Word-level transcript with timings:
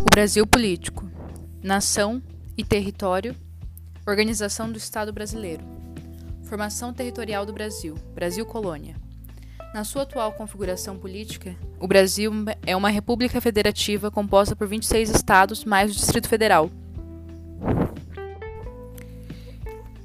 O 0.00 0.10
Brasil 0.10 0.46
político. 0.46 1.10
Nação 1.62 2.22
e 2.56 2.64
território. 2.64 3.34
Organização 4.06 4.70
do 4.70 4.78
Estado 4.78 5.12
brasileiro. 5.12 5.64
Formação 6.44 6.92
territorial 6.92 7.44
do 7.44 7.52
Brasil. 7.52 7.96
Brasil 8.14 8.46
colônia. 8.46 8.96
Na 9.74 9.84
sua 9.84 10.02
atual 10.02 10.32
configuração 10.32 10.96
política, 10.96 11.54
o 11.80 11.86
Brasil 11.86 12.32
é 12.64 12.74
uma 12.76 12.88
república 12.88 13.40
federativa 13.40 14.10
composta 14.10 14.56
por 14.56 14.66
26 14.66 15.10
estados 15.10 15.64
mais 15.64 15.90
o 15.90 15.94
Distrito 15.94 16.28
Federal. 16.28 16.70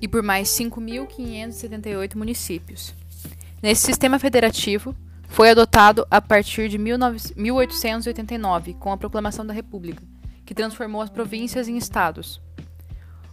E 0.02 0.08
por 0.08 0.22
mais 0.22 0.50
5.578 0.50 2.16
municípios. 2.16 2.94
Nesse 3.62 3.86
sistema 3.86 4.20
federativo, 4.20 4.94
foi 5.34 5.50
adotado 5.50 6.08
a 6.12 6.22
partir 6.22 6.70
de 6.70 6.78
1889, 6.78 8.76
com 8.76 8.92
a 8.92 8.98
proclamação 8.98 9.44
da 9.44 9.52
República, 9.52 10.04
que 10.46 10.54
transformou 10.54 11.02
as 11.02 11.10
províncias 11.10 11.68
em 11.68 11.76
estados. 11.76 12.40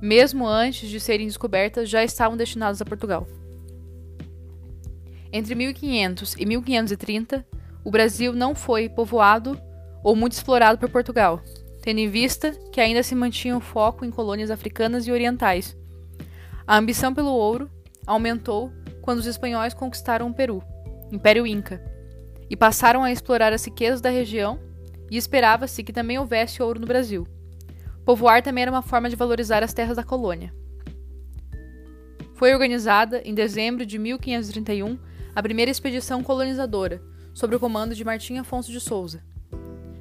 mesmo 0.00 0.46
antes 0.46 0.88
de 0.88 1.00
serem 1.00 1.26
descobertas, 1.26 1.88
já 1.88 2.04
estavam 2.04 2.36
destinadas 2.36 2.80
a 2.80 2.84
Portugal. 2.84 3.26
Entre 5.32 5.54
1500 5.54 6.34
e 6.38 6.46
1530, 6.46 7.46
o 7.84 7.90
Brasil 7.90 8.32
não 8.32 8.54
foi 8.54 8.88
povoado 8.88 9.60
ou 10.02 10.16
muito 10.16 10.32
explorado 10.32 10.78
por 10.78 10.88
Portugal, 10.88 11.42
tendo 11.82 11.98
em 11.98 12.08
vista 12.08 12.52
que 12.72 12.80
ainda 12.80 13.02
se 13.02 13.14
mantinha 13.14 13.56
o 13.56 13.60
foco 13.60 14.04
em 14.04 14.10
colônias 14.10 14.50
africanas 14.50 15.06
e 15.06 15.12
orientais. 15.12 15.76
A 16.66 16.76
ambição 16.76 17.14
pelo 17.14 17.32
ouro 17.32 17.70
aumentou 18.06 18.72
quando 19.02 19.18
os 19.18 19.26
espanhóis 19.26 19.74
conquistaram 19.74 20.28
o 20.28 20.34
Peru, 20.34 20.62
Império 21.10 21.46
Inca, 21.46 21.82
e 22.50 22.56
passaram 22.56 23.04
a 23.04 23.12
explorar 23.12 23.52
as 23.52 23.64
riquezas 23.64 24.00
da 24.00 24.10
região, 24.10 24.58
e 25.10 25.16
esperava-se 25.16 25.82
que 25.82 25.92
também 25.92 26.18
houvesse 26.18 26.62
ouro 26.62 26.78
no 26.78 26.86
Brasil. 26.86 27.26
Povoar 28.08 28.42
também 28.42 28.62
era 28.62 28.70
uma 28.70 28.80
forma 28.80 29.10
de 29.10 29.16
valorizar 29.16 29.62
as 29.62 29.74
terras 29.74 29.94
da 29.94 30.02
colônia. 30.02 30.50
Foi 32.36 32.54
organizada, 32.54 33.20
em 33.22 33.34
dezembro 33.34 33.84
de 33.84 33.98
1531, 33.98 34.98
a 35.36 35.42
primeira 35.42 35.70
expedição 35.70 36.22
colonizadora, 36.22 37.02
sob 37.34 37.54
o 37.54 37.60
comando 37.60 37.94
de 37.94 38.02
Martim 38.02 38.38
Afonso 38.38 38.72
de 38.72 38.80
Souza. 38.80 39.22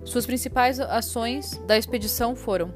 Suas 0.06 0.25
principais 0.25 0.79
ações 0.79 1.57
da 1.67 1.78
expedição 1.78 2.34
foram 2.34 2.73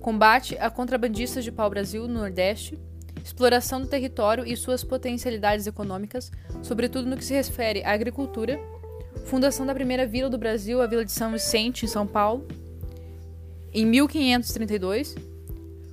combate 0.00 0.56
a 0.60 0.70
contrabandistas 0.70 1.42
de 1.42 1.50
pau-brasil 1.50 2.06
no 2.06 2.20
Nordeste, 2.20 2.78
exploração 3.24 3.80
do 3.80 3.88
território 3.88 4.46
e 4.46 4.56
suas 4.56 4.84
potencialidades 4.84 5.66
econômicas, 5.66 6.30
sobretudo 6.62 7.10
no 7.10 7.16
que 7.16 7.24
se 7.24 7.34
refere 7.34 7.82
à 7.82 7.90
agricultura, 7.90 8.56
fundação 9.24 9.66
da 9.66 9.74
primeira 9.74 10.06
vila 10.06 10.30
do 10.30 10.38
Brasil, 10.38 10.80
a 10.80 10.86
Vila 10.86 11.04
de 11.04 11.10
São 11.10 11.32
Vicente, 11.32 11.86
em 11.86 11.88
São 11.88 12.06
Paulo, 12.06 12.46
em 13.80 13.86
1532, 13.86 15.14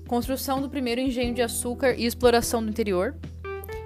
construção 0.08 0.60
do 0.60 0.68
primeiro 0.68 1.00
engenho 1.00 1.36
de 1.36 1.44
açúcar 1.44 1.94
e 1.94 2.04
exploração 2.04 2.64
do 2.64 2.70
interior, 2.70 3.16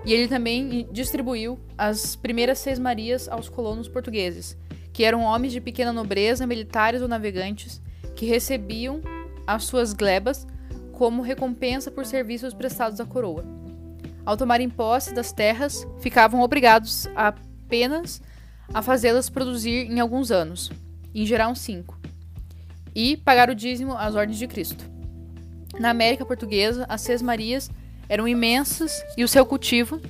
e 0.05 0.13
ele 0.13 0.29
também 0.29 0.87
distribuiu 0.89 1.59
as 1.77 2.15
primeiras 2.15 2.59
seis 2.59 2.79
marias 2.79 3.27
aos 3.27 3.49
colonos 3.49 3.89
portugueses, 3.89 4.57
que 4.93 5.03
eram 5.03 5.23
homens 5.23 5.51
de 5.51 5.59
pequena 5.59 5.91
nobreza, 5.91 6.47
militares 6.47 7.01
ou 7.01 7.09
navegantes, 7.09 7.81
que 8.15 8.25
recebiam 8.25 9.01
as 9.45 9.65
suas 9.65 9.91
glebas 9.91 10.47
como 10.93 11.21
recompensa 11.21 11.91
por 11.91 12.05
serviços 12.05 12.53
prestados 12.53 13.01
à 13.01 13.05
coroa. 13.05 13.43
Ao 14.25 14.37
tomarem 14.37 14.69
posse 14.69 15.13
das 15.13 15.33
terras, 15.33 15.85
ficavam 15.99 16.39
obrigados 16.39 17.05
apenas 17.15 18.21
a 18.73 18.81
fazê-las 18.81 19.29
produzir 19.29 19.91
em 19.91 19.99
alguns 19.99 20.31
anos, 20.31 20.71
em 21.13 21.25
geral 21.25 21.53
cinco 21.53 21.98
e 22.95 23.17
pagar 23.17 23.49
o 23.49 23.55
dízimo 23.55 23.95
às 23.95 24.15
ordens 24.15 24.37
de 24.37 24.47
Cristo. 24.47 24.83
Na 25.79 25.89
América 25.89 26.25
Portuguesa, 26.25 26.85
as 26.89 27.01
Seis 27.01 27.21
Marias 27.21 27.69
eram 28.07 28.27
imensas 28.27 29.03
e 29.17 29.23
o 29.23 29.27
seu 29.27 29.45
cultivo 29.45 30.01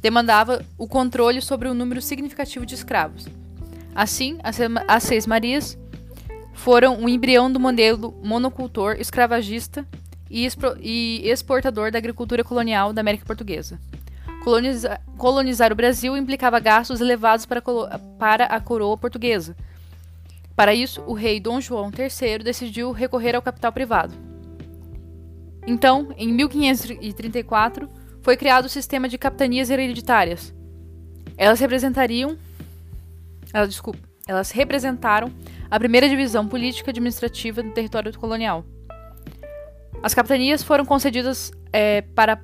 demandava 0.00 0.64
o 0.78 0.86
controle 0.86 1.42
sobre 1.42 1.68
um 1.68 1.74
número 1.74 2.00
significativo 2.00 2.64
de 2.64 2.74
escravos. 2.74 3.26
Assim, 3.94 4.38
as 4.86 5.02
Seis 5.02 5.26
Marias 5.26 5.76
foram 6.54 6.96
um 6.96 7.08
embrião 7.08 7.50
do 7.50 7.58
modelo 7.58 8.14
monocultor, 8.22 8.96
escravagista 9.00 9.86
e 10.30 11.22
exportador 11.24 11.90
da 11.90 11.98
agricultura 11.98 12.44
colonial 12.44 12.92
da 12.92 13.00
América 13.00 13.24
Portuguesa. 13.24 13.78
Colonizar, 15.16 15.72
o 15.72 15.76
Brasil 15.76 16.16
implicava 16.16 16.60
gastos 16.60 17.00
elevados 17.00 17.44
para, 17.44 17.60
para 18.18 18.44
a 18.44 18.60
coroa 18.60 18.96
portuguesa, 18.96 19.56
para 20.58 20.74
isso, 20.74 21.04
o 21.06 21.12
rei 21.12 21.38
Dom 21.38 21.60
João 21.60 21.88
III 21.96 22.38
decidiu 22.38 22.90
recorrer 22.90 23.36
ao 23.36 23.40
capital 23.40 23.70
privado. 23.70 24.12
Então, 25.64 26.12
em 26.16 26.32
1534, 26.32 27.88
foi 28.22 28.36
criado 28.36 28.64
o 28.64 28.68
sistema 28.68 29.08
de 29.08 29.16
capitanias 29.16 29.70
hereditárias. 29.70 30.52
Elas 31.36 31.60
representariam. 31.60 32.36
Elas, 33.54 33.68
desculpa, 33.68 34.00
elas 34.26 34.50
representaram 34.50 35.32
a 35.70 35.78
primeira 35.78 36.08
divisão 36.08 36.48
política 36.48 36.90
administrativa 36.90 37.62
do 37.62 37.70
território 37.70 38.18
colonial. 38.18 38.64
As 40.02 40.12
capitanias 40.12 40.64
foram 40.64 40.84
concedidas 40.84 41.52
é, 41.72 42.02
para 42.02 42.42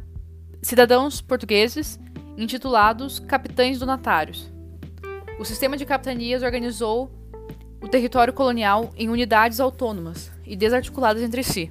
cidadãos 0.63 1.21
portugueses 1.21 1.99
intitulados 2.39 3.19
capitães 3.19 3.81
donatários. 3.81 4.53
O 5.37 5.45
sistema 5.45 5.77
de 5.77 5.85
capitanias 5.85 6.45
organizou 6.45 7.24
o 7.85 7.89
território 7.89 8.33
colonial 8.33 8.91
em 8.97 9.11
unidades 9.11 9.61
autônomas 9.61 10.33
e 10.47 10.57
desarticuladas 10.57 11.23
entre 11.23 11.43
si. 11.43 11.71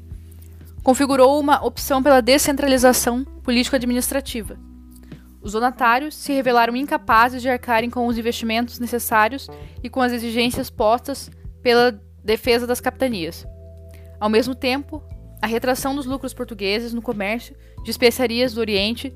Configurou 0.84 1.40
uma 1.40 1.66
opção 1.66 2.03
pela 2.03 2.22
descentralização 2.22 3.25
político-administrativa. 3.25 4.56
Os 5.41 5.53
donatários 5.53 6.16
se 6.16 6.31
revelaram 6.31 6.75
incapazes 6.75 7.41
de 7.41 7.50
arcarem 7.50 7.90
com 7.90 8.06
os 8.06 8.16
investimentos 8.16 8.78
necessários 8.78 9.50
e 9.81 9.90
com 9.90 10.02
as 10.02 10.12
exigências 10.12 10.69
postas 10.69 11.31
pela 11.63 12.00
defesa 12.23 12.68
das 12.68 12.79
capitanias. 12.79 13.47
Ao 14.19 14.29
mesmo 14.29 14.53
tempo, 14.53 15.03
a 15.41 15.47
retração 15.47 15.96
dos 15.96 16.06
lucros 16.06 16.34
portugueses 16.34 16.94
no 16.94 17.02
comércio 17.02 17.56
de 17.84 17.90
especiarias 17.90 18.53
do 18.53 18.59
Oriente 18.61 19.11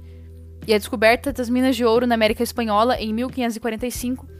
e 0.65 0.73
a 0.73 0.77
descoberta 0.79 1.31
das 1.31 1.47
minas 1.47 1.75
de 1.75 1.85
ouro 1.85 2.07
na 2.07 2.15
América 2.15 2.41
Espanhola 2.41 2.99
em 2.99 3.13
1545 3.13 4.36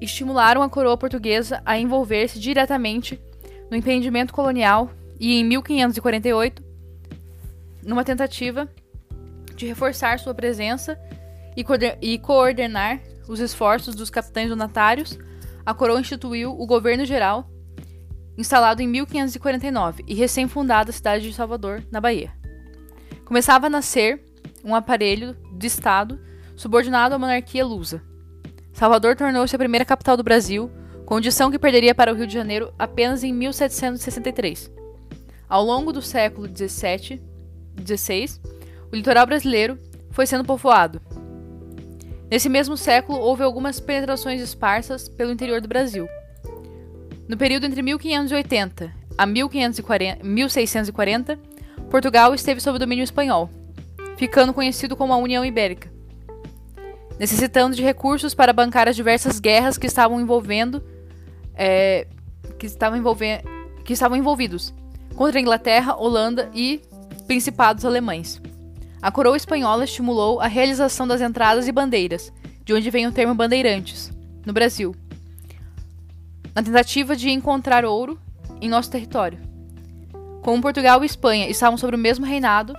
estimularam 0.00 0.62
a 0.62 0.68
coroa 0.68 0.96
portuguesa 0.96 1.62
a 1.64 1.78
envolver-se 1.78 2.38
diretamente 2.38 3.20
no 3.70 3.76
empreendimento 3.76 4.32
colonial 4.32 4.90
e, 5.18 5.40
em 5.40 5.44
1548, 5.44 6.62
numa 7.82 8.04
tentativa 8.04 8.68
de 9.54 9.66
reforçar 9.66 10.18
sua 10.18 10.34
presença 10.34 10.98
e, 11.56 12.18
coordenar 12.18 13.00
os 13.26 13.40
esforços 13.40 13.94
dos 13.94 14.10
capitães 14.10 14.48
donatários, 14.48 15.18
a 15.64 15.72
coroa 15.72 16.00
instituiu 16.00 16.52
o 16.52 16.66
governo 16.66 17.04
geral, 17.04 17.48
instalado 18.36 18.82
em 18.82 18.86
1549 18.86 20.04
e 20.06 20.14
recém-fundada 20.14 20.92
cidade 20.92 21.26
de 21.26 21.34
Salvador, 21.34 21.82
na 21.90 22.00
Bahia. 22.00 22.32
Começava 23.24 23.66
a 23.66 23.70
nascer 23.70 24.22
um 24.62 24.74
aparelho 24.74 25.34
de 25.52 25.66
Estado 25.66 26.20
subordinado 26.54 27.14
à 27.14 27.18
monarquia 27.18 27.64
lusa, 27.64 28.02
Salvador 28.76 29.16
tornou-se 29.16 29.56
a 29.56 29.58
primeira 29.58 29.86
capital 29.86 30.18
do 30.18 30.22
Brasil, 30.22 30.70
condição 31.06 31.50
que 31.50 31.58
perderia 31.58 31.94
para 31.94 32.12
o 32.12 32.14
Rio 32.14 32.26
de 32.26 32.34
Janeiro 32.34 32.74
apenas 32.78 33.24
em 33.24 33.32
1763. 33.32 34.70
Ao 35.48 35.64
longo 35.64 35.94
do 35.94 36.02
século 36.02 36.46
XVII, 36.46 37.22
XVI, 37.82 38.38
o 38.92 38.94
litoral 38.94 39.26
brasileiro 39.26 39.78
foi 40.10 40.26
sendo 40.26 40.44
povoado. 40.44 41.00
Nesse 42.30 42.50
mesmo 42.50 42.76
século, 42.76 43.18
houve 43.18 43.42
algumas 43.42 43.80
penetrações 43.80 44.42
esparsas 44.42 45.08
pelo 45.08 45.32
interior 45.32 45.62
do 45.62 45.68
Brasil. 45.68 46.06
No 47.26 47.38
período 47.38 47.64
entre 47.64 47.80
1580 47.80 48.92
a 49.16 49.24
1540, 49.24 50.22
1640, 50.22 51.38
Portugal 51.90 52.34
esteve 52.34 52.60
sob 52.60 52.78
domínio 52.78 53.04
espanhol, 53.04 53.48
ficando 54.18 54.52
conhecido 54.52 54.94
como 54.94 55.14
a 55.14 55.16
União 55.16 55.42
Ibérica, 55.42 55.95
necessitando 57.18 57.74
de 57.74 57.82
recursos 57.82 58.34
para 58.34 58.52
bancar 58.52 58.88
as 58.88 58.96
diversas 58.96 59.40
guerras 59.40 59.78
que 59.78 59.86
estavam 59.86 60.20
envolvendo, 60.20 60.82
é, 61.54 62.06
que 62.58 62.66
estavam 62.66 62.98
envolvendo, 62.98 63.42
que 63.84 63.92
estavam 63.92 64.16
envolvidos 64.16 64.74
contra 65.14 65.38
a 65.38 65.42
Inglaterra, 65.42 65.96
Holanda 65.96 66.50
e 66.54 66.82
principados 67.26 67.84
alemães. 67.84 68.40
A 69.00 69.10
coroa 69.10 69.36
espanhola 69.36 69.84
estimulou 69.84 70.40
a 70.40 70.46
realização 70.46 71.06
das 71.06 71.20
entradas 71.20 71.68
e 71.68 71.72
bandeiras, 71.72 72.32
de 72.64 72.74
onde 72.74 72.90
vem 72.90 73.06
o 73.06 73.12
termo 73.12 73.34
bandeirantes, 73.34 74.10
no 74.44 74.52
Brasil, 74.52 74.94
na 76.54 76.62
tentativa 76.62 77.14
de 77.14 77.30
encontrar 77.30 77.84
ouro 77.84 78.18
em 78.60 78.68
nosso 78.68 78.90
território. 78.90 79.38
Como 80.42 80.62
Portugal 80.62 81.02
e 81.02 81.06
Espanha 81.06 81.48
estavam 81.48 81.76
sob 81.76 81.94
o 81.94 81.98
mesmo 81.98 82.24
reinado, 82.24 82.74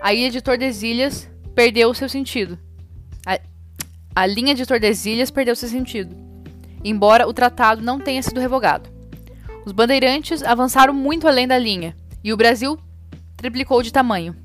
a 0.00 0.12
ilha 0.12 0.30
de 0.30 0.42
Tordesilhas 0.42 1.28
perdeu 1.54 1.90
o 1.90 1.94
seu 1.94 2.08
sentido. 2.08 2.58
A, 4.16 4.26
linha 4.26 4.54
de 4.54 4.64
Tordesilhas 4.64 5.30
perdeu 5.30 5.56
seu 5.56 5.68
sentido, 5.68 6.14
embora 6.84 7.26
o 7.26 7.32
tratado 7.32 7.82
não 7.82 7.98
tenha 7.98 8.22
sido 8.22 8.40
revogado. 8.40 8.88
Os 9.66 9.72
bandeirantes 9.72 10.42
avançaram 10.42 10.94
muito 10.94 11.26
além 11.26 11.48
da 11.48 11.58
linha, 11.58 11.96
e 12.22 12.32
o 12.32 12.36
Brasil 12.36 12.78
triplicou 13.36 13.82
de 13.82 13.92
tamanho. 13.92 14.36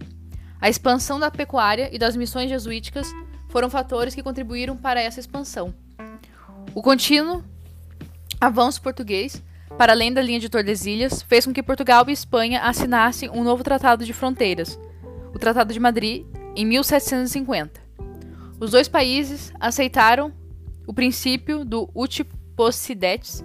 A 0.60 0.70
expansão 0.70 1.20
da 1.20 1.30
pecuária 1.30 1.90
e 1.94 2.00
das 2.00 2.16
missões 2.16 2.50
jesuíticas 2.50 3.14
foram 3.50 3.70
fatores 3.70 4.16
que 4.16 4.24
contribuíram 4.24 4.76
para 4.76 5.02
essa 5.02 5.20
expansão. 5.20 5.74
O 6.74 6.82
contínuo 6.82 7.44
avanço 8.42 8.82
português, 8.82 9.44
para 9.78 9.94
além 9.94 10.12
da 10.12 10.22
linha 10.22 10.40
de 10.40 10.50
Tordesilhas, 10.50 11.22
fez 11.22 11.46
com 11.46 11.54
que 11.54 11.62
Portugal 11.62 12.06
e 12.08 12.12
Espanha 12.12 12.62
assinassem 12.62 13.30
um 13.30 13.44
novo 13.44 13.64
tratado 13.64 14.04
de 14.04 14.14
fronteiras, 14.14 14.80
o 15.34 15.38
Tratado 15.38 15.72
de 15.72 15.80
Madrid, 15.80 16.26
em 16.56 16.66
1750. 16.66 17.89
Os 18.60 18.72
dois 18.72 18.88
países 18.88 19.54
aceitaram 19.60 20.34
o 20.86 20.94
princípio 20.94 21.64
do 21.64 21.90
ut 21.96 22.24
possidetis, 22.56 23.44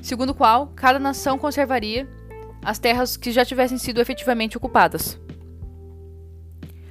segundo 0.00 0.30
o 0.30 0.34
qual 0.34 0.68
cada 0.76 0.98
nação 0.98 1.38
conservaria 1.38 2.08
as 2.62 2.78
terras 2.78 3.16
que 3.16 3.32
já 3.32 3.44
tivessem 3.44 3.78
sido 3.78 4.00
efetivamente 4.00 4.56
ocupadas. 4.56 5.18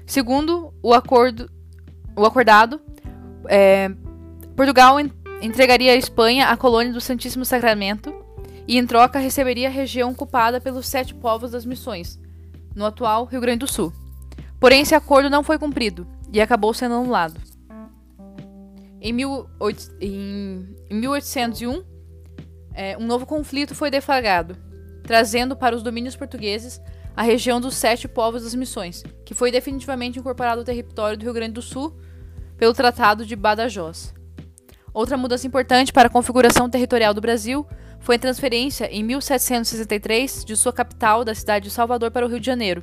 Segundo 0.06 0.74
o 0.84 0.94
acordo, 0.94 1.50
o 2.16 2.26
acordado, 2.26 2.82
é, 3.48 3.90
Portugal 4.56 4.98
entregaria 5.42 5.94
à 5.94 5.96
Espanha 5.96 6.48
a 6.48 6.58
colônia 6.58 6.92
do 6.92 7.00
Santíssimo 7.00 7.46
Sacramento 7.46 8.14
e, 8.68 8.78
em 8.78 8.86
troca, 8.86 9.20
receberia 9.20 9.70
a 9.70 9.72
região 9.72 10.12
ocupada 10.12 10.60
pelos 10.60 10.86
sete 10.86 11.16
povos 11.16 11.52
das 11.52 11.66
missões, 11.66 12.20
no 12.76 12.86
atual 12.86 13.26
Rio 13.26 13.42
Grande 13.42 13.60
do 13.60 13.72
Sul. 13.72 13.94
Porém, 14.60 14.82
esse 14.82 14.94
acordo 14.94 15.30
não 15.30 15.44
foi 15.44 15.58
cumprido 15.58 16.06
e 16.32 16.42
acabou 16.42 16.74
sendo 16.74 16.96
anulado. 16.96 17.53
Em, 19.04 19.12
1801, 19.12 21.84
é, 22.74 22.98
um 22.98 23.06
novo 23.06 23.26
conflito 23.26 23.76
foi 23.76 23.92
deflagrado, 23.92 24.56
trazendo 25.04 25.58
para 25.58 25.76
os 25.76 25.84
domínios 25.84 26.16
portugueses 26.16 26.80
a 27.14 27.22
região 27.22 27.60
dos 27.60 27.76
sete 27.76 28.08
povos 28.08 28.44
das 28.44 28.56
missões, 28.56 29.04
que 29.26 29.34
foi 29.34 29.52
definitivamente 29.52 30.18
incorporado 30.18 30.62
ao 30.62 30.66
território 30.66 31.18
do 31.18 31.24
Rio 31.24 31.34
Grande 31.34 31.56
do 31.56 31.62
Sul 31.62 32.00
pelo 32.58 32.74
Tratado 32.74 33.26
de 33.26 33.36
Badajoz. 33.36 34.14
Outra 34.94 35.18
mudança 35.18 35.46
importante 35.46 35.92
para 35.92 36.08
a 36.08 36.12
configuração 36.12 36.70
territorial 36.70 37.14
do 37.14 37.20
Brasil 37.20 37.68
foi 38.00 38.16
a 38.16 38.20
transferência, 38.20 38.90
em 38.90 39.04
1763, 39.04 40.46
de 40.46 40.56
sua 40.56 40.72
capital, 40.72 41.26
da 41.26 41.36
cidade 41.36 41.66
de 41.66 41.72
Salvador, 41.72 42.10
para 42.10 42.26
o 42.26 42.30
Rio 42.30 42.40
de 42.40 42.46
Janeiro. 42.46 42.82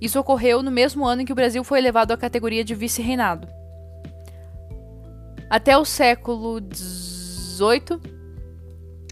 Isso 0.00 0.18
ocorreu 0.18 0.62
no 0.62 0.70
mesmo 0.70 1.04
ano 1.04 1.20
em 1.20 1.26
que 1.26 1.32
o 1.32 1.36
Brasil 1.36 1.62
foi 1.62 1.78
elevado 1.78 2.12
à 2.12 2.16
categoria 2.16 2.64
de 2.64 2.74
vice-reinado. 2.74 3.65
Até 5.48 5.76
o 5.78 5.84
século 5.84 6.60
XVIII, 6.60 8.00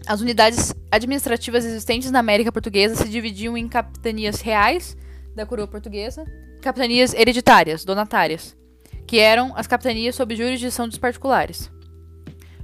as 0.05 0.21
unidades 0.21 0.73
administrativas 0.91 1.65
existentes 1.65 2.11
na 2.11 2.19
América 2.19 2.51
Portuguesa 2.51 2.95
se 2.95 3.09
dividiam 3.09 3.57
em 3.57 3.67
capitanias 3.67 4.41
reais 4.41 4.97
da 5.35 5.45
coroa 5.45 5.67
portuguesa 5.67 6.25
capitanias 6.65 7.13
hereditárias, 7.13 7.85
donatárias, 7.85 8.57
que 9.05 9.19
eram 9.19 9.53
as 9.55 9.67
capitanias 9.67 10.15
sob 10.15 10.35
jurisdição 10.35 10.87
dos 10.87 10.97
particulares. 10.97 11.71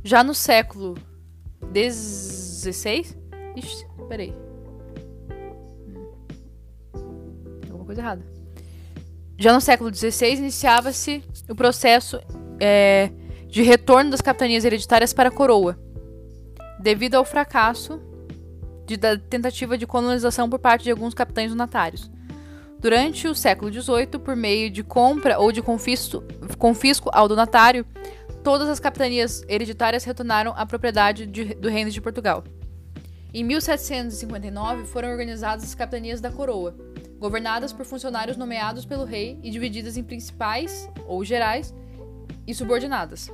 Já 0.04 0.24
no 0.24 0.34
século 0.34 0.96
XVI. 1.72 3.16
Ixi, 3.56 3.86
peraí. 4.10 4.34
Tem 7.62 7.70
alguma 7.70 7.86
coisa 7.86 8.02
errada. 8.02 8.26
Já 9.38 9.54
no 9.54 9.62
século 9.62 9.94
XVI 9.94 10.34
iniciava-se 10.38 11.24
o 11.48 11.54
processo 11.54 12.20
é, 12.60 13.12
de 13.52 13.62
retorno 13.64 14.12
das 14.12 14.22
capitanias 14.22 14.64
hereditárias 14.64 15.12
para 15.12 15.28
a 15.28 15.32
coroa, 15.32 15.78
devido 16.80 17.16
ao 17.16 17.26
fracasso 17.26 18.02
de, 18.86 18.96
da 18.96 19.18
tentativa 19.18 19.78
de 19.78 19.86
colonização 19.86 20.50
por 20.50 20.58
parte 20.58 20.86
de 20.86 20.92
alguns 20.92 21.14
capitães 21.14 21.52
donatários. 21.52 22.10
Durante 22.80 23.28
o 23.28 23.36
século 23.36 23.70
XVIII, 23.70 24.20
por 24.24 24.38
meio 24.38 24.72
de 24.72 24.84
compra 24.84 25.38
ou 25.38 25.52
de 25.52 25.62
confisco, 25.62 26.24
confisco 26.58 27.10
ao 27.12 27.28
donatário, 27.28 27.86
todas 28.42 28.70
as 28.70 28.80
capitanias 28.80 29.44
hereditárias 29.50 30.06
retornaram 30.06 30.54
à 30.56 30.66
propriedade 30.66 31.26
de, 31.26 31.54
do 31.54 31.68
Reino 31.68 31.92
de 31.92 32.00
Portugal. 32.00 32.46
Em 33.34 33.44
1759 33.44 34.86
foram 34.86 35.10
organizadas 35.10 35.66
as 35.66 35.76
capitanias 35.76 36.22
da 36.22 36.32
coroa, 36.32 36.74
governadas 37.20 37.74
por 37.74 37.86
funcionários 37.86 38.38
nomeados 38.38 38.86
pelo 38.86 39.04
rei 39.04 39.38
e 39.44 39.52
divididas 39.52 39.98
em 39.98 40.04
principais 40.04 40.90
ou 41.06 41.24
gerais 41.26 41.74
e 42.48 42.56
subordinadas. 42.56 43.30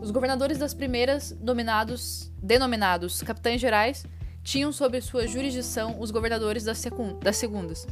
Os 0.00 0.10
governadores 0.10 0.58
das 0.58 0.74
primeiras, 0.74 1.32
dominados, 1.40 2.32
denominados 2.42 3.22
capitães 3.22 3.60
gerais, 3.60 4.04
tinham 4.42 4.72
sob 4.72 5.00
sua 5.00 5.26
jurisdição 5.26 6.00
os 6.00 6.10
governadores 6.10 6.64
das, 6.64 6.82
das 7.22 7.36
segundas. 7.36 7.86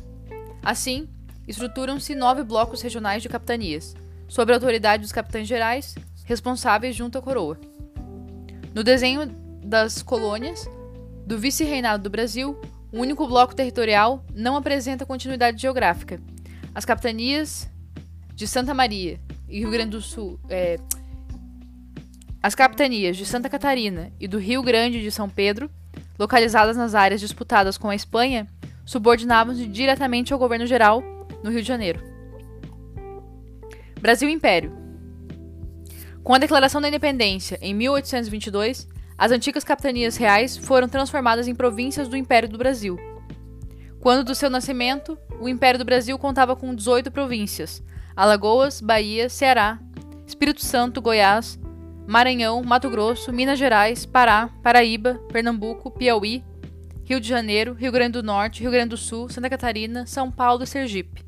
Assim, 0.62 1.08
estruturam-se 1.46 2.14
nove 2.14 2.42
blocos 2.42 2.82
regionais 2.82 3.22
de 3.22 3.28
capitanias, 3.28 3.94
sob 4.26 4.52
a 4.52 4.56
autoridade 4.56 5.02
dos 5.02 5.12
capitães 5.12 5.48
gerais, 5.48 5.94
responsáveis 6.24 6.94
junto 6.94 7.18
à 7.18 7.22
coroa. 7.22 7.58
No 8.74 8.84
desenho 8.84 9.26
das 9.64 10.02
colônias 10.02 10.68
do 11.26 11.38
vice-reinado 11.38 12.02
do 12.02 12.10
Brasil, 12.10 12.58
o 12.92 13.00
único 13.00 13.26
bloco 13.26 13.54
territorial 13.54 14.24
não 14.34 14.56
apresenta 14.56 15.04
continuidade 15.04 15.60
geográfica. 15.60 16.20
As 16.74 16.84
capitanias 16.84 17.68
de 18.34 18.46
Santa 18.46 18.72
Maria 18.72 19.20
e 19.48 19.60
Rio 19.60 19.70
Grande 19.70 19.90
do 19.90 20.00
Sul, 20.00 20.38
é, 20.48 20.78
as 22.42 22.54
capitanias 22.54 23.16
de 23.16 23.26
Santa 23.26 23.48
Catarina 23.48 24.12
e 24.20 24.28
do 24.28 24.38
Rio 24.38 24.62
Grande 24.62 25.02
de 25.02 25.10
São 25.10 25.28
Pedro, 25.28 25.70
localizadas 26.18 26.76
nas 26.76 26.94
áreas 26.94 27.20
disputadas 27.20 27.76
com 27.76 27.88
a 27.88 27.94
Espanha, 27.94 28.46
subordinavam-se 28.84 29.66
diretamente 29.66 30.32
ao 30.32 30.38
governo 30.38 30.66
geral 30.66 31.02
no 31.42 31.50
Rio 31.50 31.62
de 31.62 31.68
Janeiro. 31.68 32.00
Brasil 34.00 34.28
Império. 34.28 34.72
Com 36.22 36.32
a 36.34 36.38
declaração 36.38 36.80
da 36.80 36.88
independência 36.88 37.58
em 37.60 37.74
1822, 37.74 38.86
as 39.16 39.32
antigas 39.32 39.64
capitanias 39.64 40.16
reais 40.16 40.56
foram 40.56 40.88
transformadas 40.88 41.48
em 41.48 41.54
províncias 41.54 42.06
do 42.06 42.16
Império 42.16 42.48
do 42.48 42.56
Brasil. 42.56 42.96
Quando 43.98 44.24
do 44.24 44.34
seu 44.34 44.48
nascimento, 44.48 45.18
o 45.40 45.48
Império 45.48 45.78
do 45.78 45.84
Brasil 45.84 46.16
contava 46.18 46.54
com 46.54 46.72
18 46.72 47.10
províncias: 47.10 47.82
Alagoas, 48.14 48.80
Bahia, 48.80 49.28
Ceará, 49.28 49.80
Espírito 50.24 50.64
Santo, 50.64 51.02
Goiás, 51.02 51.58
Maranhão, 52.08 52.62
Mato 52.62 52.88
Grosso, 52.88 53.30
Minas 53.30 53.58
Gerais, 53.58 54.06
Pará, 54.06 54.48
Paraíba, 54.62 55.20
Pernambuco, 55.30 55.90
Piauí, 55.90 56.42
Rio 57.04 57.20
de 57.20 57.28
Janeiro, 57.28 57.74
Rio 57.74 57.92
Grande 57.92 58.12
do 58.12 58.22
Norte, 58.22 58.62
Rio 58.62 58.70
Grande 58.70 58.88
do 58.88 58.96
Sul, 58.96 59.28
Santa 59.28 59.50
Catarina, 59.50 60.06
São 60.06 60.30
Paulo 60.30 60.64
e 60.64 60.66
Sergipe. 60.66 61.22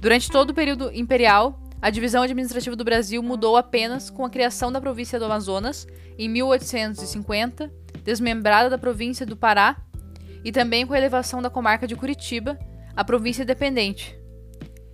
Durante 0.00 0.30
todo 0.30 0.50
o 0.50 0.54
período 0.54 0.92
imperial, 0.94 1.60
a 1.82 1.90
divisão 1.90 2.22
administrativa 2.22 2.76
do 2.76 2.84
Brasil 2.84 3.20
mudou 3.20 3.56
apenas 3.56 4.08
com 4.08 4.24
a 4.24 4.30
criação 4.30 4.70
da 4.70 4.80
província 4.80 5.18
do 5.18 5.24
Amazonas 5.24 5.88
em 6.16 6.28
1850, 6.28 7.68
desmembrada 8.04 8.70
da 8.70 8.78
província 8.78 9.26
do 9.26 9.36
Pará, 9.36 9.76
e 10.44 10.52
também 10.52 10.86
com 10.86 10.94
a 10.94 10.98
elevação 10.98 11.42
da 11.42 11.50
comarca 11.50 11.84
de 11.84 11.96
Curitiba 11.96 12.56
à 12.94 13.02
província 13.02 13.44
dependente 13.44 14.16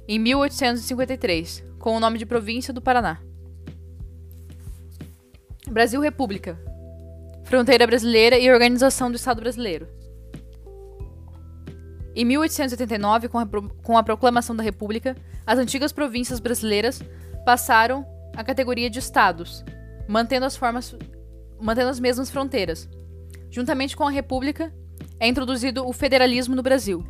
em 0.09 0.19
1853, 0.19 1.63
com 1.79 1.95
o 1.95 2.01
nome 2.01 2.17
de 2.17 2.25
Província 2.25 2.73
do 2.73 2.81
Paraná. 2.81 3.21
Brasil 5.73 6.01
República. 6.03 6.61
Fronteira 7.45 7.87
brasileira 7.87 8.39
e 8.39 8.51
organização 8.53 9.11
do 9.11 9.17
Estado 9.17 9.41
brasileiro. 9.41 9.89
Em 12.15 12.27
1889, 12.27 13.29
com 13.29 13.39
a, 13.39 13.47
com 13.83 13.97
a 13.97 14.03
proclamação 14.03 14.55
da 14.55 14.63
República, 14.63 15.17
as 15.47 15.59
antigas 15.59 15.91
províncias 15.91 16.41
brasileiras 16.41 17.03
passaram 17.47 18.07
a 18.37 18.45
categoria 18.45 18.91
de 18.91 18.99
estados, 18.99 19.65
mantendo 20.07 20.45
as 20.45 20.57
formas 20.57 20.95
mantendo 21.59 21.89
as 21.89 21.99
mesmas 21.99 22.29
fronteiras. 22.31 22.87
Juntamente 23.51 23.97
com 23.97 24.05
a 24.07 24.11
República, 24.11 24.71
é 25.19 25.27
introduzido 25.27 25.87
o 25.87 25.93
federalismo 25.93 26.55
no 26.55 26.63
Brasil. 26.63 27.03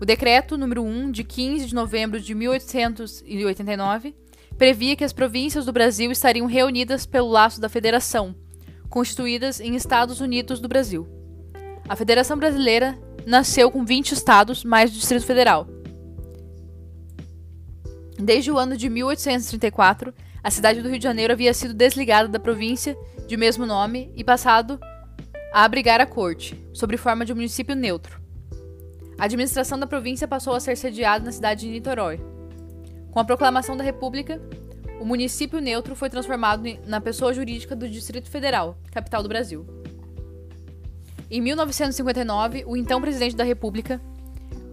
O 0.00 0.04
decreto 0.04 0.56
número 0.56 0.82
1 0.82 1.10
de 1.10 1.24
15 1.24 1.66
de 1.66 1.74
novembro 1.74 2.20
de 2.20 2.34
1889 2.34 4.14
previa 4.60 4.94
que 4.94 5.04
as 5.04 5.14
províncias 5.14 5.64
do 5.64 5.72
Brasil 5.72 6.12
estariam 6.12 6.46
reunidas 6.46 7.06
pelo 7.06 7.30
laço 7.30 7.58
da 7.62 7.68
federação, 7.70 8.34
constituídas 8.90 9.58
em 9.58 9.74
Estados 9.74 10.20
Unidos 10.20 10.60
do 10.60 10.68
Brasil. 10.68 11.08
A 11.88 11.96
Federação 11.96 12.36
Brasileira 12.36 12.98
nasceu 13.24 13.70
com 13.70 13.86
20 13.86 14.12
estados 14.12 14.62
mais 14.62 14.90
o 14.90 14.92
Distrito 14.92 15.24
Federal. 15.24 15.66
Desde 18.18 18.52
o 18.52 18.58
ano 18.58 18.76
de 18.76 18.90
1834, 18.90 20.12
a 20.44 20.50
cidade 20.50 20.82
do 20.82 20.90
Rio 20.90 20.98
de 20.98 21.04
Janeiro 21.04 21.32
havia 21.32 21.54
sido 21.54 21.72
desligada 21.72 22.28
da 22.28 22.38
província 22.38 22.94
de 23.26 23.38
mesmo 23.38 23.64
nome 23.64 24.12
e 24.14 24.22
passado 24.22 24.78
a 25.54 25.64
abrigar 25.64 26.02
a 26.02 26.06
corte, 26.06 26.62
sob 26.74 26.98
forma 26.98 27.24
de 27.24 27.32
um 27.32 27.36
município 27.36 27.74
neutro. 27.74 28.20
A 29.18 29.24
administração 29.24 29.78
da 29.78 29.86
província 29.86 30.28
passou 30.28 30.54
a 30.54 30.60
ser 30.60 30.76
sediada 30.76 31.24
na 31.24 31.32
cidade 31.32 31.62
de 31.62 31.72
Niterói. 31.72 32.20
Com 33.10 33.18
a 33.18 33.24
proclamação 33.24 33.76
da 33.76 33.82
República, 33.82 34.40
o 35.00 35.04
município 35.04 35.60
neutro 35.60 35.96
foi 35.96 36.08
transformado 36.08 36.62
na 36.86 37.00
pessoa 37.00 37.32
jurídica 37.32 37.74
do 37.74 37.88
Distrito 37.88 38.30
Federal, 38.30 38.76
capital 38.92 39.22
do 39.22 39.28
Brasil. 39.28 39.66
Em 41.30 41.40
1959, 41.40 42.64
o 42.66 42.76
então 42.76 43.00
presidente 43.00 43.34
da 43.34 43.44
República, 43.44 44.00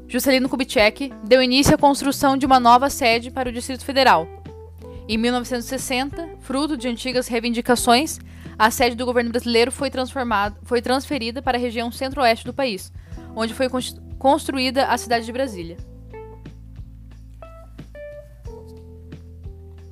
Juscelino 0.07 0.49
Kubitschek, 0.49 1.13
deu 1.23 1.41
início 1.41 1.73
à 1.73 1.77
construção 1.77 2.37
de 2.37 2.45
uma 2.45 2.59
nova 2.59 2.89
sede 2.89 3.31
para 3.31 3.49
o 3.49 3.51
Distrito 3.51 3.85
Federal. 3.85 4.27
Em 5.07 5.17
1960, 5.17 6.37
fruto 6.41 6.75
de 6.75 6.87
antigas 6.87 7.27
reivindicações, 7.27 8.19
a 8.59 8.69
sede 8.69 8.95
do 8.95 9.05
governo 9.05 9.31
brasileiro 9.31 9.71
foi, 9.71 9.89
foi 10.63 10.81
transferida 10.81 11.41
para 11.41 11.57
a 11.57 11.61
região 11.61 11.91
centro-oeste 11.91 12.45
do 12.45 12.53
país, 12.53 12.91
onde 13.35 13.53
foi 13.53 13.67
construída 14.17 14.87
a 14.87 14.97
cidade 14.97 15.25
de 15.25 15.31
Brasília. 15.31 15.77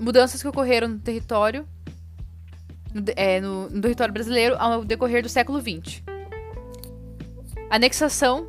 Mudanças 0.06 0.40
que 0.40 0.48
ocorreram 0.48 0.88
no 0.88 1.00
território, 1.00 1.68
no, 2.94 3.04
é, 3.16 3.42
no, 3.42 3.68
no 3.72 3.82
território 3.82 4.14
brasileiro 4.14 4.56
ao 4.60 4.86
decorrer 4.86 5.24
do 5.24 5.30
século 5.30 5.60
XX. 5.60 6.04
Anexação 7.72 8.48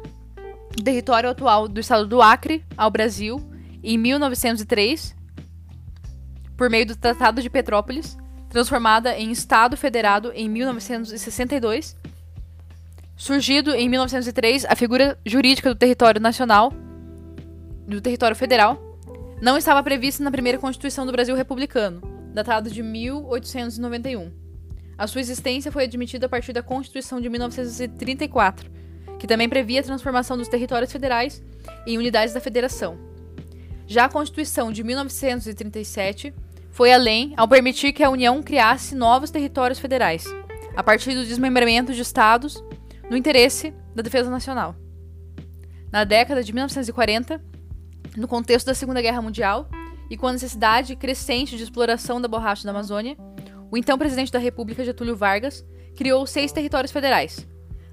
do 0.77 0.85
território 0.85 1.31
atual 1.31 1.67
do 1.67 1.81
estado 1.81 2.07
do 2.07 2.21
Acre 2.21 2.63
ao 2.77 2.91
Brasil 2.91 3.41
em 3.83 3.97
1903, 3.97 5.17
por 6.59 6.69
meio 6.69 6.85
do 6.85 6.95
Tratado 6.95 7.41
de 7.41 7.49
Petrópolis, 7.49 8.19
transformada 8.51 9.17
em 9.17 9.31
Estado 9.31 9.79
Federado 9.79 10.33
em 10.35 10.51
1962. 10.51 11.97
Surgido 13.17 13.75
em 13.75 13.89
1903, 13.89 14.67
a 14.67 14.77
figura 14.77 15.19
jurídica 15.25 15.71
do 15.71 15.75
território 15.75 16.21
nacional, 16.21 16.71
do 17.89 17.99
território 17.99 18.37
federal, 18.37 18.86
não 19.41 19.59
estava 19.59 19.83
prevista 19.83 20.25
na 20.25 20.31
primeira 20.31 20.59
Constituição 20.59 21.05
do 21.05 21.13
Brasil 21.13 21.37
Republicano, 21.37 22.01
datada 22.33 22.71
de 22.71 22.83
1891. 22.83 24.33
A 24.97 25.07
sua 25.07 25.21
existência 25.21 25.71
foi 25.71 25.85
admitida 25.85 26.25
a 26.27 26.29
partir 26.29 26.55
da 26.55 26.63
Constituição 26.63 27.21
de 27.21 27.29
1934, 27.29 28.71
que 29.19 29.27
também 29.27 29.49
previa 29.49 29.81
a 29.81 29.85
transformação 29.85 30.39
dos 30.39 30.49
territórios 30.49 30.91
federais 30.91 31.43
em 31.87 31.99
unidades 31.99 32.33
da 32.33 32.41
federação. 32.41 32.99
Já 33.87 34.07
a 34.07 34.09
Constituição 34.09 34.73
de 34.73 34.83
1937 34.83 36.35
foi 36.71 36.93
além 36.93 37.35
ao 37.37 37.47
permitir 37.47 37.93
que 37.93 38.03
a 38.03 38.11
União 38.11 38.43
criasse 38.43 38.95
novos 38.95 39.31
territórios 39.31 39.79
federais, 39.79 40.25
a 40.75 40.83
partir 40.83 41.15
do 41.15 41.27
desmembramento 41.27 41.93
de 41.93 42.01
estados 42.01 42.63
no 43.11 43.17
interesse 43.17 43.73
da 43.95 44.03
defesa 44.03 44.31
nacional. 44.31 44.75
Na 45.93 46.05
década 46.05 46.43
de 46.43 46.53
1940, 46.53 47.41
no 48.17 48.27
contexto 48.27 48.67
da 48.67 48.75
Segunda 48.75 49.03
Guerra 49.03 49.21
Mundial 49.21 49.69
e 50.09 50.17
com 50.17 50.27
a 50.27 50.33
necessidade 50.33 50.97
crescente 50.97 51.57
de 51.57 51.63
exploração 51.63 52.21
da 52.21 52.29
borracha 52.29 52.65
da 52.65 52.71
Amazônia, 52.71 53.17
o 53.71 53.77
então 53.77 53.99
presidente 53.99 54.33
da 54.33 54.39
República, 54.39 54.85
Getúlio 54.85 55.17
Vargas, 55.17 55.65
criou 55.97 56.27
seis 56.27 56.53
territórios 56.53 56.93
federais: 56.93 57.47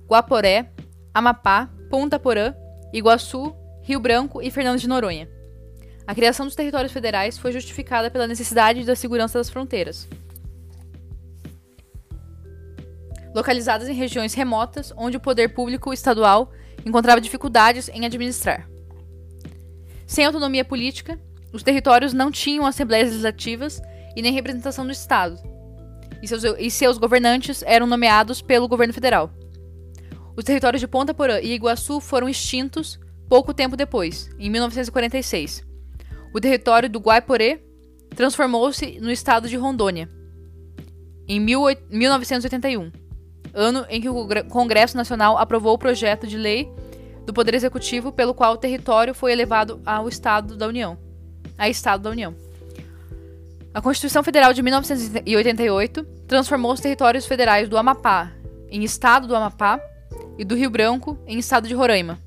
Guaporé, 0.08 0.72
Amapá, 1.14 1.70
Ponta 1.90 2.20
Porã, 2.20 2.54
Iguaçu, 2.94 3.56
Rio 3.82 4.00
Branco 4.00 4.42
e 4.42 4.50
Fernando 4.50 4.80
de 4.80 4.88
Noronha. 4.88 5.30
A 6.06 6.14
criação 6.14 6.46
dos 6.46 6.56
territórios 6.56 6.92
federais 6.92 7.38
foi 7.38 7.52
justificada 7.52 8.12
pela 8.12 8.28
necessidade 8.28 8.84
da 8.84 8.96
segurança 8.96 9.40
das 9.40 9.50
fronteiras. 9.50 10.08
Localizadas 13.34 13.88
em 13.88 13.94
regiões 13.94 14.34
remotas 14.34 14.94
onde 14.96 15.18
o 15.18 15.20
poder 15.20 15.54
público 15.54 15.92
estadual 15.94 16.52
encontrava 16.86 17.22
dificuldades 17.22 17.90
em 17.90 18.06
administrar. 18.06 18.73
Sem 20.06 20.26
autonomia 20.26 20.66
política, 20.66 21.20
os 21.52 21.64
territórios 21.64 22.14
não 22.14 22.32
tinham 22.32 22.66
assembleias 22.66 23.10
legislativas 23.10 23.82
e 24.16 24.22
nem 24.22 24.34
representação 24.34 24.86
do 24.86 24.92
Estado, 24.92 25.38
e 26.22 26.28
seus, 26.28 26.44
e 26.44 26.72
seus 26.72 26.98
governantes 26.98 27.64
eram 27.64 27.86
nomeados 27.86 28.42
pelo 28.42 28.68
governo 28.68 28.94
federal. 28.94 29.32
Os 30.36 30.44
territórios 30.44 30.80
de 30.80 30.88
Ponta 30.88 31.14
Porã 31.14 31.40
e 31.40 31.54
Iguaçu 31.54 32.00
foram 32.00 32.28
extintos 32.28 33.00
pouco 33.30 33.54
tempo 33.54 33.78
depois, 33.78 34.30
em 34.40 34.50
1946. 34.50 35.64
O 36.34 36.42
território 36.42 36.90
do 36.90 37.00
Guaiporê 37.00 37.62
transformou-se 38.16 39.00
no 39.00 39.12
estado 39.12 39.48
de 39.48 39.56
Rondônia, 39.56 40.10
em 41.28 41.40
1981, 41.40 42.92
ano 43.54 43.86
em 43.90 44.02
que 44.02 44.10
o 44.10 44.28
Congresso 44.50 44.98
Nacional 44.98 45.38
aprovou 45.38 45.74
o 45.74 45.78
projeto 45.78 46.28
de 46.28 46.38
lei 46.38 46.70
do 47.26 47.34
Poder 47.34 47.54
Executivo 47.54 48.12
pelo 48.12 48.34
qual 48.34 48.54
o 48.54 48.58
território 48.58 49.14
foi 49.14 49.32
elevado 49.32 49.82
ao 49.86 50.08
Estado 50.08 50.56
da 50.56 50.68
União, 50.68 50.98
a 51.58 51.70
Estado 51.70 52.04
da 52.04 52.10
União. 52.10 52.36
A 53.74 53.82
Constituição 53.82 54.24
Federal 54.24 54.54
de 54.54 54.62
1988 54.62 56.04
transformou 56.28 56.74
os 56.74 56.80
territórios 56.80 57.26
federais 57.26 57.68
do 57.68 57.78
Amapá 57.78 58.32
em 58.74 58.84
Estado 58.84 59.28
do 59.28 59.36
Amapá 59.36 59.80
e 60.36 60.44
do 60.44 60.56
Rio 60.56 60.72
Branco 60.72 61.16
em 61.28 61.38
estado 61.38 61.68
de 61.68 61.76
Roraima. 61.76 62.20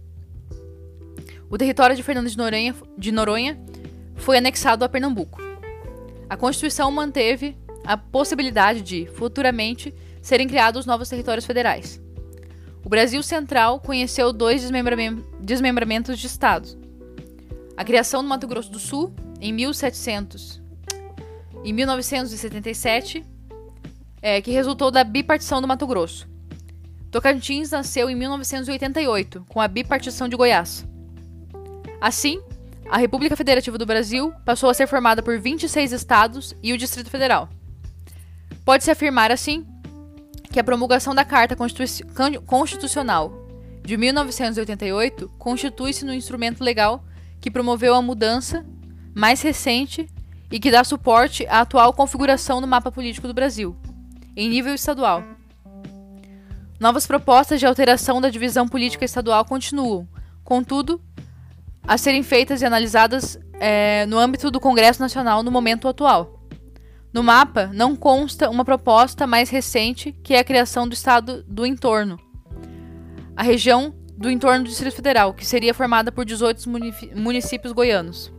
O 1.51 1.59
território 1.59 1.97
de 1.97 2.05
Fernando 2.05 2.29
de 2.29 2.39
Noronha, 2.39 2.75
de 2.97 3.11
Noronha 3.11 3.61
foi 4.15 4.39
anexado 4.39 4.85
a 4.85 4.89
Pernambuco. 4.89 5.41
A 6.31 6.37
Constituição 6.37 6.91
manteve 6.93 7.57
a 7.85 7.97
possibilidade 7.97 8.81
de, 8.81 9.07
futuramente, 9.07 9.93
serem 10.23 10.47
criados 10.47 10.87
novos 10.87 11.09
territórios 11.09 11.45
federais. 11.45 12.01
O 12.87 12.89
Brasil 12.89 13.21
Central 13.21 13.81
conheceu 13.81 14.33
dois 14.33 14.63
desmembramentos 15.41 16.21
de 16.21 16.27
estados. 16.29 16.79
A 17.77 17.85
criação 17.85 18.23
do 18.23 18.29
Mato 18.29 18.47
Grosso 18.47 18.71
do 18.71 18.79
Sul, 18.79 19.13
em 19.41 19.53
1700, 19.53 20.63
em 21.65 21.73
1977, 21.73 23.25
é, 24.23 24.41
que 24.41 24.53
resultou 24.53 24.93
da 24.93 25.03
bipartição 25.03 25.61
do 25.61 25.67
Mato 25.67 25.85
Grosso. 25.85 26.29
Tocantins 27.11 27.73
nasceu 27.73 28.09
em 28.09 28.15
1988, 28.15 29.45
com 29.49 29.61
a 29.61 29.67
bipartição 29.67 30.29
de 30.29 30.37
Goiás. 30.37 30.87
Assim, 32.01 32.41
a 32.89 32.99
República 32.99 33.35
Federativa 33.35 33.77
do 33.77 33.85
Brasil 33.85 34.33
passou 34.45 34.71
a 34.71 34.75
ser 34.75 34.87
formada 34.87 35.25
por 35.25 35.41
26 35.41 35.91
estados 35.91 36.55
e 36.63 36.73
o 36.73 36.79
Distrito 36.79 37.11
Federal. 37.11 37.49
Pode-se 38.65 38.93
afirmar, 38.93 39.33
assim, 39.33 39.67
que 40.51 40.61
a 40.61 40.65
promulgação 40.65 41.15
da 41.15 41.25
Carta 41.25 41.57
Constitucional 42.47 43.47
de 43.85 43.97
1988 43.97 45.31
constitui-se 45.39 46.05
no 46.05 46.13
instrumento 46.13 46.63
legal 46.63 47.05
que 47.41 47.51
promoveu 47.51 47.95
a 47.95 48.03
mudança 48.03 48.67
mais 49.15 49.41
recente 49.41 50.09
e 50.51 50.59
que 50.59 50.71
dá 50.71 50.85
suporte 50.85 51.47
à 51.47 51.61
atual 51.61 51.93
configuração 51.93 52.61
do 52.61 52.67
mapa 52.67 52.91
político 52.91 53.27
do 53.27 53.35
Brasil, 53.35 53.77
em 54.37 54.49
nível 54.49 54.75
estadual. 54.75 55.23
Novas 56.79 57.07
propostas 57.07 57.59
de 57.59 57.67
alteração 57.67 58.21
da 58.21 58.29
divisão 58.29 58.69
política 58.69 59.05
estadual 59.05 59.45
continuam, 59.45 60.07
contudo, 60.45 61.01
a 61.83 61.97
serem 61.97 62.23
feitas 62.23 62.61
e 62.61 62.67
analisadas 62.67 63.39
é, 63.55 64.05
no 64.07 64.19
âmbito 64.19 64.51
do 64.51 64.61
Congresso 64.61 65.01
Nacional 65.01 65.43
no 65.43 65.51
momento 65.51 65.89
atual. 65.89 66.36
No 67.17 67.23
mapa 67.23 67.71
não 67.73 67.97
consta 67.97 68.51
uma 68.51 68.63
proposta 68.63 69.27
mais 69.27 69.49
recente 69.49 70.13
que 70.23 70.35
é 70.35 70.39
a 70.39 70.45
criação 70.45 70.87
do 70.87 70.93
Estado 70.93 71.43
do 71.49 71.65
entorno, 71.65 72.21
a 73.35 73.43
região 73.43 73.95
do 74.19 74.31
entorno 74.31 74.65
do 74.65 74.69
Distrito 74.69 74.97
Federal, 74.97 75.33
que 75.33 75.47
seria 75.47 75.73
formada 75.73 76.13
por 76.13 76.27
18 76.27 76.69
municípios 77.15 77.73
goianos. 77.73 78.31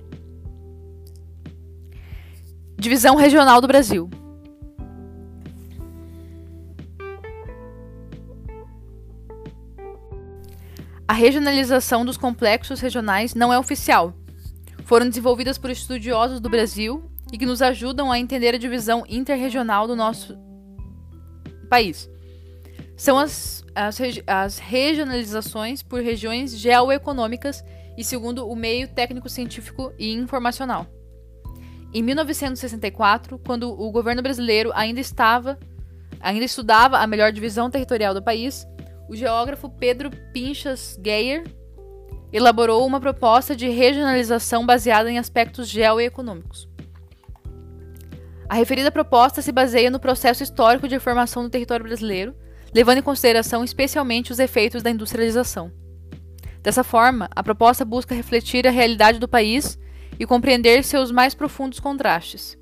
Divisão 2.77 3.15
Regional 3.15 3.59
do 3.61 3.67
Brasil. 3.67 4.11
A 11.07 11.13
regionalização 11.13 12.05
dos 12.05 12.15
complexos 12.15 12.79
regionais 12.79 13.33
não 13.33 13.51
é 13.51 13.57
oficial. 13.57 14.13
Foram 14.83 15.09
desenvolvidas 15.09 15.57
por 15.57 15.71
estudiosos 15.71 16.39
do 16.39 16.47
Brasil 16.47 17.09
e 17.31 17.37
que 17.37 17.45
nos 17.45 17.61
ajudam 17.61 18.11
a 18.11 18.19
entender 18.19 18.55
a 18.55 18.57
divisão 18.57 19.03
interregional 19.07 19.87
do 19.87 19.95
nosso 19.95 20.37
país. 21.69 22.09
São 22.95 23.17
as, 23.17 23.63
as, 23.75 23.99
as 24.25 24.57
regionalizações 24.57 25.83
por 25.83 26.01
regiões 26.01 26.57
geoeconômicas 26.57 27.63
e 27.97 28.03
segundo 28.03 28.47
o 28.47 28.55
meio 28.55 28.87
técnico-científico 28.87 29.93
e 29.97 30.13
informacional. 30.13 30.87
Em 31.93 32.01
1964, 32.01 33.39
quando 33.39 33.69
o 33.69 33.91
governo 33.91 34.21
brasileiro 34.21 34.71
ainda 34.73 34.99
estava, 34.99 35.57
ainda 36.19 36.45
estudava 36.45 36.97
a 36.97 37.07
melhor 37.07 37.31
divisão 37.31 37.69
territorial 37.69 38.13
do 38.13 38.21
país, 38.21 38.67
o 39.07 39.15
geógrafo 39.15 39.69
Pedro 39.69 40.11
Pinchas 40.33 40.99
Geyer 41.03 41.43
elaborou 42.31 42.85
uma 42.85 42.99
proposta 42.99 43.55
de 43.55 43.69
regionalização 43.69 44.65
baseada 44.65 45.09
em 45.09 45.17
aspectos 45.17 45.67
geoeconômicos. 45.67 46.67
A 48.49 48.55
referida 48.55 48.89
proposta 48.91 49.41
se 49.41 49.51
baseia 49.51 49.91
no 49.91 49.99
processo 49.99 50.41
histórico 50.41 50.87
de 50.87 50.99
formação 50.99 51.43
do 51.43 51.49
território 51.49 51.85
brasileiro, 51.85 52.33
levando 52.73 52.99
em 52.99 53.03
consideração 53.03 53.63
especialmente 53.63 54.31
os 54.31 54.39
efeitos 54.39 54.81
da 54.81 54.89
industrialização. 54.89 55.71
Dessa 56.63 56.83
forma, 56.83 57.29
a 57.35 57.43
proposta 57.43 57.83
busca 57.83 58.15
refletir 58.15 58.65
a 58.65 58.71
realidade 58.71 59.19
do 59.19 59.27
país 59.27 59.77
e 60.17 60.25
compreender 60.25 60.83
seus 60.83 61.11
mais 61.11 61.33
profundos 61.33 61.79
contrastes. 61.79 62.57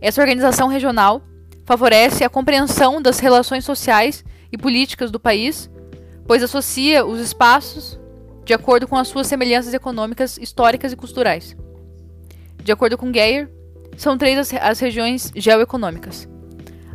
Essa 0.00 0.20
organização 0.20 0.68
regional 0.68 1.22
favorece 1.64 2.22
a 2.22 2.28
compreensão 2.28 3.00
das 3.02 3.18
relações 3.18 3.64
sociais 3.64 4.24
e 4.52 4.58
políticas 4.58 5.10
do 5.10 5.18
país, 5.18 5.70
pois 6.26 6.42
associa 6.42 7.04
os 7.04 7.18
espaços 7.20 7.98
de 8.44 8.52
acordo 8.52 8.86
com 8.86 8.96
as 8.96 9.08
suas 9.08 9.26
semelhanças 9.26 9.72
econômicas, 9.74 10.38
históricas 10.38 10.92
e 10.92 10.96
culturais. 10.96 11.56
De 12.62 12.70
acordo 12.70 12.98
com 12.98 13.12
Geyer, 13.12 13.50
são 13.96 14.18
três 14.18 14.38
as, 14.38 14.52
as 14.54 14.80
regiões 14.80 15.32
geoeconômicas. 15.34 16.28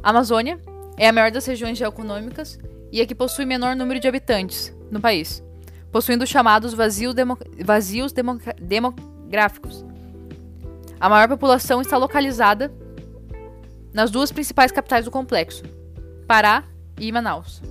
A 0.02 0.10
Amazônia 0.10 0.60
é 0.98 1.08
a 1.08 1.14
maior 1.14 1.32
das 1.32 1.46
regiões 1.46 1.78
geoeconômicas 1.78 2.60
e 2.92 3.02
a 3.02 3.06
que 3.06 3.16
possui 3.16 3.46
menor 3.46 3.76
número 3.76 4.00
de 4.00 4.08
habitantes 4.08 4.76
no 4.92 5.00
país, 5.00 5.44
possuindo 5.92 6.24
os 6.24 6.30
chamados 6.30 6.74
vazios, 6.74 7.14
demo, 7.14 7.38
vazios 7.64 8.12
demo, 8.12 8.40
demográficos. 8.60 9.86
A 11.00 11.08
maior 11.08 11.28
população 11.28 11.82
está 11.82 11.98
localizada 11.98 12.72
nas 13.94 14.12
duas 14.12 14.32
principais 14.32 14.72
capitais 14.72 15.06
do 15.06 15.12
complexo, 15.12 15.64
Pará 16.28 16.64
e 17.00 17.12
Manaus. 17.12 17.62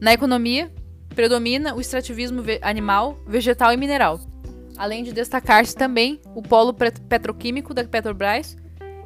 Na 0.00 0.12
economia, 0.12 0.72
predomina 1.14 1.74
o 1.74 1.80
extrativismo 1.80 2.42
animal, 2.62 3.18
vegetal 3.26 3.72
e 3.72 3.76
mineral, 3.76 4.20
além 4.76 5.02
de 5.02 5.12
destacar-se 5.12 5.74
também 5.74 6.20
o 6.34 6.42
polo 6.42 6.74
petroquímico 6.74 7.72
da 7.72 7.84
Petrobras 7.84 8.56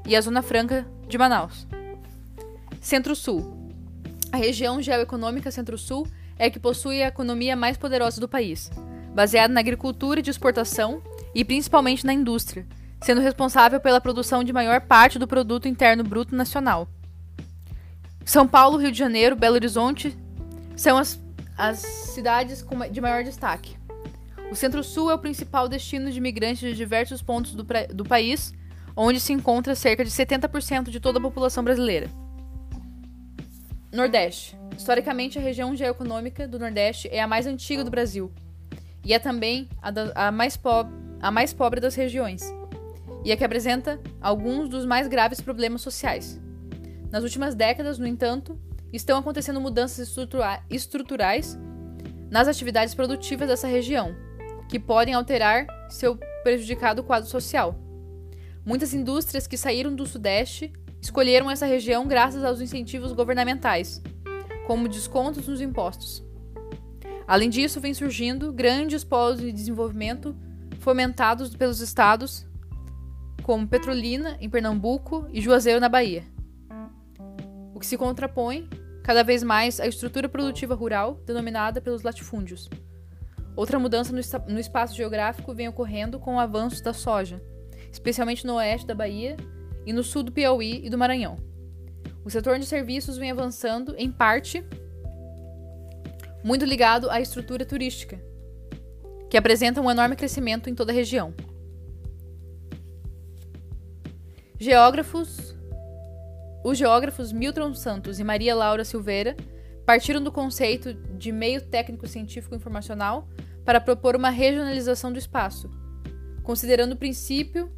e 0.06 0.16
a 0.16 0.20
Zona 0.20 0.42
Franca 0.42 0.86
de 1.08 1.18
Manaus. 1.18 1.66
Centro-Sul. 2.80 3.70
A 4.32 4.36
região 4.36 4.80
geoeconômica 4.80 5.50
Centro-Sul 5.50 6.06
é 6.38 6.46
a 6.46 6.50
que 6.50 6.58
possui 6.58 7.02
a 7.02 7.08
economia 7.08 7.54
mais 7.54 7.76
poderosa 7.76 8.20
do 8.20 8.28
país, 8.28 8.70
baseada 9.14 9.52
na 9.52 9.60
agricultura 9.60 10.22
de 10.22 10.30
exportação 10.30 11.02
e 11.34 11.44
principalmente 11.44 12.06
na 12.06 12.12
indústria, 12.12 12.66
sendo 13.02 13.20
responsável 13.20 13.80
pela 13.80 14.00
produção 14.00 14.44
de 14.44 14.52
maior 14.52 14.80
parte 14.82 15.18
do 15.18 15.26
produto 15.26 15.68
interno 15.68 16.04
bruto 16.04 16.34
nacional. 16.34 16.88
São 18.24 18.46
Paulo, 18.46 18.78
Rio 18.78 18.92
de 18.92 18.98
Janeiro, 18.98 19.36
Belo 19.36 19.56
Horizonte 19.56 20.16
são 20.76 20.96
as, 20.96 21.20
as 21.58 21.78
cidades 21.78 22.64
de 22.90 23.00
maior 23.00 23.24
destaque. 23.24 23.79
O 24.50 24.54
Centro-Sul 24.56 25.10
é 25.10 25.14
o 25.14 25.18
principal 25.18 25.68
destino 25.68 26.10
de 26.10 26.18
imigrantes 26.18 26.60
de 26.60 26.74
diversos 26.74 27.22
pontos 27.22 27.54
do, 27.54 27.64
do 27.94 28.04
país, 28.04 28.52
onde 28.96 29.20
se 29.20 29.32
encontra 29.32 29.76
cerca 29.76 30.04
de 30.04 30.10
70% 30.10 30.90
de 30.90 30.98
toda 30.98 31.18
a 31.18 31.22
população 31.22 31.62
brasileira. 31.62 32.10
Nordeste. 33.92 34.58
Historicamente, 34.76 35.38
a 35.38 35.42
região 35.42 35.74
geoeconômica 35.76 36.48
do 36.48 36.58
Nordeste 36.58 37.08
é 37.12 37.20
a 37.20 37.28
mais 37.28 37.46
antiga 37.46 37.84
do 37.84 37.90
Brasil 37.90 38.32
e 39.04 39.14
é 39.14 39.18
também 39.18 39.68
a, 39.80 39.90
da, 39.90 40.12
a, 40.14 40.32
mais, 40.32 40.58
a 41.20 41.30
mais 41.30 41.52
pobre 41.52 41.80
das 41.80 41.94
regiões, 41.94 42.42
e 43.24 43.32
a 43.32 43.36
que 43.36 43.44
apresenta 43.44 44.00
alguns 44.20 44.68
dos 44.68 44.84
mais 44.84 45.06
graves 45.06 45.40
problemas 45.40 45.80
sociais. 45.80 46.40
Nas 47.10 47.22
últimas 47.22 47.54
décadas, 47.54 47.98
no 47.98 48.06
entanto, 48.06 48.58
estão 48.92 49.18
acontecendo 49.18 49.60
mudanças 49.60 50.08
estrutura 50.08 50.62
estruturais 50.68 51.58
nas 52.30 52.46
atividades 52.46 52.94
produtivas 52.94 53.48
dessa 53.48 53.66
região, 53.66 54.14
que 54.70 54.78
podem 54.78 55.14
alterar 55.14 55.66
seu 55.90 56.16
prejudicado 56.42 57.02
quadro 57.02 57.28
social. 57.28 57.78
Muitas 58.64 58.94
indústrias 58.94 59.46
que 59.46 59.56
saíram 59.56 59.94
do 59.94 60.06
Sudeste 60.06 60.72
escolheram 61.02 61.50
essa 61.50 61.66
região 61.66 62.06
graças 62.06 62.44
aos 62.44 62.60
incentivos 62.60 63.12
governamentais, 63.12 64.02
como 64.66 64.88
descontos 64.88 65.48
nos 65.48 65.60
impostos. 65.60 66.24
Além 67.26 67.50
disso, 67.50 67.80
vem 67.80 67.94
surgindo 67.94 68.52
grandes 68.52 69.04
polos 69.04 69.40
de 69.40 69.52
desenvolvimento 69.52 70.36
fomentados 70.78 71.54
pelos 71.54 71.80
estados 71.80 72.46
como 73.42 73.66
Petrolina, 73.66 74.36
em 74.40 74.48
Pernambuco, 74.48 75.26
e 75.32 75.40
Juazeiro, 75.40 75.80
na 75.80 75.88
Bahia 75.88 76.24
o 77.74 77.80
que 77.80 77.86
se 77.86 77.96
contrapõe 77.96 78.68
cada 79.02 79.24
vez 79.24 79.42
mais 79.42 79.80
à 79.80 79.86
estrutura 79.86 80.28
produtiva 80.28 80.74
rural 80.74 81.14
denominada 81.24 81.80
pelos 81.80 82.02
latifúndios. 82.02 82.68
Outra 83.56 83.78
mudança 83.78 84.12
no, 84.12 84.20
no 84.52 84.60
espaço 84.60 84.94
geográfico 84.94 85.54
vem 85.54 85.68
ocorrendo 85.68 86.18
com 86.18 86.36
o 86.36 86.40
avanço 86.40 86.82
da 86.82 86.92
soja, 86.92 87.42
especialmente 87.92 88.46
no 88.46 88.54
oeste 88.54 88.86
da 88.86 88.94
Bahia 88.94 89.36
e 89.84 89.92
no 89.92 90.02
sul 90.02 90.22
do 90.22 90.32
Piauí 90.32 90.84
e 90.84 90.90
do 90.90 90.98
Maranhão. 90.98 91.36
O 92.24 92.30
setor 92.30 92.58
de 92.58 92.66
serviços 92.66 93.16
vem 93.16 93.30
avançando, 93.30 93.94
em 93.96 94.10
parte, 94.10 94.64
muito 96.44 96.64
ligado 96.64 97.10
à 97.10 97.20
estrutura 97.20 97.64
turística, 97.64 98.20
que 99.28 99.36
apresenta 99.36 99.80
um 99.80 99.90
enorme 99.90 100.16
crescimento 100.16 100.68
em 100.68 100.74
toda 100.74 100.92
a 100.92 100.94
região. 100.94 101.34
Geógrafos 104.58 105.54
os 106.62 106.76
geógrafos 106.76 107.32
Milton 107.32 107.74
Santos 107.74 108.18
e 108.18 108.24
Maria 108.24 108.54
Laura 108.54 108.84
Silveira 108.84 109.34
partiram 109.90 110.22
do 110.22 110.30
conceito 110.30 110.94
de 110.94 111.32
meio 111.32 111.60
técnico 111.60 112.06
científico 112.06 112.54
informacional 112.54 113.28
para 113.64 113.80
propor 113.80 114.14
uma 114.14 114.30
regionalização 114.30 115.12
do 115.12 115.18
espaço, 115.18 115.68
considerando 116.44 116.92
o 116.92 116.96
princípio 116.96 117.68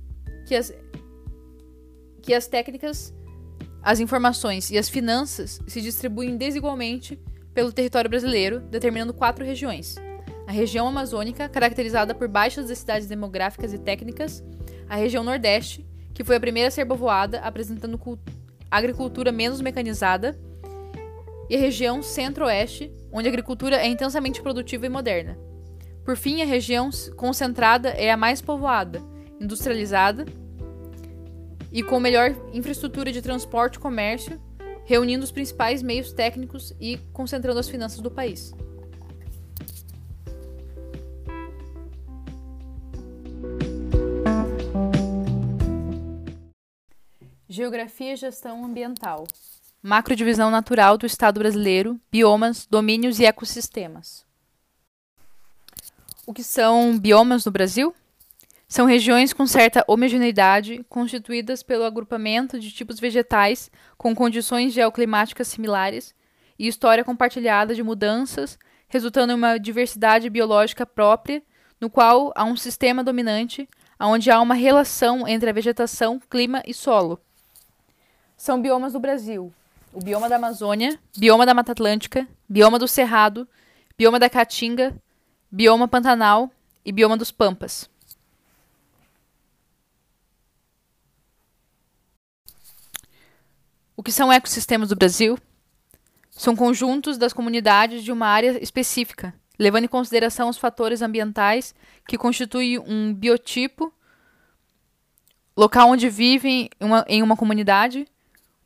que 0.47 0.55
as, 0.55 0.75
que 2.21 2.35
as 2.35 2.47
técnicas, 2.47 3.15
as 3.83 3.99
informações 3.99 4.71
e 4.71 4.77
as 4.77 4.91
finanças 4.91 5.59
se 5.67 5.81
distribuem 5.81 6.37
desigualmente 6.37 7.19
pelo 7.55 7.73
território 7.73 8.11
brasileiro, 8.11 8.61
determinando 8.61 9.15
quatro 9.15 9.43
regiões. 9.43 9.97
A 10.47 10.53
região 10.53 10.87
amazônica, 10.87 11.49
caracterizada 11.49 12.15
por 12.15 12.29
baixas 12.29 12.67
densidades 12.67 13.09
demográficas 13.09 13.73
e 13.73 13.79
técnicas, 13.79 14.45
a 14.87 14.97
região 14.97 15.25
Nordeste, 15.25 15.89
que 16.13 16.23
foi 16.23 16.37
a 16.37 16.41
primeira 16.41 16.69
a 16.69 16.71
ser 16.71 16.85
povoada, 16.85 17.39
apresentando 17.39 17.99
agricultura 18.71 19.33
menos 19.33 19.63
mecanizada, 19.63 20.39
e 21.49 21.57
a 21.57 21.59
região 21.59 22.03
centro-oeste, 22.03 22.93
onde 23.13 23.29
a 23.29 23.31
agricultura 23.31 23.77
é 23.77 23.87
intensamente 23.87 24.41
produtiva 24.41 24.87
e 24.87 24.89
moderna. 24.89 25.39
Por 26.05 26.17
fim, 26.17 26.43
a 26.43 26.47
região 26.47 26.91
concentrada 27.17 27.91
é 27.91 28.11
a 28.11 28.17
mais 28.17 28.41
povoada, 28.41 29.01
industrializada 29.41 30.27
e 31.71 31.83
com 31.83 32.01
melhor 32.01 32.35
infraestrutura 32.53 33.13
de 33.13 33.23
transporte 33.23 33.77
e 33.77 33.81
comércio, 33.81 34.41
reunindo 34.85 35.25
os 35.25 35.31
principais 35.31 35.83
meios 35.83 36.13
técnicos 36.13 36.75
e 36.81 36.99
concentrando 37.13 37.59
as 37.59 37.69
finanças 37.69 38.01
do 38.01 38.11
país. 38.11 38.53
Geografia 47.49 48.15
e 48.15 48.17
gestão 48.17 48.65
ambiental. 48.65 49.27
Macrodivisão 49.85 50.49
natural 50.49 50.97
do 50.97 51.07
Estado 51.07 51.41
brasileiro, 51.41 52.01
biomas, 52.09 52.69
domínios 52.71 53.19
e 53.19 53.25
ecossistemas. 53.25 54.25
O 56.25 56.33
que 56.33 56.45
são 56.45 56.97
biomas 56.97 57.45
no 57.45 57.51
Brasil? 57.51 57.93
São 58.69 58.87
regiões 58.87 59.33
com 59.33 59.45
certa 59.45 59.85
homogeneidade, 59.89 60.87
constituídas 60.89 61.65
pelo 61.65 61.83
agrupamento 61.83 62.61
de 62.61 62.71
tipos 62.71 63.01
vegetais 63.01 63.73
com 63.99 64.15
condições 64.15 64.73
geoclimáticas 64.73 65.49
similares 65.49 66.15
e 66.57 66.69
história 66.69 67.03
compartilhada 67.03 67.75
de 67.75 67.83
mudanças, 67.83 68.57
resultando 68.87 69.33
em 69.33 69.37
uma 69.37 69.59
diversidade 69.59 70.31
biológica 70.31 70.87
própria, 70.87 71.43
no 71.81 71.91
qual 71.91 72.33
há 72.37 72.45
um 72.45 72.57
sistema 72.57 73.03
dominante, 73.03 73.69
onde 73.99 74.31
há 74.31 74.41
uma 74.41 74.55
relação 74.55 75.27
entre 75.27 75.51
a 75.51 75.53
vegetação, 75.53 76.21
clima 76.31 76.63
e 76.65 76.73
solo 76.73 77.21
são 78.43 78.61
biomas 78.61 78.93
do 78.93 78.99
Brasil: 78.99 79.53
o 79.93 80.01
bioma 80.01 80.29
da 80.29 80.37
Amazônia, 80.37 80.99
bioma 81.17 81.45
da 81.45 81.53
Mata 81.53 81.73
Atlântica, 81.73 82.27
bioma 82.49 82.79
do 82.79 82.89
Cerrado, 82.89 83.47
bioma 83.97 84.19
da 84.19 84.31
Caatinga, 84.31 84.97
bioma 85.51 85.87
Pantanal 85.87 86.51
e 86.85 86.91
bioma 86.91 87.17
dos 87.17 87.31
Pampas. 87.31 87.91
O 93.95 94.03
que 94.03 94.11
são 94.11 94.33
ecossistemas 94.33 94.89
do 94.89 94.97
Brasil? 94.97 95.39
São 96.31 96.57
conjuntos 96.57 97.19
das 97.19 97.33
comunidades 97.33 98.03
de 98.03 98.11
uma 98.11 98.27
área 98.27 98.63
específica, 98.63 99.35
levando 99.59 99.85
em 99.85 99.89
consideração 99.89 100.49
os 100.49 100.57
fatores 100.57 101.03
ambientais 101.03 101.75
que 102.09 102.17
constituem 102.17 102.79
um 102.79 103.13
biotipo, 103.13 103.93
local 105.55 105.91
onde 105.91 106.09
vivem 106.09 106.71
uma, 106.81 107.05
em 107.07 107.23
uma 107.23 107.37
comunidade, 107.37 108.09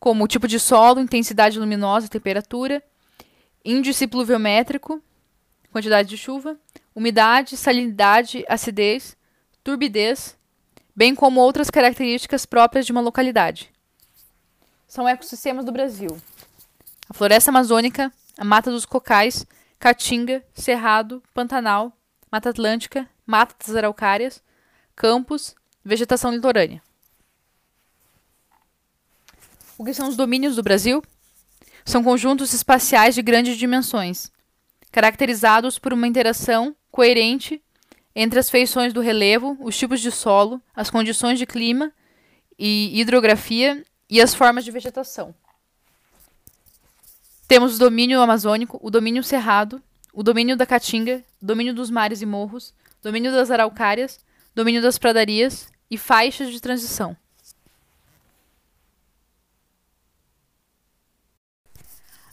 como 0.06 0.22
o 0.22 0.28
tipo 0.28 0.46
de 0.46 0.60
solo, 0.60 1.00
intensidade 1.00 1.58
luminosa 1.58 2.06
temperatura, 2.06 2.80
índice 3.64 4.06
pluviométrico, 4.06 5.02
quantidade 5.72 6.08
de 6.08 6.16
chuva, 6.16 6.56
umidade, 6.94 7.56
salinidade, 7.56 8.44
acidez, 8.48 9.16
turbidez, 9.64 10.38
bem 10.94 11.12
como 11.12 11.40
outras 11.40 11.70
características 11.70 12.46
próprias 12.46 12.86
de 12.86 12.92
uma 12.92 13.00
localidade. 13.00 13.72
São 14.86 15.08
ecossistemas 15.08 15.64
do 15.64 15.72
Brasil: 15.72 16.16
a 17.10 17.12
floresta 17.12 17.50
amazônica, 17.50 18.12
a 18.38 18.44
mata 18.44 18.70
dos 18.70 18.86
cocais, 18.86 19.44
caatinga, 19.76 20.40
cerrado, 20.54 21.20
pantanal, 21.34 21.92
mata 22.30 22.50
atlântica, 22.50 23.10
mata 23.26 23.56
das 23.58 23.74
araucárias, 23.74 24.40
campos, 24.94 25.56
vegetação 25.84 26.30
litorânea. 26.30 26.80
O 29.78 29.84
que 29.84 29.92
são 29.92 30.08
os 30.08 30.16
domínios 30.16 30.56
do 30.56 30.62
Brasil? 30.62 31.02
São 31.84 32.02
conjuntos 32.02 32.52
espaciais 32.54 33.14
de 33.14 33.22
grandes 33.22 33.58
dimensões, 33.58 34.32
caracterizados 34.90 35.78
por 35.78 35.92
uma 35.92 36.06
interação 36.06 36.74
coerente 36.90 37.62
entre 38.14 38.38
as 38.38 38.48
feições 38.48 38.94
do 38.94 39.02
relevo, 39.02 39.56
os 39.60 39.76
tipos 39.76 40.00
de 40.00 40.10
solo, 40.10 40.60
as 40.74 40.88
condições 40.88 41.38
de 41.38 41.44
clima 41.44 41.92
e 42.58 42.98
hidrografia 42.98 43.84
e 44.08 44.20
as 44.20 44.34
formas 44.34 44.64
de 44.64 44.70
vegetação. 44.70 45.34
Temos 47.46 47.76
o 47.76 47.78
domínio 47.78 48.20
amazônico, 48.20 48.80
o 48.82 48.90
domínio 48.90 49.22
cerrado, 49.22 49.80
o 50.10 50.22
domínio 50.22 50.56
da 50.56 50.64
caatinga, 50.64 51.22
domínio 51.40 51.74
dos 51.74 51.90
mares 51.90 52.22
e 52.22 52.26
morros, 52.26 52.72
domínio 53.02 53.30
das 53.30 53.50
araucárias, 53.50 54.18
domínio 54.54 54.80
das 54.80 54.96
pradarias 54.96 55.70
e 55.90 55.98
faixas 55.98 56.50
de 56.50 56.60
transição. 56.60 57.14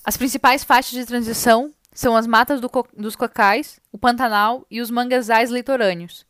As 0.03 0.17
principais 0.17 0.63
faixas 0.63 0.91
de 0.91 1.05
transição 1.05 1.73
são 1.93 2.15
as 2.15 2.27
matas 2.27 2.59
do 2.59 2.69
co 2.69 2.85
dos 2.95 3.15
cocais, 3.15 3.79
o 3.91 3.97
Pantanal 3.97 4.65
e 4.69 4.81
os 4.81 4.91
manguezais 4.91 5.49
litorâneos, 5.49 6.25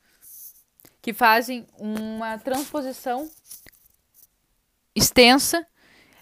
que 1.01 1.11
fazem 1.11 1.67
uma 1.77 2.37
transposição 2.37 3.29
extensa, 4.95 5.65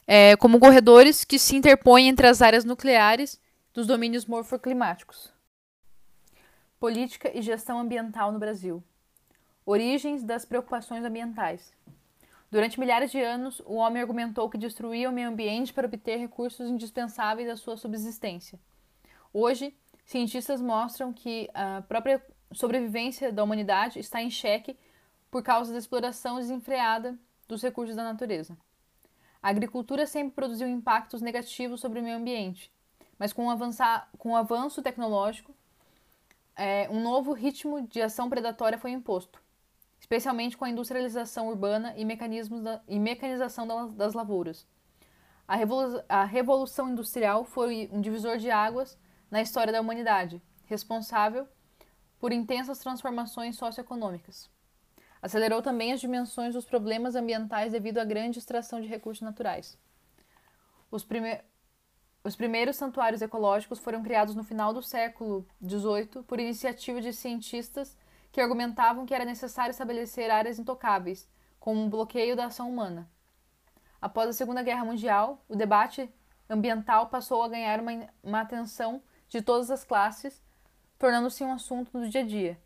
é, 0.08 0.36
como 0.38 0.60
corredores 0.60 1.26
que 1.26 1.38
se 1.38 1.56
interpõem 1.56 2.08
entre 2.08 2.28
as 2.28 2.42
áreas 2.42 2.64
nucleares 2.64 3.40
dos 3.74 3.86
domínios 3.86 4.26
morfoclimáticos. 4.26 5.34
Política 6.80 7.32
e 7.38 7.42
gestão 7.42 7.80
ambiental 7.80 8.32
no 8.32 8.40
Brasil. 8.40 8.84
Origens 9.66 10.24
das 10.24 10.46
preocupações 10.46 11.04
ambientais. 11.04 11.74
Durante 12.52 12.78
milhares 12.78 13.12
de 13.12 13.22
anos, 13.22 13.62
o 13.66 13.76
homem 13.76 14.02
argumentou 14.02 14.50
que 14.50 14.58
destruía 14.58 15.10
o 15.10 15.14
meio 15.14 15.30
ambiente 15.30 15.72
para 15.72 15.88
obter 15.88 16.18
recursos 16.18 16.70
indispensáveis 16.70 17.48
à 17.48 17.56
sua 17.56 17.78
subsistência. 17.78 18.60
Hoje, 19.34 19.74
cientistas 20.04 20.60
mostram 20.60 21.14
que 21.14 21.50
a 21.54 21.82
própria 21.88 22.22
sobrevivência 22.52 23.32
da 23.32 23.42
humanidade 23.42 24.00
está 24.00 24.22
em 24.22 24.30
xeque 24.30 24.78
por 25.32 25.42
causa 25.42 25.72
da 25.72 25.80
exploração 25.80 26.36
desenfreada 26.36 27.18
dos 27.48 27.64
recursos 27.64 27.96
da 27.96 28.04
natureza. 28.04 28.58
A 29.42 29.48
agricultura 29.48 30.06
sempre 30.06 30.36
produziu 30.36 30.68
impactos 30.68 31.22
negativos 31.22 31.80
sobre 31.80 32.02
o 32.02 32.04
meio 32.04 32.18
ambiente, 32.18 32.70
mas 33.18 33.32
com 33.32 33.48
o, 33.48 33.50
avançar, 33.50 34.10
com 34.18 34.32
o 34.32 34.36
avanço 34.36 34.82
tecnológico, 34.82 35.56
é, 36.58 36.90
um 36.92 37.02
novo 37.02 37.32
ritmo 37.32 37.88
de 37.88 38.02
ação 38.02 38.30
predatória 38.30 38.78
foi 38.78 38.92
imposto 38.92 39.42
especialmente 40.12 40.58
com 40.58 40.66
a 40.66 40.70
industrialização 40.70 41.48
urbana 41.48 41.94
e, 41.96 42.04
mecanismos 42.04 42.62
da, 42.62 42.82
e 42.86 43.00
mecanização 43.00 43.66
das 43.94 44.14
lavouras. 44.14 44.68
A, 45.48 45.56
revolu 45.56 46.04
a 46.10 46.26
Revolução 46.26 46.90
Industrial 46.90 47.46
foi 47.46 47.90
um 47.94 48.02
divisor 48.02 48.38
de 48.38 48.52
águas 48.52 49.00
na 49.32 49.42
história 49.42 49.72
da 49.72 49.80
humanidade, 49.80 50.42
responsável 50.66 51.48
por 52.20 52.34
intensas 52.34 52.80
transformações 52.80 53.56
socioeconômicas. 53.56 54.50
Acelerou 55.22 55.62
também 55.62 55.94
as 55.94 56.02
dimensões 56.02 56.56
dos 56.56 56.66
problemas 56.66 57.16
ambientais 57.16 57.72
devido 57.72 58.00
à 58.00 58.04
grande 58.04 58.38
extração 58.38 58.82
de 58.82 58.88
recursos 58.90 59.22
naturais. 59.22 59.78
Os, 60.92 61.06
prime 61.06 61.40
os 62.22 62.36
primeiros 62.36 62.76
santuários 62.76 63.22
ecológicos 63.22 63.80
foram 63.80 64.04
criados 64.04 64.36
no 64.36 64.44
final 64.44 64.74
do 64.74 64.84
século 64.84 65.48
XVIII 65.66 66.24
por 66.28 66.38
iniciativa 66.38 67.00
de 67.00 67.14
cientistas 67.14 67.96
que 68.32 68.40
argumentavam 68.40 69.06
que 69.06 69.14
era 69.14 69.26
necessário 69.26 69.72
estabelecer 69.72 70.32
áreas 70.32 70.58
intocáveis, 70.58 71.28
como 71.60 71.82
um 71.82 71.90
bloqueio 71.90 72.36
da 72.36 72.46
ação 72.46 72.70
humana. 72.70 73.10
Após 74.02 74.30
a 74.30 74.34
Segunda 74.34 74.64
Guerra 74.64 74.86
Mundial, 74.86 75.44
o 75.48 75.56
debate 75.56 76.10
ambiental 76.50 77.08
passou 77.08 77.44
a 77.44 77.50
ganhar 77.50 77.80
uma, 77.80 78.10
uma 78.24 78.42
atenção 78.42 79.02
de 79.30 79.42
todas 79.42 79.70
as 79.70 79.84
classes, 79.84 80.44
tornando-se 80.98 81.44
um 81.44 81.54
assunto 81.54 81.92
do 81.92 82.10
dia 82.10 82.22
a 82.22 82.26
dia. 82.26 82.62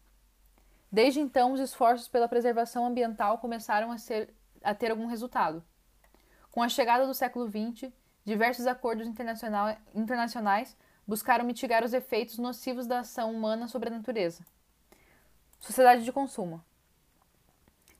Desde 0.91 1.19
então, 1.19 1.51
os 1.51 1.59
esforços 1.59 2.07
pela 2.07 2.27
preservação 2.27 2.85
ambiental 2.85 3.37
começaram 3.39 3.91
a, 3.91 3.97
ser, 3.97 4.33
a 4.63 4.73
ter 4.73 4.91
algum 4.91 5.07
resultado. 5.07 5.63
Com 6.49 6.63
a 6.63 6.69
chegada 6.69 7.05
do 7.05 7.13
século 7.13 7.49
XX, 7.49 7.91
diversos 8.23 8.65
acordos 8.65 9.05
internacionais 9.05 10.77
buscaram 11.05 11.43
mitigar 11.43 11.83
os 11.83 11.93
efeitos 11.93 12.37
nocivos 12.37 12.87
da 12.87 12.99
ação 12.99 13.33
humana 13.33 13.67
sobre 13.67 13.89
a 13.89 13.91
natureza. 13.91 14.45
Sociedade 15.59 16.03
de 16.03 16.11
consumo. 16.11 16.63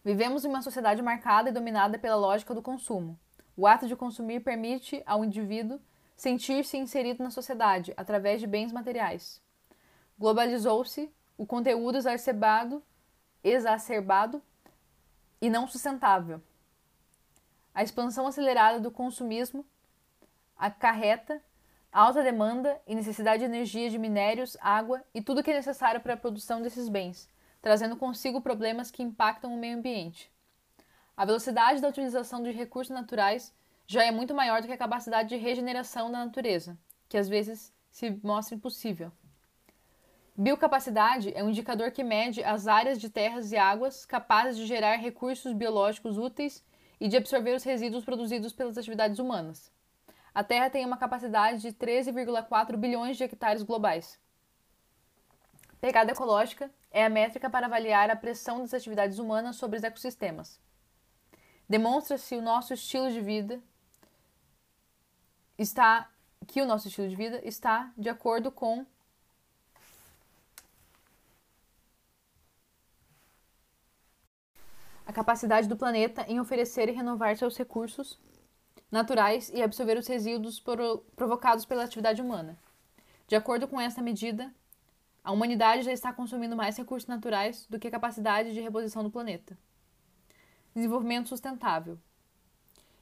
Vivemos 0.03 0.45
em 0.45 0.47
uma 0.47 0.61
sociedade 0.61 1.01
marcada 1.01 1.49
e 1.49 1.51
dominada 1.51 1.97
pela 1.97 2.15
lógica 2.15 2.53
do 2.53 2.61
consumo. 2.61 3.19
O 3.57 3.65
ato 3.65 3.87
de 3.87 3.95
consumir 3.95 4.41
permite 4.41 5.01
ao 5.05 5.25
indivíduo 5.25 5.79
sentir-se 6.15 6.77
inserido 6.77 7.23
na 7.23 7.31
sociedade 7.31 7.93
através 7.97 8.39
de 8.39 8.47
bens 8.47 8.71
materiais. 8.71 9.41
Globalizou-se 10.17 11.11
o 11.37 11.45
conteúdo 11.45 11.97
exacerbado, 11.97 12.83
exacerbado 13.43 14.41
e 15.41 15.49
não 15.49 15.67
sustentável. 15.67 16.41
A 17.73 17.83
expansão 17.83 18.27
acelerada 18.27 18.79
do 18.79 18.91
consumismo 18.91 19.65
acarreta 20.57 21.41
alta 21.91 22.21
demanda 22.21 22.77
e 22.85 22.93
necessidade 22.93 23.39
de 23.39 23.45
energia 23.45 23.89
de 23.89 23.97
minérios, 23.97 24.57
água 24.59 25.01
e 25.13 25.21
tudo 25.21 25.41
que 25.41 25.49
é 25.49 25.53
necessário 25.53 26.01
para 26.01 26.13
a 26.13 26.17
produção 26.17 26.61
desses 26.61 26.89
bens, 26.89 27.29
trazendo 27.65 27.97
consigo 27.97 28.41
problemas 28.41 28.91
que 28.91 29.01
impactam 29.01 29.51
o 29.51 29.57
meio 29.57 29.75
ambiente. 29.75 30.31
A 31.17 31.25
velocidade 31.25 31.81
da 31.81 31.87
utilização 31.87 32.43
de 32.43 32.51
recursos 32.51 32.93
naturais 32.93 33.51
já 33.87 34.03
é 34.03 34.11
muito 34.11 34.35
maior 34.35 34.61
do 34.61 34.67
que 34.67 34.73
a 34.73 34.77
capacidade 34.77 35.29
de 35.29 35.35
regeneração 35.35 36.11
da 36.11 36.23
natureza, 36.23 36.77
que 37.09 37.17
às 37.17 37.27
vezes 37.27 37.73
se 37.89 38.19
mostra 38.23 38.53
impossível. 38.53 39.11
Biocapacidade 40.37 41.33
é 41.35 41.43
um 41.43 41.49
indicador 41.49 41.89
que 41.89 42.03
mede 42.03 42.43
as 42.43 42.67
áreas 42.67 43.01
de 43.01 43.09
terras 43.09 43.51
e 43.51 43.57
águas 43.57 44.05
capazes 44.05 44.57
de 44.57 44.67
gerar 44.67 44.97
recursos 44.97 45.51
biológicos 45.51 46.19
úteis 46.19 46.63
e 47.01 47.07
de 47.07 47.17
absorver 47.17 47.55
os 47.55 47.63
resíduos 47.63 48.05
produzidos 48.05 48.53
pelas 48.53 48.77
atividades 48.77 49.17
humanas. 49.17 49.71
A 50.35 50.43
Terra 50.43 50.69
tem 50.69 50.85
uma 50.85 50.97
capacidade 50.97 51.63
de 51.63 51.73
13,4 51.73 52.77
bilhões 52.77 53.17
de 53.17 53.23
hectares 53.23 53.63
globais. 53.63 54.23
Pegada 55.81 56.11
ecológica 56.11 56.69
é 56.95 57.03
a 57.03 57.09
métrica 57.09 57.49
para 57.49 57.65
avaliar 57.65 58.09
a 58.09 58.15
pressão 58.15 58.61
das 58.61 58.73
atividades 58.73 59.19
humanas 59.19 59.57
sobre 59.57 59.77
os 59.77 59.83
ecossistemas. 59.83 60.61
Demonstra-se 61.67 62.37
o 62.37 62.41
nosso 62.41 62.73
estilo 62.73 63.11
de 63.11 63.19
vida 63.19 63.61
está 65.57 66.09
que 66.47 66.61
o 66.61 66.65
nosso 66.65 66.87
estilo 66.87 67.09
de 67.09 67.15
vida 67.17 67.41
está 67.43 67.91
de 67.97 68.07
acordo 68.07 68.49
com 68.49 68.85
a 75.05 75.11
capacidade 75.11 75.67
do 75.67 75.75
planeta 75.75 76.23
em 76.29 76.39
oferecer 76.39 76.87
e 76.87 76.93
renovar 76.93 77.35
seus 77.35 77.57
recursos 77.57 78.17
naturais 78.89 79.49
e 79.49 79.61
absorver 79.61 79.97
os 79.97 80.07
resíduos 80.07 80.63
provocados 81.13 81.65
pela 81.65 81.83
atividade 81.83 82.21
humana. 82.21 82.57
De 83.27 83.35
acordo 83.35 83.67
com 83.67 83.81
essa 83.81 84.01
medida, 84.01 84.53
a 85.25 85.31
humanidade 85.31 85.81
já 85.81 85.91
está 85.91 86.13
consumindo 86.13 86.55
mais 86.55 86.77
recursos 86.77 87.07
naturais 87.07 87.65
do 87.67 87.79
que 87.79 87.87
a 87.87 87.91
capacidade 87.91 88.53
de 88.53 88.61
reposição 88.61 89.01
do 89.01 89.09
planeta. 89.09 89.57
Desenvolvimento 90.75 91.29
sustentável. 91.29 91.97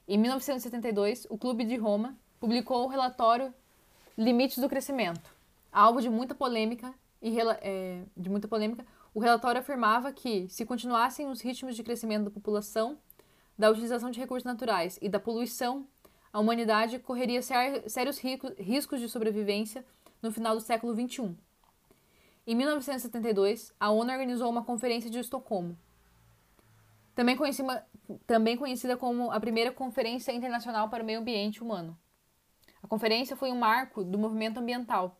Em 0.08 0.16
1972, 0.16 1.26
o 1.28 1.36
Clube 1.36 1.64
de 1.64 1.76
Roma 1.76 2.16
publicou 2.40 2.86
o 2.86 2.88
relatório 2.88 3.52
Limites 4.16 4.56
do 4.56 4.70
Crescimento. 4.70 5.30
Alvo 5.70 6.00
de 6.00 6.08
muita 6.08 6.34
polêmica 6.34 6.94
e 7.20 7.38
é, 7.60 8.02
de 8.16 8.30
muita 8.30 8.48
polêmica, 8.48 8.86
o 9.12 9.20
relatório 9.20 9.60
afirmava 9.60 10.10
que, 10.10 10.48
se 10.48 10.64
continuassem 10.64 11.28
os 11.28 11.42
ritmos 11.42 11.76
de 11.76 11.82
crescimento 11.82 12.24
da 12.24 12.30
população, 12.30 12.98
da 13.58 13.70
utilização 13.70 14.10
de 14.10 14.18
recursos 14.18 14.44
naturais 14.44 14.98
e 15.02 15.10
da 15.10 15.20
poluição, 15.20 15.86
a 16.32 16.40
humanidade 16.40 16.98
correria 16.98 17.42
sérios 17.42 18.18
riscos 18.58 19.00
de 19.00 19.10
sobrevivência 19.10 19.84
no 20.22 20.32
final 20.32 20.54
do 20.54 20.62
século 20.62 20.94
XXI. 20.94 21.36
Em 22.46 22.54
1972, 22.54 23.72
a 23.80 23.90
ONU 23.90 24.12
organizou 24.12 24.50
uma 24.50 24.62
conferência 24.62 25.08
de 25.08 25.18
Estocolmo, 25.18 25.78
também 27.14 27.36
conhecida, 27.36 27.86
também 28.26 28.56
conhecida 28.56 28.96
como 28.96 29.30
a 29.30 29.40
primeira 29.40 29.72
Conferência 29.72 30.32
Internacional 30.32 30.88
para 30.90 31.02
o 31.02 31.06
Meio 31.06 31.20
Ambiente 31.20 31.62
Humano. 31.62 31.96
A 32.82 32.86
conferência 32.86 33.34
foi 33.34 33.50
um 33.50 33.58
marco 33.58 34.04
do 34.04 34.18
movimento 34.18 34.58
ambiental, 34.58 35.16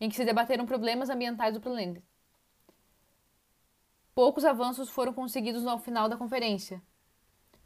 em 0.00 0.08
que 0.08 0.16
se 0.16 0.24
debateram 0.24 0.66
problemas 0.66 1.10
ambientais 1.10 1.54
do 1.54 1.60
planeta. 1.60 2.02
Poucos 4.12 4.44
avanços 4.44 4.88
foram 4.88 5.12
conseguidos 5.12 5.66
ao 5.66 5.78
final 5.78 6.08
da 6.08 6.16
conferência, 6.16 6.82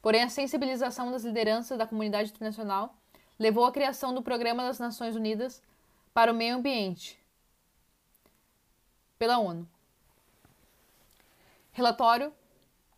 porém 0.03 0.23
a 0.23 0.29
sensibilização 0.29 1.11
das 1.11 1.25
lideranças 1.25 1.79
da 1.79 1.87
comunidade 1.87 2.31
internacional 2.31 2.95
levou 3.39 3.65
à 3.65 3.73
criação 3.73 4.13
do 4.13 4.23
Programa 4.23 4.65
das 4.65 4.79
Nações 4.79 5.17
Unidas 5.17 5.63
para 6.13 6.33
o 6.33 6.35
Meio 6.35 6.57
Ambiente, 6.57 7.18
pela 9.19 9.39
ONU. 9.39 9.69
Relatório 11.73 12.33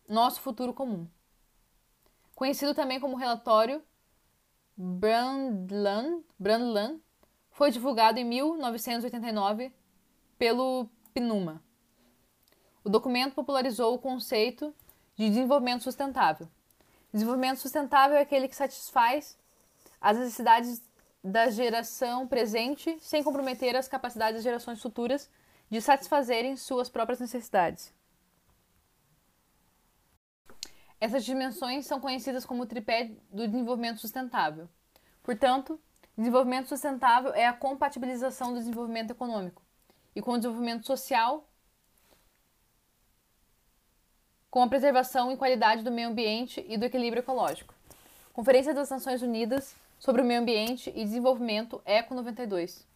Nosso 0.07 0.41
Futuro 0.41 0.73
Comum. 0.73 1.07
Conhecido 2.35 2.73
também 2.73 2.99
como 2.99 3.15
Relatório 3.15 3.83
Brundtland, 4.75 6.23
Brundtland 6.39 7.01
foi 7.51 7.69
divulgado 7.69 8.19
em 8.19 8.23
1989 8.23 9.71
pelo 10.37 10.89
PNUMA. 11.13 11.61
O 12.83 12.89
documento 12.89 13.35
popularizou 13.35 13.93
o 13.93 13.99
conceito 13.99 14.73
de 15.15 15.29
desenvolvimento 15.29 15.83
sustentável. 15.83 16.47
Desenvolvimento 17.13 17.59
sustentável 17.59 18.17
é 18.17 18.21
aquele 18.21 18.47
que 18.47 18.55
satisfaz 18.55 19.37
as 19.99 20.17
necessidades 20.17 20.81
da 21.23 21.51
geração 21.51 22.27
presente 22.27 22.97
sem 22.99 23.21
comprometer 23.23 23.75
as 23.75 23.87
capacidades 23.87 24.35
das 24.35 24.43
gerações 24.43 24.81
futuras 24.81 25.29
de 25.71 25.81
satisfazerem 25.81 26.57
suas 26.57 26.89
próprias 26.89 27.21
necessidades. 27.21 27.93
Essas 30.99 31.23
dimensões 31.23 31.85
são 31.85 32.01
conhecidas 32.01 32.45
como 32.45 32.63
o 32.63 32.65
tripé 32.65 33.11
do 33.31 33.47
desenvolvimento 33.47 33.99
sustentável. 33.99 34.69
Portanto, 35.23 35.79
desenvolvimento 36.17 36.67
sustentável 36.67 37.33
é 37.33 37.47
a 37.47 37.53
compatibilização 37.53 38.53
do 38.53 38.59
desenvolvimento 38.59 39.11
econômico 39.11 39.63
e 40.13 40.21
com 40.21 40.33
o 40.33 40.37
desenvolvimento 40.37 40.85
social, 40.85 41.49
com 44.49 44.61
a 44.61 44.67
preservação 44.67 45.31
e 45.31 45.37
qualidade 45.37 45.83
do 45.83 45.91
meio 45.91 46.09
ambiente 46.09 46.63
e 46.67 46.77
do 46.77 46.83
equilíbrio 46.83 47.21
ecológico. 47.21 47.73
Conferência 48.33 48.73
das 48.73 48.89
Nações 48.89 49.21
Unidas 49.21 49.73
sobre 49.97 50.21
o 50.21 50.25
Meio 50.25 50.41
Ambiente 50.41 50.89
e 50.89 51.05
Desenvolvimento 51.05 51.81
ECO 51.85 52.13
92. 52.13 52.90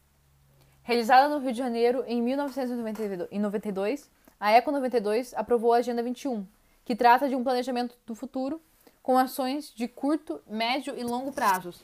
Realizada 0.85 1.27
no 1.27 1.39
Rio 1.39 1.51
de 1.51 1.57
Janeiro 1.57 2.03
em 2.05 2.21
1992, 2.21 4.07
a 4.39 4.51
ECO 4.51 4.71
92 4.71 5.33
aprovou 5.33 5.73
a 5.73 5.77
Agenda 5.77 6.03
21, 6.03 6.45
que 6.85 6.95
trata 6.95 7.27
de 7.27 7.35
um 7.35 7.43
planejamento 7.43 7.97
do 8.05 8.13
futuro 8.13 8.61
com 9.01 9.17
ações 9.17 9.73
de 9.73 9.87
curto, 9.87 10.39
médio 10.45 10.95
e 10.95 11.03
longo 11.03 11.31
prazos, 11.31 11.83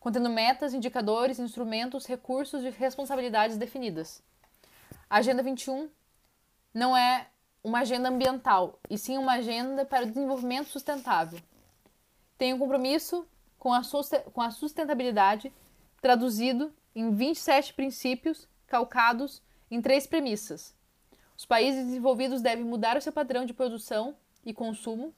contendo 0.00 0.30
metas, 0.30 0.72
indicadores, 0.72 1.38
instrumentos, 1.38 2.06
recursos 2.06 2.64
e 2.64 2.70
responsabilidades 2.70 3.58
definidas. 3.58 4.22
A 5.10 5.18
Agenda 5.18 5.42
21 5.42 5.90
não 6.72 6.96
é 6.96 7.26
uma 7.62 7.80
agenda 7.80 8.08
ambiental, 8.08 8.78
e 8.88 8.96
sim 8.96 9.18
uma 9.18 9.34
agenda 9.34 9.84
para 9.84 10.04
o 10.04 10.08
desenvolvimento 10.08 10.70
sustentável. 10.70 11.38
Tem 12.38 12.54
um 12.54 12.58
compromisso 12.58 13.26
com 13.58 13.74
a 13.74 14.50
sustentabilidade 14.50 15.52
traduzido 16.00 16.72
em 16.94 17.10
27 17.10 17.74
princípios 17.74 18.48
calcados 18.66 19.42
em 19.70 19.80
três 19.80 20.06
premissas. 20.06 20.74
Os 21.36 21.46
países 21.46 21.86
desenvolvidos 21.86 22.40
devem 22.40 22.64
mudar 22.64 22.96
o 22.96 23.00
seu 23.00 23.12
padrão 23.12 23.44
de 23.44 23.54
produção 23.54 24.14
e 24.44 24.52
consumo. 24.52 25.14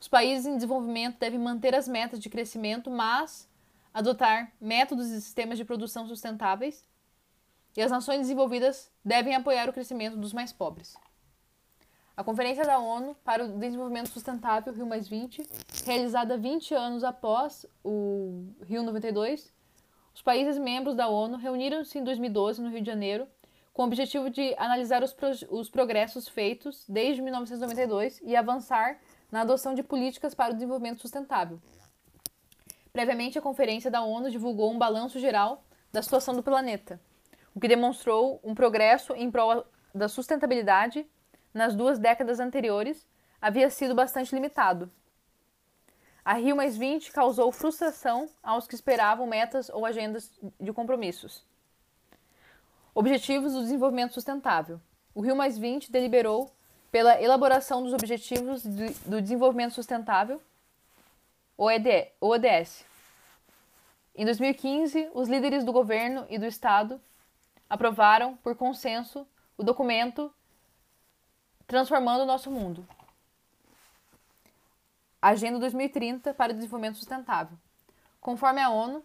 Os 0.00 0.06
países 0.08 0.46
em 0.46 0.54
desenvolvimento 0.54 1.18
devem 1.18 1.38
manter 1.38 1.74
as 1.74 1.88
metas 1.88 2.20
de 2.20 2.28
crescimento, 2.28 2.90
mas 2.90 3.48
adotar 3.92 4.52
métodos 4.60 5.08
e 5.08 5.20
sistemas 5.20 5.58
de 5.58 5.64
produção 5.64 6.06
sustentáveis. 6.06 6.86
E 7.76 7.82
as 7.82 7.90
nações 7.90 8.20
desenvolvidas 8.20 8.90
devem 9.04 9.34
apoiar 9.34 9.68
o 9.68 9.72
crescimento 9.72 10.16
dos 10.16 10.32
mais 10.32 10.52
pobres. 10.52 10.96
A 12.16 12.24
Conferência 12.24 12.64
da 12.64 12.78
ONU 12.78 13.16
para 13.24 13.44
o 13.44 13.58
Desenvolvimento 13.58 14.08
Sustentável, 14.08 14.72
Rio 14.72 14.86
realizada 15.84 16.36
20 16.36 16.74
anos 16.74 17.04
após 17.04 17.64
o 17.84 18.44
Rio 18.64 18.82
92, 18.82 19.52
os 20.18 20.22
países 20.22 20.58
membros 20.58 20.96
da 20.96 21.06
ONU 21.06 21.36
reuniram-se 21.36 21.96
em 21.96 22.02
2012 22.02 22.60
no 22.60 22.70
Rio 22.70 22.80
de 22.80 22.86
Janeiro 22.88 23.28
com 23.72 23.82
o 23.82 23.86
objetivo 23.86 24.28
de 24.28 24.52
analisar 24.58 25.00
os, 25.00 25.12
pro 25.12 25.30
os 25.48 25.70
progressos 25.70 26.26
feitos 26.26 26.84
desde 26.88 27.22
1992 27.22 28.20
e 28.24 28.34
avançar 28.34 28.98
na 29.30 29.42
adoção 29.42 29.74
de 29.74 29.82
políticas 29.84 30.34
para 30.34 30.50
o 30.50 30.54
desenvolvimento 30.54 31.02
sustentável. 31.02 31.60
Previamente, 32.92 33.38
a 33.38 33.40
Conferência 33.40 33.92
da 33.92 34.02
ONU 34.02 34.28
divulgou 34.28 34.72
um 34.72 34.76
balanço 34.76 35.20
geral 35.20 35.62
da 35.92 36.02
situação 36.02 36.34
do 36.34 36.42
planeta, 36.42 37.00
o 37.54 37.60
que 37.60 37.68
demonstrou 37.68 38.40
um 38.42 38.56
progresso 38.56 39.14
em 39.14 39.30
prol 39.30 39.64
da 39.94 40.08
sustentabilidade 40.08 41.06
nas 41.54 41.76
duas 41.76 41.96
décadas 41.96 42.40
anteriores 42.40 43.06
havia 43.40 43.70
sido 43.70 43.94
bastante 43.94 44.34
limitado. 44.34 44.90
A 46.24 46.34
Rio 46.34 46.56
causou 47.12 47.50
frustração 47.50 48.28
aos 48.42 48.66
que 48.66 48.74
esperavam 48.74 49.26
metas 49.26 49.68
ou 49.70 49.86
agendas 49.86 50.30
de 50.60 50.72
compromissos. 50.72 51.44
Objetivos 52.94 53.52
do 53.52 53.62
Desenvolvimento 53.62 54.14
Sustentável. 54.14 54.80
O 55.14 55.20
Rio 55.20 55.36
deliberou 55.90 56.52
pela 56.90 57.20
elaboração 57.20 57.82
dos 57.82 57.92
Objetivos 57.92 58.62
do 58.64 59.20
Desenvolvimento 59.20 59.74
Sustentável, 59.74 60.42
ODS. 62.20 62.84
Em 64.14 64.24
2015, 64.24 65.10
os 65.14 65.28
líderes 65.28 65.64
do 65.64 65.72
governo 65.72 66.26
e 66.28 66.38
do 66.38 66.46
Estado 66.46 67.00
aprovaram, 67.68 68.36
por 68.38 68.54
consenso, 68.54 69.26
o 69.56 69.62
documento 69.62 70.32
Transformando 71.66 72.22
o 72.22 72.26
Nosso 72.26 72.50
Mundo. 72.50 72.86
Agenda 75.20 75.58
2030 75.58 76.32
para 76.32 76.52
o 76.52 76.54
Desenvolvimento 76.54 76.98
Sustentável. 76.98 77.58
Conforme 78.20 78.60
a 78.60 78.70
ONU, 78.70 79.02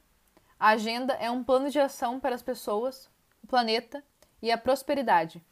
a 0.60 0.70
agenda 0.70 1.14
é 1.14 1.32
um 1.32 1.44
plano 1.44 1.72
de 1.72 1.80
ação 1.80 2.20
para 2.20 2.36
as 2.36 2.44
pessoas, 2.44 3.10
o 3.44 3.48
planeta 3.48 4.04
e 4.40 4.52
a 4.52 4.58
prosperidade. 4.58 5.44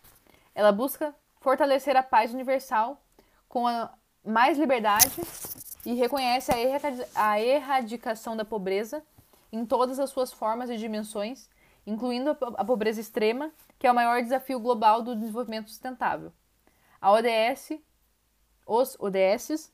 Ela 0.54 0.72
busca 0.72 1.16
fortalecer 1.40 1.98
a 1.98 2.04
paz 2.04 2.32
universal 2.32 3.04
com 3.50 3.64
mais 4.24 4.58
liberdade 4.60 5.20
e 5.84 5.96
reconhece 5.96 6.52
a 7.16 7.42
erradicação 7.42 8.38
da 8.38 8.46
pobreza 8.46 9.04
em 9.52 9.66
todas 9.66 10.00
as 10.00 10.12
suas 10.12 10.32
formas 10.32 10.70
e 10.70 10.78
dimensões, 10.78 11.50
incluindo 11.88 12.38
a 12.40 12.64
pobreza 12.64 13.02
extrema, 13.02 13.52
que 13.80 13.88
é 13.88 13.92
o 13.92 13.96
maior 13.96 14.22
desafio 14.22 14.60
global 14.60 15.02
do 15.02 15.16
desenvolvimento 15.16 15.70
sustentável. 15.70 16.32
A 17.02 17.12
ODS, 17.12 17.80
os 18.64 18.96
ODSs, 19.00 19.74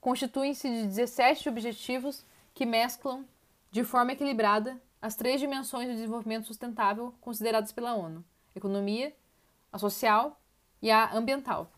constituem-se 0.00 0.68
de 0.68 0.86
17 0.86 1.48
objetivos 1.48 2.24
que 2.54 2.66
mesclam 2.66 3.24
de 3.70 3.84
forma 3.84 4.12
equilibrada 4.12 4.80
as 5.00 5.14
três 5.14 5.40
dimensões 5.40 5.88
do 5.88 5.94
desenvolvimento 5.94 6.46
sustentável 6.46 7.14
consideradas 7.20 7.72
pela 7.72 7.94
ONU: 7.94 8.24
economia, 8.54 9.14
a 9.72 9.78
social 9.78 10.40
e 10.82 10.90
a 10.90 11.14
ambiental. 11.14 11.70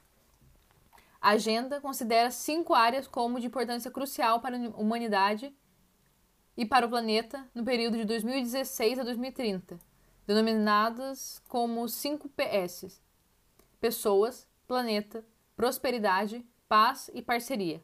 A 1.20 1.30
agenda 1.30 1.80
considera 1.80 2.30
cinco 2.30 2.74
áreas 2.74 3.06
como 3.06 3.38
de 3.38 3.46
importância 3.46 3.90
crucial 3.90 4.40
para 4.40 4.56
a 4.56 4.60
humanidade 4.70 5.54
e 6.56 6.64
para 6.64 6.86
o 6.86 6.88
planeta 6.88 7.46
no 7.54 7.62
período 7.62 7.98
de 7.98 8.04
2016 8.04 8.98
a 8.98 9.02
2030, 9.02 9.78
denominadas 10.26 11.42
como 11.46 11.86
5 11.86 12.28
PS: 12.30 13.02
pessoas, 13.78 14.48
planeta, 14.66 15.22
prosperidade, 15.54 16.46
paz 16.66 17.10
e 17.12 17.20
parceria. 17.20 17.82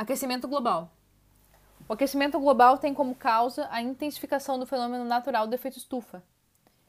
Aquecimento 0.00 0.48
global. 0.48 0.90
O 1.86 1.92
aquecimento 1.92 2.40
global 2.40 2.78
tem 2.78 2.94
como 2.94 3.14
causa 3.14 3.68
a 3.70 3.82
intensificação 3.82 4.58
do 4.58 4.64
fenômeno 4.64 5.04
natural 5.04 5.46
do 5.46 5.54
efeito 5.54 5.76
estufa. 5.76 6.24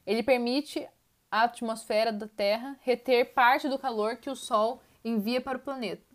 Ele 0.08 0.24
permite 0.24 0.88
à 1.30 1.43
atmosfera 1.43 2.13
da 2.13 2.26
Terra 2.26 2.78
reter 2.80 3.34
parte 3.34 3.67
do 3.67 3.78
calor 3.78 4.15
que 4.15 4.30
o 4.30 4.36
Sol 4.36 4.82
envia 5.04 5.41
para 5.41 5.58
o 5.58 5.62
planeta, 5.62 6.06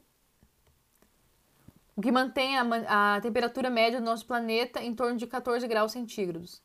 o 1.95 2.01
que 2.01 2.11
mantém 2.11 2.57
a, 2.57 3.17
a 3.17 3.21
temperatura 3.21 3.69
média 3.69 4.01
do 4.01 4.07
nosso 4.07 4.25
planeta 4.25 4.83
em 4.83 4.95
torno 4.95 5.19
de 5.19 5.27
14 5.27 5.69
graus 5.69 5.93
centígrados. 5.93 6.63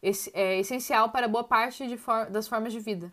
Esse 0.00 0.30
é 0.32 0.60
essencial 0.60 1.08
para 1.10 1.26
boa 1.26 1.42
parte 1.42 1.96
for 1.96 2.30
das 2.30 2.46
formas 2.46 2.72
de 2.72 2.78
vida. 2.78 3.12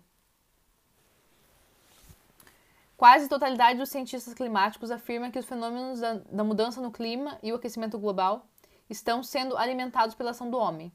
Quase 2.96 3.26
a 3.26 3.30
totalidade 3.30 3.80
dos 3.80 3.90
cientistas 3.90 4.34
climáticos 4.34 4.92
afirma 4.92 5.32
que 5.32 5.40
os 5.40 5.46
fenômenos 5.46 6.00
da, 6.00 6.14
da 6.14 6.44
mudança 6.44 6.80
no 6.80 6.92
clima 6.92 7.40
e 7.42 7.52
o 7.52 7.56
aquecimento 7.56 7.98
global 7.98 8.48
estão 8.90 9.24
sendo 9.24 9.58
alimentados 9.58 10.16
pela 10.16 10.32
ação 10.32 10.50
do 10.50 10.58
homem. 10.58 10.92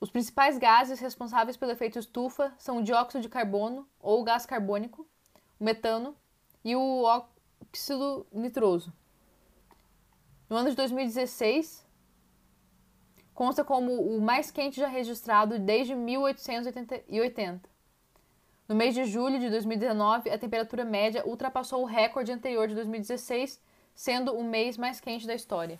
Os 0.00 0.10
principais 0.10 0.58
gases 0.58 1.00
responsáveis 1.00 1.56
pelo 1.56 1.72
efeito 1.72 1.98
estufa 1.98 2.52
são 2.58 2.78
o 2.78 2.82
dióxido 2.82 3.22
de 3.22 3.28
carbono, 3.28 3.88
ou 4.00 4.24
gás 4.24 4.44
carbônico, 4.44 5.06
o 5.60 5.64
metano 5.64 6.16
e 6.64 6.74
o 6.74 7.02
óxido 7.02 8.26
nitroso. 8.32 8.92
No 10.48 10.56
ano 10.56 10.70
de 10.70 10.76
2016, 10.76 11.86
consta 13.32 13.64
como 13.64 13.92
o 13.92 14.20
mais 14.20 14.50
quente 14.50 14.80
já 14.80 14.88
registrado 14.88 15.58
desde 15.58 15.94
1880. 15.94 17.71
No 18.72 18.78
mês 18.78 18.94
de 18.94 19.04
julho 19.04 19.38
de 19.38 19.50
2019, 19.50 20.30
a 20.30 20.38
temperatura 20.38 20.82
média 20.82 21.22
ultrapassou 21.26 21.82
o 21.82 21.84
recorde 21.84 22.32
anterior 22.32 22.66
de 22.66 22.74
2016, 22.74 23.60
sendo 23.94 24.34
o 24.34 24.42
mês 24.42 24.78
mais 24.78 24.98
quente 24.98 25.26
da 25.26 25.34
história. 25.34 25.78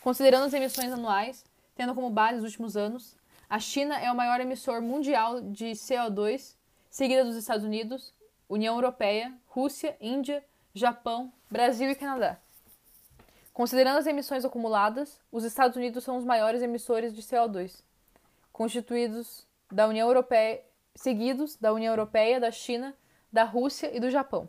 Considerando 0.00 0.44
as 0.44 0.54
emissões 0.54 0.92
anuais, 0.92 1.44
tendo 1.74 1.92
como 1.92 2.08
base 2.08 2.38
os 2.38 2.44
últimos 2.44 2.76
anos, 2.76 3.16
a 3.48 3.58
China 3.58 3.98
é 3.98 4.12
o 4.12 4.14
maior 4.14 4.40
emissor 4.40 4.80
mundial 4.80 5.40
de 5.40 5.72
CO2, 5.72 6.54
seguida 6.88 7.24
dos 7.24 7.34
Estados 7.34 7.64
Unidos, 7.64 8.14
União 8.48 8.76
Europeia, 8.76 9.34
Rússia, 9.48 9.96
Índia, 10.00 10.44
Japão, 10.72 11.32
Brasil 11.50 11.90
e 11.90 11.96
Canadá. 11.96 12.38
Considerando 13.52 13.98
as 13.98 14.06
emissões 14.06 14.44
acumuladas, 14.44 15.18
os 15.32 15.42
Estados 15.42 15.76
Unidos 15.76 16.04
são 16.04 16.16
os 16.16 16.24
maiores 16.24 16.62
emissores 16.62 17.12
de 17.12 17.22
CO2, 17.22 17.82
constituídos 18.52 19.44
da 19.68 19.88
União 19.88 20.06
Europeia, 20.06 20.69
seguidos 21.00 21.56
da 21.56 21.72
União 21.72 21.92
Europeia, 21.92 22.38
da 22.38 22.50
China, 22.50 22.94
da 23.32 23.42
Rússia 23.42 23.90
e 23.96 23.98
do 23.98 24.10
Japão. 24.10 24.46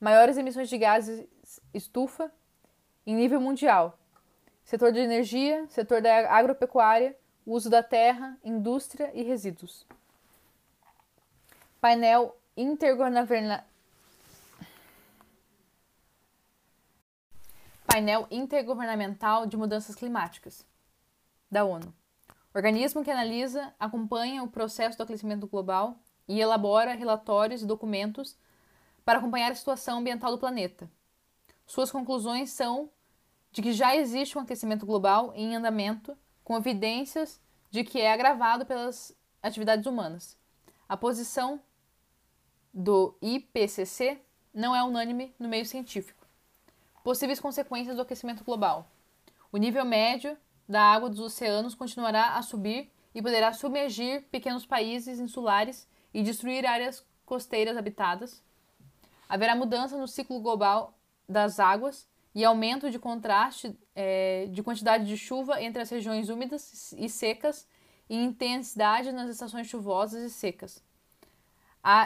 Maiores 0.00 0.36
emissões 0.36 0.68
de 0.68 0.76
gases 0.76 1.24
estufa 1.72 2.32
em 3.06 3.14
nível 3.14 3.40
mundial. 3.40 3.96
Setor 4.64 4.90
de 4.90 4.98
energia, 4.98 5.64
setor 5.68 6.02
da 6.02 6.36
agropecuária, 6.36 7.16
uso 7.46 7.70
da 7.70 7.80
terra, 7.80 8.36
indústria 8.42 9.12
e 9.14 9.22
resíduos. 9.22 9.86
Painel 11.80 12.36
intergovernamental 12.56 13.64
painel 17.86 18.26
intergovernamental 18.32 19.46
de 19.46 19.56
mudanças 19.56 19.94
climáticas 19.94 20.66
da 21.48 21.64
ONU. 21.64 21.94
Organismo 22.56 23.04
que 23.04 23.10
analisa, 23.10 23.74
acompanha 23.78 24.42
o 24.42 24.48
processo 24.48 24.96
do 24.96 25.02
aquecimento 25.02 25.46
global 25.46 25.98
e 26.26 26.40
elabora 26.40 26.94
relatórios 26.94 27.60
e 27.60 27.66
documentos 27.66 28.34
para 29.04 29.18
acompanhar 29.18 29.52
a 29.52 29.54
situação 29.54 29.98
ambiental 29.98 30.30
do 30.30 30.38
planeta. 30.38 30.90
Suas 31.66 31.90
conclusões 31.90 32.48
são 32.48 32.88
de 33.52 33.60
que 33.60 33.74
já 33.74 33.94
existe 33.94 34.38
um 34.38 34.40
aquecimento 34.40 34.86
global 34.86 35.34
em 35.36 35.54
andamento, 35.54 36.16
com 36.42 36.56
evidências 36.56 37.38
de 37.70 37.84
que 37.84 38.00
é 38.00 38.10
agravado 38.10 38.64
pelas 38.64 39.14
atividades 39.42 39.84
humanas. 39.84 40.34
A 40.88 40.96
posição 40.96 41.60
do 42.72 43.18
IPCC 43.20 44.18
não 44.54 44.74
é 44.74 44.82
unânime 44.82 45.34
no 45.38 45.46
meio 45.46 45.66
científico. 45.66 46.26
Possíveis 47.04 47.38
consequências 47.38 47.96
do 47.96 48.00
aquecimento 48.00 48.42
global. 48.44 48.90
O 49.52 49.58
nível 49.58 49.84
médio 49.84 50.38
da 50.68 50.82
água 50.82 51.08
dos 51.08 51.20
oceanos 51.20 51.74
continuará 51.74 52.36
a 52.36 52.42
subir 52.42 52.90
e 53.14 53.22
poderá 53.22 53.52
submergir 53.52 54.22
pequenos 54.30 54.66
países 54.66 55.18
insulares 55.18 55.88
e 56.12 56.22
destruir 56.22 56.66
áreas 56.66 57.04
costeiras 57.24 57.76
habitadas. 57.76 58.42
Haverá 59.28 59.54
mudança 59.54 59.96
no 59.96 60.06
ciclo 60.06 60.40
global 60.40 60.94
das 61.28 61.58
águas 61.58 62.08
e 62.34 62.44
aumento 62.44 62.90
de 62.90 62.98
contraste 62.98 63.78
é, 63.94 64.46
de 64.50 64.62
quantidade 64.62 65.04
de 65.04 65.16
chuva 65.16 65.62
entre 65.62 65.82
as 65.82 65.90
regiões 65.90 66.28
úmidas 66.28 66.92
e 66.92 67.08
secas 67.08 67.66
e 68.08 68.16
intensidade 68.16 69.10
nas 69.12 69.30
estações 69.30 69.66
chuvosas 69.66 70.22
e 70.22 70.30
secas. 70.30 70.84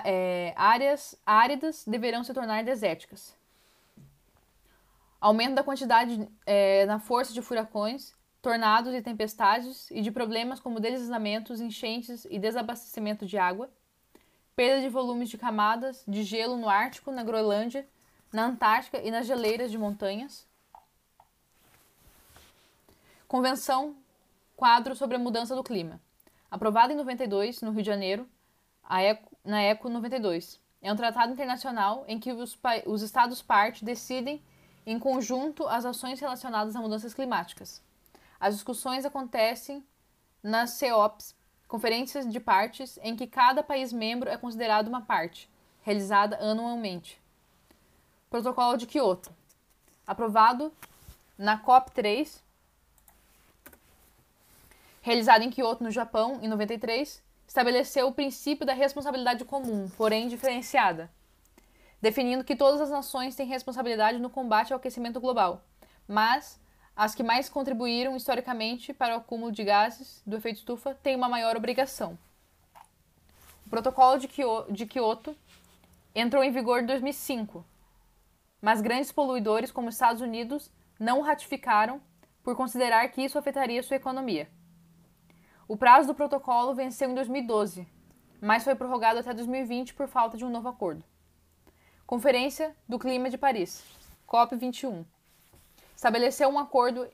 É, 0.05 0.53
áreas 0.57 1.19
áridas 1.25 1.85
deverão 1.87 2.23
se 2.23 2.35
tornar 2.35 2.63
desérticas 2.63 3.35
aumento 5.21 5.55
da 5.55 5.63
quantidade 5.63 6.29
é, 6.47 6.87
na 6.87 6.99
força 6.99 7.33
de 7.33 7.43
furacões, 7.43 8.15
tornados 8.43 8.95
e 8.95 9.03
tempestades 9.03 9.91
e 9.91 10.01
de 10.01 10.11
problemas 10.11 10.61
como 10.61 10.81
deslizamentos, 10.81 11.61
enchentes 11.61 12.27
e 12.31 12.39
desabastecimento 12.39 13.27
de 13.27 13.37
água, 13.37 13.71
perda 14.57 14.81
de 14.81 14.89
volumes 14.89 15.29
de 15.29 15.39
camadas 15.39 16.03
de 16.07 16.23
gelo 16.23 16.57
no 16.57 16.69
Ártico, 16.69 17.11
na 17.11 17.23
Groenlândia, 17.23 17.87
na 18.33 18.47
Antártica 18.47 18.99
e 18.99 19.11
nas 19.11 19.27
geleiras 19.27 19.71
de 19.71 19.79
montanhas. 19.79 20.47
Convenção 23.29 23.97
Quadro 24.57 24.95
sobre 24.95 25.17
a 25.17 25.19
Mudança 25.19 25.55
do 25.55 25.63
Clima, 25.63 26.01
aprovada 26.51 26.93
em 26.93 26.97
92 26.97 27.63
no 27.63 27.71
Rio 27.71 27.83
de 27.83 27.87
Janeiro, 27.87 28.29
ECO, 28.91 29.37
na 29.45 29.63
ECO 29.63 29.89
92. 29.89 30.61
É 30.83 30.93
um 30.93 30.97
tratado 30.97 31.33
internacional 31.33 32.05
em 32.09 32.19
que 32.19 32.33
os, 32.33 32.59
os 32.87 33.03
Estados 33.03 33.41
partes 33.41 33.83
decidem 33.83 34.43
em 34.85 34.99
conjunto 34.99 35.67
as 35.69 35.85
ações 35.85 36.19
relacionadas 36.19 36.75
a 36.75 36.81
mudanças 36.81 37.15
climáticas. 37.15 37.83
As 38.41 38.55
discussões 38.55 39.05
acontecem 39.05 39.87
nas 40.43 40.71
CEOPs, 40.71 41.37
conferências 41.69 42.27
de 42.27 42.41
partes, 42.41 42.99
em 43.03 43.15
que 43.15 43.27
cada 43.27 43.63
país 43.63 43.93
membro 43.93 44.31
é 44.31 44.39
considerado 44.39 44.89
uma 44.89 45.03
parte, 45.03 45.49
realizada 45.83 46.37
anualmente. 46.39 47.21
Protocolo 48.31 48.79
de 48.79 48.87
Kyoto, 48.87 49.31
aprovado 50.07 50.73
na 51.37 51.63
COP3, 51.63 52.41
realizada 55.03 55.45
em 55.45 55.51
Kyoto, 55.51 55.85
no 55.85 55.91
Japão, 55.91 56.41
em 56.43 56.49
93, 56.49 57.23
estabeleceu 57.47 58.09
o 58.09 58.15
princípio 58.15 58.65
da 58.65 58.73
responsabilidade 58.73 59.45
comum, 59.45 59.91
porém 59.97 60.27
diferenciada 60.27 61.11
definindo 62.01 62.45
que 62.45 62.57
todas 62.57 62.81
as 62.81 62.91
nações 62.91 63.37
têm 63.37 63.47
responsabilidade 63.47 64.19
no 64.19 64.31
combate 64.31 64.73
ao 64.73 64.79
aquecimento 64.79 65.21
global, 65.21 65.63
mas 66.09 66.60
as 66.97 67.15
que 67.15 67.23
mais 67.23 67.49
contribuíram 67.49 68.17
historicamente 68.17 68.93
para 68.93 69.15
o 69.15 69.19
acúmulo 69.19 69.53
de 69.53 69.65
gases 69.65 70.23
do 70.27 70.37
efeito 70.37 70.59
estufa 70.59 70.95
têm 70.95 71.17
uma 71.17 71.29
maior 71.29 71.57
obrigação. 71.57 72.19
O 73.67 73.71
Protocolo 73.71 74.19
de 74.19 74.87
Kyoto 74.87 75.37
entrou 76.15 76.43
em 76.43 76.51
vigor 76.51 76.83
em 76.83 76.87
2005, 76.87 77.65
mas 78.61 78.81
grandes 78.81 79.13
poluidores 79.13 79.71
como 79.71 79.89
Estados 79.89 80.21
Unidos 80.21 80.71
não 80.99 81.21
o 81.21 81.23
ratificaram 81.23 82.01
por 82.43 82.57
considerar 82.57 83.09
que 83.09 83.23
isso 83.23 83.39
afetaria 83.39 83.83
sua 83.83 83.97
economia. 83.97 84.49
O 85.69 85.77
prazo 85.77 86.09
do 86.09 86.15
protocolo 86.15 86.75
venceu 86.75 87.11
em 87.11 87.15
2012, 87.15 87.87
mas 88.41 88.65
foi 88.65 88.75
prorrogado 88.75 89.21
até 89.21 89.33
2020 89.33 89.95
por 89.95 90.09
falta 90.09 90.37
de 90.37 90.45
um 90.45 90.51
novo 90.51 90.69
acordo. 90.69 91.05
Conferência 92.07 92.75
do 92.89 92.99
Clima 92.99 93.31
de 93.31 93.39
Paris, 93.39 93.85
COP21. 94.27 95.05
Estabeleceu 96.01 96.49
um 96.49 96.59
acordo 96.59 97.07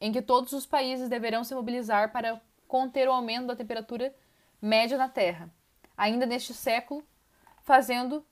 em 0.00 0.10
que 0.10 0.20
todos 0.20 0.52
os 0.52 0.66
países 0.66 1.08
deverão 1.08 1.44
se 1.44 1.54
mobilizar 1.54 2.10
para 2.10 2.42
conter 2.66 3.08
o 3.08 3.12
aumento 3.12 3.46
da 3.46 3.54
temperatura 3.54 4.12
média 4.60 4.98
na 4.98 5.08
Terra, 5.08 5.48
ainda 5.96 6.26
neste 6.26 6.52
século, 6.52 7.04
fazendo 7.62 8.26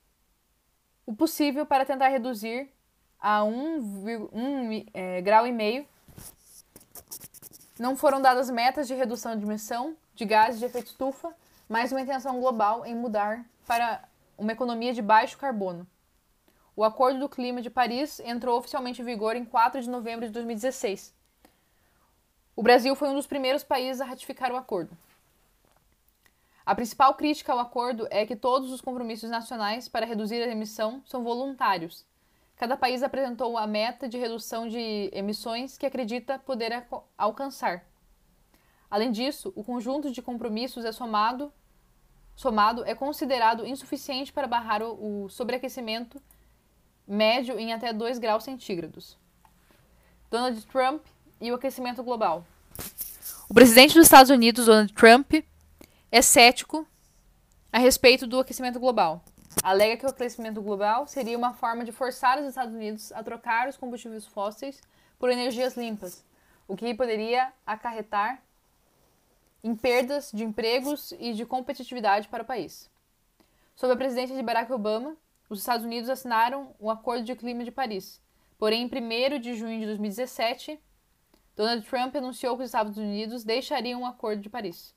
o 1.06 1.14
possível 1.14 1.64
para 1.64 1.84
tentar 1.84 2.08
reduzir 2.08 2.68
a 3.20 3.42
1,5 3.42 4.88
é, 4.92 5.20
grau 5.20 5.46
e 5.46 5.52
meio. 5.52 5.86
Não 7.78 7.94
foram 7.94 8.20
dadas 8.20 8.50
metas 8.50 8.88
de 8.88 8.94
redução 8.94 9.38
de 9.38 9.44
emissão 9.44 9.96
de 10.16 10.24
gases 10.24 10.58
de 10.58 10.66
efeito 10.66 10.88
estufa, 10.88 11.32
mas 11.68 11.92
uma 11.92 12.00
intenção 12.00 12.40
global 12.40 12.84
em 12.84 12.96
mudar 12.96 13.44
para 13.64 14.02
uma 14.36 14.50
economia 14.50 14.92
de 14.92 15.00
baixo 15.00 15.38
carbono. 15.38 15.86
O 16.76 16.82
Acordo 16.82 17.20
do 17.20 17.28
Clima 17.28 17.62
de 17.62 17.70
Paris 17.70 18.18
entrou 18.18 18.58
oficialmente 18.58 19.00
em 19.00 19.04
vigor 19.04 19.36
em 19.36 19.44
4 19.44 19.80
de 19.80 19.88
novembro 19.88 20.26
de 20.26 20.32
2016. 20.32 21.14
O 22.56 22.62
Brasil 22.64 22.96
foi 22.96 23.08
um 23.10 23.14
dos 23.14 23.28
primeiros 23.28 23.62
países 23.62 24.00
a 24.00 24.04
ratificar 24.04 24.50
o 24.50 24.56
acordo. 24.56 24.96
A 26.66 26.74
principal 26.74 27.14
crítica 27.14 27.52
ao 27.52 27.60
acordo 27.60 28.08
é 28.10 28.26
que 28.26 28.34
todos 28.34 28.72
os 28.72 28.80
compromissos 28.80 29.30
nacionais 29.30 29.88
para 29.88 30.06
reduzir 30.06 30.42
a 30.42 30.50
emissão 30.50 31.00
são 31.06 31.22
voluntários. 31.22 32.04
Cada 32.56 32.76
país 32.76 33.04
apresentou 33.04 33.56
a 33.56 33.66
meta 33.66 34.08
de 34.08 34.18
redução 34.18 34.66
de 34.66 35.10
emissões 35.12 35.78
que 35.78 35.86
acredita 35.86 36.40
poder 36.40 36.86
alcançar. 37.16 37.84
Além 38.90 39.12
disso, 39.12 39.52
o 39.54 39.62
conjunto 39.62 40.10
de 40.10 40.22
compromissos 40.22 40.84
é 40.84 40.90
somado, 40.90 41.52
somado 42.34 42.84
é 42.84 42.94
considerado 42.94 43.66
insuficiente 43.66 44.32
para 44.32 44.48
barrar 44.48 44.82
o, 44.82 45.24
o 45.24 45.28
sobreaquecimento 45.28 46.20
médio 47.06 47.58
em 47.58 47.72
até 47.72 47.92
2 47.92 48.18
graus 48.18 48.44
centígrados. 48.44 49.16
Donald 50.30 50.66
Trump 50.66 51.04
e 51.40 51.52
o 51.52 51.54
aquecimento 51.54 52.02
global. 52.02 52.44
O 53.48 53.54
presidente 53.54 53.94
dos 53.94 54.06
Estados 54.06 54.30
Unidos, 54.30 54.66
Donald 54.66 54.92
Trump, 54.92 55.32
é 56.10 56.22
cético 56.22 56.86
a 57.72 57.78
respeito 57.78 58.26
do 58.26 58.40
aquecimento 58.40 58.80
global. 58.80 59.22
Alega 59.62 59.96
que 59.96 60.06
o 60.06 60.08
aquecimento 60.08 60.60
global 60.60 61.06
seria 61.06 61.36
uma 61.36 61.54
forma 61.54 61.84
de 61.84 61.92
forçar 61.92 62.38
os 62.38 62.46
Estados 62.46 62.74
Unidos 62.74 63.12
a 63.12 63.22
trocar 63.22 63.68
os 63.68 63.76
combustíveis 63.76 64.26
fósseis 64.26 64.80
por 65.18 65.30
energias 65.30 65.76
limpas, 65.76 66.24
o 66.66 66.76
que 66.76 66.94
poderia 66.94 67.52
acarretar 67.66 68.42
em 69.62 69.74
perdas 69.74 70.30
de 70.32 70.44
empregos 70.44 71.12
e 71.18 71.32
de 71.32 71.46
competitividade 71.46 72.28
para 72.28 72.42
o 72.42 72.46
país. 72.46 72.90
Sob 73.74 73.92
a 73.92 73.96
presidência 73.96 74.36
de 74.36 74.42
Barack 74.42 74.72
Obama, 74.72 75.16
os 75.48 75.58
Estados 75.60 75.84
Unidos 75.84 76.08
assinaram 76.08 76.74
o 76.78 76.90
Acordo 76.90 77.24
de 77.24 77.34
Clima 77.34 77.64
de 77.64 77.70
Paris. 77.70 78.22
Porém, 78.58 78.82
em 78.82 79.36
1 79.36 79.40
de 79.40 79.54
junho 79.54 79.80
de 79.80 79.86
2017, 79.86 80.80
Donald 81.54 81.86
Trump 81.86 82.16
anunciou 82.16 82.56
que 82.56 82.62
os 82.62 82.68
Estados 82.68 82.96
Unidos 82.96 83.44
deixariam 83.44 84.02
o 84.02 84.06
Acordo 84.06 84.42
de 84.42 84.50
Paris. 84.50 84.94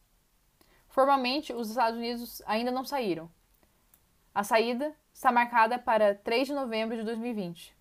Formalmente, 0.88 1.54
os 1.54 1.70
Estados 1.70 1.98
Unidos 1.98 2.42
ainda 2.46 2.72
não 2.72 2.84
saíram. 2.84 3.30
A 4.34 4.44
saída 4.44 4.96
está 5.14 5.32
marcada 5.32 5.78
para 5.78 6.16
3 6.16 6.48
de 6.48 6.54
novembro 6.54 6.96
de 6.96 7.04
2020. 7.04 7.76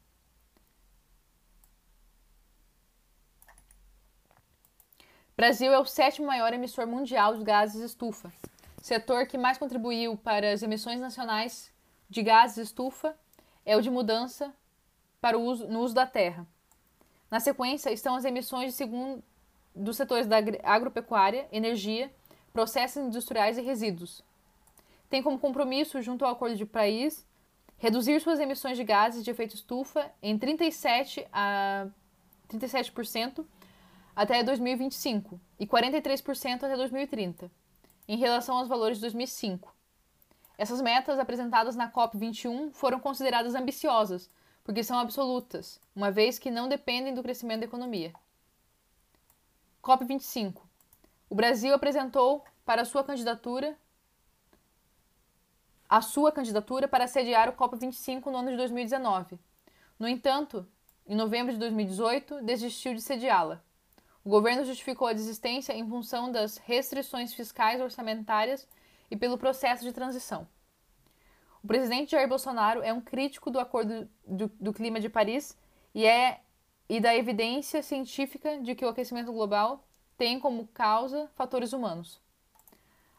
Brasil 5.36 5.70
é 5.70 5.78
o 5.78 5.84
sétimo 5.84 6.26
maior 6.26 6.52
emissor 6.54 6.86
mundial 6.86 7.36
de 7.36 7.44
gases 7.44 7.82
estufa, 7.82 8.32
setor 8.80 9.26
que 9.26 9.36
mais 9.36 9.58
contribuiu 9.58 10.16
para 10.16 10.50
as 10.50 10.62
emissões 10.62 10.98
nacionais 10.98 11.75
de 12.08 12.22
gases 12.22 12.68
estufa 12.68 13.16
é 13.64 13.76
o 13.76 13.82
de 13.82 13.90
mudança 13.90 14.54
para 15.20 15.36
o 15.38 15.42
uso, 15.42 15.66
no 15.66 15.80
uso 15.80 15.94
da 15.94 16.06
terra. 16.06 16.46
Na 17.30 17.40
sequência 17.40 17.90
estão 17.90 18.14
as 18.14 18.24
emissões 18.24 18.70
de 18.70 18.76
segundo 18.76 19.22
dos 19.74 19.96
setores 19.96 20.26
da 20.26 20.36
agropecuária, 20.62 21.46
energia, 21.52 22.10
processos 22.52 23.04
industriais 23.04 23.58
e 23.58 23.62
resíduos. 23.62 24.22
Tem 25.10 25.22
como 25.22 25.38
compromisso, 25.38 26.00
junto 26.00 26.24
ao 26.24 26.32
Acordo 26.32 26.56
de 26.56 26.64
Paris, 26.64 27.26
reduzir 27.76 28.20
suas 28.20 28.40
emissões 28.40 28.76
de 28.76 28.84
gases 28.84 29.22
de 29.22 29.30
efeito 29.30 29.54
estufa 29.54 30.10
em 30.22 30.38
37 30.38 31.26
a 31.32 31.88
37% 32.48 33.44
até 34.14 34.42
2025 34.42 35.38
e 35.60 35.66
43% 35.66 36.54
até 36.64 36.74
2030, 36.74 37.50
em 38.08 38.16
relação 38.16 38.56
aos 38.56 38.68
valores 38.68 38.96
de 38.96 39.02
2005. 39.02 39.75
Essas 40.58 40.80
metas 40.80 41.18
apresentadas 41.18 41.76
na 41.76 41.90
COP21 41.90 42.72
foram 42.72 42.98
consideradas 42.98 43.54
ambiciosas, 43.54 44.30
porque 44.64 44.82
são 44.82 44.98
absolutas, 44.98 45.80
uma 45.94 46.10
vez 46.10 46.38
que 46.38 46.50
não 46.50 46.68
dependem 46.68 47.14
do 47.14 47.22
crescimento 47.22 47.60
da 47.60 47.66
economia. 47.66 48.12
COP25. 49.82 50.60
O 51.28 51.34
Brasil 51.34 51.74
apresentou 51.74 52.44
para 52.64 52.84
sua 52.84 53.04
candidatura 53.04 53.76
a 55.88 56.00
sua 56.00 56.32
candidatura 56.32 56.88
para 56.88 57.06
sediar 57.06 57.48
o 57.48 57.52
COP25 57.52 58.26
no 58.26 58.38
ano 58.38 58.50
de 58.50 58.56
2019. 58.56 59.38
No 59.98 60.08
entanto, 60.08 60.66
em 61.06 61.14
novembro 61.14 61.52
de 61.52 61.58
2018, 61.60 62.42
desistiu 62.42 62.92
de 62.92 63.00
sediá-la. 63.00 63.62
O 64.24 64.28
governo 64.28 64.64
justificou 64.64 65.06
a 65.06 65.12
desistência 65.12 65.72
em 65.72 65.88
função 65.88 66.32
das 66.32 66.56
restrições 66.56 67.32
fiscais 67.32 67.80
orçamentárias 67.80 68.66
e 69.10 69.16
pelo 69.16 69.38
processo 69.38 69.84
de 69.84 69.92
transição. 69.92 70.46
O 71.62 71.66
presidente 71.66 72.12
Jair 72.12 72.28
Bolsonaro 72.28 72.82
é 72.82 72.92
um 72.92 73.00
crítico 73.00 73.50
do 73.50 73.58
Acordo 73.58 74.08
do, 74.26 74.48
do 74.60 74.72
Clima 74.72 75.00
de 75.00 75.08
Paris 75.08 75.56
e, 75.94 76.06
é, 76.06 76.40
e 76.88 77.00
da 77.00 77.14
evidência 77.16 77.82
científica 77.82 78.58
de 78.58 78.74
que 78.74 78.84
o 78.84 78.88
aquecimento 78.88 79.32
global 79.32 79.84
tem 80.16 80.38
como 80.38 80.68
causa 80.68 81.28
fatores 81.34 81.72
humanos. 81.72 82.20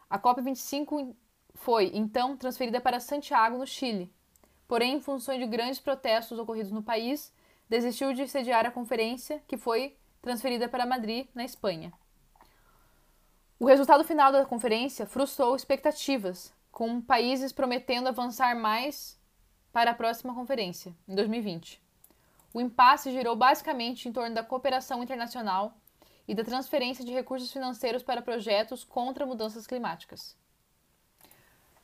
A 0.09 0.17
COP25 0.17 1.13
foi, 1.53 1.91
então, 1.93 2.37
transferida 2.37 2.79
para 2.79 2.99
Santiago, 2.99 3.57
no 3.57 3.67
Chile. 3.67 4.13
Porém, 4.67 4.95
em 4.95 5.01
função 5.01 5.37
de 5.37 5.45
grandes 5.45 5.79
protestos 5.79 6.39
ocorridos 6.39 6.71
no 6.71 6.83
país, 6.83 7.33
desistiu 7.69 8.13
de 8.13 8.27
sediar 8.27 8.65
a 8.65 8.71
conferência, 8.71 9.41
que 9.47 9.57
foi 9.57 9.97
transferida 10.21 10.69
para 10.69 10.85
Madrid, 10.85 11.27
na 11.33 11.43
Espanha. 11.43 11.91
O 13.59 13.65
resultado 13.65 14.03
final 14.03 14.31
da 14.31 14.45
conferência 14.45 15.07
frustrou 15.07 15.55
expectativas, 15.55 16.53
com 16.71 17.01
países 17.01 17.51
prometendo 17.51 18.07
avançar 18.07 18.55
mais 18.55 19.19
para 19.73 19.91
a 19.91 19.95
próxima 19.95 20.31
conferência, 20.35 20.95
em 21.07 21.15
2020. 21.15 21.81
O 22.53 22.61
impasse 22.61 23.11
girou 23.11 23.35
basicamente 23.35 24.07
em 24.07 24.11
torno 24.11 24.35
da 24.35 24.43
cooperação 24.43 25.01
internacional 25.01 25.73
e 26.27 26.35
da 26.35 26.43
transferência 26.43 27.03
de 27.03 27.11
recursos 27.11 27.51
financeiros 27.51 28.03
para 28.03 28.21
projetos 28.21 28.83
contra 28.83 29.25
mudanças 29.25 29.65
climáticas. 29.65 30.37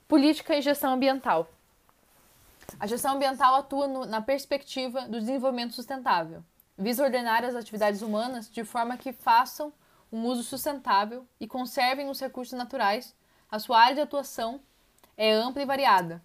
Política 0.08 0.56
e 0.56 0.62
gestão 0.62 0.94
ambiental. 0.94 1.50
A 2.80 2.86
gestão 2.86 3.16
ambiental 3.16 3.56
atua 3.56 3.88
no, 3.88 4.06
na 4.06 4.22
perspectiva 4.22 5.08
do 5.08 5.20
desenvolvimento 5.20 5.74
sustentável, 5.74 6.44
visa 6.78 7.04
ordenar 7.04 7.44
as 7.44 7.56
atividades 7.56 8.04
humanas 8.04 8.48
de 8.48 8.64
forma 8.64 8.96
que 8.96 9.12
façam 9.12 9.74
um 10.14 10.28
uso 10.28 10.44
sustentável 10.44 11.26
e 11.40 11.48
conservem 11.48 12.08
os 12.08 12.20
recursos 12.20 12.54
naturais. 12.54 13.16
A 13.52 13.58
sua 13.58 13.80
área 13.80 13.96
de 13.96 14.02
atuação 14.02 14.62
é 15.18 15.32
ampla 15.32 15.64
e 15.64 15.66
variada, 15.66 16.22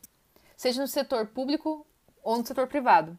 seja 0.54 0.82
no 0.82 0.86
setor 0.86 1.28
público 1.28 1.86
ou 2.22 2.36
no 2.36 2.46
setor 2.46 2.66
privado. 2.66 3.18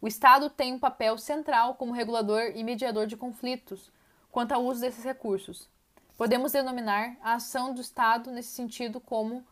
O 0.00 0.06
Estado 0.06 0.48
tem 0.48 0.72
um 0.72 0.78
papel 0.78 1.18
central 1.18 1.74
como 1.74 1.92
regulador 1.92 2.52
e 2.54 2.62
mediador 2.62 3.08
de 3.08 3.16
conflitos 3.16 3.90
quanto 4.30 4.52
ao 4.52 4.64
uso 4.64 4.80
desses 4.80 5.02
recursos. 5.02 5.68
Podemos 6.16 6.52
denominar 6.52 7.16
a 7.20 7.34
ação 7.34 7.74
do 7.74 7.80
Estado 7.80 8.30
nesse 8.30 8.50
sentido 8.50 9.00
como 9.00 9.44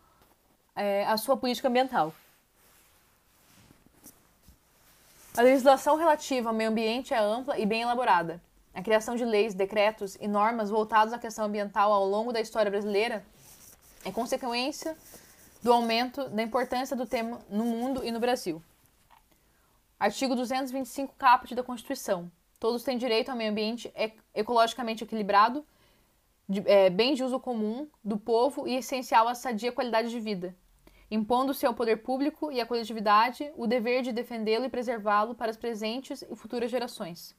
é, 0.76 1.04
a 1.06 1.16
sua 1.16 1.36
política 1.36 1.66
ambiental. 1.66 2.14
A 5.36 5.42
legislação 5.42 5.96
relativa 5.96 6.50
ao 6.50 6.54
meio 6.54 6.70
ambiente 6.70 7.12
é 7.12 7.18
ampla 7.18 7.58
e 7.58 7.66
bem 7.66 7.82
elaborada. 7.82 8.40
A 8.74 8.82
criação 8.82 9.16
de 9.16 9.24
leis, 9.24 9.54
decretos 9.54 10.16
e 10.20 10.28
normas 10.28 10.70
voltados 10.70 11.12
à 11.12 11.18
questão 11.18 11.46
ambiental 11.46 11.92
ao 11.92 12.06
longo 12.06 12.32
da 12.32 12.40
história 12.40 12.70
brasileira 12.70 13.24
é 14.04 14.12
consequência 14.12 14.96
do 15.62 15.72
aumento 15.72 16.28
da 16.28 16.42
importância 16.42 16.96
do 16.96 17.06
tema 17.06 17.40
no 17.50 17.64
mundo 17.64 18.04
e 18.04 18.10
no 18.10 18.20
Brasil. 18.20 18.62
Artigo 19.98 20.36
225 20.36 21.14
caput 21.18 21.54
da 21.54 21.62
Constituição. 21.62 22.30
Todos 22.60 22.82
têm 22.82 22.96
direito 22.96 23.30
ao 23.30 23.36
meio 23.36 23.50
ambiente 23.50 23.92
ecologicamente 24.34 25.04
equilibrado, 25.04 25.64
de, 26.48 26.62
é, 26.66 26.88
bem 26.88 27.14
de 27.14 27.22
uso 27.22 27.38
comum 27.38 27.88
do 28.02 28.16
povo 28.16 28.66
e 28.66 28.76
essencial 28.76 29.28
à 29.28 29.34
sadia 29.34 29.70
qualidade 29.70 30.08
de 30.08 30.18
vida, 30.18 30.56
impondo-se 31.10 31.66
ao 31.66 31.74
poder 31.74 31.98
público 31.98 32.50
e 32.50 32.60
à 32.60 32.66
coletividade 32.66 33.52
o 33.56 33.66
dever 33.66 34.02
de 34.02 34.12
defendê-lo 34.12 34.64
e 34.64 34.70
preservá-lo 34.70 35.34
para 35.34 35.50
as 35.50 35.56
presentes 35.56 36.22
e 36.22 36.34
futuras 36.34 36.70
gerações. 36.70 37.36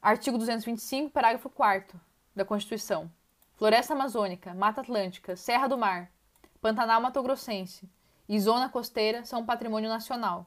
Artigo 0.00 0.38
225, 0.38 1.10
parágrafo 1.10 1.50
4 1.50 2.00
da 2.34 2.44
Constituição. 2.44 3.10
Floresta 3.56 3.94
Amazônica, 3.94 4.54
Mata 4.54 4.80
Atlântica, 4.80 5.34
Serra 5.34 5.66
do 5.66 5.76
Mar, 5.76 6.12
Pantanal 6.60 7.00
Mato 7.00 7.20
Grossense 7.20 7.90
e 8.28 8.38
Zona 8.38 8.68
Costeira 8.68 9.24
são 9.24 9.44
patrimônio 9.44 9.88
nacional. 9.88 10.46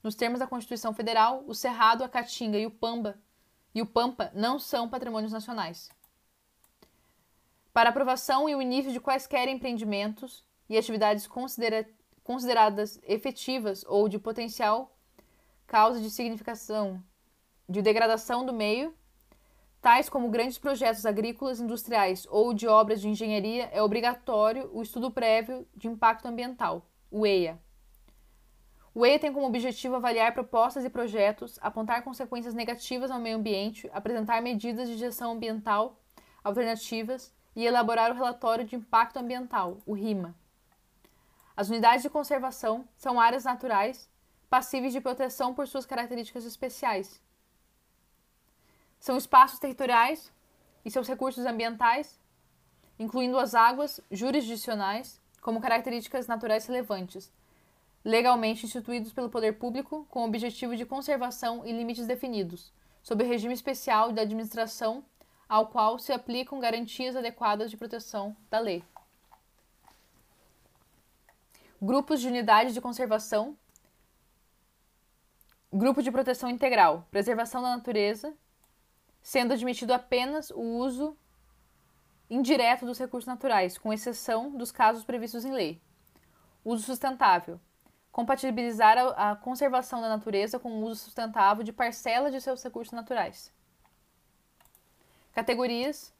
Nos 0.00 0.14
termos 0.14 0.38
da 0.38 0.46
Constituição 0.46 0.94
Federal, 0.94 1.42
o 1.48 1.54
Cerrado, 1.54 2.04
a 2.04 2.08
Caatinga 2.08 2.58
e 2.58 2.64
o 2.64 2.70
Pamba 2.70 3.18
e 3.74 3.82
o 3.82 3.86
Pampa 3.86 4.30
não 4.34 4.56
são 4.56 4.88
patrimônios 4.88 5.32
nacionais. 5.32 5.90
Para 7.72 7.90
aprovação 7.90 8.48
e 8.48 8.54
o 8.54 8.62
início 8.62 8.92
de 8.92 9.00
quaisquer 9.00 9.48
empreendimentos 9.48 10.44
e 10.68 10.78
atividades 10.78 11.26
considera 11.26 11.88
consideradas 12.22 13.00
efetivas 13.02 13.84
ou 13.88 14.08
de 14.08 14.16
potencial 14.16 14.96
causa 15.66 16.00
de 16.00 16.08
significação 16.08 17.02
de 17.70 17.80
degradação 17.80 18.44
do 18.44 18.52
meio, 18.52 18.92
tais 19.80 20.08
como 20.08 20.28
grandes 20.28 20.58
projetos 20.58 21.06
agrícolas, 21.06 21.60
industriais 21.60 22.26
ou 22.28 22.52
de 22.52 22.66
obras 22.66 23.00
de 23.00 23.08
engenharia, 23.08 23.70
é 23.72 23.80
obrigatório 23.80 24.68
o 24.72 24.82
estudo 24.82 25.08
prévio 25.08 25.64
de 25.76 25.86
impacto 25.86 26.26
ambiental, 26.26 26.84
o 27.08 27.24
EIA. 27.24 27.60
O 28.92 29.06
EIA 29.06 29.20
tem 29.20 29.32
como 29.32 29.46
objetivo 29.46 29.94
avaliar 29.94 30.34
propostas 30.34 30.84
e 30.84 30.90
projetos, 30.90 31.60
apontar 31.62 32.02
consequências 32.02 32.54
negativas 32.54 33.08
ao 33.08 33.20
meio 33.20 33.36
ambiente, 33.36 33.88
apresentar 33.92 34.42
medidas 34.42 34.88
de 34.88 34.96
gestão 34.96 35.30
ambiental 35.30 35.96
alternativas 36.42 37.32
e 37.54 37.64
elaborar 37.64 38.10
o 38.10 38.14
relatório 38.14 38.64
de 38.64 38.74
impacto 38.74 39.18
ambiental, 39.18 39.78
o 39.86 39.92
RIMA. 39.92 40.34
As 41.56 41.68
unidades 41.68 42.02
de 42.02 42.10
conservação 42.10 42.84
são 42.96 43.20
áreas 43.20 43.44
naturais 43.44 44.10
passíveis 44.48 44.92
de 44.92 45.00
proteção 45.00 45.54
por 45.54 45.68
suas 45.68 45.86
características 45.86 46.44
especiais. 46.44 47.22
São 49.00 49.16
espaços 49.16 49.58
territoriais 49.58 50.30
e 50.84 50.90
seus 50.90 51.08
recursos 51.08 51.44
ambientais, 51.46 52.20
incluindo 52.98 53.38
as 53.38 53.54
águas 53.54 53.98
jurisdicionais, 54.10 55.18
como 55.40 55.60
características 55.60 56.26
naturais 56.26 56.66
relevantes, 56.66 57.32
legalmente 58.04 58.66
instituídos 58.66 59.12
pelo 59.12 59.30
poder 59.30 59.54
público 59.54 60.06
com 60.10 60.24
objetivo 60.24 60.76
de 60.76 60.84
conservação 60.84 61.66
e 61.66 61.72
limites 61.72 62.06
definidos, 62.06 62.70
sob 63.02 63.24
regime 63.24 63.54
especial 63.54 64.12
da 64.12 64.22
administração 64.22 65.02
ao 65.48 65.68
qual 65.68 65.98
se 65.98 66.12
aplicam 66.12 66.60
garantias 66.60 67.16
adequadas 67.16 67.70
de 67.70 67.76
proteção 67.78 68.36
da 68.50 68.58
lei. 68.58 68.84
Grupos 71.80 72.20
de 72.20 72.28
unidades 72.28 72.74
de 72.74 72.80
conservação 72.80 73.56
Grupo 75.72 76.02
de 76.02 76.10
proteção 76.10 76.50
integral, 76.50 77.06
preservação 77.12 77.62
da 77.62 77.76
natureza, 77.76 78.34
sendo 79.22 79.52
admitido 79.52 79.92
apenas 79.92 80.50
o 80.50 80.60
uso 80.60 81.16
indireto 82.28 82.86
dos 82.86 82.98
recursos 82.98 83.26
naturais, 83.26 83.76
com 83.76 83.92
exceção 83.92 84.56
dos 84.56 84.70
casos 84.70 85.04
previstos 85.04 85.44
em 85.44 85.52
lei. 85.52 85.80
Uso 86.64 86.84
sustentável, 86.84 87.60
compatibilizar 88.12 88.96
a, 88.96 89.32
a 89.32 89.36
conservação 89.36 90.00
da 90.00 90.08
natureza 90.08 90.58
com 90.58 90.70
o 90.70 90.84
uso 90.84 91.04
sustentável 91.04 91.64
de 91.64 91.72
parcela 91.72 92.30
de 92.30 92.40
seus 92.40 92.62
recursos 92.62 92.92
naturais. 92.92 93.52
Categorias 95.32 96.12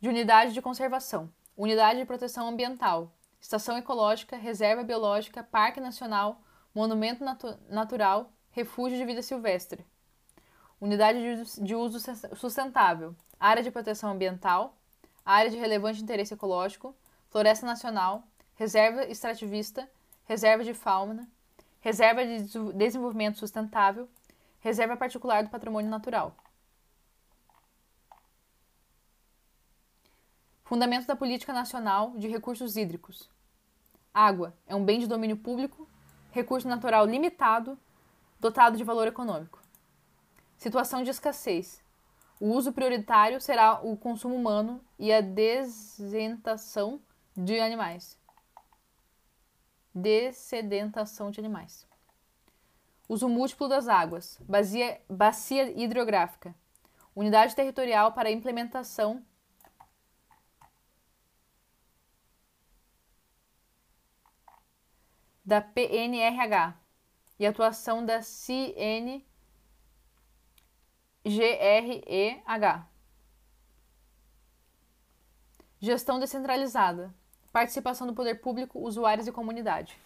de 0.00 0.08
unidade 0.08 0.52
de 0.52 0.62
conservação: 0.62 1.32
unidade 1.56 1.98
de 1.98 2.06
proteção 2.06 2.48
ambiental, 2.48 3.12
estação 3.40 3.76
ecológica, 3.76 4.36
reserva 4.36 4.82
biológica, 4.82 5.42
parque 5.42 5.80
nacional, 5.80 6.40
monumento 6.74 7.24
natu 7.24 7.58
natural, 7.68 8.32
refúgio 8.50 8.96
de 8.96 9.04
vida 9.04 9.22
silvestre. 9.22 9.86
Unidade 10.80 11.44
de 11.44 11.74
uso 11.74 11.98
sustentável: 12.36 13.14
área 13.38 13.62
de 13.62 13.70
proteção 13.70 14.10
ambiental, 14.10 14.76
área 15.24 15.50
de 15.50 15.56
relevante 15.56 16.02
interesse 16.02 16.34
ecológico, 16.34 16.94
floresta 17.30 17.66
nacional, 17.66 18.24
reserva 18.54 19.04
extrativista, 19.04 19.88
reserva 20.24 20.64
de 20.64 20.74
fauna, 20.74 21.28
reserva 21.80 22.24
de 22.24 22.72
desenvolvimento 22.74 23.38
sustentável, 23.38 24.08
reserva 24.60 24.96
particular 24.96 25.42
do 25.42 25.50
patrimônio 25.50 25.90
natural. 25.90 26.34
Fundamento 30.64 31.06
da 31.06 31.14
Política 31.14 31.52
Nacional 31.52 32.12
de 32.16 32.26
Recursos 32.26 32.76
Hídricos. 32.76 33.28
Água 34.12 34.54
é 34.66 34.74
um 34.74 34.84
bem 34.84 34.98
de 34.98 35.06
domínio 35.06 35.36
público, 35.36 35.86
recurso 36.30 36.66
natural 36.66 37.04
limitado, 37.04 37.78
dotado 38.40 38.76
de 38.76 38.84
valor 38.84 39.06
econômico. 39.06 39.63
Situação 40.64 41.02
de 41.02 41.10
escassez. 41.10 41.84
O 42.40 42.48
uso 42.48 42.72
prioritário 42.72 43.38
será 43.38 43.80
o 43.82 43.96
consumo 43.96 44.34
humano 44.34 44.80
e 44.98 45.12
a 45.12 45.20
desentação 45.20 47.00
de 47.36 47.60
animais 47.60 48.18
dessedentação 49.94 51.30
de 51.30 51.38
animais. 51.38 51.86
Uso 53.08 53.28
múltiplo 53.28 53.68
das 53.68 53.86
águas, 53.86 54.38
bacia, 54.40 55.00
bacia 55.08 55.70
hidrográfica, 55.70 56.54
unidade 57.14 57.54
territorial 57.54 58.12
para 58.12 58.30
implementação 58.30 59.24
da 65.44 65.60
PNRH 65.60 66.76
e 67.38 67.46
atuação 67.46 68.04
da 68.04 68.22
CNGREH. 71.24 72.86
Gestão 75.80 76.20
descentralizada, 76.20 77.14
participação 77.52 78.06
do 78.06 78.14
poder 78.14 78.36
público, 78.36 78.78
usuários 78.78 79.26
e 79.26 79.32
comunidade. 79.32 79.96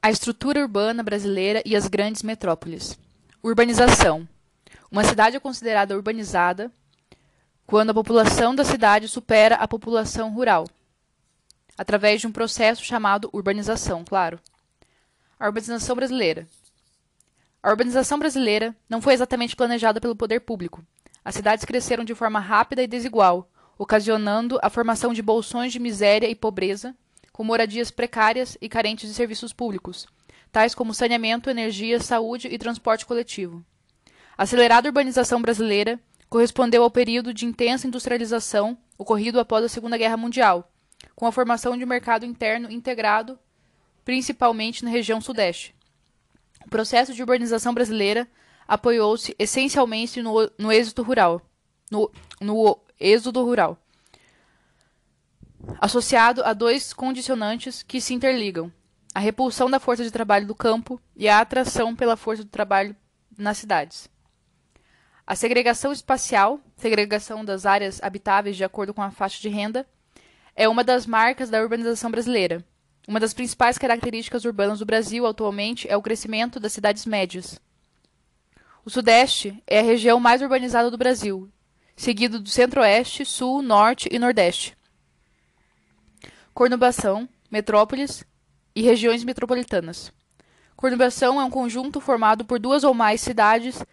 A 0.00 0.10
estrutura 0.10 0.60
urbana 0.60 1.02
brasileira 1.02 1.62
e 1.64 1.76
as 1.76 1.86
grandes 1.86 2.24
metrópoles. 2.24 2.98
Urbanização. 3.40 4.28
Uma 4.90 5.04
cidade 5.04 5.36
é 5.36 5.40
considerada 5.40 5.94
urbanizada 5.94 6.72
quando 7.64 7.90
a 7.90 7.94
população 7.94 8.54
da 8.54 8.64
cidade 8.64 9.06
supera 9.06 9.54
a 9.54 9.68
população 9.68 10.34
rural, 10.34 10.66
através 11.76 12.20
de 12.20 12.26
um 12.26 12.32
processo 12.32 12.84
chamado 12.84 13.30
urbanização, 13.32 14.04
claro. 14.04 14.40
A 15.38 15.46
urbanização 15.46 15.96
brasileira 15.96 16.46
a 17.62 17.70
urbanização 17.70 18.18
brasileira 18.18 18.74
não 18.88 19.00
foi 19.00 19.14
exatamente 19.14 19.54
planejada 19.54 20.00
pelo 20.00 20.16
poder 20.16 20.40
público. 20.40 20.84
As 21.24 21.36
cidades 21.36 21.64
cresceram 21.64 22.02
de 22.02 22.12
forma 22.12 22.40
rápida 22.40 22.82
e 22.82 22.88
desigual, 22.88 23.48
ocasionando 23.78 24.58
a 24.60 24.68
formação 24.68 25.12
de 25.12 25.22
bolsões 25.22 25.72
de 25.72 25.78
miséria 25.78 26.28
e 26.28 26.34
pobreza, 26.34 26.92
com 27.32 27.44
moradias 27.44 27.88
precárias 27.88 28.58
e 28.60 28.68
carentes 28.68 29.08
de 29.08 29.14
serviços 29.14 29.52
públicos, 29.52 30.08
tais 30.50 30.74
como 30.74 30.92
saneamento, 30.92 31.48
energia, 31.48 32.00
saúde 32.00 32.48
e 32.48 32.58
transporte 32.58 33.06
coletivo. 33.06 33.64
A 34.36 34.42
acelerada 34.42 34.88
urbanização 34.88 35.40
brasileira 35.40 36.00
correspondeu 36.28 36.82
ao 36.82 36.90
período 36.90 37.32
de 37.32 37.46
intensa 37.46 37.86
industrialização 37.86 38.76
ocorrido 38.98 39.38
após 39.38 39.64
a 39.64 39.68
Segunda 39.68 39.96
Guerra 39.96 40.16
Mundial, 40.16 40.68
com 41.22 41.26
a 41.28 41.30
formação 41.30 41.78
de 41.78 41.86
mercado 41.86 42.26
interno 42.26 42.68
integrado, 42.68 43.38
principalmente 44.04 44.84
na 44.84 44.90
região 44.90 45.20
Sudeste. 45.20 45.72
O 46.66 46.68
processo 46.68 47.14
de 47.14 47.22
urbanização 47.22 47.72
brasileira 47.72 48.26
apoiou-se 48.66 49.32
essencialmente 49.38 50.20
no, 50.20 50.50
no 50.58 50.72
êxodo 50.72 51.04
rural, 51.04 51.40
no, 51.88 52.10
no 52.40 52.76
êxodo 52.98 53.40
rural, 53.44 53.78
associado 55.80 56.42
a 56.42 56.52
dois 56.52 56.92
condicionantes 56.92 57.84
que 57.84 58.00
se 58.00 58.14
interligam: 58.14 58.72
a 59.14 59.20
repulsão 59.20 59.70
da 59.70 59.78
força 59.78 60.02
de 60.02 60.10
trabalho 60.10 60.48
do 60.48 60.56
campo 60.56 61.00
e 61.14 61.28
a 61.28 61.38
atração 61.38 61.94
pela 61.94 62.16
força 62.16 62.42
de 62.42 62.50
trabalho 62.50 62.96
nas 63.38 63.58
cidades. 63.58 64.10
A 65.24 65.36
segregação 65.36 65.92
espacial, 65.92 66.58
segregação 66.74 67.44
das 67.44 67.64
áreas 67.64 68.02
habitáveis 68.02 68.56
de 68.56 68.64
acordo 68.64 68.92
com 68.92 69.02
a 69.02 69.12
faixa 69.12 69.40
de 69.40 69.48
renda, 69.48 69.86
é 70.54 70.68
uma 70.68 70.84
das 70.84 71.06
marcas 71.06 71.50
da 71.50 71.60
urbanização 71.60 72.10
brasileira 72.10 72.64
uma 73.06 73.18
das 73.18 73.34
principais 73.34 73.78
características 73.78 74.44
urbanas 74.44 74.78
do 74.78 74.86
Brasil 74.86 75.26
atualmente 75.26 75.88
é 75.88 75.96
o 75.96 76.02
crescimento 76.02 76.60
das 76.60 76.72
cidades 76.72 77.04
médias. 77.04 77.58
O 78.84 78.90
Sudeste 78.90 79.60
é 79.66 79.80
a 79.80 79.82
região 79.82 80.20
mais 80.20 80.40
urbanizada 80.40 80.90
do 80.90 80.98
Brasil, 80.98 81.50
seguido 81.96 82.38
do 82.38 82.48
Centro-Oeste, 82.48 83.24
Sul, 83.24 83.60
Norte 83.60 84.08
e 84.10 84.18
Nordeste. 84.18 84.76
Cornubação, 86.54 87.28
metrópoles 87.50 88.24
e 88.74 88.82
regiões 88.82 89.24
metropolitanas. 89.24 90.12
Cornubação 90.76 91.40
é 91.40 91.44
um 91.44 91.50
conjunto 91.50 92.00
formado 92.00 92.44
por 92.44 92.58
duas 92.60 92.84
ou 92.84 92.94
mais 92.94 93.20
cidades 93.20 93.84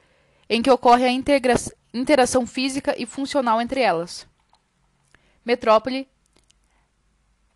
em 0.48 0.62
que 0.62 0.72
ocorre 0.72 1.06
a 1.06 1.12
interação 1.94 2.46
física 2.46 2.96
e 2.98 3.06
funcional 3.06 3.60
entre 3.60 3.82
elas. 3.82 4.28
Metrópole 5.44 6.08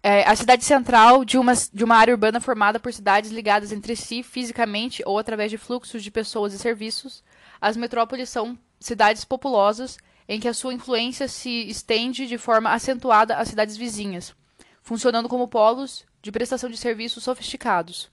é, 0.06 0.28
a 0.28 0.36
cidade 0.36 0.66
central 0.66 1.24
de 1.24 1.38
uma, 1.38 1.54
de 1.72 1.82
uma 1.82 1.96
área 1.96 2.14
urbana 2.14 2.42
formada 2.42 2.78
por 2.78 2.92
cidades 2.92 3.32
ligadas 3.32 3.72
entre 3.72 3.96
si 3.96 4.22
fisicamente 4.22 5.02
ou 5.06 5.18
através 5.18 5.50
de 5.50 5.58
fluxos 5.58 6.04
de 6.04 6.12
pessoas 6.12 6.54
e 6.54 6.60
serviços. 6.60 7.24
As 7.62 7.78
metrópoles 7.78 8.30
são 8.30 8.60
cidades 8.82 9.24
populosas 9.24 9.98
em 10.28 10.42
que 10.42 10.48
a 10.50 10.54
sua 10.54 10.74
influência 10.74 11.30
se 11.30 11.70
estende 11.70 12.28
de 12.28 12.38
forma 12.38 12.72
acentuada 12.72 13.38
às 13.38 13.48
cidades 13.48 13.78
vizinhas, 13.78 14.36
funcionando 14.82 15.30
como 15.30 15.48
polos 15.48 16.06
de 16.22 16.32
prestação 16.34 16.70
de 16.70 16.76
serviços 16.76 17.24
sofisticados. 17.24 18.12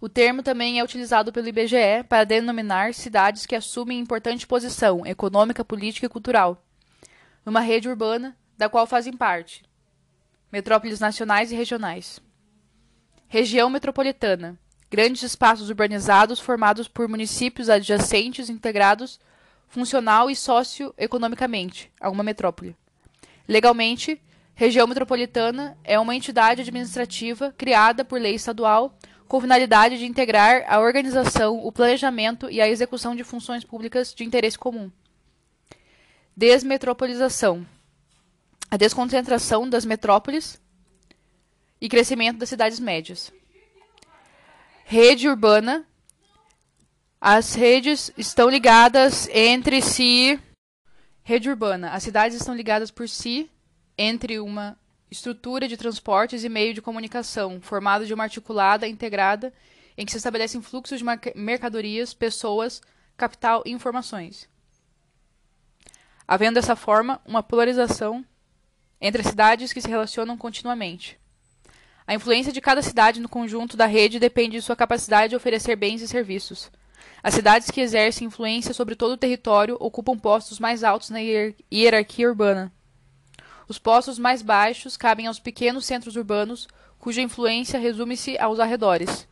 O 0.00 0.08
termo 0.08 0.42
também 0.42 0.80
é 0.80 0.84
utilizado 0.84 1.32
pelo 1.32 1.48
IBGE 1.48 2.04
para 2.08 2.24
denominar 2.24 2.92
cidades 2.92 3.46
que 3.46 3.54
assumem 3.54 4.00
importante 4.00 4.46
posição 4.46 5.06
econômica, 5.06 5.64
política 5.64 6.06
e 6.06 6.08
cultural 6.08 6.60
numa 7.44 7.60
rede 7.60 7.88
urbana 7.88 8.36
da 8.58 8.68
qual 8.68 8.86
fazem 8.88 9.12
parte, 9.12 9.62
metrópoles 10.50 11.00
nacionais 11.00 11.52
e 11.52 11.54
regionais. 11.54 12.20
Região 13.28 13.68
metropolitana. 13.68 14.58
Grandes 14.90 15.22
espaços 15.22 15.68
urbanizados 15.68 16.38
formados 16.38 16.86
por 16.86 17.08
municípios 17.08 17.68
adjacentes 17.68 18.48
integrados 18.48 19.18
funcional 19.68 20.30
e 20.30 20.36
socioeconomicamente 20.36 21.90
a 22.00 22.08
uma 22.08 22.22
metrópole. 22.22 22.76
Legalmente, 23.48 24.20
região 24.54 24.86
metropolitana 24.86 25.76
é 25.82 25.98
uma 25.98 26.14
entidade 26.14 26.62
administrativa 26.62 27.52
criada 27.58 28.04
por 28.04 28.20
lei 28.20 28.34
estadual 28.34 28.96
com 29.26 29.40
finalidade 29.40 29.98
de 29.98 30.06
integrar 30.06 30.64
a 30.68 30.78
organização, 30.78 31.58
o 31.66 31.72
planejamento 31.72 32.48
e 32.48 32.60
a 32.60 32.68
execução 32.68 33.14
de 33.16 33.24
funções 33.24 33.64
públicas 33.64 34.14
de 34.14 34.24
interesse 34.24 34.56
comum. 34.56 34.90
Desmetropolização 36.36 37.66
a 38.76 38.78
desconcentração 38.78 39.66
das 39.66 39.86
metrópoles 39.86 40.60
e 41.80 41.88
crescimento 41.88 42.36
das 42.36 42.50
cidades 42.50 42.78
médias. 42.78 43.32
Rede 44.84 45.26
urbana. 45.26 45.86
As 47.18 47.54
redes 47.54 48.12
estão 48.18 48.50
ligadas 48.50 49.30
entre 49.32 49.80
si. 49.80 50.38
Rede 51.22 51.48
urbana. 51.48 51.92
As 51.92 52.02
cidades 52.02 52.36
estão 52.36 52.54
ligadas 52.54 52.90
por 52.90 53.08
si 53.08 53.50
entre 53.96 54.38
uma 54.40 54.78
estrutura 55.10 55.66
de 55.66 55.78
transportes 55.78 56.44
e 56.44 56.48
meio 56.50 56.74
de 56.74 56.82
comunicação, 56.82 57.62
formado 57.62 58.04
de 58.04 58.12
uma 58.12 58.24
articulada 58.24 58.86
integrada 58.86 59.54
em 59.96 60.04
que 60.04 60.12
se 60.12 60.18
estabelecem 60.18 60.60
fluxos 60.60 60.98
de 60.98 61.04
mercadorias, 61.34 62.12
pessoas, 62.12 62.82
capital 63.16 63.62
e 63.64 63.70
informações. 63.70 64.46
Havendo 66.28 66.56
dessa 66.56 66.76
forma 66.76 67.22
uma 67.24 67.42
polarização 67.42 68.22
entre 69.00 69.20
as 69.20 69.28
cidades 69.28 69.72
que 69.72 69.80
se 69.80 69.88
relacionam 69.88 70.36
continuamente. 70.36 71.18
A 72.06 72.14
influência 72.14 72.52
de 72.52 72.60
cada 72.60 72.82
cidade 72.82 73.20
no 73.20 73.28
conjunto 73.28 73.76
da 73.76 73.86
rede 73.86 74.20
depende 74.20 74.56
de 74.56 74.62
sua 74.62 74.76
capacidade 74.76 75.30
de 75.30 75.36
oferecer 75.36 75.74
bens 75.76 76.00
e 76.02 76.08
serviços. 76.08 76.70
As 77.22 77.34
cidades 77.34 77.70
que 77.70 77.80
exercem 77.80 78.28
influência 78.28 78.72
sobre 78.72 78.94
todo 78.94 79.12
o 79.12 79.16
território 79.16 79.76
ocupam 79.80 80.16
postos 80.16 80.60
mais 80.60 80.84
altos 80.84 81.10
na 81.10 81.18
hierarquia 81.20 82.28
urbana. 82.28 82.72
Os 83.68 83.78
postos 83.78 84.18
mais 84.18 84.42
baixos 84.42 84.96
cabem 84.96 85.26
aos 85.26 85.40
pequenos 85.40 85.84
centros 85.84 86.14
urbanos, 86.14 86.68
cuja 86.98 87.20
influência 87.20 87.80
resume-se 87.80 88.38
aos 88.38 88.60
arredores. 88.60 89.26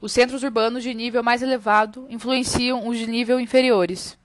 Os 0.00 0.12
centros 0.12 0.42
urbanos 0.42 0.82
de 0.82 0.94
nível 0.94 1.22
mais 1.22 1.42
elevado 1.42 2.06
influenciam 2.08 2.88
os 2.88 2.96
de 2.96 3.06
nível 3.06 3.38
inferiores. 3.38 4.17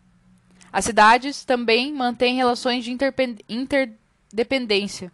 As 0.74 0.86
cidades 0.86 1.46
também 1.46 1.94
mantêm 1.94 2.36
relações 2.36 2.84
de 2.84 2.92
interdependência, 3.48 5.12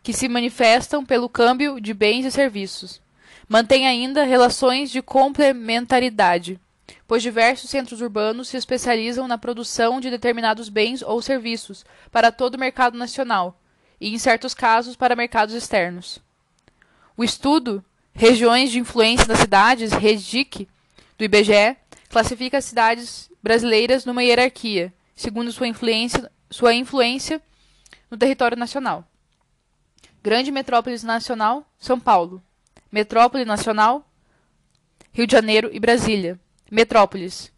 que 0.00 0.12
se 0.12 0.28
manifestam 0.28 1.04
pelo 1.04 1.28
câmbio 1.28 1.80
de 1.80 1.92
bens 1.92 2.24
e 2.24 2.30
serviços. 2.30 3.02
Mantém 3.48 3.86
ainda 3.86 4.22
relações 4.22 4.90
de 4.92 5.02
complementaridade, 5.02 6.60
pois 7.06 7.22
diversos 7.22 7.68
centros 7.68 8.00
urbanos 8.00 8.46
se 8.46 8.56
especializam 8.56 9.26
na 9.26 9.36
produção 9.36 10.00
de 10.00 10.08
determinados 10.08 10.68
bens 10.68 11.02
ou 11.02 11.20
serviços 11.20 11.84
para 12.12 12.30
todo 12.30 12.54
o 12.54 12.60
mercado 12.60 12.96
nacional 12.96 13.60
e, 14.00 14.14
em 14.14 14.18
certos 14.18 14.54
casos, 14.54 14.94
para 14.94 15.16
mercados 15.16 15.54
externos. 15.54 16.20
O 17.16 17.24
estudo 17.24 17.84
Regiões 18.14 18.70
de 18.70 18.78
influência 18.78 19.26
das 19.26 19.38
cidades, 19.38 19.90
REGIC, 19.92 20.68
do 21.16 21.24
IBGE, 21.24 21.76
classifica 22.10 22.58
as 22.58 22.64
cidades 22.66 23.30
brasileiras 23.42 24.04
numa 24.04 24.22
hierarquia, 24.22 24.92
segundo 25.14 25.52
sua 25.52 25.66
influência, 25.66 26.30
sua 26.50 26.74
influência 26.74 27.42
no 28.10 28.16
território 28.16 28.56
nacional. 28.56 29.04
Grande 30.22 30.52
metrópole 30.52 30.96
nacional, 31.02 31.66
São 31.78 31.98
Paulo. 31.98 32.42
Metrópole 32.90 33.44
nacional, 33.44 34.06
Rio 35.12 35.26
de 35.26 35.32
Janeiro 35.32 35.70
e 35.72 35.80
Brasília. 35.80 36.38
Metrópoles: 36.70 37.52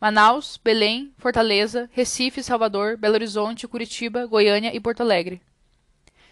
Manaus, 0.00 0.60
Belém, 0.62 1.12
Fortaleza, 1.16 1.88
Recife, 1.92 2.42
Salvador, 2.42 2.96
Belo 2.96 3.14
Horizonte, 3.14 3.66
Curitiba, 3.66 4.26
Goiânia 4.26 4.74
e 4.74 4.80
Porto 4.80 5.00
Alegre. 5.00 5.40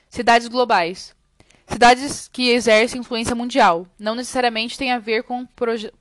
Cidades 0.09 0.49
globais: 0.49 1.15
Cidades 1.67 2.27
que 2.27 2.51
exercem 2.51 3.01
influência 3.01 3.35
mundial 3.35 3.87
não 3.97 4.17
necessariamente 4.17 4.77
têm 4.77 4.91
a 4.91 4.99
ver 4.99 5.23
com, 5.23 5.47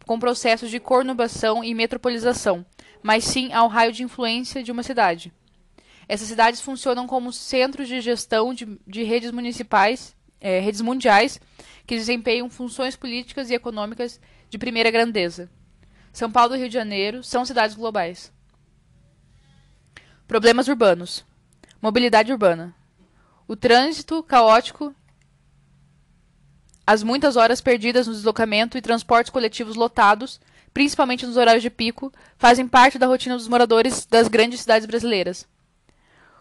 com 0.05 0.19
processos 0.19 0.71
de 0.71 0.79
conurbação 0.79 1.63
e 1.63 1.75
metropolização, 1.75 2.65
mas 3.01 3.23
sim 3.23 3.51
ao 3.53 3.67
raio 3.67 3.91
de 3.91 4.03
influência 4.03 4.63
de 4.63 4.71
uma 4.71 4.83
cidade. 4.83 5.31
Essas 6.07 6.27
cidades 6.27 6.61
funcionam 6.61 7.05
como 7.05 7.31
centros 7.31 7.87
de 7.87 8.01
gestão 8.01 8.53
de, 8.53 8.79
de 8.85 9.03
redes 9.03 9.31
municipais, 9.31 10.15
é, 10.41 10.59
redes 10.59 10.81
mundiais, 10.81 11.39
que 11.85 11.95
desempenham 11.95 12.49
funções 12.49 12.95
políticas 12.95 13.49
e 13.49 13.53
econômicas 13.53 14.19
de 14.49 14.57
primeira 14.57 14.91
grandeza. 14.91 15.49
São 16.11 16.31
Paulo 16.31 16.55
e 16.55 16.59
Rio 16.59 16.67
de 16.67 16.73
Janeiro 16.73 17.23
são 17.23 17.45
cidades 17.45 17.75
globais. 17.75 18.31
Problemas 20.27 20.67
urbanos. 20.67 21.23
Mobilidade 21.81 22.31
urbana. 22.31 22.75
O 23.47 23.55
trânsito 23.55 24.21
caótico 24.23 24.93
as 26.89 27.03
muitas 27.03 27.35
horas 27.35 27.61
perdidas 27.61 28.07
no 28.07 28.13
deslocamento 28.13 28.75
e 28.75 28.81
transportes 28.81 29.31
coletivos 29.31 29.75
lotados, 29.75 30.41
principalmente 30.79 31.25
nos 31.25 31.35
horários 31.35 31.61
de 31.61 31.69
pico, 31.69 32.09
fazem 32.37 32.65
parte 32.65 32.97
da 32.97 33.05
rotina 33.05 33.35
dos 33.35 33.49
moradores 33.49 34.05
das 34.05 34.29
grandes 34.29 34.61
cidades 34.61 34.87
brasileiras. 34.87 35.45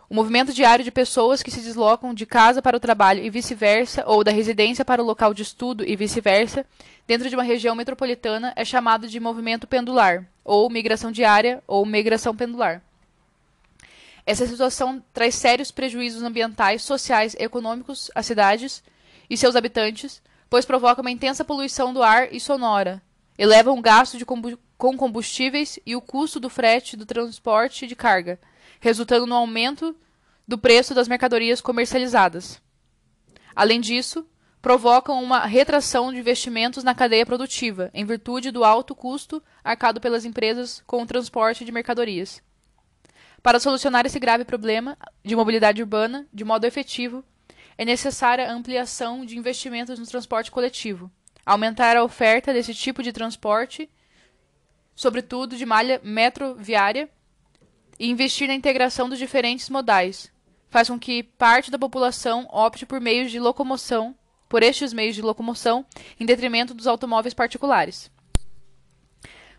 O 0.09 0.14
movimento 0.14 0.53
diário 0.53 0.84
de 0.84 0.93
pessoas 0.93 1.43
que 1.43 1.51
se 1.51 1.61
deslocam 1.61 2.14
de 2.14 2.24
casa 2.24 2.62
para 2.62 2.76
o 2.76 2.80
trabalho 2.80 3.20
e 3.20 3.28
vice-versa, 3.30 4.05
ou 4.07 4.22
da 4.22 4.30
residência 4.30 4.84
para 4.84 5.03
o 5.03 5.05
local 5.05 5.34
de 5.34 5.43
estudo 5.43 5.84
e 5.84 5.97
vice-versa, 5.97 6.64
dentro 7.05 7.28
de 7.28 7.34
uma 7.34 7.43
região 7.43 7.74
metropolitana 7.74 8.53
é 8.55 8.64
chamado 8.64 9.09
de 9.09 9.18
movimento 9.18 9.66
pendular, 9.66 10.24
ou 10.45 10.70
migração 10.70 11.11
diária, 11.11 11.61
ou 11.66 11.84
migração 11.84 12.32
pendular. 12.36 12.80
Essa 14.24 14.47
situação 14.47 15.03
traz 15.12 15.34
sérios 15.34 15.72
prejuízos 15.72 16.22
ambientais, 16.22 16.82
sociais 16.82 17.34
e 17.34 17.43
econômicos 17.43 18.09
às 18.14 18.24
cidades 18.24 18.84
e 19.28 19.36
seus 19.36 19.57
habitantes, 19.57 20.22
pois 20.49 20.64
provoca 20.64 21.01
uma 21.01 21.11
intensa 21.11 21.45
poluição 21.45 21.93
do 21.93 22.05
ar 22.05 22.32
e 22.32 22.39
sonora, 22.39 23.03
eleva 23.39 23.70
o 23.70 23.80
gasto 23.80 24.18
com 24.76 24.97
combustíveis 24.97 25.78
e 25.86 25.95
o 25.95 26.01
custo 26.01 26.41
do 26.41 26.51
frete 26.51 26.97
do 26.97 27.07
transporte 27.07 27.86
de 27.86 27.95
carga, 27.95 28.41
resultando 28.80 29.26
no 29.26 29.34
aumento 29.36 29.97
do 30.47 30.59
preço 30.59 30.95
das 30.95 31.07
mercadorias 31.07 31.61
comercializadas. 31.61 32.61
Além 33.55 33.80
disso, 33.80 34.26
provocam 34.61 35.22
uma 35.22 35.47
retração 35.47 36.12
de 36.12 36.18
investimentos 36.18 36.82
na 36.82 36.95
cadeia 36.95 37.24
produtiva, 37.24 37.91
em 37.95 38.05
virtude 38.05 38.51
do 38.51 38.64
alto 38.64 38.95
custo 38.95 39.43
arcado 39.62 40.01
pelas 40.01 40.24
empresas 40.24 40.82
com 40.86 41.03
o 41.03 41.07
transporte 41.07 41.64
de 41.64 41.72
mercadorias. 41.72 42.43
Para 43.43 43.61
solucionar 43.61 44.05
esse 44.05 44.18
grave 44.18 44.45
problema 44.45 44.99
de 45.24 45.36
mobilidade 45.36 45.80
urbana 45.80 46.26
de 46.34 46.45
modo 46.45 46.64
efetivo, 46.64 47.24
é 47.76 47.84
necessária 47.84 48.49
a 48.49 48.53
ampliação 48.53 49.24
de 49.24 49.39
investimentos 49.39 49.99
no 49.99 50.07
transporte 50.07 50.51
coletivo, 50.51 51.11
aumentar 51.49 51.96
a 51.96 52.05
oferta 52.05 52.53
desse 52.53 52.74
tipo 52.74 53.03
de 53.03 53.11
transporte, 53.11 53.88
sobretudo 54.94 55.57
de 55.57 55.64
malha 55.64 55.99
metroviária, 56.05 57.09
e 57.99 58.11
investir 58.11 58.46
na 58.46 58.55
integração 58.55 59.09
dos 59.09 59.18
diferentes 59.18 59.70
modais, 59.70 60.30
faz 60.68 60.88
com 60.88 60.99
que 60.99 61.22
parte 61.22 61.70
da 61.70 61.78
população 61.78 62.46
opte 62.53 62.84
por 62.84 63.01
meios 63.01 63.30
de 63.30 63.40
locomoção, 63.40 64.14
por 64.46 64.62
estes 64.62 64.92
meios 64.92 65.14
de 65.14 65.22
locomoção, 65.22 65.86
em 66.20 66.26
detrimento 66.26 66.74
dos 66.74 66.86
automóveis 66.86 67.32
particulares. 67.34 68.11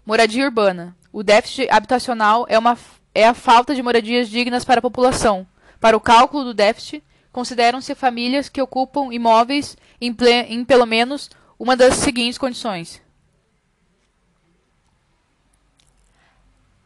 Moradia 0.05 0.45
urbana. 0.45 0.95
O 1.11 1.23
déficit 1.23 1.69
habitacional 1.71 2.45
é, 2.47 2.57
uma, 2.57 2.77
é 3.15 3.27
a 3.27 3.33
falta 3.33 3.73
de 3.73 3.81
moradias 3.81 4.29
dignas 4.29 4.63
para 4.63 4.77
a 4.77 4.81
população. 4.81 5.45
Para 5.79 5.97
o 5.97 5.99
cálculo 5.99 6.43
do 6.45 6.53
déficit, 6.53 7.03
consideram-se 7.31 7.95
famílias 7.95 8.47
que 8.47 8.61
ocupam 8.61 9.11
imóveis 9.11 9.75
em, 9.99 10.15
em 10.47 10.63
pelo 10.63 10.85
menos 10.85 11.29
uma 11.59 11.75
das 11.75 11.95
seguintes 11.95 12.37
condições: 12.37 13.01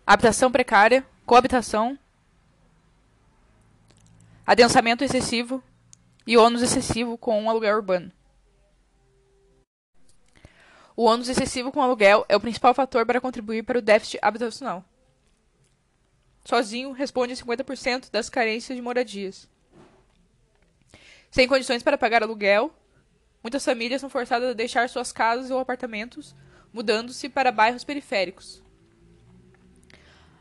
habitação 0.06 0.52
precária, 0.52 1.06
coabitação, 1.26 1.98
adensamento 4.46 5.04
excessivo 5.04 5.64
e 6.26 6.36
ônus 6.36 6.64
excessivo 6.64 7.18
com 7.18 7.40
um 7.40 7.50
aluguel 7.50 7.76
urbano. 7.76 8.12
O 10.96 11.06
ônus 11.06 11.30
excessivo 11.30 11.72
com 11.72 11.82
aluguel 11.82 12.26
é 12.28 12.36
o 12.36 12.40
principal 12.40 12.74
fator 12.74 13.06
para 13.06 13.22
contribuir 13.22 13.64
para 13.64 13.80
o 13.80 13.82
déficit 13.82 14.20
habitacional. 14.22 14.84
Sozinho, 16.46 16.92
responde 16.92 17.34
a 17.34 17.36
50% 17.36 18.12
das 18.12 18.30
carências 18.30 18.76
de 18.76 18.82
moradias. 18.82 19.48
Sem 21.32 21.48
condições 21.48 21.82
para 21.82 21.98
pagar 21.98 22.22
aluguel, 22.22 22.72
muitas 23.44 23.66
famílias 23.66 24.02
são 24.02 24.10
forçadas 24.10 24.50
a 24.50 24.54
deixar 24.54 24.90
suas 24.90 25.12
casas 25.12 25.52
ou 25.52 25.60
apartamentos, 25.60 26.34
mudando-se 26.74 27.28
para 27.28 27.52
bairros 27.52 27.84
periféricos. 27.84 28.64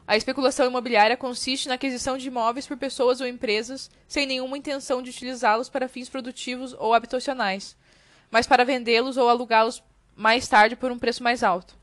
A 0.07 0.17
especulação 0.17 0.67
imobiliária 0.67 1.17
consiste 1.17 1.69
na 1.69 1.75
aquisição 1.75 2.17
de 2.17 2.29
imóveis 2.29 2.67
por 2.67 2.77
pessoas 2.77 3.21
ou 3.21 3.27
empresas 3.27 3.91
sem 4.07 4.27
nenhuma 4.27 4.59
intenção 4.59 5.03
de 5.03 5.11
utilizá-los 5.11 5.69
para 5.69 5.89
fins 5.89 6.09
produtivos 6.09 6.75
ou 6.79 6.95
habitacionais, 6.95 7.77
mas 8.31 8.47
para 8.47 8.65
vendê-los 8.65 9.17
ou 9.17 9.29
alugá-los 9.29 9.83
mais 10.17 10.47
tarde 10.49 10.77
por 10.77 10.91
um 10.91 10.99
preço 10.99 11.23
mais 11.23 11.43
alto. 11.43 11.77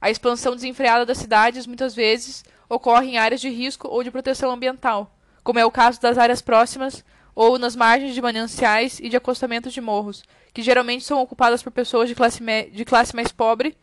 A 0.00 0.10
expansão 0.10 0.54
desenfreada 0.54 1.06
das 1.06 1.18
cidades 1.18 1.66
muitas 1.66 1.94
vezes 1.94 2.44
ocorre 2.68 3.08
em 3.08 3.18
áreas 3.18 3.40
de 3.40 3.48
risco 3.48 3.88
ou 3.88 4.02
de 4.02 4.10
proteção 4.10 4.50
ambiental, 4.50 5.14
como 5.42 5.58
é 5.58 5.64
o 5.64 5.70
caso 5.70 6.00
das 6.00 6.18
áreas 6.18 6.40
próximas 6.40 7.04
ou 7.34 7.58
nas 7.58 7.76
margens 7.76 8.14
de 8.14 8.22
mananciais 8.22 8.98
e 9.00 9.08
de 9.08 9.16
acostamentos 9.16 9.72
de 9.72 9.80
morros, 9.80 10.24
que 10.52 10.62
geralmente 10.62 11.04
são 11.04 11.20
ocupadas 11.20 11.62
por 11.62 11.72
pessoas 11.72 12.08
de 12.08 12.14
classe, 12.14 12.42
de 12.72 12.84
classe 12.84 13.14
mais 13.14 13.32
pobre, 13.32 13.76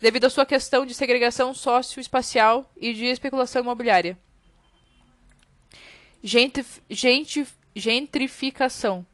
devido 0.00 0.24
à 0.24 0.30
sua 0.30 0.44
questão 0.44 0.84
de 0.84 0.94
segregação 0.94 1.54
socioespacial 1.54 2.70
e 2.76 2.92
de 2.92 3.06
especulação 3.06 3.62
imobiliária. 3.62 4.18
Gentrif 6.22 6.80
gentrificação 7.76 9.04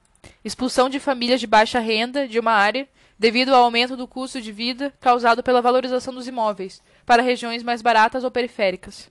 expulsão 0.45 0.89
de 0.89 1.01
famílias 1.01 1.41
de 1.41 1.47
baixa 1.47 1.79
renda 1.79 2.27
de 2.29 2.39
uma 2.39 2.53
área 2.53 2.89
devido 3.19 3.55
ao 3.55 3.65
aumento 3.65 3.97
do 3.97 4.09
custo 4.09 4.41
de 4.41 4.51
vida 4.51 4.93
causado 5.01 5.43
pela 5.43 5.61
valorização 5.61 6.15
dos 6.15 6.27
imóveis 6.27 6.83
para 7.05 7.23
regiões 7.23 7.63
mais 7.63 7.83
baratas 7.83 8.25
ou 8.25 8.31
periféricas. 8.31 9.11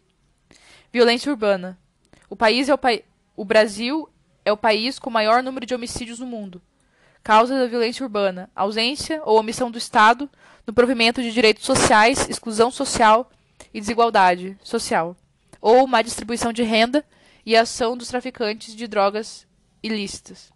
Violência 0.91 1.32
urbana. 1.32 1.78
O 2.30 2.36
país 2.36 2.70
é 2.70 2.74
o, 2.74 2.78
pa 2.78 2.89
o 3.36 3.45
Brasil 3.45 4.10
é 4.50 4.52
o 4.52 4.58
país 4.58 5.00
com 5.00 5.10
o 5.10 5.14
maior 5.14 5.41
número 5.41 5.66
de 5.66 5.74
homicídios 5.74 6.20
no 6.20 6.26
mundo. 6.26 6.62
Causa 7.24 7.58
da 7.58 7.68
violência 7.68 8.04
urbana, 8.04 8.50
ausência 8.56 9.22
ou 9.24 9.39
omissão 9.39 9.70
do 9.70 9.78
Estado 9.78 10.30
no 10.66 10.74
provimento 10.74 11.22
de 11.22 11.32
direitos 11.32 11.66
sociais, 11.66 12.28
exclusão 12.28 12.72
social 12.72 13.30
e 13.74 13.80
desigualdade 13.80 14.58
social, 14.64 15.16
ou 15.62 15.86
má 15.86 16.02
distribuição 16.02 16.52
de 16.52 16.64
renda 16.64 17.06
e 17.45 17.56
ação 17.56 17.95
dos 17.95 18.08
traficantes 18.08 18.76
de 18.76 18.88
drogas 18.88 19.47
ilícitas. 19.84 20.52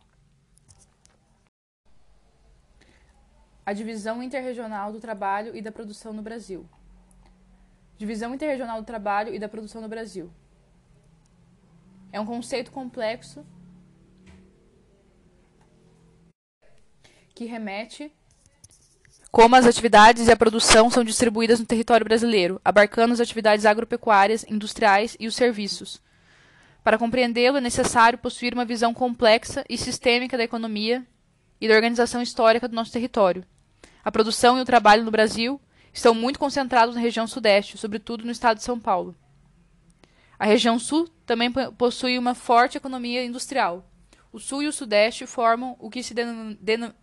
A 3.66 3.74
divisão 3.74 4.22
interregional 4.22 4.91
do 4.91 5.00
trabalho 5.00 5.56
e 5.56 5.62
da 5.62 5.72
produção 5.72 6.12
no 6.12 6.22
Brasil. 6.22 6.68
Divisão 7.98 8.34
interregional 8.34 8.82
do 8.82 8.86
trabalho 8.86 9.34
e 9.34 9.39
da 9.39 9.48
produção 9.48 9.82
no 9.82 9.88
Brasil. 9.88 10.32
É 12.12 12.20
um 12.20 12.26
conceito 12.26 12.72
complexo 12.72 13.46
que 17.34 17.46
remete 17.46 18.12
como 19.34 19.56
as 19.56 19.66
atividades 19.66 20.28
e 20.28 20.32
a 20.32 20.38
produção 20.38 20.92
são 20.92 21.04
distribuídas 21.04 21.60
no 21.60 21.66
território 21.66 22.06
brasileiro, 22.06 22.62
abarcando 22.64 23.14
as 23.14 23.20
atividades 23.20 23.66
agropecuárias, 23.66 24.46
industriais 24.48 25.18
e 25.20 25.26
os 25.26 25.36
serviços. 25.36 26.00
Para 26.84 27.00
compreendê-lo, 27.00 27.58
é 27.58 27.62
necessário 27.62 28.20
possuir 28.20 28.54
uma 28.54 28.64
visão 28.64 28.94
complexa 28.94 29.66
e 29.68 29.76
sistêmica 29.76 30.38
da 30.38 30.44
economia 30.44 31.04
e 31.60 31.68
da 31.68 31.74
organização 31.74 32.22
histórica 32.22 32.68
do 32.68 32.76
nosso 32.76 32.92
território. 32.92 33.44
A 34.04 34.12
produção 34.12 34.60
e 34.60 34.62
o 34.62 34.66
trabalho 34.66 35.04
no 35.04 35.10
Brasil 35.10 35.60
estão 35.92 36.14
muito 36.14 36.38
concentrados 36.38 36.94
na 36.94 37.02
região 37.02 37.26
Sudeste, 37.26 37.76
sobretudo 37.76 38.26
no 38.26 38.32
estado 38.32 38.58
de 38.58 38.64
São 38.64 38.80
Paulo. 38.80 39.16
A 40.38 40.46
região 40.46 40.78
Sul 40.78 41.10
também 41.26 41.52
possui 41.78 42.20
uma 42.20 42.36
forte 42.36 42.78
economia 42.78 43.26
industrial. 43.26 43.84
O 44.34 44.40
Sul 44.40 44.64
e 44.64 44.68
o 44.68 44.74
Sudeste 44.74 45.28
formam 45.28 45.76
o 45.80 45.92
que 45.92 46.02
se 46.02 46.16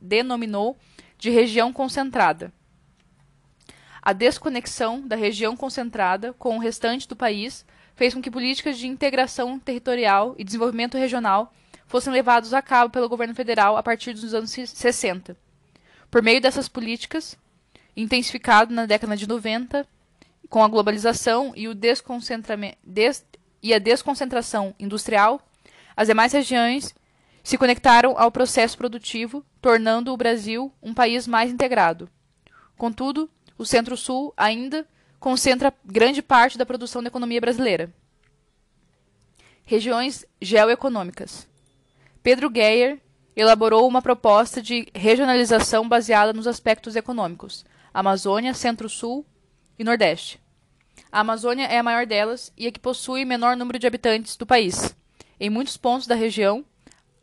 denominou 0.00 0.76
de 1.16 1.30
região 1.30 1.72
concentrada. 1.72 2.52
A 4.02 4.12
desconexão 4.12 5.06
da 5.06 5.14
região 5.14 5.56
concentrada 5.56 6.32
com 6.32 6.56
o 6.56 6.60
restante 6.60 7.06
do 7.06 7.14
país 7.14 7.64
fez 7.94 8.12
com 8.12 8.20
que 8.20 8.32
políticas 8.32 8.76
de 8.76 8.88
integração 8.88 9.60
territorial 9.60 10.34
e 10.38 10.42
desenvolvimento 10.42 10.98
regional 10.98 11.52
fossem 11.86 12.12
levados 12.12 12.52
a 12.52 12.60
cabo 12.60 12.90
pelo 12.90 13.08
governo 13.08 13.34
federal 13.34 13.76
a 13.76 13.82
partir 13.82 14.12
dos 14.12 14.34
anos 14.34 14.50
60. 14.50 15.36
Por 16.10 16.22
meio 16.22 16.40
dessas 16.40 16.68
políticas, 16.68 17.38
intensificado 17.96 18.74
na 18.74 18.86
década 18.86 19.16
de 19.16 19.28
90, 19.28 19.86
com 20.48 20.64
a 20.64 20.68
globalização 20.68 21.52
e, 21.54 21.72
des 21.72 23.24
e 23.62 23.72
a 23.72 23.78
desconcentração 23.78 24.74
industrial, 24.80 25.40
as 25.96 26.08
demais 26.08 26.32
regiões 26.32 26.92
se 27.42 27.58
conectaram 27.58 28.18
ao 28.18 28.30
processo 28.30 28.76
produtivo, 28.76 29.44
tornando 29.60 30.12
o 30.12 30.16
Brasil 30.16 30.72
um 30.82 30.94
país 30.94 31.26
mais 31.26 31.50
integrado. 31.50 32.08
Contudo, 32.76 33.30
o 33.58 33.64
Centro-Sul 33.64 34.32
ainda 34.36 34.86
concentra 35.18 35.74
grande 35.84 36.22
parte 36.22 36.56
da 36.56 36.64
produção 36.64 37.02
da 37.02 37.08
economia 37.08 37.40
brasileira. 37.40 37.92
Regiões 39.64 40.24
geoeconômicas. 40.40 41.46
Pedro 42.22 42.50
Geyer 42.52 43.00
elaborou 43.36 43.86
uma 43.86 44.02
proposta 44.02 44.60
de 44.60 44.88
regionalização 44.94 45.88
baseada 45.88 46.32
nos 46.32 46.46
aspectos 46.46 46.96
econômicos: 46.96 47.64
Amazônia, 47.92 48.54
Centro-Sul 48.54 49.24
e 49.78 49.84
Nordeste. 49.84 50.40
A 51.12 51.20
Amazônia 51.20 51.66
é 51.66 51.78
a 51.78 51.82
maior 51.82 52.06
delas 52.06 52.52
e 52.56 52.66
a 52.66 52.72
que 52.72 52.78
possui 52.78 53.24
menor 53.24 53.56
número 53.56 53.78
de 53.78 53.86
habitantes 53.86 54.36
do 54.36 54.46
país. 54.46 54.94
Em 55.38 55.50
muitos 55.50 55.76
pontos 55.76 56.06
da 56.06 56.14
região, 56.14 56.64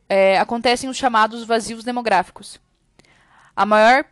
é, 0.10 0.38
acontecem 0.38 0.90
os 0.90 0.98
chamados 0.98 1.44
vazios 1.44 1.84
demográficos. 1.84 2.60
A, 3.56 3.66
maior, 3.66 4.06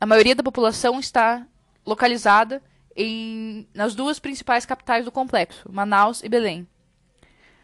a 0.00 0.06
maioria 0.06 0.34
da 0.34 0.42
população 0.42 0.98
está 0.98 1.46
localizada 1.86 2.62
em, 2.96 3.66
nas 3.74 3.94
duas 3.94 4.18
principais 4.18 4.66
capitais 4.66 5.04
do 5.04 5.12
complexo, 5.12 5.70
Manaus 5.72 6.22
e 6.22 6.28
Belém. 6.28 6.66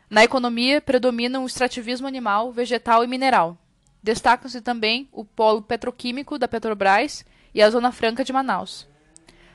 Na 0.09 0.25
economia, 0.25 0.81
predominam 0.81 1.43
o 1.43 1.47
extrativismo 1.47 2.07
animal, 2.07 2.51
vegetal 2.51 3.05
e 3.05 3.07
mineral. 3.07 3.59
Destacam-se 4.03 4.61
também 4.61 5.09
o 5.13 5.25
polo 5.25 5.61
petroquímico 5.61 6.39
da 6.39 6.49
Petrobras 6.49 7.27
e 7.53 7.61
a 7.61 7.69
Zona 7.69 7.93
Franca 7.93 8.25
de 8.25 8.33
Manaus. 8.33 8.87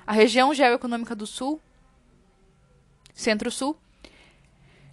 A 0.05 0.11
região 0.11 0.53
geoeconômica 0.53 1.16
do 1.16 1.26
Sul, 1.26 1.59
Centro-Sul, 3.14 3.76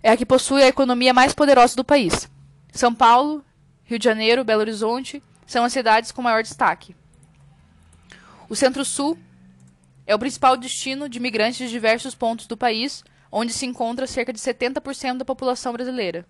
é 0.03 0.11
a 0.11 0.17
que 0.17 0.25
possui 0.25 0.63
a 0.63 0.69
economia 0.69 1.13
mais 1.13 1.35
poderosa 1.35 1.77
do 1.77 1.85
país. 1.85 2.31
São 2.73 2.95
Paulo, 2.95 3.45
Rio 3.85 3.99
de 3.99 4.05
Janeiro, 4.05 4.45
Belo 4.45 4.61
Horizonte 4.61 5.23
são 5.47 5.65
as 5.65 5.73
cidades 5.73 6.13
com 6.13 6.23
maior 6.23 6.43
destaque. 6.43 6.95
O 8.49 8.55
Centro-Sul 8.55 9.19
é 10.07 10.15
o 10.15 10.19
principal 10.19 10.57
destino 10.57 11.09
de 11.09 11.19
migrantes 11.21 11.59
de 11.59 11.69
diversos 11.69 12.15
pontos 12.15 12.47
do 12.47 12.57
país, 12.57 13.05
onde 13.31 13.53
se 13.53 13.67
encontra 13.67 14.07
cerca 14.07 14.33
de 14.33 14.39
70% 14.39 15.19
da 15.19 15.25
população 15.25 15.73
brasileira. 15.73 16.27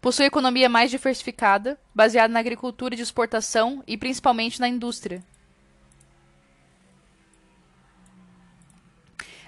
Possui 0.00 0.26
economia 0.26 0.68
mais 0.68 0.90
diversificada, 0.90 1.78
baseada 1.94 2.32
na 2.32 2.38
agricultura 2.38 2.94
de 2.94 3.02
exportação 3.02 3.82
e 3.86 3.96
principalmente 3.96 4.60
na 4.60 4.68
indústria. 4.68 5.24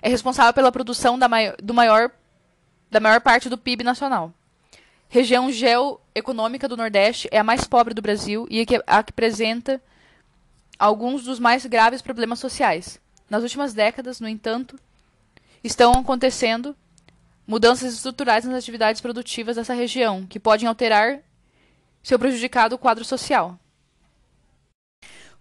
É 0.00 0.08
responsável 0.08 0.52
pela 0.52 0.72
produção 0.72 1.18
do 1.62 1.74
maior 1.74 2.10
da 2.90 3.00
maior 3.00 3.20
parte 3.20 3.48
do 3.48 3.58
PIB 3.58 3.84
nacional. 3.84 4.32
Região 5.08 5.50
geoeconômica 5.50 6.68
do 6.68 6.76
Nordeste 6.76 7.28
é 7.30 7.38
a 7.38 7.44
mais 7.44 7.64
pobre 7.64 7.94
do 7.94 8.02
Brasil 8.02 8.46
e 8.50 8.60
a 8.60 8.66
que 8.66 8.82
apresenta 8.86 9.80
alguns 10.78 11.24
dos 11.24 11.38
mais 11.38 11.64
graves 11.64 12.02
problemas 12.02 12.38
sociais. 12.38 13.00
Nas 13.28 13.42
últimas 13.42 13.74
décadas, 13.74 14.20
no 14.20 14.28
entanto, 14.28 14.78
estão 15.64 15.92
acontecendo 15.92 16.76
mudanças 17.46 17.94
estruturais 17.94 18.44
nas 18.44 18.54
atividades 18.54 19.00
produtivas 19.00 19.56
dessa 19.56 19.72
região, 19.72 20.26
que 20.26 20.38
podem 20.38 20.68
alterar 20.68 21.20
seu 22.02 22.18
prejudicado 22.18 22.78
quadro 22.78 23.04
social. 23.04 23.58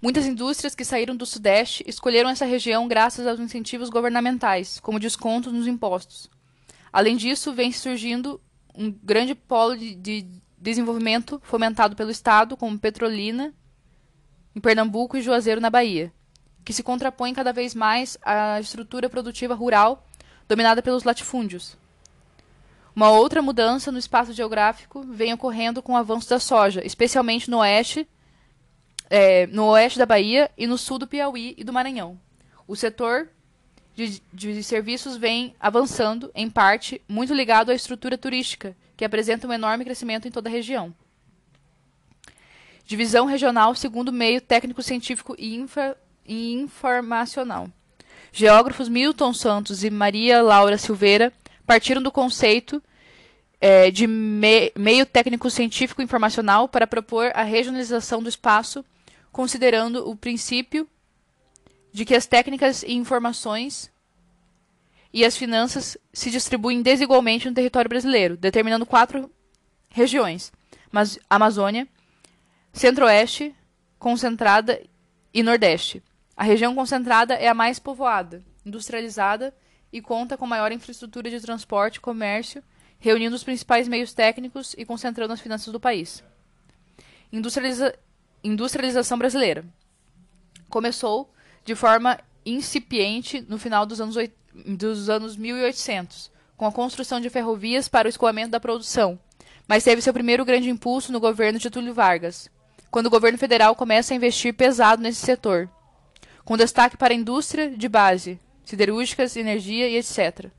Muitas 0.02 0.26
indústrias 0.26 0.76
que 0.76 0.86
saíram 0.86 1.16
do 1.16 1.26
Sudeste 1.26 1.84
escolheram 1.88 2.30
essa 2.30 2.46
região 2.46 2.88
graças 2.88 3.28
aos 3.28 3.40
incentivos 3.40 3.90
governamentais, 3.90 4.80
como 4.80 5.00
descontos 5.00 5.52
nos 5.52 5.68
impostos. 5.68 6.30
Além 6.92 7.16
disso, 7.16 7.54
vem 7.54 7.72
surgindo 7.72 8.42
um 8.76 8.92
grande 8.92 9.34
polo 9.34 9.76
de, 9.76 9.96
de 9.96 10.28
desenvolvimento 10.58 11.40
fomentado 11.44 11.96
pelo 11.96 12.12
Estado, 12.12 12.58
como 12.58 12.80
Petrolina, 12.80 13.54
em 14.56 14.60
Pernambuco 14.60 15.18
e 15.18 15.22
Juazeiro, 15.22 15.62
na 15.62 15.70
Bahia, 15.70 16.12
que 16.66 16.74
se 16.74 16.84
contrapõe 16.84 17.34
cada 17.34 17.54
vez 17.54 17.76
mais 17.76 18.18
à 18.22 18.60
estrutura 18.60 19.10
produtiva 19.10 19.54
rural 19.54 20.06
dominada 20.48 20.82
pelos 20.82 21.04
latifúndios. 21.04 21.78
Uma 22.96 23.12
outra 23.12 23.42
mudança 23.42 23.92
no 23.92 24.00
espaço 24.00 24.34
geográfico 24.34 25.04
vem 25.04 25.32
ocorrendo 25.34 25.84
com 25.84 25.94
o 25.94 25.98
avanço 25.98 26.30
da 26.30 26.40
soja, 26.40 26.84
especialmente 26.84 27.50
no 27.50 27.60
oeste, 27.60 28.08
é, 29.10 29.46
no 29.48 29.66
oeste 29.68 30.00
da 30.00 30.06
Bahia 30.06 30.50
e 30.58 30.66
no 30.66 30.78
sul 30.78 30.98
do 30.98 31.06
Piauí 31.06 31.54
e 31.58 31.64
do 31.64 31.72
Maranhão. 31.72 32.20
O 32.68 32.76
setor 32.76 33.30
de, 33.98 34.22
de 34.32 34.64
serviços 34.64 35.18
vem 35.18 35.56
avançando, 35.60 36.32
em 36.36 36.48
parte, 36.48 37.02
muito 37.08 37.34
ligado 37.34 37.72
à 37.72 37.74
estrutura 37.74 38.16
turística, 38.16 38.78
que 38.96 39.04
apresenta 39.04 39.48
um 39.48 39.54
enorme 39.54 39.84
crescimento 39.84 40.28
em 40.28 40.32
toda 40.32 40.48
a 40.48 40.52
região. 40.52 40.94
Divisão 42.86 43.26
regional 43.26 43.74
segundo 43.74 44.14
meio 44.14 44.40
técnico-científico 44.40 45.36
e, 45.40 45.56
infra, 45.56 45.98
e 46.24 46.54
informacional. 46.54 47.72
Geógrafos 48.32 48.88
Milton 48.88 49.34
Santos 49.34 49.84
e 49.84 49.90
Maria 49.90 50.44
Laura 50.44 50.78
Silveira 50.78 51.34
partiram 51.66 52.02
do 52.02 52.12
conceito 52.12 52.82
é, 53.60 53.90
de 53.90 54.06
me, 54.06 54.72
meio 54.78 55.08
técnico-científico 55.08 56.04
informacional 56.04 56.70
para 56.70 56.86
propor 56.86 57.32
a 57.34 57.42
regionalização 57.42 58.22
do 58.22 58.30
espaço, 58.30 58.86
considerando 59.32 60.08
o 60.08 60.16
princípio 60.16 60.88
de 61.92 62.06
que 62.06 62.16
as 62.16 62.26
técnicas 62.26 62.84
e 62.84 62.94
informações 62.94 63.92
e 65.14 65.26
as 65.26 65.38
finanças 65.38 65.98
se 66.14 66.30
distribuem 66.30 66.82
desigualmente 66.82 67.48
no 67.48 67.56
território 67.56 67.90
brasileiro, 67.90 68.38
determinando 68.38 68.86
quatro 68.86 69.32
regiões: 69.90 70.52
Amazônia, 71.30 71.88
Centro-Oeste, 72.74 73.56
Concentrada 73.98 74.82
e 75.34 75.42
Nordeste. 75.42 76.04
A 76.36 76.44
região 76.44 76.76
concentrada 76.76 77.34
é 77.34 77.48
a 77.48 77.54
mais 77.54 77.80
povoada, 77.80 78.44
industrializada 78.66 79.56
e 79.92 80.02
conta 80.02 80.38
com 80.38 80.46
maior 80.46 80.72
infraestrutura 80.72 81.30
de 81.30 81.42
transporte 81.42 81.96
e 81.96 82.02
comércio, 82.02 82.64
reunindo 83.00 83.36
os 83.36 83.44
principais 83.44 83.88
meios 83.88 84.14
técnicos 84.14 84.76
e 84.78 84.86
concentrando 84.86 85.34
as 85.34 85.42
finanças 85.42 85.72
do 85.74 85.80
país. 85.80 86.24
Industrializa 87.32 87.98
industrialização 88.44 89.18
brasileira. 89.18 89.66
Começou 90.70 91.34
de 91.68 91.76
forma 91.76 92.18
incipiente 92.46 93.46
no 93.50 93.60
final 93.60 93.86
dos 93.86 94.00
anos, 94.00 94.16
dos 94.66 95.10
anos 95.10 95.36
1800, 95.36 96.32
com 96.56 96.66
a 96.66 96.72
construção 96.72 97.20
de 97.20 97.30
ferrovias 97.30 97.90
para 97.90 98.08
o 98.08 98.10
escoamento 98.10 98.52
da 98.52 98.60
produção, 98.60 99.20
mas 99.68 99.84
teve 99.84 100.02
seu 100.02 100.14
primeiro 100.14 100.46
grande 100.46 100.70
impulso 100.70 101.12
no 101.12 101.20
governo 101.20 101.60
de 101.60 101.64
Getúlio 101.64 101.94
Vargas, 101.94 102.50
quando 102.90 103.08
o 103.08 103.10
governo 103.10 103.38
federal 103.38 103.76
começa 103.76 104.14
a 104.14 104.16
investir 104.16 104.54
pesado 104.54 105.02
nesse 105.02 105.26
setor, 105.26 105.70
com 106.46 106.56
destaque 106.56 106.96
para 106.96 107.14
a 107.14 107.18
indústria 107.18 107.70
de 107.70 107.90
base, 107.90 108.40
siderúrgicas, 108.64 109.36
energia 109.36 109.90
e 109.90 109.98
etc. 109.98 110.50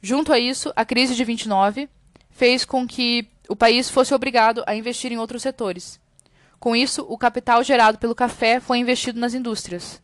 Junto 0.00 0.32
a 0.32 0.38
isso, 0.38 0.72
a 0.74 0.82
crise 0.86 1.14
de 1.14 1.24
29 1.24 1.90
fez 2.30 2.64
com 2.64 2.88
que 2.88 3.28
o 3.50 3.54
país 3.54 3.90
fosse 3.90 4.14
obrigado 4.14 4.64
a 4.66 4.74
investir 4.74 5.12
em 5.12 5.18
outros 5.18 5.42
setores. 5.42 6.00
Com 6.62 6.76
isso, 6.76 7.04
o 7.08 7.18
capital 7.18 7.64
gerado 7.64 7.98
pelo 7.98 8.14
café 8.14 8.60
foi 8.60 8.78
investido 8.78 9.18
nas 9.18 9.34
indústrias. 9.34 10.00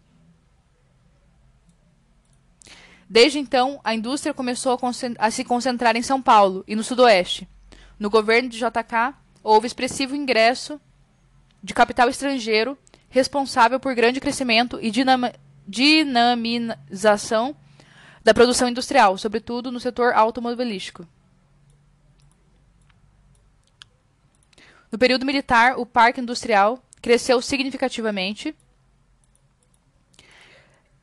Desde 3.08 3.38
então, 3.38 3.80
a 3.84 3.94
indústria 3.94 4.34
começou 4.34 4.76
a, 5.20 5.30
se 5.30 5.44
concentrar 5.44 5.94
em 5.94 6.02
São 6.02 6.20
Paulo 6.20 6.64
e 6.66 6.74
no 6.74 6.82
Sudoeste. 6.82 7.48
No 7.96 8.10
governo 8.10 8.48
de 8.48 8.58
JK, 8.58 9.14
houve 9.40 9.68
expressivo 9.68 10.16
ingresso 10.16 10.80
de 11.62 11.72
capital 11.72 12.08
estrangeiro, 12.08 12.76
responsável 13.08 13.78
por 13.78 13.94
grande 13.94 14.18
crescimento 14.18 14.80
e 14.82 14.90
dinam 14.90 15.30
dinamização 15.64 17.54
da 18.24 18.34
produção 18.34 18.68
industrial, 18.68 19.16
sobretudo 19.16 19.70
no 19.70 19.78
setor 19.78 20.12
automobilístico. 20.12 21.06
No 24.90 24.98
período 24.98 25.26
militar, 25.26 25.78
o 25.78 25.84
parque 25.84 26.20
industrial 26.20 26.82
cresceu 27.00 27.40
significativamente 27.42 28.54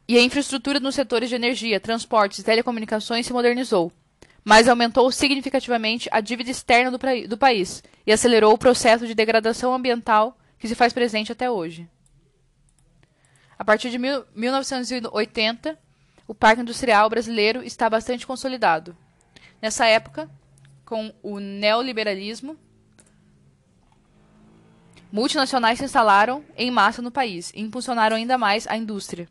e 0.07 0.17
a 0.17 0.21
infraestrutura 0.21 0.79
nos 0.79 0.95
setores 0.95 1.29
de 1.29 1.35
energia, 1.35 1.79
transportes 1.79 2.39
e 2.39 2.43
telecomunicações 2.43 3.25
se 3.25 3.33
modernizou, 3.33 3.91
mas 4.43 4.67
aumentou 4.67 5.11
significativamente 5.11 6.07
a 6.11 6.19
dívida 6.19 6.51
externa 6.51 6.91
do, 6.91 6.99
do 7.27 7.37
país 7.37 7.83
e 8.05 8.11
acelerou 8.11 8.53
o 8.53 8.57
processo 8.57 9.07
de 9.07 9.15
degradação 9.15 9.73
ambiental 9.73 10.37
que 10.59 10.67
se 10.67 10.75
faz 10.75 10.93
presente 10.93 11.31
até 11.31 11.49
hoje. 11.49 11.87
A 13.57 13.63
partir 13.63 13.89
de 13.89 13.97
mil, 13.97 14.23
1980, 14.35 15.77
o 16.27 16.35
parque 16.35 16.61
industrial 16.61 17.09
brasileiro 17.09 17.63
está 17.63 17.89
bastante 17.89 18.27
consolidado. 18.27 18.95
Nessa 19.61 19.85
época, 19.85 20.29
com 20.83 21.13
o 21.23 21.39
neoliberalismo, 21.39 22.57
multinacionais 25.15 25.79
se 25.79 25.85
instalaram 25.85 26.43
em 26.57 26.69
massa 26.69 27.01
no 27.01 27.09
país 27.09 27.49
e 27.55 27.61
impulsionaram 27.61 28.17
ainda 28.17 28.37
mais 28.37 28.67
a 28.67 28.75
indústria. 28.75 29.29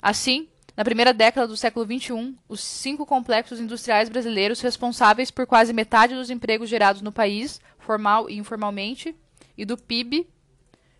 Assim, 0.00 0.46
na 0.76 0.84
primeira 0.84 1.12
década 1.12 1.48
do 1.48 1.56
século 1.56 1.84
XXI, 1.84 2.36
os 2.48 2.60
cinco 2.60 3.04
complexos 3.04 3.58
industriais 3.58 4.08
brasileiros 4.08 4.60
responsáveis 4.60 5.32
por 5.32 5.44
quase 5.44 5.72
metade 5.72 6.14
dos 6.14 6.30
empregos 6.30 6.68
gerados 6.68 7.02
no 7.02 7.10
país, 7.10 7.60
formal 7.76 8.30
e 8.30 8.38
informalmente, 8.38 9.16
e 9.58 9.64
do 9.64 9.76
PIB 9.76 10.28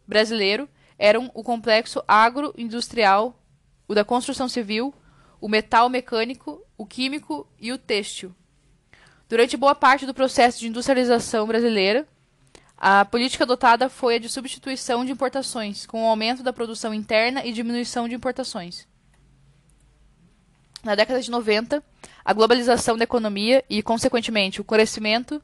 brasileiro, 0.09 0.69
eram 0.99 1.31
o 1.33 1.45
complexo 1.45 2.03
agroindustrial, 2.09 3.41
o 3.87 3.95
da 3.95 4.05
construção 4.05 4.49
civil, 4.49 4.93
o 5.41 5.49
metal 5.49 5.89
mecânico, 5.89 6.61
o 6.77 6.85
químico 6.85 7.47
e 7.61 7.71
o 7.71 7.79
têxtil. 7.79 8.35
Durante 9.29 9.57
boa 9.57 9.77
parte 9.77 10.05
do 10.05 10.13
processo 10.13 10.59
de 10.59 10.67
industrialização 10.67 11.47
brasileira, 11.47 12.09
a 12.79 13.05
política 13.05 13.45
adotada 13.45 13.89
foi 13.89 14.17
a 14.17 14.19
de 14.19 14.29
substituição 14.29 15.05
de 15.05 15.13
importações, 15.13 15.87
com 15.87 16.05
o 16.05 16.09
aumento 16.09 16.43
da 16.43 16.53
produção 16.53 16.93
interna 16.93 17.45
e 17.45 17.53
diminuição 17.53 18.07
de 18.09 18.15
importações. 18.15 18.87
Na 20.85 20.95
década 20.95 21.21
de 21.21 21.31
90, 21.31 21.83
a 22.25 22.33
globalização 22.33 22.97
da 22.97 23.05
economia 23.05 23.65
e, 23.69 23.83
consequentemente, 23.83 24.61
o 24.61 24.65
crescimento 24.65 25.43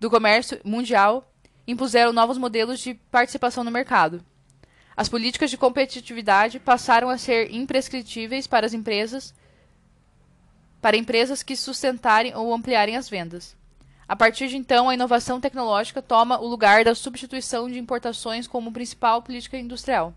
do 0.00 0.10
comércio 0.10 0.60
mundial 0.64 1.32
impuseram 1.66 2.12
novos 2.12 2.36
modelos 2.36 2.80
de 2.80 2.94
participação 2.94 3.62
no 3.64 3.70
mercado. 3.70 4.22
As 4.96 5.08
políticas 5.08 5.50
de 5.50 5.56
competitividade 5.56 6.58
passaram 6.58 7.08
a 7.08 7.16
ser 7.16 7.52
imprescritíveis 7.52 8.46
para 8.46 8.66
as 8.66 8.74
empresas, 8.74 9.32
para 10.82 10.96
empresas 10.96 11.42
que 11.42 11.56
sustentarem 11.56 12.34
ou 12.34 12.52
ampliarem 12.52 12.96
as 12.96 13.08
vendas. 13.08 13.56
A 14.06 14.14
partir 14.14 14.48
de 14.48 14.56
então, 14.56 14.88
a 14.88 14.94
inovação 14.94 15.40
tecnológica 15.40 16.02
toma 16.02 16.38
o 16.38 16.46
lugar 16.46 16.84
da 16.84 16.94
substituição 16.94 17.70
de 17.70 17.78
importações 17.78 18.46
como 18.46 18.72
principal 18.72 19.22
política 19.22 19.56
industrial. 19.56 20.14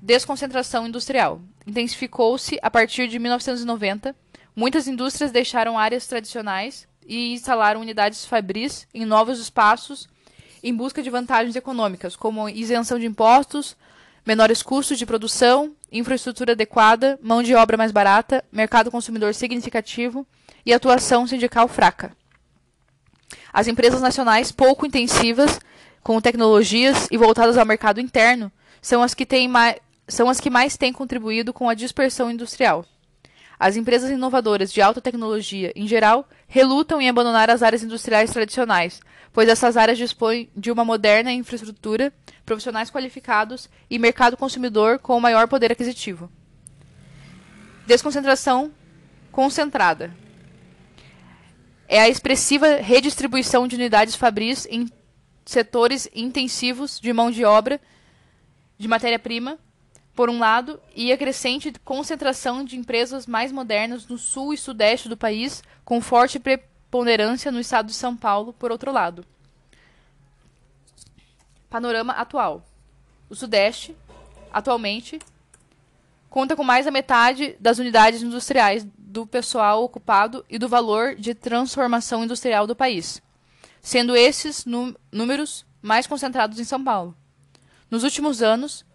Desconcentração 0.00 0.86
industrial. 0.86 1.40
Intensificou-se 1.64 2.58
a 2.60 2.70
partir 2.70 3.06
de 3.06 3.18
1990. 3.20 4.16
Muitas 4.54 4.88
indústrias 4.88 5.30
deixaram 5.30 5.78
áreas 5.78 6.06
tradicionais 6.06 6.88
e 7.06 7.32
instalaram 7.32 7.80
unidades 7.80 8.24
fabris 8.24 8.88
em 8.92 9.04
novos 9.04 9.38
espaços 9.38 10.08
em 10.62 10.74
busca 10.74 11.02
de 11.02 11.10
vantagens 11.10 11.56
econômicas, 11.56 12.14
como 12.14 12.48
isenção 12.48 12.98
de 12.98 13.06
impostos, 13.06 13.76
menores 14.24 14.62
custos 14.62 14.98
de 14.98 15.04
produção, 15.04 15.74
infraestrutura 15.90 16.52
adequada, 16.52 17.18
mão 17.22 17.42
de 17.42 17.54
obra 17.54 17.76
mais 17.76 17.90
barata, 17.90 18.44
mercado 18.52 18.90
consumidor 18.90 19.34
significativo 19.34 20.26
e 20.64 20.72
atuação 20.72 21.26
sindical 21.26 21.66
fraca. 21.66 22.16
As 23.52 23.68
empresas 23.68 24.00
nacionais 24.00 24.50
pouco 24.50 24.86
intensivas, 24.86 25.60
com 26.02 26.20
tecnologias 26.20 27.06
e 27.10 27.18
voltadas 27.18 27.58
ao 27.58 27.66
mercado 27.66 28.00
interno, 28.00 28.50
são 28.80 29.02
as 29.02 29.12
que, 29.12 29.26
têm 29.26 29.46
mais, 29.46 29.76
são 30.08 30.28
as 30.28 30.40
que 30.40 30.48
mais 30.48 30.76
têm 30.76 30.92
contribuído 30.92 31.52
com 31.52 31.68
a 31.68 31.74
dispersão 31.74 32.30
industrial. 32.30 32.84
As 33.60 33.76
empresas 33.76 34.10
inovadoras 34.10 34.72
de 34.72 34.80
alta 34.80 35.00
tecnologia, 35.00 35.70
em 35.76 35.86
geral, 35.86 36.28
relutam 36.48 37.00
em 37.00 37.08
abandonar 37.08 37.48
as 37.50 37.62
áreas 37.62 37.82
industriais 37.82 38.30
tradicionais, 38.32 39.00
pois 39.32 39.48
essas 39.48 39.76
áreas 39.76 39.98
dispõem 39.98 40.48
de 40.56 40.72
uma 40.72 40.84
moderna 40.84 41.30
infraestrutura, 41.30 42.12
profissionais 42.44 42.90
qualificados 42.90 43.68
e 43.88 43.98
mercado 43.98 44.36
consumidor 44.36 44.98
com 44.98 45.20
maior 45.20 45.46
poder 45.46 45.70
aquisitivo. 45.70 46.28
Desconcentração 47.86 48.72
concentrada 49.30 50.12
é 51.92 52.00
a 52.00 52.08
expressiva 52.08 52.76
redistribuição 52.76 53.68
de 53.68 53.76
unidades 53.76 54.16
fabris 54.16 54.66
em 54.70 54.90
setores 55.44 56.08
intensivos 56.14 56.98
de 56.98 57.12
mão 57.12 57.30
de 57.30 57.44
obra, 57.44 57.78
de 58.78 58.88
matéria-prima, 58.88 59.58
por 60.14 60.30
um 60.30 60.38
lado, 60.38 60.80
e 60.96 61.12
a 61.12 61.18
crescente 61.18 61.70
concentração 61.84 62.64
de 62.64 62.78
empresas 62.78 63.26
mais 63.26 63.52
modernas 63.52 64.06
no 64.06 64.16
sul 64.16 64.54
e 64.54 64.56
sudeste 64.56 65.06
do 65.06 65.18
país, 65.18 65.62
com 65.84 66.00
forte 66.00 66.38
preponderância 66.38 67.52
no 67.52 67.60
estado 67.60 67.88
de 67.88 67.92
São 67.92 68.16
Paulo, 68.16 68.54
por 68.54 68.72
outro 68.72 68.90
lado. 68.90 69.22
Panorama 71.68 72.14
atual: 72.14 72.64
o 73.28 73.34
sudeste, 73.34 73.94
atualmente, 74.50 75.18
conta 76.30 76.56
com 76.56 76.64
mais 76.64 76.86
da 76.86 76.90
metade 76.90 77.54
das 77.60 77.78
unidades 77.78 78.22
industriais 78.22 78.86
do 79.12 79.26
pessoal 79.26 79.84
ocupado 79.84 80.42
e 80.48 80.58
do 80.58 80.70
valor 80.70 81.14
de 81.14 81.34
transformação 81.34 82.24
industrial 82.24 82.66
do 82.66 82.74
país, 82.74 83.20
sendo 83.82 84.16
esses 84.16 84.64
números 85.12 85.66
mais 85.82 86.06
concentrados 86.06 86.58
em 86.58 86.64
São 86.64 86.82
Paulo. 86.82 87.14
Nos 87.90 88.04
últimos 88.04 88.40
anos, 88.40 88.86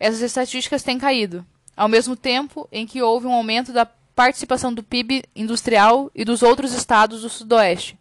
essas 0.00 0.20
estatísticas 0.20 0.82
têm 0.82 0.98
caído, 0.98 1.46
ao 1.76 1.88
mesmo 1.88 2.16
tempo 2.16 2.68
em 2.72 2.84
que 2.84 3.00
houve 3.00 3.28
um 3.28 3.32
aumento 3.32 3.72
da 3.72 3.86
participação 3.86 4.74
do 4.74 4.82
PIB 4.82 5.22
industrial 5.36 6.10
e 6.12 6.24
dos 6.24 6.42
outros 6.42 6.72
estados 6.72 7.22
do 7.22 7.28
Sudoeste 7.28 7.96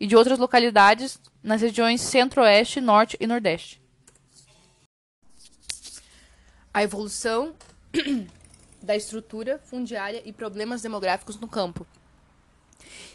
e 0.00 0.06
de 0.06 0.16
outras 0.16 0.36
localidades 0.36 1.20
nas 1.44 1.62
regiões 1.62 2.00
Centro-Oeste, 2.00 2.80
Norte 2.80 3.16
e 3.20 3.26
Nordeste. 3.26 3.80
A 6.74 6.82
evolução 6.82 7.54
da 8.86 8.96
estrutura 8.96 9.58
fundiária 9.58 10.22
e 10.24 10.32
problemas 10.32 10.80
demográficos 10.80 11.36
no 11.36 11.48
campo. 11.48 11.86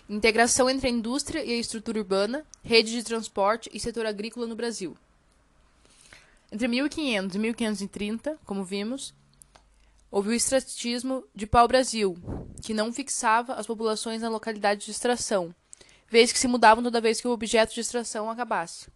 Integração 0.09 0.69
entre 0.69 0.87
a 0.87 0.91
indústria 0.91 1.43
e 1.43 1.51
a 1.51 1.57
estrutura 1.57 1.99
urbana, 1.99 2.45
rede 2.61 2.91
de 2.91 3.03
transporte 3.03 3.69
e 3.73 3.79
setor 3.79 4.05
agrícola 4.05 4.45
no 4.45 4.55
Brasil. 4.55 4.95
Entre 6.51 6.67
1500 6.67 7.35
e 7.35 7.39
1530, 7.39 8.37
como 8.45 8.65
vimos, 8.65 9.13
houve 10.11 10.29
o 10.29 10.33
estratismo 10.33 11.23
de 11.33 11.47
pau-brasil, 11.47 12.17
que 12.61 12.73
não 12.73 12.91
fixava 12.91 13.53
as 13.53 13.65
populações 13.65 14.21
na 14.21 14.27
localidade 14.27 14.83
de 14.83 14.91
extração, 14.91 15.55
vez 16.09 16.33
que 16.33 16.39
se 16.39 16.49
mudavam 16.49 16.83
toda 16.83 16.99
vez 16.99 17.21
que 17.21 17.27
o 17.27 17.31
objeto 17.31 17.73
de 17.73 17.79
extração 17.79 18.29
acabasse. 18.29 18.89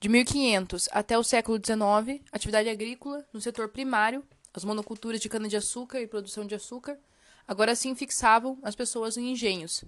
De 0.00 0.08
1500 0.08 0.88
até 0.90 1.16
o 1.16 1.22
século 1.22 1.58
XIX, 1.58 2.20
atividade 2.32 2.68
agrícola 2.68 3.24
no 3.32 3.40
setor 3.40 3.68
primário 3.68 4.24
as 4.54 4.64
monoculturas 4.64 5.20
de 5.20 5.28
cana-de-açúcar 5.28 6.00
e 6.00 6.06
produção 6.06 6.46
de 6.46 6.54
açúcar, 6.54 6.98
agora 7.46 7.74
sim 7.74 7.94
fixavam 7.94 8.58
as 8.62 8.74
pessoas 8.74 9.16
em 9.16 9.32
engenhos. 9.32 9.84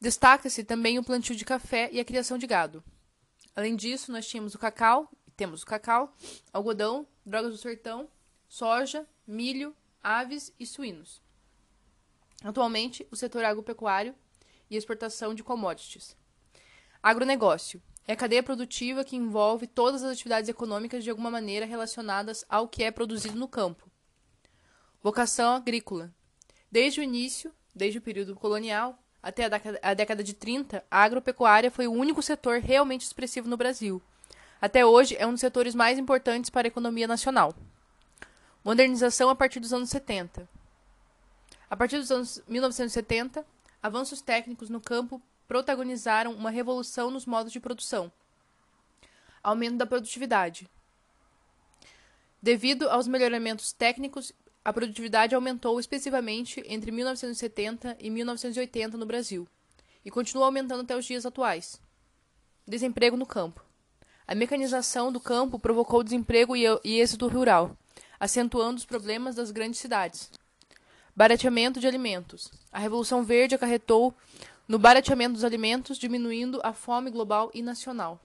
Destaca-se 0.00 0.64
também 0.64 0.98
o 0.98 1.04
plantio 1.04 1.34
de 1.34 1.44
café 1.44 1.88
e 1.92 2.00
a 2.00 2.04
criação 2.04 2.36
de 2.36 2.46
gado. 2.46 2.84
Além 3.56 3.76
disso, 3.76 4.10
nós 4.12 4.26
tínhamos 4.26 4.54
o 4.54 4.58
cacau, 4.58 5.10
temos 5.36 5.62
o 5.62 5.66
cacau, 5.66 6.14
algodão, 6.52 7.06
drogas 7.24 7.52
do 7.52 7.58
sertão, 7.58 8.08
soja, 8.48 9.06
milho, 9.26 9.74
aves 10.02 10.52
e 10.58 10.66
suínos. 10.66 11.22
Atualmente, 12.42 13.06
o 13.10 13.16
setor 13.16 13.44
agropecuário 13.44 14.14
e 14.68 14.76
exportação 14.76 15.34
de 15.34 15.42
commodities. 15.42 16.16
Agronegócio 17.02 17.82
é 18.06 18.12
a 18.12 18.16
cadeia 18.16 18.42
produtiva 18.42 19.04
que 19.04 19.16
envolve 19.16 19.66
todas 19.66 20.02
as 20.02 20.12
atividades 20.12 20.48
econômicas 20.48 21.02
de 21.02 21.10
alguma 21.10 21.30
maneira 21.30 21.64
relacionadas 21.64 22.44
ao 22.48 22.68
que 22.68 22.84
é 22.84 22.90
produzido 22.90 23.38
no 23.38 23.48
campo. 23.48 23.88
Vocação 25.02 25.54
agrícola 25.54 26.12
Desde 26.70 27.00
o 27.00 27.02
início, 27.02 27.52
desde 27.74 27.98
o 27.98 28.02
período 28.02 28.34
colonial 28.34 28.98
até 29.22 29.46
a 29.82 29.94
década, 29.94 30.22
de 30.22 30.34
30, 30.34 30.84
a 30.90 31.02
agropecuária 31.02 31.70
foi 31.70 31.86
o 31.86 31.92
único 31.92 32.20
setor 32.20 32.60
realmente 32.60 33.06
expressivo 33.06 33.48
no 33.48 33.56
Brasil. 33.56 34.02
Até 34.60 34.84
hoje, 34.84 35.16
é 35.18 35.26
um 35.26 35.32
dos 35.32 35.40
setores 35.40 35.74
mais 35.74 35.98
importantes 35.98 36.50
para 36.50 36.66
a 36.66 36.68
economia 36.68 37.08
nacional. 37.08 37.54
Modernização 38.62 39.30
a 39.30 39.34
partir 39.34 39.60
dos 39.60 39.72
anos 39.72 39.88
70. 39.88 40.46
A 41.70 41.76
partir 41.76 41.96
dos 41.96 42.10
anos 42.10 42.42
1970, 42.46 43.46
avanços 43.82 44.20
técnicos 44.20 44.68
no 44.68 44.80
campo 44.80 45.22
protagonizaram 45.54 46.32
uma 46.32 46.50
revolução 46.50 47.12
nos 47.12 47.26
modos 47.26 47.52
de 47.52 47.60
produção. 47.60 48.10
Aumento 49.40 49.76
da 49.76 49.86
produtividade. 49.86 50.68
Devido 52.42 52.90
aos 52.90 53.06
melhoramentos 53.06 53.72
técnicos, 53.72 54.32
a 54.64 54.72
produtividade 54.72 55.32
aumentou 55.32 55.78
expressivamente 55.78 56.60
entre 56.66 56.90
1970 56.90 57.96
e 58.00 58.10
1980 58.10 58.98
no 58.98 59.06
Brasil 59.06 59.46
e 60.04 60.10
continua 60.10 60.46
aumentando 60.46 60.82
até 60.82 60.96
os 60.96 61.04
dias 61.04 61.24
atuais. 61.24 61.80
Desemprego 62.66 63.16
no 63.16 63.24
campo. 63.24 63.64
A 64.26 64.34
mecanização 64.34 65.12
do 65.12 65.20
campo 65.20 65.56
provocou 65.56 66.02
desemprego 66.02 66.56
e 66.56 66.66
êxito 67.00 67.28
rural, 67.28 67.78
acentuando 68.18 68.78
os 68.78 68.84
problemas 68.84 69.36
das 69.36 69.52
grandes 69.52 69.78
cidades. 69.78 70.32
Barateamento 71.14 71.78
de 71.78 71.86
alimentos. 71.86 72.50
A 72.72 72.80
Revolução 72.80 73.22
Verde 73.22 73.54
acarretou 73.54 74.12
no 74.66 74.78
barateamento 74.78 75.34
dos 75.34 75.44
alimentos, 75.44 75.98
diminuindo 75.98 76.60
a 76.62 76.72
fome 76.72 77.10
global 77.10 77.50
e 77.54 77.62
nacional. 77.62 78.20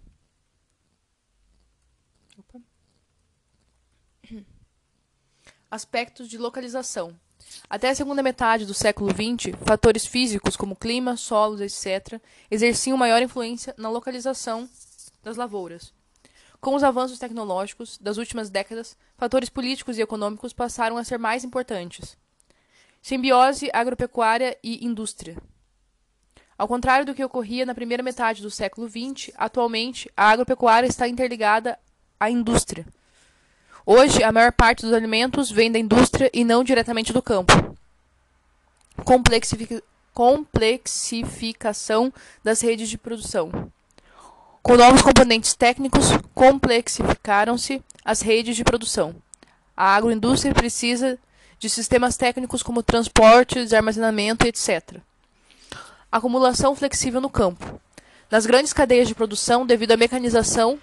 Opa. 2.37 2.61
Aspectos 5.69 6.27
de 6.27 6.37
localização. 6.37 7.15
Até 7.69 7.89
a 7.89 7.95
segunda 7.95 8.23
metade 8.23 8.65
do 8.65 8.73
século 8.73 9.11
XX, 9.11 9.55
fatores 9.65 10.05
físicos 10.05 10.55
como 10.55 10.75
clima, 10.75 11.17
solos, 11.17 11.61
etc., 11.61 12.21
exerciam 12.49 12.97
maior 12.97 13.21
influência 13.21 13.73
na 13.77 13.89
localização 13.89 14.69
das 15.23 15.37
lavouras. 15.37 15.93
Com 16.61 16.75
os 16.75 16.83
avanços 16.83 17.19
tecnológicos 17.19 17.97
das 17.97 18.17
últimas 18.17 18.49
décadas, 18.49 18.97
fatores 19.17 19.49
políticos 19.49 19.97
e 19.97 20.01
econômicos 20.01 20.51
passaram 20.51 20.97
a 20.97 21.03
ser 21.03 21.17
mais 21.17 21.43
importantes. 21.43 22.17
Simbiose 23.01 23.69
agropecuária 23.71 24.57
e 24.61 24.85
indústria. 24.85 25.37
Ao 26.59 26.67
contrário 26.67 27.05
do 27.05 27.15
que 27.15 27.23
ocorria 27.23 27.65
na 27.65 27.73
primeira 27.73 28.03
metade 28.03 28.41
do 28.41 28.51
século 28.51 28.89
XX, 28.89 29.31
atualmente 29.37 30.11
a 30.17 30.29
agropecuária 30.29 30.87
está 30.87 31.07
interligada 31.07 31.79
à 32.19 32.29
indústria. 32.29 32.85
Hoje, 33.85 34.21
a 34.21 34.29
maior 34.29 34.51
parte 34.51 34.81
dos 34.81 34.91
alimentos 34.91 35.49
vem 35.49 35.71
da 35.71 35.79
indústria 35.79 36.29
e 36.33 36.43
não 36.43 36.61
diretamente 36.61 37.13
do 37.13 37.21
campo. 37.21 37.53
Complexificação 40.13 42.13
das 42.43 42.59
redes 42.59 42.89
de 42.89 42.97
produção. 42.97 43.71
Com 44.61 44.75
novos 44.75 45.01
componentes 45.01 45.53
técnicos, 45.53 46.07
complexificaram-se 46.35 47.81
as 48.03 48.19
redes 48.19 48.57
de 48.57 48.65
produção. 48.65 49.15
A 49.77 49.95
agroindústria 49.95 50.53
precisa 50.53 51.17
de 51.57 51.69
sistemas 51.69 52.17
técnicos 52.17 52.61
como 52.61 52.83
transporte, 52.83 53.73
armazenamento, 53.73 54.45
etc. 54.45 54.99
Acumulação 56.11 56.75
flexível 56.75 57.21
no 57.21 57.29
campo. 57.29 57.79
Nas 58.31 58.45
grandes 58.45 58.73
cadeias 58.73 59.07
de 59.07 59.15
produção, 59.15 59.65
devido 59.65 59.91
à 59.91 59.97
mecanização, 59.97 60.79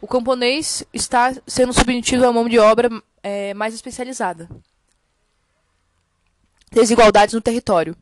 o 0.00 0.06
camponês 0.06 0.82
está 0.92 1.34
sendo 1.46 1.72
submetido 1.72 2.26
a 2.26 2.32
mão 2.32 2.48
de 2.48 2.58
obra 2.58 2.88
é, 3.22 3.52
mais 3.54 3.74
especializada. 3.74 4.48
Desigualdades 6.72 7.34
no 7.34 7.40
território. 7.40 7.96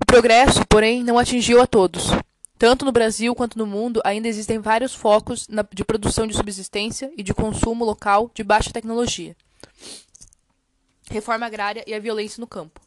O 0.00 0.06
progresso, 0.06 0.64
porém, 0.66 1.04
não 1.04 1.18
atingiu 1.18 1.60
a 1.60 1.66
todos. 1.66 2.10
Tanto 2.58 2.84
no 2.84 2.92
Brasil 2.92 3.34
quanto 3.34 3.58
no 3.58 3.66
mundo, 3.66 4.00
ainda 4.04 4.28
existem 4.28 4.58
vários 4.58 4.94
focos 4.94 5.46
na, 5.46 5.64
de 5.72 5.84
produção 5.84 6.26
de 6.26 6.34
subsistência 6.34 7.12
e 7.16 7.22
de 7.22 7.34
consumo 7.34 7.84
local 7.84 8.30
de 8.34 8.42
baixa 8.42 8.72
tecnologia. 8.72 9.36
Reforma 11.10 11.46
agrária 11.46 11.84
e 11.86 11.94
a 11.94 12.00
violência 12.00 12.40
no 12.40 12.46
campo. 12.46 12.80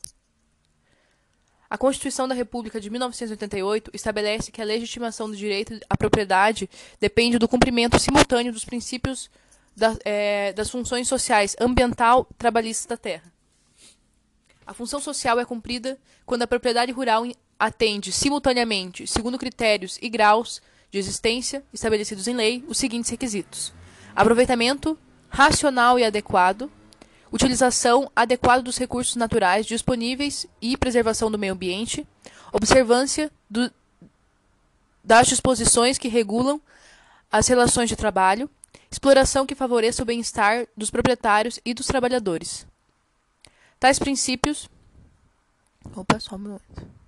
A 1.70 1.78
Constituição 1.78 2.28
da 2.28 2.34
República 2.34 2.82
de 2.82 2.90
1988 2.90 3.92
estabelece 3.94 4.52
que 4.52 4.62
a 4.62 4.66
legitimação 4.66 5.30
do 5.30 5.38
direito 5.38 5.80
à 5.88 5.96
propriedade 5.96 6.68
depende 7.00 7.38
do 7.38 7.48
cumprimento 7.48 8.00
simultâneo 8.00 8.52
dos 8.52 8.66
princípios 8.66 9.30
da, 9.76 9.96
é, 10.04 10.52
das 10.54 10.70
funções 10.70 11.08
sociais 11.08 11.56
ambiental 11.60 12.28
trabalhista 12.40 12.90
da 12.90 12.98
terra. 12.98 13.32
A 14.66 14.74
função 14.74 15.00
social 15.00 15.40
é 15.40 15.46
cumprida 15.46 15.98
quando 16.26 16.42
a 16.42 16.48
propriedade 16.48 16.92
rural 16.92 17.24
atende 17.60 18.12
simultaneamente, 18.12 19.06
segundo 19.06 19.38
critérios 19.38 20.00
e 20.02 20.10
graus 20.10 20.62
de 20.90 20.98
existência 20.98 21.64
estabelecidos 21.72 22.28
em 22.28 22.36
lei, 22.36 22.64
os 22.68 22.80
seguintes 22.80 23.12
requisitos: 23.12 23.74
aproveitamento 24.16 24.98
racional 25.30 26.00
e 26.00 26.04
adequado, 26.04 26.72
utilização 27.32 28.12
adequada 28.16 28.62
dos 28.62 28.78
recursos 28.78 29.16
naturais 29.16 29.66
disponíveis 29.66 30.46
e 30.62 30.76
preservação 30.78 31.30
do 31.30 31.38
meio 31.38 31.54
ambiente, 31.54 32.08
observância 32.52 33.32
do, 33.50 33.72
das 35.04 35.28
disposições 35.28 35.98
que 35.98 36.08
regulam 36.08 36.62
as 37.32 37.48
relações 37.48 37.90
de 37.90 37.96
trabalho, 37.96 38.50
exploração 38.92 39.46
que 39.46 39.56
favoreça 39.56 40.02
o 40.02 40.06
bem-estar 40.06 40.68
dos 40.76 40.90
proprietários 40.90 41.60
e 41.64 41.74
dos 41.74 41.86
trabalhadores. 41.86 42.66
Tais 43.80 44.00
princípios. 44.00 44.70
Opa, 45.96 46.20
só 46.20 46.36
um 46.36 46.40
momento. 46.40 47.00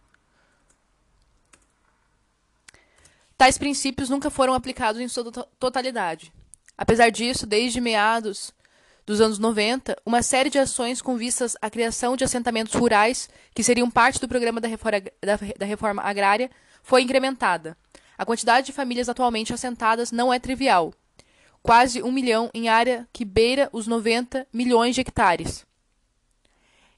Tais 3.37 3.57
princípios 3.57 4.09
nunca 4.09 4.29
foram 4.29 4.53
aplicados 4.53 5.01
em 5.01 5.07
sua 5.07 5.31
totalidade. 5.59 6.31
Apesar 6.77 7.09
disso, 7.09 7.47
desde 7.47 7.81
meados 7.81 8.53
dos 9.05 9.19
anos 9.19 9.39
90, 9.39 9.95
uma 10.05 10.21
série 10.21 10.49
de 10.49 10.59
ações 10.59 11.01
com 11.01 11.17
vistas 11.17 11.55
à 11.61 11.69
criação 11.69 12.15
de 12.15 12.23
assentamentos 12.23 12.73
rurais, 12.73 13.29
que 13.53 13.63
seriam 13.63 13.89
parte 13.89 14.19
do 14.19 14.27
programa 14.27 14.61
da 14.61 14.67
reforma, 14.67 15.01
da, 15.21 15.39
da 15.57 15.65
reforma 15.65 16.01
agrária, 16.01 16.49
foi 16.83 17.01
incrementada. 17.01 17.77
A 18.17 18.25
quantidade 18.25 18.67
de 18.67 18.73
famílias 18.73 19.09
atualmente 19.09 19.53
assentadas 19.53 20.11
não 20.11 20.33
é 20.33 20.39
trivial. 20.39 20.93
Quase 21.63 22.01
um 22.01 22.11
milhão 22.11 22.49
em 22.53 22.69
área 22.69 23.07
que 23.11 23.25
beira 23.25 23.69
os 23.71 23.87
90 23.87 24.47
milhões 24.53 24.95
de 24.95 25.01
hectares. 25.01 25.65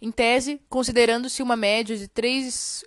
Em 0.01 0.11
tese, 0.11 0.59
considerando-se 0.69 1.41
uma 1.41 1.55
média 1.55 1.95
de 1.95 2.09
três 2.09 2.83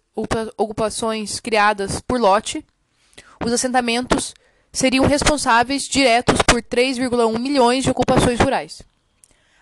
ocupações 0.56 1.40
criadas 1.40 2.00
por 2.00 2.20
lote, 2.20 2.64
os 3.44 3.52
assentamentos 3.52 4.34
seriam 4.70 5.06
responsáveis 5.06 5.84
diretos 5.88 6.42
por 6.42 6.62
3,1 6.62 7.38
milhões 7.38 7.84
de 7.84 7.90
ocupações 7.90 8.38
rurais. 8.38 8.82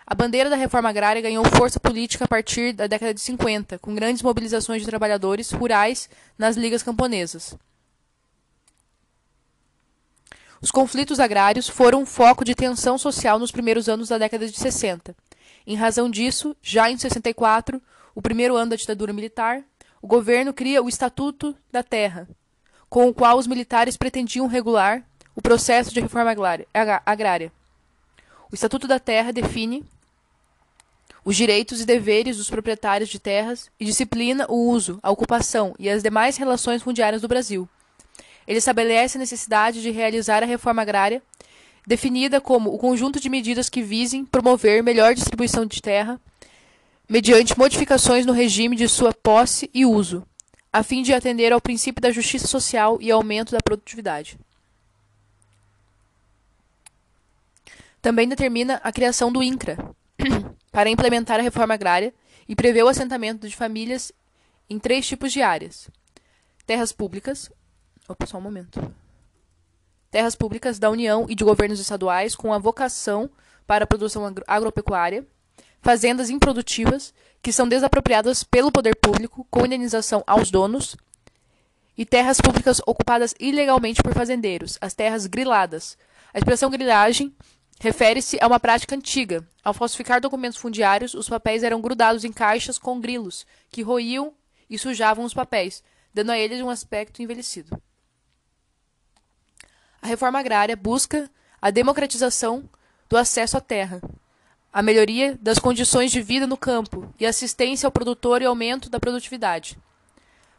A 0.07 0.13
bandeira 0.13 0.51
da 0.51 0.55
reforma 0.55 0.89
agrária 0.89 1.21
ganhou 1.21 1.43
força 1.45 1.79
política 1.79 2.25
a 2.25 2.27
partir 2.27 2.73
da 2.73 2.85
década 2.85 3.11
de 3.11 3.19
50, 3.21 3.79
com 3.79 3.95
grandes 3.95 4.21
mobilizações 4.21 4.83
de 4.83 4.87
trabalhadores 4.87 5.51
rurais 5.51 6.07
nas 6.37 6.55
ligas 6.55 6.83
camponesas. 6.83 7.55
Os 10.61 10.69
conflitos 10.69 11.19
agrários 11.19 11.67
foram 11.67 12.01
um 12.01 12.05
foco 12.05 12.45
de 12.45 12.53
tensão 12.53 12.99
social 12.99 13.39
nos 13.39 13.51
primeiros 13.51 13.89
anos 13.89 14.09
da 14.09 14.19
década 14.19 14.47
de 14.47 14.57
60. 14.57 15.15
Em 15.65 15.75
razão 15.75 16.09
disso, 16.09 16.55
já 16.61 16.89
em 16.89 16.97
64, 16.97 17.81
o 18.13 18.21
primeiro 18.21 18.55
ano 18.55 18.69
da 18.69 18.75
ditadura 18.75 19.11
militar, 19.11 19.63
o 20.01 20.07
governo 20.07 20.53
cria 20.53 20.83
o 20.83 20.89
Estatuto 20.89 21.55
da 21.71 21.81
Terra, 21.81 22.27
com 22.87 23.07
o 23.07 23.13
qual 23.13 23.39
os 23.39 23.47
militares 23.47 23.97
pretendiam 23.97 24.45
regular 24.45 25.03
o 25.35 25.41
processo 25.41 25.91
de 25.91 25.99
reforma 25.99 26.31
agrária. 27.03 27.51
O 28.51 28.55
Estatuto 28.55 28.87
da 28.87 28.99
Terra 28.99 29.33
define 29.33 29.83
os 31.25 31.35
direitos 31.35 31.81
e 31.81 31.85
deveres 31.85 32.37
dos 32.37 32.51
proprietários 32.51 33.09
de 33.09 33.19
terras 33.19 33.67
e 33.79 33.85
disciplina 33.85 34.45
o 34.47 34.69
uso, 34.69 34.99
a 35.01 35.09
ocupação 35.09 35.73
e 35.79 35.89
as 35.89 36.03
demais 36.03 36.37
relações 36.37 36.83
fundiárias 36.83 37.23
do 37.23 37.27
Brasil. 37.27 37.67
Ele 38.47 38.59
estabelece 38.59 39.17
a 39.17 39.19
necessidade 39.19 39.81
de 39.81 39.89
realizar 39.89 40.43
a 40.43 40.45
reforma 40.45 40.83
agrária, 40.83 41.23
definida 41.85 42.39
como 42.39 42.71
o 42.71 42.77
conjunto 42.77 43.19
de 43.19 43.27
medidas 43.27 43.69
que 43.69 43.81
visem 43.81 44.23
promover 44.23 44.83
melhor 44.83 45.15
distribuição 45.15 45.65
de 45.65 45.81
terra, 45.81 46.21
mediante 47.09 47.57
modificações 47.57 48.23
no 48.23 48.31
regime 48.31 48.75
de 48.75 48.87
sua 48.87 49.11
posse 49.11 49.67
e 49.73 49.83
uso, 49.83 50.23
a 50.71 50.83
fim 50.83 51.01
de 51.01 51.11
atender 51.11 51.51
ao 51.51 51.61
princípio 51.61 52.01
da 52.01 52.11
justiça 52.11 52.45
social 52.45 52.99
e 53.01 53.09
aumento 53.09 53.51
da 53.51 53.59
produtividade. 53.63 54.37
Também 57.99 58.29
determina 58.29 58.79
a 58.83 58.91
criação 58.91 59.31
do 59.31 59.41
INCRA, 59.41 59.77
para 60.75 60.89
implementar 60.89 61.39
a 61.39 61.41
reforma 61.41 61.73
agrária 61.73 62.13
e 62.49 62.53
prevê 62.53 62.83
o 62.83 62.89
assentamento 62.89 63.47
de 63.47 63.55
famílias 63.55 64.11
em 64.69 64.77
três 64.77 65.07
tipos 65.07 65.31
de 65.31 65.41
áreas: 65.41 65.89
terras 66.65 66.91
públicas. 66.91 67.49
Opa, 68.09 68.25
só 68.25 68.39
um 68.39 68.41
momento. 68.41 68.93
Terras 70.11 70.35
públicas 70.35 70.77
da 70.77 70.89
União 70.89 71.27
e 71.29 71.33
de 71.33 71.45
governos 71.45 71.79
estaduais 71.79 72.35
com 72.35 72.53
a 72.53 72.57
vocação 72.59 73.29
para 73.65 73.85
a 73.85 73.87
produção 73.87 74.29
agropecuária, 74.45 75.25
fazendas 75.81 76.29
improdutivas 76.29 77.13
que 77.41 77.53
são 77.53 77.69
desapropriadas 77.69 78.43
pelo 78.43 78.69
poder 78.69 78.97
público 78.97 79.47
com 79.49 79.65
indenização 79.65 80.25
aos 80.27 80.51
donos, 80.51 80.97
e 81.97 82.05
terras 82.05 82.41
públicas 82.41 82.81
ocupadas 82.85 83.33
ilegalmente 83.39 84.03
por 84.03 84.13
fazendeiros, 84.13 84.77
as 84.81 84.93
terras 84.93 85.25
griladas. 85.25 85.97
A 86.33 86.37
expressão 86.37 86.69
grilagem 86.69 87.33
refere-se 87.79 88.37
a 88.41 88.47
uma 88.47 88.59
prática 88.59 88.95
antiga. 88.95 89.47
Ao 89.63 89.73
falsificar 89.73 90.21
documentos 90.21 90.57
fundiários, 90.57 91.13
os 91.13 91.29
papéis 91.29 91.63
eram 91.63 91.81
grudados 91.81 92.23
em 92.23 92.31
caixas 92.31 92.77
com 92.77 92.99
grilos, 92.99 93.45
que 93.69 93.81
roíam 93.81 94.33
e 94.69 94.77
sujavam 94.77 95.25
os 95.25 95.33
papéis, 95.33 95.83
dando 96.13 96.31
a 96.31 96.37
eles 96.37 96.61
um 96.61 96.69
aspecto 96.69 97.21
envelhecido. 97.21 97.81
A 100.01 100.07
reforma 100.07 100.39
agrária 100.39 100.75
busca 100.75 101.29
a 101.61 101.69
democratização 101.71 102.69
do 103.09 103.17
acesso 103.17 103.57
à 103.57 103.61
terra, 103.61 104.01
a 104.71 104.81
melhoria 104.81 105.37
das 105.41 105.57
condições 105.57 106.11
de 106.11 106.21
vida 106.21 106.45
no 106.45 106.57
campo 106.57 107.11
e 107.19 107.25
assistência 107.25 107.87
ao 107.87 107.91
produtor 107.91 108.41
e 108.41 108.45
aumento 108.45 108.89
da 108.89 108.99
produtividade. 108.99 109.77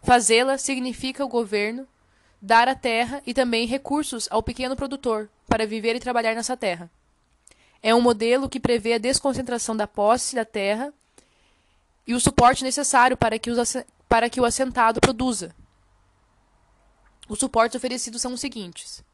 Fazê-la 0.02 0.58
significa 0.58 1.24
o 1.24 1.28
governo 1.28 1.86
dar 2.40 2.68
a 2.68 2.74
terra 2.74 3.22
e 3.26 3.34
também 3.34 3.66
recursos 3.66 4.28
ao 4.30 4.42
pequeno 4.42 4.76
produtor 4.76 5.28
para 5.48 5.66
viver 5.66 5.96
e 5.96 6.00
trabalhar 6.00 6.34
nessa 6.34 6.56
terra. 6.56 6.90
É 7.87 7.95
um 7.95 8.01
modelo 8.01 8.49
que 8.49 8.59
prevê 8.59 8.95
a 8.95 8.99
desconcentração 8.99 9.76
da 9.76 9.87
posse 9.87 10.34
da 10.34 10.45
terra 10.45 10.93
e 12.05 12.14
o 12.14 12.20
suporte 12.20 12.64
necessário 12.64 13.16
para 13.16 13.39
que, 13.39 13.49
os, 13.49 13.76
para 14.09 14.28
que 14.28 14.41
o 14.41 14.45
assentado 14.45 15.01
produza. 15.01 15.55
Os 17.28 17.39
suportes 17.39 17.76
oferecidos 17.76 18.20
são 18.20 18.32
os 18.32 18.41
seguintes: 18.41 19.05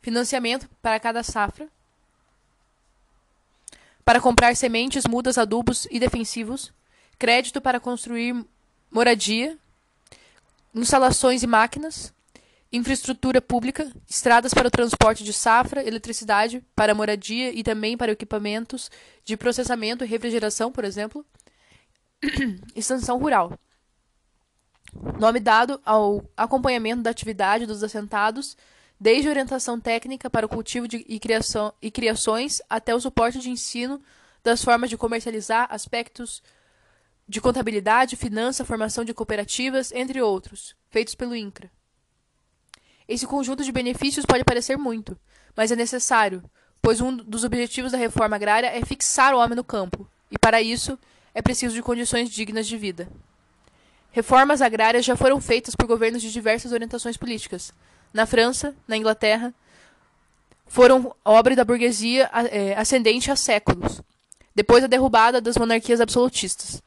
financiamento 0.00 0.66
para 0.80 0.98
cada 0.98 1.22
safra, 1.22 1.68
para 4.02 4.22
comprar 4.22 4.56
sementes, 4.56 5.04
mudas, 5.06 5.36
adubos 5.36 5.86
e 5.90 6.00
defensivos, 6.00 6.72
crédito 7.18 7.60
para 7.60 7.78
construir 7.78 8.42
moradia, 8.90 9.58
instalações 10.74 11.42
e 11.42 11.46
máquinas, 11.46 12.10
infraestrutura 12.76 13.40
pública, 13.40 13.88
estradas 14.08 14.52
para 14.52 14.66
o 14.66 14.70
transporte 14.70 15.22
de 15.22 15.32
safra, 15.32 15.86
eletricidade 15.86 16.60
para 16.74 16.94
moradia 16.94 17.52
e 17.52 17.62
também 17.62 17.96
para 17.96 18.10
equipamentos 18.10 18.90
de 19.24 19.36
processamento 19.36 20.04
e 20.04 20.08
refrigeração, 20.08 20.72
por 20.72 20.84
exemplo, 20.84 21.24
extensão 22.74 23.16
rural. 23.18 23.56
Nome 25.20 25.38
dado 25.38 25.80
ao 25.84 26.24
acompanhamento 26.36 27.02
da 27.02 27.10
atividade 27.10 27.64
dos 27.64 27.84
assentados 27.84 28.56
desde 28.98 29.28
orientação 29.28 29.78
técnica 29.78 30.28
para 30.28 30.46
o 30.46 30.48
cultivo 30.48 30.88
de, 30.88 31.04
e, 31.08 31.20
criação, 31.20 31.72
e 31.80 31.92
criações 31.92 32.60
até 32.68 32.92
o 32.92 33.00
suporte 33.00 33.38
de 33.38 33.50
ensino 33.50 34.02
das 34.42 34.64
formas 34.64 34.90
de 34.90 34.96
comercializar 34.96 35.68
aspectos 35.70 36.42
de 37.28 37.40
contabilidade, 37.40 38.16
finança, 38.16 38.64
formação 38.64 39.04
de 39.04 39.14
cooperativas, 39.14 39.92
entre 39.92 40.20
outros, 40.20 40.74
feitos 40.90 41.14
pelo 41.14 41.36
INCRA. 41.36 41.70
Esse 43.08 43.26
conjunto 43.26 43.62
de 43.62 43.72
benefícios 43.72 44.24
pode 44.24 44.44
parecer 44.44 44.76
muito, 44.76 45.18
mas 45.56 45.70
é 45.70 45.76
necessário, 45.76 46.42
pois 46.80 47.00
um 47.00 47.16
dos 47.16 47.44
objetivos 47.44 47.92
da 47.92 47.98
reforma 47.98 48.36
agrária 48.36 48.66
é 48.66 48.84
fixar 48.84 49.34
o 49.34 49.38
homem 49.38 49.56
no 49.56 49.64
campo, 49.64 50.08
e 50.30 50.38
para 50.38 50.62
isso 50.62 50.98
é 51.34 51.42
preciso 51.42 51.74
de 51.74 51.82
condições 51.82 52.30
dignas 52.30 52.66
de 52.66 52.76
vida. 52.76 53.08
Reformas 54.10 54.62
agrárias 54.62 55.04
já 55.04 55.16
foram 55.16 55.40
feitas 55.40 55.74
por 55.74 55.86
governos 55.86 56.22
de 56.22 56.32
diversas 56.32 56.72
orientações 56.72 57.16
políticas, 57.16 57.72
na 58.12 58.26
França, 58.26 58.74
na 58.86 58.96
Inglaterra, 58.96 59.52
foram 60.66 61.14
obra 61.24 61.54
da 61.56 61.64
burguesia 61.64 62.30
é, 62.50 62.74
ascendente 62.74 63.30
há 63.30 63.36
séculos, 63.36 64.00
depois 64.54 64.82
da 64.82 64.86
derrubada 64.86 65.40
das 65.40 65.56
monarquias 65.56 66.00
absolutistas. 66.00 66.82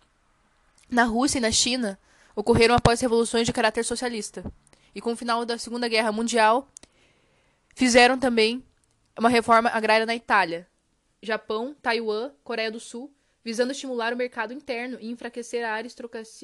Na 0.89 1.03
Rússia 1.03 1.37
e 1.37 1.41
na 1.41 1.51
China, 1.51 1.99
ocorreram 2.35 2.75
após 2.75 3.01
revoluções 3.01 3.45
de 3.45 3.53
caráter 3.53 3.83
socialista, 3.83 4.43
e 4.93 5.01
com 5.01 5.11
o 5.11 5.15
final 5.15 5.45
da 5.45 5.57
Segunda 5.57 5.87
Guerra 5.87 6.11
Mundial, 6.11 6.67
fizeram 7.75 8.17
também 8.17 8.63
uma 9.17 9.29
reforma 9.29 9.69
agrária 9.69 10.05
na 10.05 10.15
Itália, 10.15 10.67
Japão, 11.21 11.75
Taiwan, 11.81 12.31
Coreia 12.43 12.71
do 12.71 12.79
Sul, 12.79 13.13
visando 13.43 13.71
estimular 13.71 14.13
o 14.13 14.17
mercado 14.17 14.53
interno 14.53 14.97
e 14.99 15.09
enfraquecer 15.09 15.65
a 15.65 15.81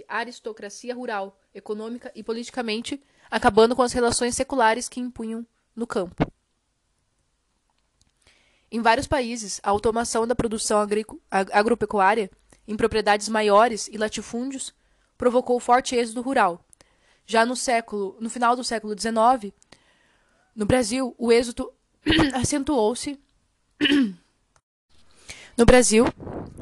aristocracia, 0.08 0.96
rural, 0.96 1.40
econômica 1.54 2.12
e 2.16 2.24
politicamente 2.24 3.02
acabando 3.30 3.76
com 3.76 3.82
as 3.82 3.94
relações 3.94 4.36
seculares 4.36 4.88
que 4.88 5.00
impunham 5.00 5.46
no 5.76 5.86
campo. 5.86 6.26
Em 8.72 8.82
vários 8.82 9.06
países, 9.06 9.60
a 9.62 9.70
automação 9.70 10.26
da 10.26 10.34
produção 10.34 10.80
agropecuária 11.52 12.32
em 12.68 12.76
propriedades 12.76 13.30
maiores 13.30 13.88
e 13.88 13.98
latifúndios 13.98 14.74
provocou 15.18 15.60
forte 15.60 15.96
êxodo 15.96 16.22
rural. 16.22 16.66
Já 17.26 17.46
no 17.46 17.56
século, 17.56 18.18
no 18.20 18.30
final 18.30 18.56
do 18.56 18.64
século 18.64 18.94
XIX, 19.00 19.54
no 20.56 20.66
Brasil, 20.66 21.16
o 21.18 21.32
êxodo 21.32 21.72
acentuou-se. 22.36 23.20
no 25.58 25.66
Brasil, 25.66 26.06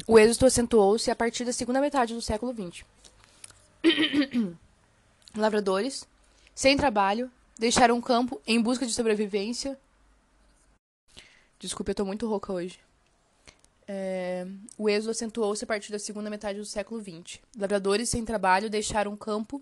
o 0.07 0.17
êxodo 0.17 0.45
acentuou-se 0.45 1.09
a 1.09 1.15
partir 1.15 1.43
da 1.43 1.51
segunda 1.51 1.81
metade 1.81 2.13
do 2.13 2.21
século 2.21 2.53
XX. 2.53 2.85
Lavradores, 5.35 6.07
sem 6.53 6.77
trabalho, 6.77 7.31
deixaram 7.57 7.97
o 7.97 8.01
campo 8.01 8.41
em 8.45 8.61
busca 8.61 8.85
de 8.85 8.93
sobrevivência. 8.93 9.77
Desculpe, 11.59 11.91
eu 11.91 11.95
tô 11.95 12.05
muito 12.05 12.27
rouca 12.27 12.53
hoje. 12.53 12.79
É, 13.87 14.47
o 14.77 14.89
êxodo 14.89 15.11
acentuou-se 15.11 15.63
a 15.63 15.67
partir 15.67 15.91
da 15.91 15.99
segunda 15.99 16.29
metade 16.29 16.59
do 16.59 16.65
século 16.65 17.01
XX. 17.01 17.39
Lavradores 17.57 18.09
sem 18.09 18.23
trabalho 18.23 18.69
deixaram 18.69 19.13
o 19.13 19.17
campo 19.17 19.61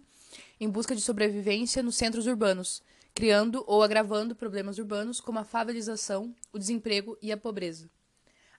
em 0.59 0.69
busca 0.69 0.95
de 0.95 1.01
sobrevivência 1.01 1.81
nos 1.81 1.95
centros 1.95 2.27
urbanos, 2.27 2.83
criando 3.13 3.63
ou 3.67 3.81
agravando 3.81 4.35
problemas 4.35 4.77
urbanos 4.77 5.19
como 5.21 5.39
a 5.39 5.43
favelização, 5.43 6.35
o 6.51 6.59
desemprego 6.59 7.17
e 7.21 7.31
a 7.31 7.37
pobreza. 7.37 7.89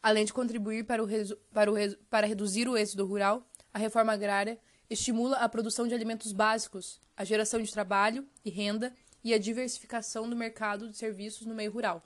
Além 0.02 0.24
de 0.24 0.32
contribuir 0.32 0.84
para, 0.84 1.02
o 1.02 1.08
para, 1.52 1.70
o 1.70 1.74
para 2.08 2.26
reduzir 2.26 2.68
o 2.68 2.76
êxodo 2.76 3.06
rural, 3.06 3.46
a 3.72 3.78
reforma 3.78 4.12
agrária 4.12 4.58
estimula 4.88 5.36
a 5.36 5.48
produção 5.48 5.86
de 5.86 5.94
alimentos 5.94 6.32
básicos, 6.32 7.00
a 7.16 7.24
geração 7.24 7.62
de 7.62 7.70
trabalho 7.70 8.26
e 8.44 8.50
renda 8.50 8.92
e 9.22 9.34
a 9.34 9.38
diversificação 9.38 10.28
do 10.28 10.34
mercado 10.34 10.88
de 10.88 10.96
serviços 10.96 11.46
no 11.46 11.54
meio 11.54 11.70
rural. 11.70 12.02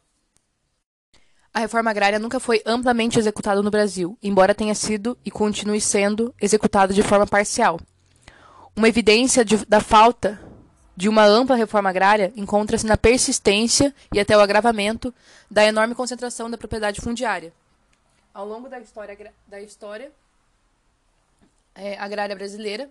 A 1.52 1.60
reforma 1.60 1.90
agrária 1.90 2.18
nunca 2.18 2.40
foi 2.40 2.60
amplamente 2.66 3.16
executada 3.16 3.62
no 3.62 3.70
Brasil, 3.70 4.18
embora 4.20 4.56
tenha 4.56 4.74
sido 4.74 5.16
e 5.24 5.30
continue 5.30 5.80
sendo 5.80 6.34
executada 6.40 6.92
de 6.92 7.02
forma 7.02 7.28
parcial. 7.28 7.78
Uma 8.76 8.88
evidência 8.88 9.44
de, 9.44 9.64
da 9.66 9.80
falta 9.80 10.40
de 10.96 11.08
uma 11.08 11.24
ampla 11.24 11.56
reforma 11.56 11.90
agrária 11.90 12.32
encontra-se 12.36 12.86
na 12.86 12.96
persistência 12.96 13.94
e 14.12 14.18
até 14.18 14.36
o 14.36 14.40
agravamento 14.40 15.14
da 15.50 15.64
enorme 15.64 15.94
concentração 15.94 16.50
da 16.50 16.58
propriedade 16.58 17.00
fundiária. 17.00 17.52
Ao 18.32 18.46
longo 18.46 18.68
da 18.68 18.80
história, 18.80 19.32
da 19.46 19.60
história 19.60 20.10
é, 21.74 21.96
agrária 21.98 22.34
brasileira, 22.34 22.90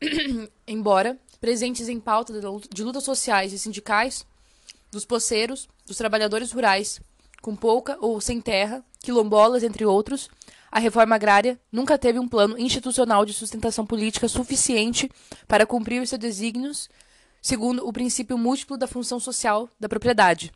embora 0.66 1.18
presentes 1.40 1.88
em 1.88 2.00
pauta 2.00 2.32
de 2.72 2.82
lutas 2.82 3.04
sociais 3.04 3.52
e 3.52 3.58
sindicais, 3.58 4.26
dos 4.90 5.04
poceiros, 5.04 5.68
dos 5.86 5.96
trabalhadores 5.96 6.52
rurais, 6.52 7.00
com 7.42 7.54
pouca 7.54 7.98
ou 8.00 8.20
sem 8.20 8.40
terra, 8.40 8.82
quilombolas, 9.00 9.62
entre 9.62 9.84
outros, 9.84 10.30
a 10.74 10.80
reforma 10.80 11.14
agrária 11.14 11.56
nunca 11.70 11.96
teve 11.96 12.18
um 12.18 12.26
plano 12.26 12.58
institucional 12.58 13.24
de 13.24 13.32
sustentação 13.32 13.86
política 13.86 14.26
suficiente 14.26 15.08
para 15.46 15.64
cumprir 15.64 16.02
os 16.02 16.08
seus 16.08 16.18
desígnios, 16.18 16.88
segundo 17.40 17.86
o 17.86 17.92
princípio 17.92 18.36
múltiplo 18.36 18.76
da 18.76 18.88
função 18.88 19.20
social 19.20 19.70
da 19.78 19.88
propriedade. 19.88 20.52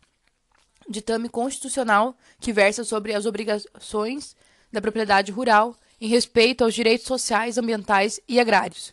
Ditame 0.89 1.29
constitucional 1.29 2.17
que 2.41 2.53
versa 2.53 2.83
sobre 2.83 3.15
as 3.15 3.27
obrigações 3.27 4.35
da 4.73 4.81
propriedade 4.81 5.31
rural 5.31 5.77
em 6.01 6.09
respeito 6.09 6.65
aos 6.65 6.75
direitos 6.75 7.07
sociais, 7.07 7.57
ambientais 7.57 8.19
e 8.27 8.41
agrários. 8.41 8.93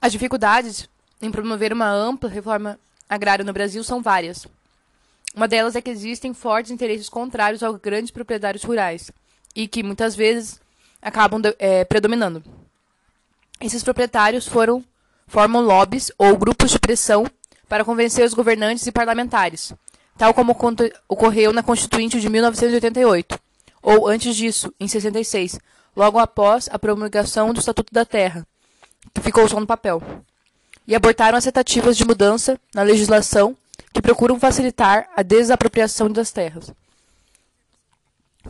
As 0.00 0.12
dificuldades 0.12 0.88
em 1.20 1.28
promover 1.28 1.72
uma 1.72 1.90
ampla 1.90 2.30
reforma 2.30 2.78
agrária 3.08 3.44
no 3.44 3.52
Brasil 3.52 3.82
são 3.82 4.00
várias. 4.00 4.46
Uma 5.34 5.48
delas 5.48 5.74
é 5.74 5.82
que 5.82 5.90
existem 5.90 6.32
fortes 6.32 6.70
interesses 6.70 7.08
contrários 7.08 7.62
aos 7.62 7.80
grandes 7.80 8.12
proprietários 8.12 8.62
rurais 8.62 9.10
e 9.54 9.66
que 9.66 9.82
muitas 9.82 10.14
vezes 10.14 10.60
acabam 11.02 11.42
é, 11.58 11.84
predominando. 11.84 12.42
Esses 13.60 13.82
proprietários 13.82 14.46
foram 14.46 14.84
formam 15.26 15.62
lobbies 15.62 16.12
ou 16.18 16.36
grupos 16.36 16.70
de 16.70 16.78
pressão 16.78 17.26
para 17.68 17.84
convencer 17.84 18.24
os 18.24 18.34
governantes 18.34 18.86
e 18.86 18.92
parlamentares, 18.92 19.72
tal 20.16 20.32
como 20.34 20.56
ocorreu 21.08 21.52
na 21.52 21.62
Constituinte 21.62 22.20
de 22.20 22.28
1988, 22.28 23.38
ou 23.82 24.06
antes 24.06 24.36
disso, 24.36 24.72
em 24.78 24.86
66, 24.86 25.58
logo 25.96 26.18
após 26.18 26.68
a 26.70 26.78
promulgação 26.78 27.52
do 27.52 27.60
Estatuto 27.60 27.92
da 27.92 28.04
Terra, 28.04 28.46
que 29.12 29.20
ficou 29.20 29.48
só 29.48 29.58
no 29.58 29.66
papel. 29.66 30.02
E 30.86 30.94
abortaram 30.94 31.38
as 31.38 31.44
tentativas 31.44 31.96
de 31.96 32.04
mudança 32.04 32.60
na 32.74 32.82
legislação 32.82 33.56
que 33.94 34.02
procuram 34.02 34.40
facilitar 34.40 35.08
a 35.14 35.22
desapropriação 35.22 36.10
das 36.10 36.32
terras. 36.32 36.72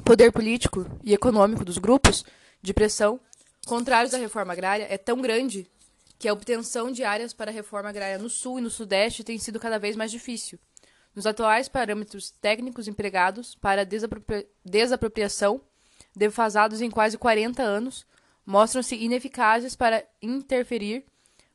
poder 0.03 0.33
político 0.33 0.87
e 1.05 1.13
econômico 1.13 1.65
dos 1.65 1.77
grupos 1.77 2.25
de 2.63 2.73
pressão 2.73 3.21
contrários 3.67 4.15
à 4.15 4.19
reforma 4.19 4.55
agrária 4.55 4.87
é 4.89 4.97
tão 4.97 5.21
grande 5.21 5.71
que 6.19 6.27
a 6.27 6.33
obtenção 6.33 6.91
de 6.91 7.05
áreas 7.05 7.35
para 7.35 7.51
a 7.51 7.55
reforma 7.55 7.91
agrária 7.91 8.19
no 8.19 8.31
Sul 8.31 8.59
e 8.59 8.63
no 8.63 8.71
Sudeste 8.71 9.23
tem 9.23 9.39
sido 9.39 9.61
cada 9.61 9.79
vez 9.79 9.95
mais 9.95 10.11
difícil. 10.11 10.59
Nos 11.15 11.27
atuais 11.27 11.69
parâmetros 11.69 12.31
técnicos 12.31 12.89
empregados 12.89 13.55
para 13.55 13.85
desapropria 13.85 14.47
desapropriação, 14.65 15.61
defasados 16.17 16.81
em 16.81 16.91
quase 16.91 17.19
40 17.19 17.63
anos, 17.63 18.07
mostram-se 18.47 18.97
ineficazes 18.97 19.77
para 19.77 20.05
interferir 20.23 21.05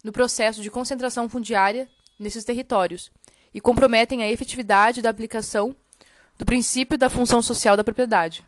no 0.03 0.11
processo 0.11 0.61
de 0.61 0.69
concentração 0.69 1.27
fundiária 1.27 1.89
nesses 2.19 2.43
territórios 2.43 3.11
e 3.53 3.61
comprometem 3.61 4.23
a 4.23 4.31
efetividade 4.31 5.01
da 5.01 5.09
aplicação 5.09 5.75
do 6.37 6.45
princípio 6.45 6.97
da 6.97 7.09
função 7.09 7.41
social 7.41 7.75
da 7.75 7.83
propriedade. 7.83 8.45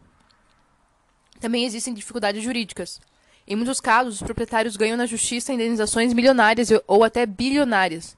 Também 1.40 1.66
existem 1.66 1.94
dificuldades 1.94 2.44
jurídicas. 2.44 3.02
Em 3.48 3.56
muitos 3.56 3.82
casos, 3.82 4.16
os 4.16 4.22
proprietários 4.22 4.78
ganham 4.78 4.96
na 4.96 5.06
justiça 5.06 5.52
indenizações 5.52 6.14
milionárias 6.14 6.70
ou 6.88 7.04
até 7.04 7.26
bilionárias, 7.26 8.16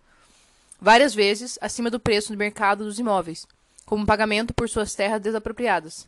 várias 0.80 1.16
vezes 1.16 1.58
acima 1.62 1.90
do 1.90 2.00
preço 2.00 2.34
no 2.34 2.38
mercado 2.38 2.84
dos 2.84 3.00
imóveis, 3.00 3.48
como 3.86 4.06
pagamento 4.06 4.54
por 4.54 4.70
suas 4.70 4.94
terras 4.94 5.22
desapropriadas. 5.22 6.06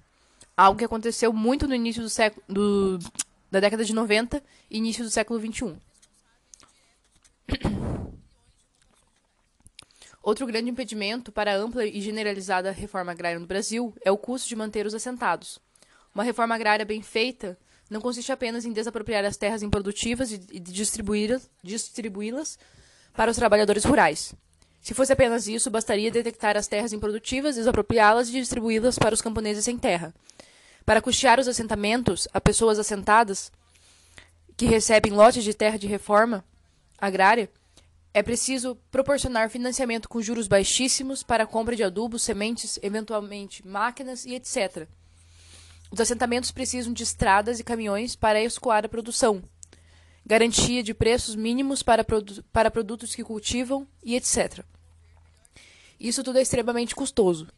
Algo 0.55 0.77
que 0.77 0.85
aconteceu 0.85 1.31
muito 1.31 1.67
no 1.67 1.73
início 1.73 2.01
do 2.01 2.09
século, 2.09 2.43
do, 2.47 2.99
da 3.49 3.61
década 3.61 3.85
de 3.85 3.93
90 3.93 4.43
e 4.69 4.77
início 4.77 5.03
do 5.03 5.09
século 5.09 5.39
21. 5.39 5.77
Outro 10.25 10.47
grande 10.47 10.71
impedimento 10.71 11.31
para 11.31 11.53
a 11.53 11.55
ampla 11.55 11.85
e 11.85 12.01
generalizada 12.01 12.71
reforma 12.71 13.11
agrária 13.11 13.37
no 13.37 13.45
Brasil 13.45 13.93
é 14.03 14.09
o 14.09 14.17
custo 14.17 14.49
de 14.49 14.55
manter 14.55 14.87
os 14.87 14.95
assentados. 14.95 15.59
Uma 16.15 16.23
reforma 16.23 16.55
agrária 16.55 16.83
bem 16.83 16.99
feita 17.03 17.55
não 17.91 18.01
consiste 18.01 18.31
apenas 18.31 18.65
em 18.65 18.73
desapropriar 18.73 19.23
as 19.23 19.37
terras 19.37 19.61
improdutivas 19.61 20.31
e 20.31 20.39
distribuí-las 20.59 21.47
distribuí 21.61 22.33
para 23.13 23.29
os 23.29 23.37
trabalhadores 23.37 23.85
rurais. 23.85 24.33
Se 24.81 24.95
fosse 24.95 25.13
apenas 25.13 25.47
isso, 25.47 25.69
bastaria 25.69 26.09
detectar 26.09 26.57
as 26.57 26.65
terras 26.65 26.91
improdutivas, 26.91 27.55
desapropriá-las 27.55 28.29
e 28.29 28.31
distribuí-las 28.31 28.97
para 28.97 29.13
os 29.13 29.21
camponeses 29.21 29.63
sem 29.63 29.77
terra. 29.77 30.11
Para 30.83 31.03
custear 31.03 31.39
os 31.39 31.47
assentamentos 31.47 32.27
a 32.33 32.41
pessoas 32.41 32.79
assentadas 32.79 33.51
que 34.57 34.65
recebem 34.65 35.13
lotes 35.13 35.43
de 35.43 35.53
terra 35.53 35.77
de 35.77 35.85
reforma 35.85 36.43
agrária, 36.97 37.47
é 38.15 38.23
preciso 38.23 38.77
proporcionar 38.89 39.49
financiamento 39.49 40.07
com 40.07 40.21
juros 40.21 40.47
baixíssimos 40.47 41.21
para 41.21 41.43
a 41.43 41.45
compra 41.45 41.75
de 41.75 41.83
adubos, 41.83 42.21
sementes, 42.21 42.79
eventualmente 42.81 43.67
máquinas 43.67 44.23
e 44.23 44.33
etc. 44.33 44.87
Os 45.91 45.99
assentamentos 45.99 46.49
precisam 46.49 46.93
de 46.93 47.03
estradas 47.03 47.59
e 47.59 47.63
caminhões 47.63 48.15
para 48.15 48.41
escoar 48.41 48.85
a 48.85 48.87
produção, 48.87 49.43
garantia 50.25 50.81
de 50.81 50.93
preços 50.93 51.35
mínimos 51.35 51.83
para, 51.83 52.05
produ 52.05 52.41
para 52.53 52.71
produtos 52.71 53.13
que 53.13 53.21
cultivam 53.21 53.85
e 54.01 54.15
etc. 54.15 54.63
Isso 55.99 56.23
tudo 56.23 56.39
é 56.39 56.41
extremamente 56.41 56.95
custoso. 56.95 57.49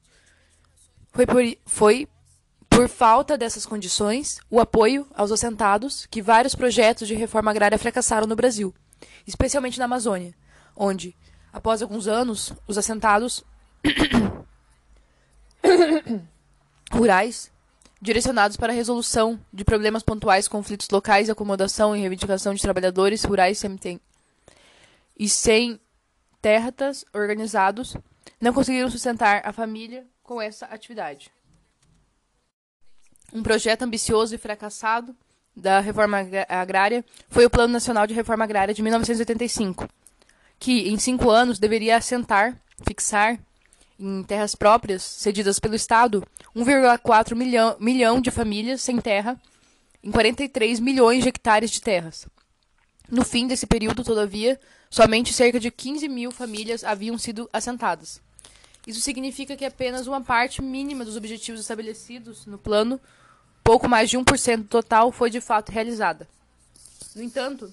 Foi 1.13 1.27
por, 1.27 1.43
foi 1.67 2.07
por 2.67 2.89
falta 2.89 3.37
dessas 3.37 3.63
condições 3.63 4.39
o 4.49 4.59
apoio 4.59 5.05
aos 5.13 5.31
assentados 5.31 6.07
que 6.07 6.19
vários 6.19 6.55
projetos 6.55 7.07
de 7.07 7.13
reforma 7.13 7.51
agrária 7.51 7.77
fracassaram 7.77 8.25
no 8.25 8.35
Brasil, 8.35 8.73
especialmente 9.27 9.77
na 9.77 9.85
Amazônia 9.85 10.33
onde, 10.77 11.15
após 11.51 11.81
alguns 11.81 12.07
anos, 12.07 12.53
os 12.67 12.77
assentados 12.77 13.43
rurais, 16.91 17.51
direcionados 18.01 18.55
para 18.55 18.71
a 18.71 18.75
resolução 18.75 19.39
de 19.51 19.65
problemas 19.65 20.03
pontuais, 20.03 20.47
conflitos 20.47 20.89
locais, 20.89 21.29
acomodação 21.29 21.95
e 21.95 21.99
reivindicação 21.99 22.53
de 22.53 22.61
trabalhadores 22.61 23.23
rurais 23.23 23.57
sem 23.57 23.99
e 25.19 25.27
sem 25.27 25.79
terras 26.39 27.03
organizados, 27.11 27.97
não 28.39 28.53
conseguiram 28.53 28.89
sustentar 28.89 29.41
a 29.43 29.51
família 29.51 30.05
com 30.21 30.39
essa 30.39 30.67
atividade. 30.67 31.31
Um 33.33 33.41
projeto 33.41 33.81
ambicioso 33.81 34.35
e 34.35 34.37
fracassado 34.37 35.15
da 35.55 35.79
reforma 35.79 36.19
agrária 36.47 37.03
foi 37.29 37.45
o 37.45 37.49
Plano 37.49 37.73
Nacional 37.73 38.05
de 38.05 38.13
Reforma 38.13 38.43
Agrária 38.43 38.73
de 38.73 38.83
1985, 38.83 39.89
que 40.59 40.89
em 40.89 40.97
cinco 40.97 41.29
anos 41.29 41.59
deveria 41.59 41.97
assentar, 41.97 42.59
fixar 42.87 43.39
em 43.99 44.23
terras 44.23 44.55
próprias 44.55 45.01
cedidas 45.01 45.59
pelo 45.59 45.75
Estado 45.75 46.23
1,4 46.55 47.35
milhão, 47.35 47.75
milhão 47.79 48.21
de 48.21 48.31
famílias 48.31 48.81
sem 48.81 48.97
terra 48.99 49.39
em 50.03 50.11
43 50.11 50.79
milhões 50.79 51.23
de 51.23 51.29
hectares 51.29 51.71
de 51.71 51.81
terras. 51.81 52.27
No 53.09 53.23
fim 53.23 53.47
desse 53.47 53.65
período, 53.65 54.03
todavia, 54.03 54.59
somente 54.89 55.33
cerca 55.33 55.59
de 55.59 55.71
15 55.71 56.07
mil 56.07 56.31
famílias 56.31 56.83
haviam 56.83 57.17
sido 57.17 57.49
assentadas. 57.51 58.21
Isso 58.85 59.01
significa 59.01 59.57
que 59.57 59.65
apenas 59.65 60.07
uma 60.07 60.21
parte 60.21 60.61
mínima 60.61 61.03
dos 61.03 61.17
objetivos 61.17 61.59
estabelecidos 61.59 62.45
no 62.45 62.57
plano, 62.57 62.99
pouco 63.63 63.87
mais 63.87 64.09
de 64.09 64.17
1% 64.17 64.57
do 64.57 64.63
total, 64.63 65.11
foi 65.11 65.29
de 65.29 65.41
fato 65.41 65.71
realizada. 65.71 66.27
No 67.15 67.21
entanto, 67.21 67.71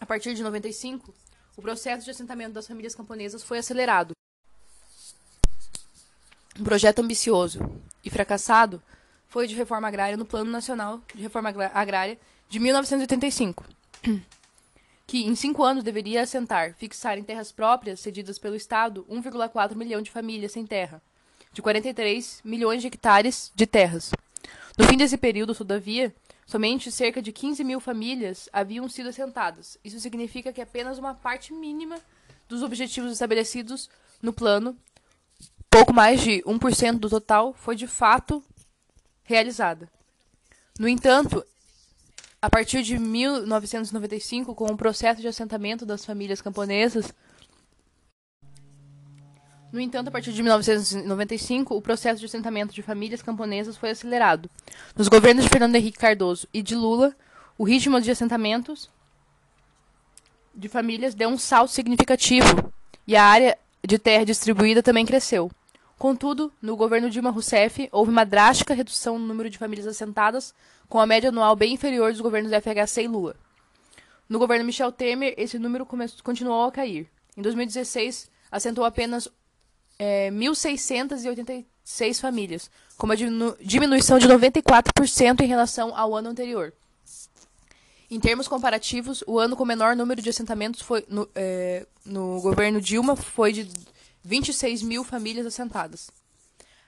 a 0.00 0.04
partir 0.04 0.34
de 0.34 0.42
95, 0.42 1.14
o 1.56 1.62
processo 1.62 2.04
de 2.04 2.10
assentamento 2.10 2.52
das 2.52 2.66
famílias 2.66 2.94
camponesas 2.94 3.42
foi 3.42 3.58
acelerado. 3.58 4.12
Um 6.58 6.64
projeto 6.64 7.00
ambicioso 7.00 7.58
e 8.04 8.10
fracassado 8.10 8.82
foi 9.26 9.46
de 9.48 9.54
reforma 9.54 9.88
agrária 9.88 10.16
no 10.16 10.24
Plano 10.24 10.50
Nacional 10.50 11.00
de 11.12 11.22
Reforma 11.22 11.52
Agrária 11.74 12.18
de 12.48 12.60
1985, 12.60 13.64
que 15.06 15.24
em 15.24 15.34
cinco 15.34 15.64
anos 15.64 15.82
deveria 15.82 16.22
assentar, 16.22 16.74
fixar 16.74 17.18
em 17.18 17.24
terras 17.24 17.50
próprias 17.50 17.98
cedidas 17.98 18.38
pelo 18.38 18.54
Estado 18.54 19.04
1,4 19.10 19.74
milhão 19.74 20.00
de 20.00 20.10
famílias 20.10 20.52
sem 20.52 20.64
terra, 20.64 21.02
de 21.52 21.60
43 21.60 22.40
milhões 22.44 22.80
de 22.80 22.86
hectares 22.86 23.50
de 23.54 23.66
terras. 23.66 24.12
No 24.78 24.86
fim 24.86 24.96
desse 24.96 25.16
período, 25.16 25.54
todavia, 25.54 26.14
Somente 26.46 26.92
cerca 26.92 27.22
de 27.22 27.32
15 27.32 27.64
mil 27.64 27.80
famílias 27.80 28.48
haviam 28.52 28.88
sido 28.88 29.08
assentadas. 29.08 29.78
Isso 29.84 29.98
significa 30.00 30.52
que 30.52 30.60
apenas 30.60 30.98
uma 30.98 31.14
parte 31.14 31.52
mínima 31.52 31.98
dos 32.48 32.62
objetivos 32.62 33.12
estabelecidos 33.12 33.88
no 34.22 34.32
plano, 34.32 34.76
pouco 35.70 35.92
mais 35.92 36.20
de 36.20 36.42
1% 36.42 36.98
do 36.98 37.08
total, 37.08 37.54
foi 37.54 37.76
de 37.76 37.86
fato 37.86 38.44
realizada. 39.24 39.90
No 40.78 40.88
entanto, 40.88 41.44
a 42.40 42.50
partir 42.50 42.82
de 42.82 42.98
1995, 42.98 44.54
com 44.54 44.66
o 44.66 44.76
processo 44.76 45.20
de 45.20 45.28
assentamento 45.28 45.86
das 45.86 46.04
famílias 46.04 46.42
camponesas, 46.42 47.12
no 49.74 49.80
entanto, 49.80 50.06
a 50.06 50.10
partir 50.12 50.32
de 50.32 50.40
1995, 50.40 51.74
o 51.74 51.82
processo 51.82 52.20
de 52.20 52.26
assentamento 52.26 52.72
de 52.72 52.80
famílias 52.80 53.20
camponesas 53.20 53.76
foi 53.76 53.90
acelerado. 53.90 54.48
Nos 54.96 55.08
governos 55.08 55.42
de 55.42 55.50
Fernando 55.50 55.74
Henrique 55.74 55.98
Cardoso 55.98 56.46
e 56.54 56.62
de 56.62 56.76
Lula, 56.76 57.12
o 57.58 57.64
ritmo 57.64 58.00
de 58.00 58.08
assentamentos 58.08 58.88
de 60.54 60.68
famílias 60.68 61.12
deu 61.12 61.28
um 61.28 61.36
salto 61.36 61.72
significativo 61.72 62.72
e 63.04 63.16
a 63.16 63.24
área 63.24 63.58
de 63.84 63.98
terra 63.98 64.24
distribuída 64.24 64.80
também 64.80 65.04
cresceu. 65.04 65.50
Contudo, 65.98 66.52
no 66.62 66.76
governo 66.76 67.10
Dilma 67.10 67.30
Rousseff, 67.30 67.88
houve 67.90 68.12
uma 68.12 68.24
drástica 68.24 68.74
redução 68.74 69.18
no 69.18 69.26
número 69.26 69.50
de 69.50 69.58
famílias 69.58 69.88
assentadas, 69.88 70.54
com 70.88 71.00
a 71.00 71.06
média 71.06 71.30
anual 71.30 71.56
bem 71.56 71.72
inferior 71.72 72.12
dos 72.12 72.20
governos 72.20 72.52
FHC 72.52 73.02
e 73.02 73.08
Lula. 73.08 73.34
No 74.28 74.38
governo 74.38 74.64
Michel 74.64 74.92
Temer, 74.92 75.34
esse 75.36 75.58
número 75.58 75.84
continuou 76.22 76.62
a 76.62 76.70
cair. 76.70 77.10
Em 77.36 77.42
2016, 77.42 78.30
assentou 78.52 78.84
apenas 78.84 79.28
é, 80.04 80.30
1.686 80.30 82.20
famílias, 82.20 82.70
com 82.98 83.06
uma 83.06 83.16
diminu 83.16 83.56
diminuição 83.58 84.18
de 84.18 84.28
94% 84.28 85.40
em 85.40 85.46
relação 85.46 85.96
ao 85.96 86.14
ano 86.14 86.28
anterior. 86.28 86.74
Em 88.10 88.20
termos 88.20 88.46
comparativos, 88.46 89.24
o 89.26 89.38
ano 89.38 89.56
com 89.56 89.64
menor 89.64 89.96
número 89.96 90.20
de 90.20 90.28
assentamentos 90.28 90.82
foi, 90.82 91.06
no, 91.08 91.26
é, 91.34 91.86
no 92.04 92.38
governo 92.42 92.82
Dilma 92.82 93.16
foi 93.16 93.50
de 93.50 93.70
26 94.22 94.82
mil 94.82 95.04
famílias 95.04 95.46
assentadas. 95.46 96.10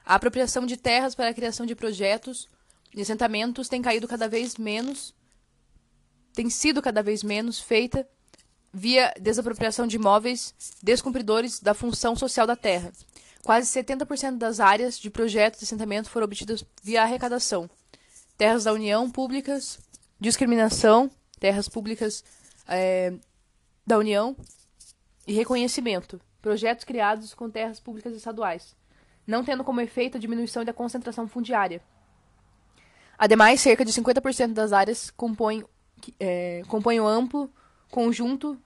A 0.05 0.17
apropriação 0.17 0.67
de 0.67 0.77
terras 0.77 1.15
para 1.15 1.31
a 1.31 1.35
criação 1.35 1.65
de 1.65 1.75
projetos 1.75 2.47
de 2.95 3.01
assentamentos 3.01 3.67
tem 3.67 3.81
caído 3.81 4.07
cada 4.07 4.29
vez 4.29 4.57
menos, 4.57 5.15
tem 6.35 6.51
sido 6.51 6.83
cada 6.83 7.03
vez 7.03 7.23
menos 7.23 7.59
feita 7.59 8.07
via 8.79 9.11
desapropriação 9.19 9.87
de 9.87 9.97
imóveis 9.97 10.55
descumpridores 10.83 11.61
da 11.61 11.73
função 11.73 12.15
social 12.15 12.47
da 12.47 12.55
terra. 12.55 12.93
Quase 13.43 13.71
70% 13.71 14.37
das 14.37 14.61
áreas 14.61 14.99
de 14.99 15.09
projetos 15.09 15.61
de 15.61 15.65
assentamento 15.65 16.11
foram 16.11 16.27
obtidas 16.27 16.63
via 16.83 17.03
arrecadação. 17.03 17.71
Terras 18.37 18.65
da 18.65 18.75
União 18.75 19.11
públicas, 19.11 19.79
discriminação, 20.21 21.11
terras 21.41 21.71
públicas 21.71 22.23
é, 22.69 23.15
da 23.87 23.97
União 23.97 24.37
e 25.27 25.33
reconhecimento. 25.33 26.21
Projetos 26.43 26.85
criados 26.85 27.33
com 27.33 27.49
terras 27.49 27.81
públicas 27.81 28.15
estaduais, 28.15 28.77
não 29.27 29.43
tendo 29.43 29.65
como 29.65 29.81
efeito 29.81 30.19
a 30.19 30.21
diminuição 30.21 30.67
da 30.67 30.75
concentração 30.75 31.27
fundiária. 31.27 31.81
Ademais, 33.17 33.59
cerca 33.59 33.87
de 33.87 33.93
50% 33.93 34.53
das 34.53 34.75
áreas 34.75 35.11
compõem, 35.11 35.65
é, 36.21 36.63
compõem 36.69 36.99
amplo 36.99 37.51
conjunto 37.91 38.61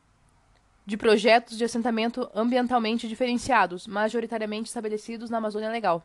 de 0.91 0.97
projetos 0.97 1.57
de 1.57 1.63
assentamento 1.63 2.29
ambientalmente 2.35 3.07
diferenciados, 3.07 3.87
majoritariamente 3.87 4.67
estabelecidos 4.67 5.31
na 5.31 5.39
Amazônia 5.39 5.71
Legal. 5.71 6.05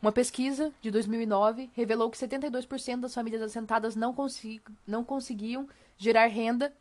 Uma 0.00 0.10
pesquisa 0.10 0.72
de 0.80 0.90
2009 0.90 1.68
revelou 1.74 2.08
que 2.08 2.16
72% 2.16 3.00
das 3.00 3.12
famílias 3.12 3.42
assentadas 3.42 3.94
não, 3.94 4.14
consegui 4.14 4.62
não 4.86 5.04
conseguiam 5.04 5.68
gerar 5.98 6.28
renda 6.28 6.74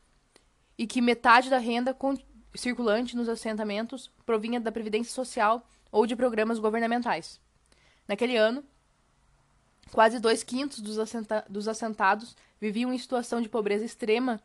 e 0.77 0.87
que 0.87 1.01
metade 1.01 1.49
da 1.49 1.57
renda 1.57 1.93
circulante 2.55 3.17
nos 3.17 3.27
assentamentos 3.27 4.09
provinha 4.25 4.61
da 4.61 4.71
Previdência 4.71 5.13
Social 5.13 5.67
ou 5.91 6.07
de 6.07 6.15
programas 6.15 6.57
governamentais. 6.57 7.37
Naquele 8.07 8.37
ano, 8.37 8.63
quase 9.91 10.21
dois 10.21 10.41
quintos 10.41 10.79
dos, 10.79 10.97
assenta 10.97 11.45
dos 11.49 11.67
assentados 11.67 12.33
viviam 12.61 12.93
em 12.93 12.97
situação 12.97 13.41
de 13.41 13.49
pobreza 13.49 13.83
extrema 13.83 14.41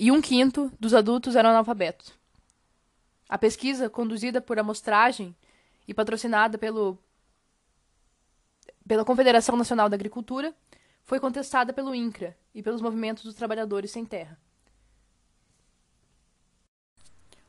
e 0.00 0.10
um 0.10 0.22
quinto 0.22 0.72
dos 0.80 0.94
adultos 0.94 1.36
eram 1.36 1.50
analfabetos. 1.50 2.14
A 3.28 3.36
pesquisa, 3.36 3.90
conduzida 3.90 4.40
por 4.40 4.58
amostragem 4.58 5.36
e 5.86 5.92
patrocinada 5.92 6.56
pelo, 6.56 6.96
pela 8.88 9.04
Confederação 9.04 9.58
Nacional 9.58 9.90
da 9.90 9.96
Agricultura, 9.96 10.54
foi 11.04 11.20
contestada 11.20 11.70
pelo 11.70 11.94
INCRA 11.94 12.34
e 12.54 12.62
pelos 12.62 12.80
movimentos 12.80 13.24
dos 13.24 13.34
trabalhadores 13.34 13.90
sem 13.90 14.06
terra. 14.06 14.38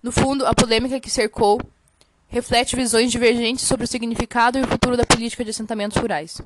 No 0.04 0.12
fundo, 0.12 0.46
a 0.46 0.54
polêmica 0.54 1.00
que 1.00 1.10
cercou 1.10 1.58
reflete 2.28 2.76
visões 2.76 3.14
divergentes 3.14 3.66
sobre 3.66 3.86
o 3.86 3.88
significado 3.88 4.58
e 4.58 4.62
o 4.62 4.68
futuro 4.68 4.98
da 4.98 5.06
política 5.06 5.46
de 5.46 5.52
assentamentos 5.52 5.96
rurais. 5.96 6.42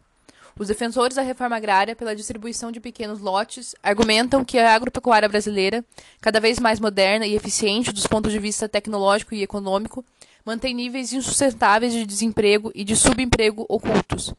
Os 0.57 0.69
defensores 0.69 1.17
da 1.17 1.21
reforma 1.21 1.57
agrária 1.57 1.97
pela 1.97 2.15
distribuição 2.15 2.71
de 2.71 2.79
pequenos 2.79 3.19
lotes 3.19 3.75
argumentam 3.83 4.45
que 4.45 4.57
a 4.57 4.73
agropecuária 4.73 5.27
brasileira, 5.27 5.83
cada 6.21 6.39
vez 6.39 6.59
mais 6.59 6.79
moderna 6.79 7.27
e 7.27 7.35
eficiente 7.35 7.91
dos 7.91 8.07
pontos 8.07 8.31
de 8.31 8.39
vista 8.39 8.69
tecnológico 8.69 9.35
e 9.35 9.43
econômico, 9.43 10.03
mantém 10.45 10.73
níveis 10.73 11.11
insustentáveis 11.11 11.91
de 11.91 12.05
desemprego 12.05 12.71
e 12.73 12.85
de 12.85 12.95
subemprego 12.95 13.65
ocultos. 13.67 14.33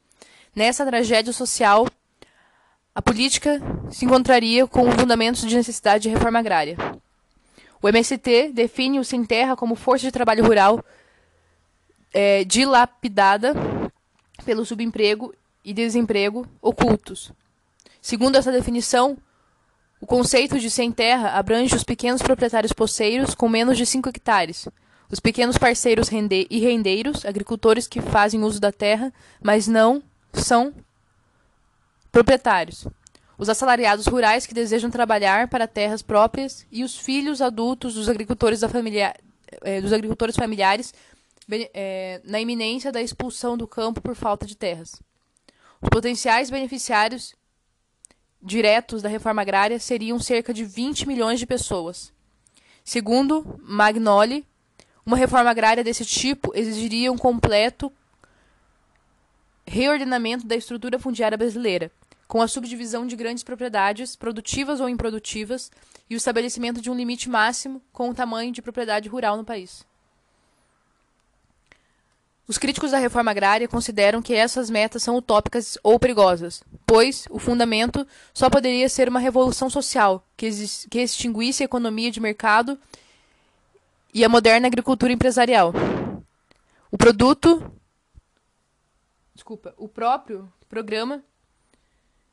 Nessa 0.54 0.86
tragédia 0.86 1.34
social, 1.34 1.86
a 2.94 3.02
política 3.02 3.60
se 3.90 4.06
encontraria 4.06 4.66
com 4.66 4.90
fundamentos 4.92 5.42
de 5.42 5.54
necessidade 5.54 6.04
de 6.04 6.08
reforma 6.08 6.38
agrária. 6.38 6.78
O 7.82 7.88
MST 7.90 8.52
define 8.54 8.98
o 8.98 9.04
Sem 9.04 9.22
Terra 9.22 9.54
como 9.54 9.74
força 9.74 10.06
de 10.06 10.12
trabalho 10.12 10.46
rural 10.46 10.82
é, 12.14 12.42
dilapidada 12.44 13.52
pelo 14.46 14.64
subemprego 14.64 15.34
e 15.66 15.74
desemprego 15.74 16.46
ocultos. 16.62 17.32
Segundo 18.00 18.36
essa 18.36 18.52
definição, 18.52 19.18
o 20.00 20.06
conceito 20.06 20.60
de 20.60 20.70
sem 20.70 20.92
terra 20.92 21.30
abrange 21.30 21.74
os 21.74 21.82
pequenos 21.82 22.22
proprietários 22.22 22.72
poceiros 22.72 23.34
com 23.34 23.48
menos 23.48 23.76
de 23.76 23.84
5 23.84 24.08
hectares, 24.08 24.68
os 25.10 25.20
pequenos 25.20 25.58
parceiros 25.58 26.08
rende 26.08 26.46
e 26.48 26.60
rendeiros, 26.60 27.24
agricultores 27.24 27.86
que 27.86 28.00
fazem 28.00 28.42
uso 28.42 28.60
da 28.60 28.72
terra, 28.72 29.12
mas 29.42 29.66
não 29.66 30.02
são 30.32 30.72
proprietários, 32.10 32.86
os 33.38 33.48
assalariados 33.48 34.06
rurais 34.06 34.46
que 34.46 34.54
desejam 34.54 34.90
trabalhar 34.90 35.48
para 35.48 35.68
terras 35.68 36.02
próprias 36.02 36.66
e 36.72 36.82
os 36.82 36.96
filhos 36.96 37.42
adultos 37.42 37.94
dos 37.94 38.08
agricultores, 38.08 38.60
familia, 38.60 39.14
eh, 39.62 39.80
dos 39.80 39.92
agricultores 39.92 40.34
familiares 40.34 40.94
eh, 41.50 42.20
na 42.24 42.40
iminência 42.40 42.90
da 42.90 43.02
expulsão 43.02 43.56
do 43.56 43.66
campo 43.66 44.00
por 44.00 44.14
falta 44.14 44.46
de 44.46 44.56
terras. 44.56 45.00
Os 45.86 45.88
potenciais 45.88 46.50
beneficiários 46.50 47.32
diretos 48.42 49.02
da 49.02 49.08
reforma 49.08 49.42
agrária 49.42 49.78
seriam 49.78 50.18
cerca 50.18 50.52
de 50.52 50.64
20 50.64 51.06
milhões 51.06 51.38
de 51.38 51.46
pessoas. 51.46 52.12
Segundo 52.84 53.60
Magnoli, 53.62 54.44
uma 55.06 55.16
reforma 55.16 55.48
agrária 55.48 55.84
desse 55.84 56.04
tipo 56.04 56.50
exigiria 56.56 57.12
um 57.12 57.16
completo 57.16 57.90
reordenamento 59.64 60.44
da 60.44 60.56
estrutura 60.56 60.98
fundiária 60.98 61.38
brasileira, 61.38 61.92
com 62.26 62.42
a 62.42 62.48
subdivisão 62.48 63.06
de 63.06 63.14
grandes 63.14 63.44
propriedades, 63.44 64.16
produtivas 64.16 64.80
ou 64.80 64.88
improdutivas, 64.88 65.70
e 66.10 66.16
o 66.16 66.18
estabelecimento 66.18 66.80
de 66.80 66.90
um 66.90 66.96
limite 66.96 67.28
máximo 67.30 67.80
com 67.92 68.10
o 68.10 68.14
tamanho 68.14 68.50
de 68.50 68.60
propriedade 68.60 69.08
rural 69.08 69.36
no 69.36 69.44
país. 69.44 69.86
Os 72.48 72.58
críticos 72.58 72.92
da 72.92 72.98
reforma 72.98 73.32
agrária 73.32 73.66
consideram 73.66 74.22
que 74.22 74.32
essas 74.32 74.70
metas 74.70 75.02
são 75.02 75.16
utópicas 75.16 75.76
ou 75.82 75.98
perigosas, 75.98 76.62
pois 76.86 77.26
o 77.28 77.40
fundamento 77.40 78.06
só 78.32 78.48
poderia 78.48 78.88
ser 78.88 79.08
uma 79.08 79.18
revolução 79.18 79.68
social 79.68 80.24
que, 80.36 80.46
extinguisse 80.46 81.64
a 81.64 81.66
economia 81.66 82.10
de 82.10 82.20
mercado 82.20 82.78
e 84.14 84.24
a 84.24 84.28
moderna 84.28 84.68
agricultura 84.68 85.12
empresarial. 85.12 85.72
O 86.88 86.96
produto. 86.96 87.68
Desculpa, 89.34 89.74
o 89.76 89.88
próprio 89.88 90.50
programa 90.68 91.24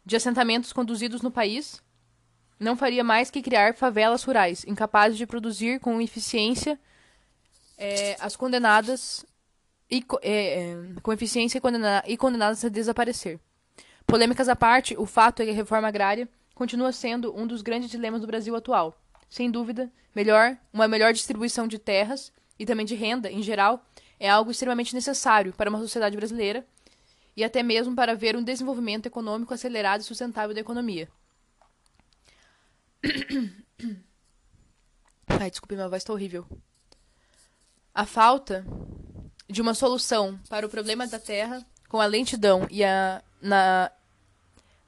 de 0.05 0.15
assentamentos 0.15 0.71
conduzidos 0.71 1.23
no 1.23 1.31
país 1.31 1.81
não 2.59 2.77
faria 2.77 3.03
mais 3.03 3.31
que 3.31 3.41
criar 3.41 3.73
favelas 3.73 4.23
rurais, 4.23 4.63
incapazes 4.65 5.17
de 5.17 5.25
produzir 5.25 5.79
com 5.79 5.99
eficiência 5.99 6.79
é, 7.77 8.15
as 8.19 8.35
condenadas 8.35 9.25
e, 9.89 10.03
é, 10.21 10.71
é, 10.71 10.75
com 11.01 11.13
eficiência 11.13 11.59
e, 11.59 12.13
e 12.13 12.17
condenadas 12.17 12.63
a 12.63 12.69
desaparecer. 12.69 13.39
Polêmicas 14.05 14.49
à 14.49 14.55
parte, 14.55 14.95
o 14.97 15.05
fato 15.05 15.41
é 15.41 15.45
que 15.45 15.51
a 15.51 15.55
reforma 15.55 15.87
agrária 15.87 16.27
continua 16.53 16.91
sendo 16.91 17.35
um 17.35 17.47
dos 17.47 17.61
grandes 17.61 17.89
dilemas 17.89 18.21
do 18.21 18.27
Brasil 18.27 18.55
atual. 18.55 18.97
Sem 19.29 19.49
dúvida, 19.49 19.91
melhor, 20.13 20.57
uma 20.71 20.87
melhor 20.87 21.13
distribuição 21.13 21.67
de 21.67 21.79
terras 21.79 22.31
e 22.59 22.65
também 22.65 22.85
de 22.85 22.95
renda, 22.95 23.31
em 23.31 23.41
geral, 23.41 23.83
é 24.19 24.29
algo 24.29 24.51
extremamente 24.51 24.93
necessário 24.93 25.53
para 25.53 25.69
uma 25.69 25.79
sociedade 25.79 26.15
brasileira 26.15 26.65
e 27.35 27.43
até 27.43 27.63
mesmo 27.63 27.95
para 27.95 28.15
ver 28.15 28.35
um 28.35 28.43
desenvolvimento 28.43 29.07
econômico 29.07 29.53
acelerado 29.53 30.01
e 30.01 30.03
sustentável 30.03 30.53
da 30.53 30.61
economia. 30.61 31.09
Ai, 35.27 35.49
desculpe, 35.49 35.75
minha 35.75 35.89
voz 35.89 36.03
está 36.03 36.13
horrível. 36.13 36.45
A 37.93 38.05
falta 38.05 38.65
de 39.53 39.61
uma 39.61 39.75
solução 39.75 40.39
para 40.49 40.65
o 40.65 40.69
problema 40.69 41.05
da 41.05 41.19
terra 41.19 41.63
com 41.87 42.01
a 42.01 42.07
lentidão 42.07 42.67
e 42.71 42.83
a, 42.83 43.21
na, 43.39 43.91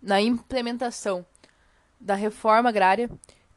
na 0.02 0.20
implementação 0.20 1.24
da 2.02 2.16
reforma 2.16 2.70
agrária 2.70 3.08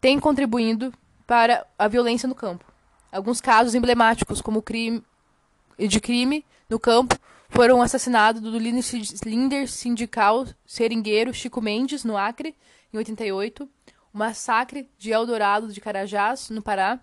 tem 0.02 0.20
contribuído 0.20 0.93
para 1.26 1.66
a 1.78 1.89
violência 1.89 2.28
no 2.28 2.35
campo. 2.35 2.62
Alguns 3.10 3.40
casos 3.40 3.74
emblemáticos, 3.74 4.43
como 4.43 4.59
o 4.59 4.62
crime 4.62 5.02
de 5.78 5.98
crime 5.98 6.44
no 6.68 6.78
campo, 6.78 7.18
foram 7.48 7.80
assassinados 7.80 8.43
do 8.43 8.59
líder 8.59 9.66
sindical 9.66 10.47
seringueiro 10.66 11.32
Chico 11.32 11.62
Mendes, 11.62 12.05
no 12.05 12.18
Acre, 12.18 12.55
em 12.93 12.98
88, 12.98 13.66
o 14.12 14.18
massacre 14.18 14.90
de 14.98 15.10
Eldorado 15.10 15.72
de 15.72 15.80
Carajás, 15.80 16.51
no 16.51 16.60
Pará, 16.60 17.01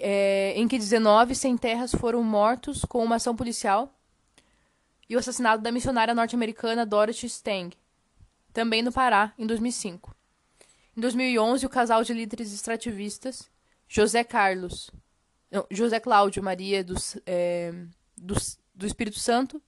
é, 0.00 0.54
em 0.56 0.66
que 0.66 0.78
19 0.78 1.34
sem 1.34 1.56
terras 1.56 1.94
foram 1.94 2.22
mortos 2.22 2.84
com 2.84 3.04
uma 3.04 3.16
ação 3.16 3.36
policial, 3.36 3.94
e 5.08 5.14
o 5.14 5.18
assassinato 5.18 5.62
da 5.62 5.70
missionária 5.70 6.14
norte-americana 6.14 6.86
Dorothy 6.86 7.26
Stang, 7.26 7.76
também 8.52 8.82
no 8.82 8.92
Pará, 8.92 9.34
em 9.36 9.46
2005. 9.46 10.16
Em 10.96 11.00
2011, 11.00 11.66
o 11.66 11.68
casal 11.68 12.02
de 12.02 12.12
líderes 12.12 12.52
extrativistas, 12.52 13.50
José 13.88 14.24
Carlos, 14.24 14.90
não, 15.50 15.66
José 15.70 15.98
Cláudio 16.00 16.42
Maria 16.42 16.84
é, 17.26 17.72
do 18.16 18.86
Espírito 18.86 19.18
Santo, 19.18 19.60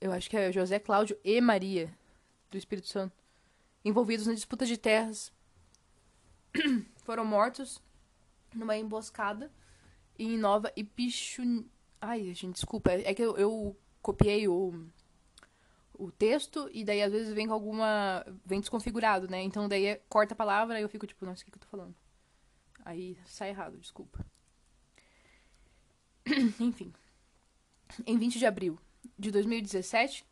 eu 0.00 0.12
acho 0.12 0.28
que 0.28 0.36
é 0.36 0.52
José 0.52 0.78
Cláudio 0.78 1.16
e 1.24 1.40
Maria 1.40 1.92
do 2.50 2.58
Espírito 2.58 2.88
Santo, 2.88 3.14
envolvidos 3.84 4.26
na 4.26 4.34
disputa 4.34 4.66
de 4.66 4.76
terras 4.76 5.32
foram 7.04 7.24
mortos 7.24 7.82
numa 8.54 8.76
emboscada 8.76 9.50
em 10.18 10.36
Nova 10.36 10.72
Ipichu... 10.76 11.64
Ai, 12.00 12.32
gente, 12.34 12.54
desculpa. 12.54 12.92
É 12.92 13.14
que 13.14 13.22
eu, 13.22 13.36
eu 13.36 13.76
copiei 14.00 14.46
o, 14.48 14.86
o 15.94 16.10
texto 16.12 16.68
e 16.72 16.84
daí 16.84 17.02
às 17.02 17.12
vezes 17.12 17.32
vem 17.32 17.46
com 17.46 17.54
alguma... 17.54 18.24
Vem 18.44 18.60
desconfigurado, 18.60 19.28
né? 19.28 19.42
Então 19.42 19.68
daí 19.68 19.86
é, 19.86 20.02
corta 20.08 20.34
a 20.34 20.36
palavra 20.36 20.78
e 20.78 20.82
eu 20.82 20.88
fico 20.88 21.06
tipo, 21.06 21.24
nossa, 21.24 21.42
o 21.42 21.44
que, 21.44 21.50
que 21.50 21.56
eu 21.56 21.62
tô 21.62 21.68
falando? 21.68 21.94
Aí 22.84 23.18
sai 23.26 23.50
errado, 23.50 23.76
desculpa. 23.78 24.24
Enfim. 26.60 26.92
Em 28.06 28.18
20 28.18 28.38
de 28.38 28.46
abril 28.46 28.78
de 29.18 29.30
2017, 29.30 30.24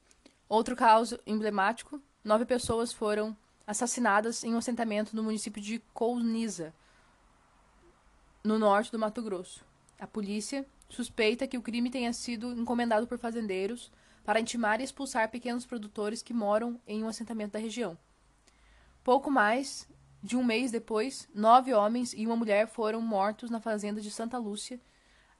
outro 0.49 0.77
caso 0.77 1.19
emblemático, 1.27 2.01
nove 2.23 2.45
pessoas 2.45 2.93
foram 2.93 3.37
assassinadas 3.67 4.45
em 4.45 4.55
um 4.55 4.59
assentamento 4.59 5.17
no 5.17 5.23
município 5.23 5.61
de 5.61 5.81
Couniza, 5.93 6.73
no 8.45 8.59
norte 8.59 8.93
do 8.93 8.99
Mato 8.99 9.21
Grosso. 9.23 9.65
A 9.99 10.07
polícia 10.07 10.65
suspeita 10.89 11.47
que 11.47 11.59
o 11.59 11.63
crime 11.63 11.91
tenha 11.91 12.13
sido 12.13 12.53
encomendado 12.53 13.07
por 13.07 13.19
fazendeiros 13.19 13.91
para 14.25 14.41
intimar 14.41 14.81
e 14.81 14.85
expulsar 14.85 15.31
pequenos 15.31 15.67
produtores 15.67 16.23
que 16.23 16.35
moram 16.35 16.81
em 16.87 17.03
um 17.03 17.09
assentamento 17.09 17.53
da 17.53 17.59
região. 17.59 17.99
Pouco 19.03 19.31
mais 19.31 19.89
de 20.23 20.37
um 20.37 20.45
mês 20.45 20.71
depois, 20.71 21.29
nove 21.35 21.73
homens 21.73 22.13
e 22.13 22.27
uma 22.27 22.37
mulher 22.37 22.67
foram 22.69 23.01
mortos 23.01 23.51
na 23.51 23.61
fazenda 23.61 24.01
de 24.01 24.11
Santa 24.11 24.39
Lúcia, 24.39 24.81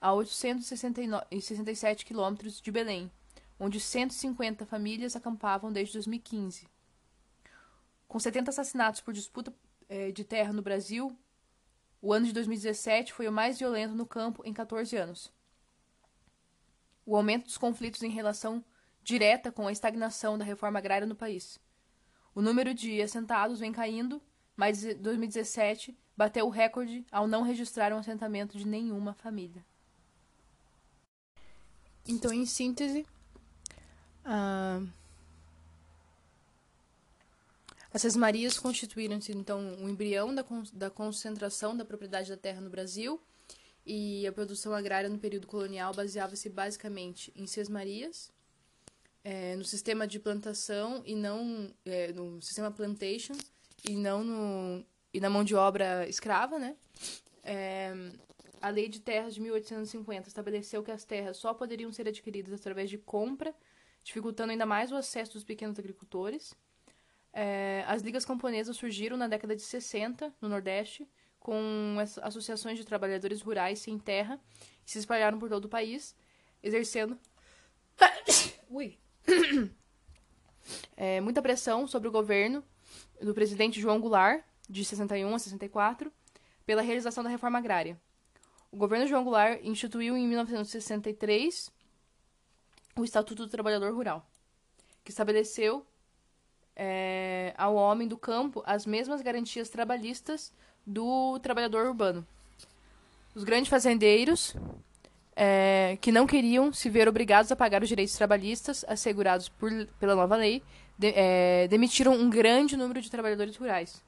a 0.01 0.13
867 0.13 2.05
quilômetros 2.05 2.61
de 2.61 2.71
Belém, 2.71 3.11
onde 3.59 3.81
150 3.81 4.65
famílias 4.67 5.17
acampavam 5.17 5.73
desde 5.73 5.95
2015. 5.95 6.69
Com 8.09 8.19
70 8.19 8.51
assassinatos 8.51 9.01
por 9.01 9.13
disputa 9.13 9.53
eh, 9.89 10.13
de 10.13 10.25
terra 10.25 10.53
no 10.53 10.63
Brasil, 10.63 11.17
o 12.01 12.13
ano 12.13 12.27
de 12.27 12.33
2017 12.33 13.13
foi 13.13 13.27
o 13.27 13.33
mais 13.33 13.59
violento 13.59 13.95
no 13.95 14.07
campo 14.07 14.43
em 14.45 14.53
14 14.53 14.97
anos. 14.97 15.33
O 17.05 17.17
aumento 17.17 17.45
dos 17.45 17.59
conflitos 17.59 18.03
em 18.03 18.11
relação 18.11 18.65
direta 19.03 19.53
com 19.53 19.67
a 19.67 19.73
estagnação 19.73 20.37
da 20.37 20.45
reforma 20.45 20.79
agrária 20.79 21.07
no 21.07 21.15
país. 21.15 21.61
O 22.35 22.43
número 22.43 22.75
de 22.75 23.01
assentados 23.01 23.61
vem 23.61 23.73
caindo, 23.73 24.21
mas 24.57 24.83
2017 24.83 25.97
bateu 26.17 26.47
o 26.47 26.51
recorde 26.51 27.07
ao 27.11 27.27
não 27.27 27.43
registrar 27.43 27.93
um 27.93 27.99
assentamento 27.99 28.59
de 28.59 28.67
nenhuma 28.67 29.15
família. 29.15 29.65
Então, 32.07 32.33
em 32.33 32.47
síntese, 32.47 33.07
uh, 34.25 34.89
essas 37.97 38.15
marias 38.15 38.59
constituíram-se 38.59 39.33
então 39.33 39.83
o 39.83 39.89
embrião 39.89 40.35
da, 40.35 40.45
con 40.45 40.63
da 40.71 40.91
concentração 40.91 41.75
da 41.75 41.83
propriedade 41.83 42.29
da 42.29 42.37
terra 42.37 42.61
no 42.61 42.69
Brasil 42.69 43.19
e 43.87 44.27
a 44.27 44.33
produção 44.33 44.75
agrária 44.75 45.09
no 45.09 45.19
período 45.19 45.47
colonial 45.47 45.95
baseava-se 45.95 46.51
basicamente 46.51 47.33
em 47.35 47.47
sesmarias, 47.47 48.31
é, 49.25 49.57
no 49.57 49.65
sistema 49.65 50.07
de 50.07 50.21
plantação 50.21 51.03
e 51.07 51.15
não 51.15 51.73
é, 51.87 52.13
no 52.13 52.43
sistema 52.43 52.71
plantation 52.71 53.33
e 53.89 53.97
não 53.97 54.23
no 54.23 54.85
e 55.15 55.19
na 55.19 55.31
mão 55.31 55.43
de 55.43 55.55
obra 55.55 56.07
escrava, 56.07 56.59
né? 56.59 56.77
É, 57.43 57.95
a 58.61 58.69
Lei 58.69 58.91
de 58.91 59.01
Terras 59.01 59.35
de 59.35 59.41
1850 59.41 60.29
estabeleceu 60.29 60.83
que 60.83 60.91
as 60.91 61.03
terras 61.03 61.39
só 61.39 61.55
poderiam 61.55 61.91
ser 61.91 62.07
adquiridas 62.07 62.53
através 62.53 62.91
de 62.91 62.99
compra, 62.99 63.55
dificultando 64.05 64.53
ainda 64.53 64.67
mais 64.67 64.93
o 64.93 64.97
acesso 64.97 65.33
dos 65.33 65.45
pequenos 65.45 65.79
agricultores. 65.79 66.55
É, 67.39 67.85
as 67.87 68.01
ligas 68.01 68.25
camponesas 68.25 68.79
surgiram 68.79 69.15
na 69.15 69.29
década 69.29 69.55
de 69.55 69.61
60 69.61 70.33
no 70.41 70.49
Nordeste, 70.49 71.07
com 71.39 71.95
associações 72.23 72.79
de 72.79 72.85
trabalhadores 72.87 73.43
rurais 73.43 73.79
sem 73.79 73.99
terra, 73.99 74.41
e 74.87 74.91
se 74.91 74.99
espalharam 74.99 75.39
por 75.39 75.51
todo 75.51 75.67
o 75.67 75.69
país, 75.69 76.17
exercendo. 76.63 77.19
Ui, 78.71 78.99
é, 80.97 81.21
muita 81.21 81.43
pressão 81.43 81.87
sobre 81.87 82.09
o 82.09 82.11
governo 82.11 82.65
do 83.21 83.35
presidente 83.35 83.83
João 83.83 84.01
Goulart, 84.01 84.43
de 84.67 84.83
61 84.83 85.35
a 85.35 85.39
64, 85.39 86.11
pela 86.65 86.81
realização 86.81 87.23
da 87.23 87.29
reforma 87.29 87.59
agrária. 87.59 88.01
O 88.73 88.79
governo 88.79 89.07
João 89.07 89.25
Goulart 89.25 89.61
instituiu 89.63 90.17
em 90.17 90.27
1963 90.27 91.71
o 92.97 93.05
Estatuto 93.05 93.45
do 93.45 93.51
Trabalhador 93.51 93.93
Rural, 93.93 94.27
que 95.05 95.11
estabeleceu 95.11 95.87
é, 96.77 97.55
ao 97.57 97.75
homem 97.75 98.07
do 98.07 98.19
campo 98.19 98.63
as 98.67 98.85
mesmas 98.85 99.23
garantias 99.23 99.69
trabalhistas 99.71 100.53
do 100.87 101.39
trabalhador 101.41 101.87
urbano. 101.87 102.27
Os 103.35 103.43
grandes 103.43 103.69
fazendeiros 103.69 104.55
é, 105.35 105.99
que 106.01 106.13
não 106.13 106.27
queriam 106.27 106.73
se 106.73 106.89
ver 106.89 107.09
obrigados 107.09 107.51
a 107.51 107.57
pagar 107.57 107.83
os 107.83 107.89
direitos 107.89 108.15
trabalhistas 108.15 108.85
assegurados 108.89 109.49
por, 109.49 109.71
pela 109.99 110.15
nova 110.15 110.37
lei, 110.37 110.63
de, 110.99 111.13
é, 111.15 111.69
demitiram 111.69 112.13
um 112.13 112.31
grande 112.31 112.77
número 112.77 113.01
de 113.01 113.11
trabalhadores 113.11 113.57
rurais. 113.57 114.03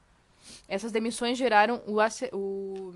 Essas 0.66 0.92
demissões 0.92 1.36
geraram 1.36 1.82
o, 1.86 1.98
o 2.32 2.94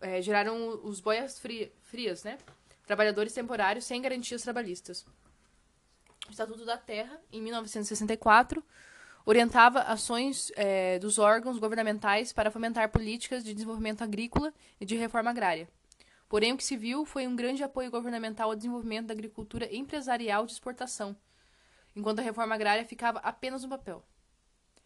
é, 0.00 0.22
geraram 0.22 0.80
os 0.84 1.00
boias 1.00 1.42
frias, 1.82 2.22
né? 2.22 2.38
Trabalhadores 2.86 3.32
temporários 3.32 3.84
sem 3.84 4.00
garantias 4.00 4.42
trabalhistas. 4.42 5.04
O 6.28 6.30
Estatuto 6.30 6.64
da 6.66 6.76
Terra, 6.76 7.18
em 7.32 7.40
1964, 7.40 8.62
orientava 9.24 9.80
ações 9.80 10.52
é, 10.56 10.98
dos 10.98 11.18
órgãos 11.18 11.58
governamentais 11.58 12.34
para 12.34 12.50
fomentar 12.50 12.90
políticas 12.90 13.42
de 13.42 13.54
desenvolvimento 13.54 14.02
agrícola 14.02 14.52
e 14.78 14.84
de 14.84 14.94
reforma 14.94 15.30
agrária. 15.30 15.68
Porém, 16.28 16.52
o 16.52 16.56
que 16.58 16.64
se 16.64 16.76
viu 16.76 17.06
foi 17.06 17.26
um 17.26 17.34
grande 17.34 17.62
apoio 17.62 17.90
governamental 17.90 18.50
ao 18.50 18.56
desenvolvimento 18.56 19.06
da 19.06 19.14
agricultura 19.14 19.74
empresarial 19.74 20.44
de 20.44 20.52
exportação, 20.52 21.16
enquanto 21.96 22.18
a 22.18 22.22
reforma 22.22 22.54
agrária 22.54 22.84
ficava 22.84 23.18
apenas 23.20 23.62
no 23.62 23.70
papel. 23.70 24.04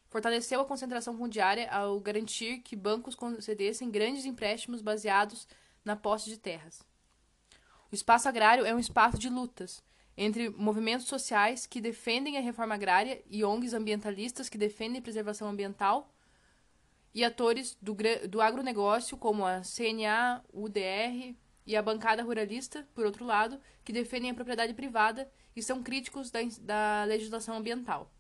Fortaleceu 0.09 0.61
a 0.61 0.65
concentração 0.65 1.17
fundiária 1.17 1.69
ao 1.71 1.99
garantir 1.99 2.59
que 2.59 2.77
bancos 2.77 3.17
concedessem 3.17 3.91
grandes 3.91 4.25
empréstimos 4.25 4.81
baseados 4.81 5.49
na 5.85 5.97
posse 5.97 6.31
de 6.31 6.39
terras. 6.39 6.85
O 7.91 7.95
espaço 7.95 8.29
agrário 8.29 8.65
é 8.65 8.73
um 8.73 8.79
espaço 8.79 9.19
de 9.19 9.29
lutas 9.29 9.83
entre 10.17 10.51
movimentos 10.51 11.07
sociais 11.07 11.67
que 11.67 11.81
defendem 11.81 12.37
a 12.37 12.41
reforma 12.41 12.75
agrária 12.75 13.23
e 13.29 13.45
ONGs 13.45 13.75
ambientalistas 13.75 14.49
que 14.49 14.59
defendem 14.59 14.99
a 14.99 15.03
preservação 15.03 15.49
ambiental 15.49 16.13
e 17.15 17.25
atores 17.25 17.77
do, 17.81 17.97
do 18.29 18.41
agronegócio, 18.41 19.17
como 19.17 19.45
a 19.45 19.61
CNA, 19.61 20.43
UDR 20.53 21.35
e 21.67 21.77
a 21.77 21.83
bancada 21.83 22.23
ruralista, 22.23 22.87
por 22.95 23.05
outro 23.05 23.25
lado, 23.25 23.61
que 23.85 23.93
defendem 23.93 24.31
a 24.31 24.35
propriedade 24.35 24.75
privada 24.75 25.31
e 25.55 25.63
são 25.63 25.83
críticos 25.83 26.31
da, 26.31 26.41
da 26.61 27.05
legislação 27.05 27.57
ambiental. 27.57 28.11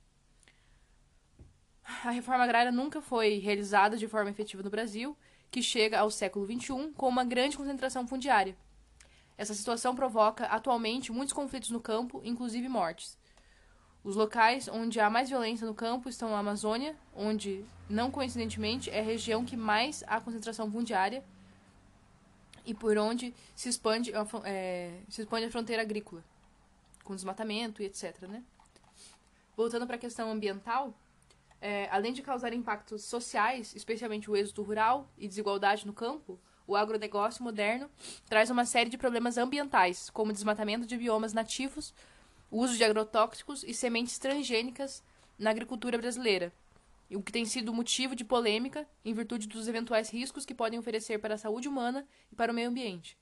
A 2.04 2.10
reforma 2.10 2.44
agrária 2.44 2.70
nunca 2.70 3.00
foi 3.00 3.38
realizada 3.38 3.96
de 3.96 4.06
forma 4.06 4.30
efetiva 4.30 4.62
no 4.62 4.70
Brasil, 4.70 5.16
que 5.50 5.62
chega 5.62 5.98
ao 5.98 6.10
século 6.10 6.46
XXI 6.46 6.92
com 6.96 7.08
uma 7.08 7.24
grande 7.24 7.56
concentração 7.56 8.06
fundiária. 8.06 8.56
Essa 9.42 9.54
situação 9.54 9.92
provoca 9.92 10.46
atualmente 10.46 11.10
muitos 11.10 11.32
conflitos 11.32 11.70
no 11.70 11.80
campo, 11.80 12.20
inclusive 12.22 12.68
mortes. 12.68 13.18
Os 14.04 14.14
locais 14.14 14.68
onde 14.68 15.00
há 15.00 15.10
mais 15.10 15.30
violência 15.30 15.66
no 15.66 15.74
campo 15.74 16.08
estão 16.08 16.30
na 16.30 16.38
Amazônia, 16.38 16.94
onde, 17.12 17.64
não 17.90 18.08
coincidentemente, 18.08 18.88
é 18.88 19.00
a 19.00 19.02
região 19.02 19.44
que 19.44 19.56
mais 19.56 20.04
há 20.06 20.20
concentração 20.20 20.70
fundiária 20.70 21.24
e 22.64 22.72
por 22.72 22.96
onde 22.96 23.34
se 23.56 23.68
expande, 23.68 24.12
é, 24.44 25.00
se 25.08 25.22
expande 25.22 25.46
a 25.46 25.50
fronteira 25.50 25.82
agrícola, 25.82 26.22
com 27.02 27.12
desmatamento 27.12 27.82
e 27.82 27.86
etc. 27.86 28.22
Né? 28.28 28.44
Voltando 29.56 29.88
para 29.88 29.96
a 29.96 29.98
questão 29.98 30.30
ambiental, 30.30 30.94
é, 31.60 31.88
além 31.90 32.12
de 32.12 32.22
causar 32.22 32.52
impactos 32.52 33.02
sociais, 33.02 33.74
especialmente 33.74 34.30
o 34.30 34.36
êxodo 34.36 34.62
rural 34.62 35.08
e 35.18 35.26
desigualdade 35.26 35.84
no 35.84 35.92
campo, 35.92 36.38
o 36.72 36.76
agronegócio 36.76 37.44
moderno 37.44 37.90
traz 38.28 38.48
uma 38.48 38.64
série 38.64 38.88
de 38.88 38.96
problemas 38.96 39.36
ambientais, 39.36 40.08
como 40.08 40.32
desmatamento 40.32 40.86
de 40.86 40.96
biomas 40.96 41.34
nativos, 41.34 41.94
uso 42.50 42.76
de 42.76 42.84
agrotóxicos 42.84 43.62
e 43.62 43.74
sementes 43.74 44.18
transgênicas 44.18 45.02
na 45.38 45.50
agricultura 45.50 45.98
brasileira, 45.98 46.52
o 47.10 47.22
que 47.22 47.32
tem 47.32 47.44
sido 47.44 47.74
motivo 47.74 48.16
de 48.16 48.24
polêmica 48.24 48.88
em 49.04 49.12
virtude 49.12 49.46
dos 49.46 49.68
eventuais 49.68 50.08
riscos 50.08 50.46
que 50.46 50.54
podem 50.54 50.78
oferecer 50.78 51.18
para 51.18 51.34
a 51.34 51.38
saúde 51.38 51.68
humana 51.68 52.06
e 52.30 52.34
para 52.34 52.50
o 52.50 52.54
meio 52.54 52.70
ambiente. 52.70 53.18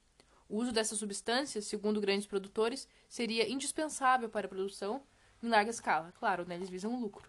O 0.48 0.59
uso 0.59 0.70
dessas 0.70 0.98
substâncias, 0.98 1.64
segundo 1.64 2.01
grandes 2.01 2.27
produtores, 2.27 2.89
seria 3.09 3.51
indispensável 3.51 4.28
para 4.28 4.47
a 4.47 4.48
produção 4.48 5.02
em 5.43 5.48
larga 5.48 5.70
escala. 5.70 6.12
Claro, 6.20 6.44
né, 6.47 6.55
eles 6.55 6.70
visam 6.70 6.94
o 6.94 7.01
lucro. 7.01 7.28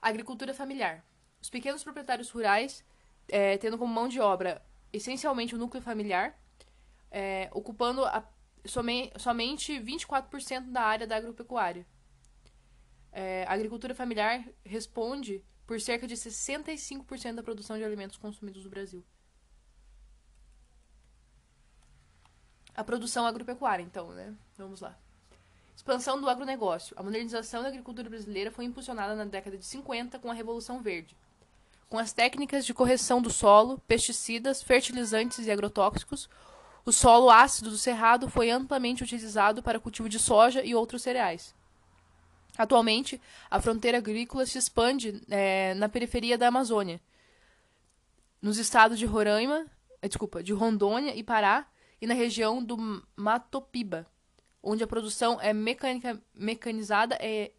Agricultura 0.00 0.52
familiar. 0.52 1.02
Os 1.40 1.48
pequenos 1.48 1.82
proprietários 1.82 2.30
rurais, 2.30 2.84
é, 3.28 3.58
tendo 3.58 3.78
como 3.78 3.92
mão 3.92 4.08
de 4.08 4.20
obra 4.20 4.62
essencialmente 4.92 5.54
o 5.54 5.58
núcleo 5.58 5.82
familiar, 5.82 6.38
é, 7.10 7.48
ocupando 7.52 8.04
a 8.04 8.24
somente 9.18 9.80
24% 9.80 10.72
da 10.72 10.82
área 10.82 11.06
da 11.06 11.16
agropecuária. 11.16 11.86
É, 13.12 13.44
a 13.44 13.52
agricultura 13.52 13.94
familiar 13.94 14.44
responde 14.64 15.44
por 15.66 15.80
cerca 15.80 16.06
de 16.06 16.14
65% 16.14 17.34
da 17.34 17.42
produção 17.42 17.76
de 17.78 17.84
alimentos 17.84 18.16
consumidos 18.16 18.64
no 18.64 18.70
Brasil. 18.70 19.04
A 22.74 22.84
produção 22.84 23.26
agropecuária, 23.26 23.82
então, 23.82 24.10
né? 24.12 24.36
Vamos 24.56 24.80
lá. 24.80 24.98
Expansão 25.74 26.20
do 26.20 26.28
agronegócio. 26.28 26.94
A 26.98 27.02
modernização 27.02 27.62
da 27.62 27.68
agricultura 27.68 28.08
brasileira 28.10 28.50
foi 28.50 28.64
impulsionada 28.64 29.14
na 29.14 29.24
década 29.24 29.56
de 29.56 29.64
50 29.64 30.18
com 30.18 30.30
a 30.30 30.34
Revolução 30.34 30.82
Verde. 30.82 31.16
Com 31.88 31.98
as 31.98 32.12
técnicas 32.12 32.66
de 32.66 32.74
correção 32.74 33.22
do 33.22 33.30
solo, 33.30 33.78
pesticidas, 33.86 34.62
fertilizantes 34.62 35.46
e 35.46 35.50
agrotóxicos, 35.50 36.28
o 36.84 36.92
solo 36.92 37.30
ácido 37.30 37.70
do 37.70 37.78
cerrado 37.78 38.28
foi 38.28 38.50
amplamente 38.50 39.04
utilizado 39.04 39.62
para 39.62 39.78
o 39.78 39.80
cultivo 39.80 40.08
de 40.08 40.18
soja 40.18 40.64
e 40.64 40.74
outros 40.74 41.02
cereais. 41.02 41.54
Atualmente, 42.58 43.20
a 43.50 43.60
fronteira 43.60 43.98
agrícola 43.98 44.46
se 44.46 44.58
expande 44.58 45.22
é, 45.28 45.74
na 45.74 45.88
periferia 45.88 46.38
da 46.38 46.48
Amazônia, 46.48 47.00
nos 48.40 48.58
estados 48.58 48.98
de 48.98 49.06
Roraima, 49.06 49.66
eh, 50.00 50.08
desculpa, 50.08 50.42
de 50.42 50.52
Rondônia 50.52 51.14
e 51.14 51.22
Pará 51.22 51.66
e 52.00 52.06
na 52.06 52.14
região 52.14 52.62
do 52.62 52.76
Matopiba, 53.14 54.06
onde 54.62 54.84
a 54.84 54.86
produção 54.86 55.40
é 55.40 55.52
mecânica, 55.52 56.20
mecanizada 56.34 57.16
é 57.20 57.52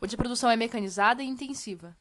onde 0.00 0.14
a 0.14 0.18
produção 0.18 0.50
é 0.50 0.56
mecanizada 0.56 1.22
e 1.22 1.26
intensiva. 1.26 1.96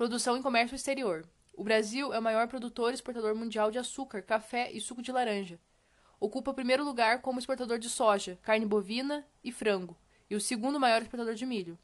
Produção 0.00 0.34
e 0.34 0.42
comércio 0.42 0.74
exterior. 0.74 1.28
O 1.52 1.62
Brasil 1.62 2.10
é 2.14 2.18
o 2.18 2.22
maior 2.22 2.48
produtor 2.48 2.90
e 2.90 2.94
exportador 2.94 3.34
mundial 3.34 3.70
de 3.70 3.78
açúcar, 3.78 4.22
café 4.22 4.72
e 4.72 4.80
suco 4.80 5.02
de 5.02 5.12
laranja. 5.12 5.60
Ocupa 6.18 6.52
o 6.52 6.54
primeiro 6.54 6.82
lugar 6.82 7.20
como 7.20 7.38
exportador 7.38 7.78
de 7.78 7.90
soja, 7.90 8.38
carne 8.40 8.64
bovina 8.64 9.26
e 9.44 9.52
frango, 9.52 9.94
e 10.30 10.34
o 10.34 10.40
segundo 10.40 10.80
maior 10.80 11.02
exportador 11.02 11.34
de 11.34 11.44
milho. 11.44 11.78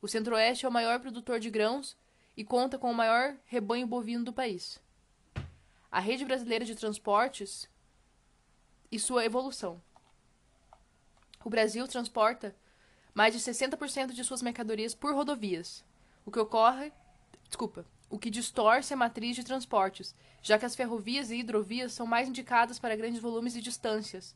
O 0.00 0.08
Centro-Oeste 0.08 0.66
é 0.66 0.68
o 0.68 0.72
maior 0.72 0.98
produtor 0.98 1.38
de 1.38 1.50
grãos 1.50 1.96
e 2.36 2.42
conta 2.42 2.76
com 2.76 2.90
o 2.90 2.94
maior 2.96 3.36
rebanho 3.44 3.86
bovino 3.86 4.24
do 4.24 4.32
país. 4.32 4.80
A 5.88 6.00
rede 6.00 6.24
brasileira 6.24 6.64
de 6.64 6.74
transportes 6.74 7.70
e 8.90 8.98
sua 8.98 9.24
evolução. 9.24 9.80
O 11.44 11.48
Brasil 11.48 11.86
transporta 11.86 12.56
mais 13.14 13.32
de 13.32 13.38
60% 13.38 14.10
de 14.10 14.24
suas 14.24 14.42
mercadorias 14.42 14.96
por 14.96 15.14
rodovias, 15.14 15.84
o 16.26 16.30
que 16.32 16.40
ocorre, 16.40 16.92
desculpa, 17.52 17.84
o 18.08 18.18
que 18.18 18.30
distorce 18.30 18.94
a 18.94 18.96
matriz 18.96 19.36
de 19.36 19.44
transportes, 19.44 20.14
já 20.42 20.58
que 20.58 20.64
as 20.64 20.74
ferrovias 20.74 21.30
e 21.30 21.36
hidrovias 21.36 21.92
são 21.92 22.06
mais 22.06 22.26
indicadas 22.26 22.78
para 22.78 22.96
grandes 22.96 23.20
volumes 23.20 23.54
e 23.54 23.60
distâncias. 23.60 24.34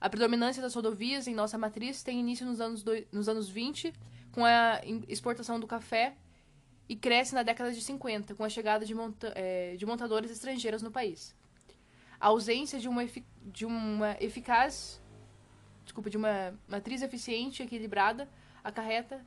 A 0.00 0.08
predominância 0.08 0.62
das 0.62 0.74
rodovias 0.74 1.26
em 1.26 1.34
nossa 1.34 1.58
matriz 1.58 2.02
tem 2.02 2.18
início 2.18 2.46
nos 2.46 2.58
anos, 2.58 2.82
do, 2.82 2.92
nos 3.12 3.28
anos 3.28 3.50
20, 3.50 3.92
com 4.32 4.42
a 4.42 4.80
exportação 5.06 5.60
do 5.60 5.66
café, 5.66 6.16
e 6.88 6.96
cresce 6.96 7.34
na 7.34 7.42
década 7.42 7.72
de 7.72 7.80
50, 7.82 8.34
com 8.34 8.42
a 8.42 8.48
chegada 8.48 8.86
de, 8.86 8.94
monta 8.94 9.32
é, 9.36 9.76
de 9.76 9.84
montadoras 9.84 10.30
estrangeiras 10.30 10.82
no 10.82 10.90
país. 10.90 11.36
A 12.18 12.28
ausência 12.28 12.80
de 12.80 12.88
uma, 12.88 13.04
de 13.42 13.66
uma 13.66 14.16
eficaz, 14.18 15.00
desculpa, 15.84 16.08
de 16.08 16.16
uma 16.16 16.58
matriz 16.66 17.02
eficiente 17.02 17.62
e 17.62 17.66
equilibrada 17.66 18.28
acarreta 18.64 19.24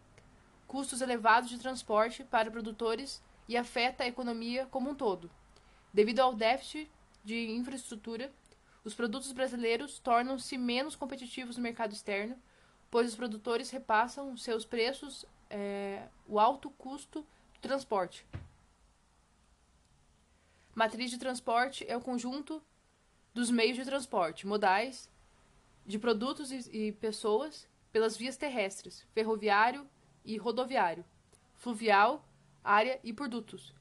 custos 0.74 1.02
elevados 1.02 1.52
de 1.52 1.60
transporte 1.60 2.24
para 2.24 2.50
produtores 2.50 3.22
e 3.48 3.56
afeta 3.56 4.04
a 4.04 4.08
economia 4.08 4.66
como 4.72 4.90
um 4.90 4.96
todo. 4.96 5.30
Devido 5.94 6.20
ao 6.20 6.34
déficit 6.34 6.90
de 7.24 7.52
infraestrutura, 7.52 8.34
os 8.84 8.96
produtos 8.96 9.32
brasileiros 9.32 10.00
tornam-se 10.00 10.58
menos 10.58 10.96
competitivos 10.96 11.58
no 11.58 11.62
mercado 11.62 11.94
externo, 11.94 12.36
pois 12.90 13.10
os 13.10 13.16
produtores 13.16 13.70
repassam 13.70 14.36
seus 14.36 14.66
preços 14.66 15.28
é, 15.48 16.08
o 16.28 16.40
alto 16.40 16.72
custo 16.72 17.22
do 17.54 17.60
transporte. 17.62 18.26
Matriz 20.74 21.12
de 21.12 21.20
transporte 21.20 21.86
é 21.88 21.96
o 21.96 22.02
conjunto 22.02 22.64
dos 23.32 23.52
meios 23.52 23.78
de 23.78 23.86
transporte 23.86 24.48
modais 24.48 25.08
de 25.86 26.00
produtos 26.00 26.52
e, 26.52 26.88
e 26.88 26.92
pessoas 26.94 27.68
pelas 27.92 28.18
vias 28.18 28.38
terrestres, 28.38 29.06
ferroviário 29.14 29.88
e 30.26 30.38
rodoviário, 30.38 31.06
fluvial, 31.56 32.28
área 32.64 33.00
e 33.04 33.12
por 33.12 33.28
dutos. 33.28 33.74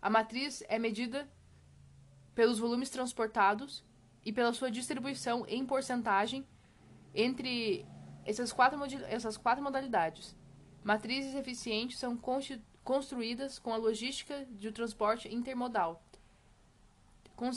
A 0.00 0.10
matriz 0.10 0.62
é 0.68 0.78
medida 0.78 1.28
pelos 2.34 2.58
volumes 2.58 2.90
transportados 2.90 3.84
e 4.24 4.32
pela 4.32 4.52
sua 4.52 4.70
distribuição 4.70 5.44
em 5.46 5.64
porcentagem 5.64 6.46
entre 7.14 7.86
essas 8.24 8.52
quatro, 8.52 8.78
essas 9.08 9.36
quatro 9.36 9.62
modalidades. 9.62 10.34
Matrizes 10.82 11.34
eficientes 11.34 11.98
são 11.98 12.18
construídas 12.82 13.58
com 13.58 13.72
a 13.72 13.76
logística 13.76 14.44
de 14.50 14.72
transporte 14.72 15.32
intermodal, 15.32 16.02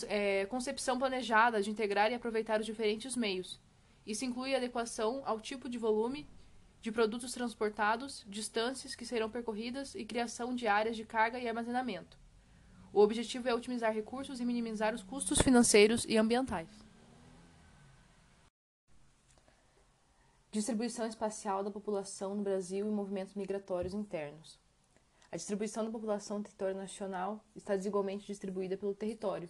é, 0.07 0.45
concepção 0.45 0.97
planejada 0.97 1.61
de 1.61 1.69
integrar 1.69 2.11
e 2.11 2.15
aproveitar 2.15 2.59
os 2.59 2.65
diferentes 2.65 3.15
meios. 3.15 3.59
Isso 4.05 4.25
inclui 4.25 4.55
adequação 4.55 5.23
ao 5.25 5.39
tipo 5.39 5.67
de 5.67 5.77
volume 5.77 6.27
de 6.85 6.91
produtos 6.91 7.31
transportados, 7.31 8.23
distâncias 8.27 8.93
que 8.93 9.07
serão 9.07 9.27
percorridas 9.27 9.95
e 9.95 10.05
criação 10.05 10.53
de 10.53 10.67
áreas 10.67 10.95
de 10.95 11.03
carga 11.03 11.39
e 11.39 11.47
armazenamento. 11.47 12.15
O 12.93 12.99
objetivo 12.99 13.49
é 13.49 13.55
otimizar 13.55 13.91
recursos 13.91 14.39
e 14.39 14.45
minimizar 14.45 14.93
os 14.93 15.01
custos 15.01 15.41
financeiros 15.41 16.05
e 16.07 16.15
ambientais. 16.15 16.69
Distribuição 20.51 21.07
espacial 21.07 21.63
da 21.63 21.71
população 21.71 22.35
no 22.35 22.43
Brasil 22.43 22.87
e 22.87 22.91
movimentos 22.91 23.33
migratórios 23.33 23.95
internos. 23.95 24.59
A 25.31 25.37
distribuição 25.37 25.83
da 25.85 25.89
população 25.89 26.37
no 26.37 26.43
território 26.43 26.77
nacional 26.77 27.43
está 27.55 27.75
desigualmente 27.75 28.27
distribuída 28.27 28.77
pelo 28.77 28.93
território, 28.93 29.49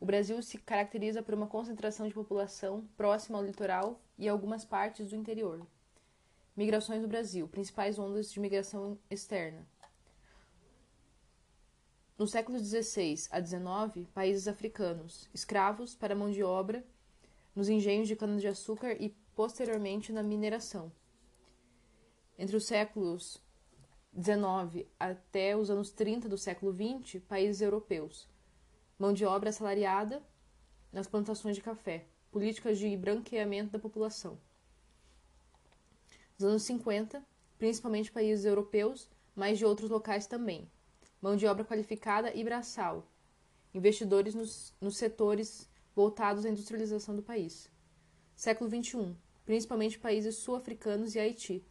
o 0.00 0.06
Brasil 0.06 0.40
se 0.40 0.58
caracteriza 0.58 1.24
por 1.24 1.34
uma 1.34 1.48
concentração 1.48 2.06
de 2.06 2.14
população 2.14 2.86
próxima 2.96 3.36
ao 3.36 3.44
litoral 3.44 4.00
e 4.16 4.28
algumas 4.28 4.64
partes 4.64 5.10
do 5.10 5.16
interior. 5.16 5.66
Migrações 6.58 7.00
no 7.00 7.06
Brasil, 7.06 7.46
principais 7.46 8.00
ondas 8.00 8.32
de 8.32 8.40
migração 8.40 8.98
externa. 9.08 9.64
No 12.18 12.26
século 12.26 12.58
XVI 12.58 13.28
a 13.30 13.40
XIX, 13.40 14.08
países 14.12 14.48
africanos, 14.48 15.30
escravos 15.32 15.94
para 15.94 16.16
mão 16.16 16.32
de 16.32 16.42
obra 16.42 16.84
nos 17.54 17.68
engenhos 17.68 18.08
de 18.08 18.16
cana-de-açúcar 18.16 18.96
e 19.00 19.10
posteriormente 19.36 20.12
na 20.12 20.20
mineração. 20.20 20.90
Entre 22.36 22.56
os 22.56 22.66
séculos 22.66 23.40
XIX 24.12 24.84
até 24.98 25.56
os 25.56 25.70
anos 25.70 25.92
30 25.92 26.28
do 26.28 26.36
século 26.36 26.74
XX, 26.74 27.22
países 27.22 27.62
europeus 27.62 28.28
mão 28.98 29.12
de 29.12 29.24
obra 29.24 29.50
assalariada 29.50 30.20
nas 30.92 31.06
plantações 31.06 31.54
de 31.54 31.62
café, 31.62 32.08
políticas 32.32 32.80
de 32.80 32.96
branqueamento 32.96 33.70
da 33.70 33.78
população. 33.78 34.47
Nos 36.38 36.50
anos 36.50 36.62
50, 36.62 37.20
principalmente 37.58 38.12
países 38.12 38.44
europeus, 38.44 39.08
mas 39.34 39.58
de 39.58 39.64
outros 39.64 39.90
locais 39.90 40.24
também, 40.24 40.70
mão 41.20 41.34
de 41.34 41.44
obra 41.48 41.64
qualificada 41.64 42.32
e 42.32 42.44
braçal, 42.44 43.04
investidores 43.74 44.36
nos, 44.36 44.72
nos 44.80 44.96
setores 44.96 45.68
voltados 45.96 46.44
à 46.44 46.48
industrialização 46.48 47.16
do 47.16 47.24
país. 47.24 47.68
Século 48.36 48.70
XXI, 48.70 49.16
principalmente 49.44 49.98
países 49.98 50.36
sul-africanos 50.36 51.16
e 51.16 51.18
Haiti, 51.18 51.64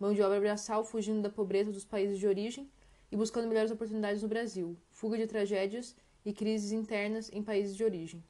mão 0.00 0.12
de 0.12 0.20
obra 0.20 0.40
braçal 0.40 0.84
fugindo 0.84 1.22
da 1.22 1.30
pobreza 1.30 1.70
dos 1.70 1.84
países 1.84 2.18
de 2.18 2.26
origem 2.26 2.68
e 3.12 3.16
buscando 3.16 3.46
melhores 3.46 3.70
oportunidades 3.70 4.20
no 4.20 4.28
Brasil, 4.28 4.76
fuga 4.90 5.16
de 5.16 5.28
tragédias 5.28 5.94
e 6.24 6.32
crises 6.32 6.72
internas 6.72 7.30
em 7.32 7.40
países 7.40 7.76
de 7.76 7.84
origem. 7.84 8.24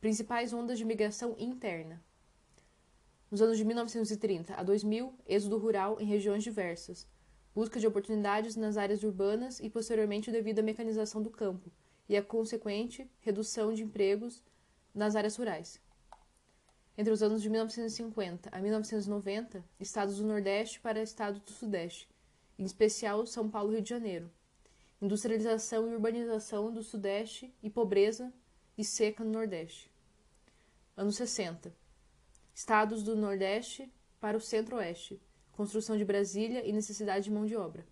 Principais 0.00 0.52
ondas 0.52 0.78
de 0.78 0.84
migração 0.84 1.36
interna. 1.38 2.02
Nos 3.30 3.40
anos 3.40 3.56
de 3.56 3.64
1930 3.64 4.54
a 4.54 4.62
2000, 4.64 5.14
êxodo 5.24 5.56
rural 5.56 6.00
em 6.00 6.04
regiões 6.04 6.42
diversas, 6.42 7.06
busca 7.54 7.78
de 7.78 7.86
oportunidades 7.86 8.56
nas 8.56 8.76
áreas 8.76 9.04
urbanas 9.04 9.60
e 9.60 9.70
posteriormente 9.70 10.32
devido 10.32 10.58
à 10.58 10.62
mecanização 10.62 11.22
do 11.22 11.30
campo 11.30 11.70
e 12.08 12.16
a 12.16 12.22
consequente 12.24 13.08
redução 13.20 13.72
de 13.72 13.84
empregos 13.84 14.42
nas 14.92 15.14
áreas 15.14 15.36
rurais. 15.36 15.80
Entre 16.98 17.12
os 17.12 17.22
anos 17.22 17.40
de 17.40 17.48
1950 17.48 18.50
a 18.50 18.60
1990, 18.60 19.64
estados 19.78 20.16
do 20.16 20.26
Nordeste 20.26 20.80
para 20.80 21.00
estados 21.00 21.40
do 21.40 21.52
Sudeste, 21.52 22.08
em 22.58 22.64
especial 22.64 23.24
São 23.26 23.48
Paulo 23.48 23.70
e 23.70 23.74
Rio 23.74 23.82
de 23.82 23.90
Janeiro, 23.90 24.28
industrialização 25.00 25.88
e 25.88 25.94
urbanização 25.94 26.72
do 26.72 26.82
Sudeste 26.82 27.54
e 27.62 27.70
pobreza 27.70 28.32
e 28.76 28.84
seca 28.84 29.22
no 29.22 29.30
Nordeste. 29.30 29.88
Anos 30.96 31.14
60. 31.14 31.79
Estados 32.60 33.02
do 33.02 33.16
Nordeste 33.16 33.90
para 34.20 34.36
o 34.36 34.40
Centro-Oeste. 34.40 35.18
Construção 35.50 35.96
de 35.96 36.04
Brasília 36.04 36.62
e 36.62 36.74
necessidade 36.74 37.24
de 37.24 37.30
mão 37.30 37.46
de 37.46 37.56
obra. 37.56 37.86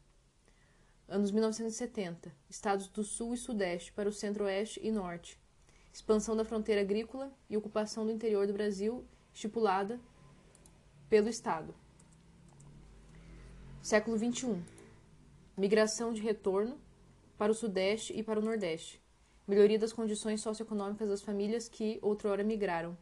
Anos 1.08 1.30
1970. 1.30 2.30
Estados 2.50 2.86
do 2.86 3.02
Sul 3.02 3.32
e 3.32 3.38
Sudeste 3.38 3.90
para 3.94 4.10
o 4.10 4.12
Centro-Oeste 4.12 4.78
e 4.82 4.92
Norte. 4.92 5.40
Expansão 5.90 6.36
da 6.36 6.44
fronteira 6.44 6.82
agrícola 6.82 7.32
e 7.48 7.56
ocupação 7.56 8.04
do 8.04 8.12
interior 8.12 8.46
do 8.46 8.52
Brasil 8.52 9.06
estipulada 9.32 9.98
pelo 11.08 11.30
Estado. 11.30 11.74
Século 13.80 14.18
XXI. 14.18 14.62
Migração 15.56 16.12
de 16.12 16.20
retorno 16.20 16.78
para 17.38 17.52
o 17.52 17.54
Sudeste 17.54 18.12
e 18.12 18.22
para 18.22 18.38
o 18.38 18.44
Nordeste. 18.44 19.02
Melhoria 19.46 19.78
das 19.78 19.94
condições 19.94 20.42
socioeconômicas 20.42 21.08
das 21.08 21.22
famílias 21.22 21.70
que 21.70 21.98
outrora 22.02 22.44
migraram. 22.44 22.98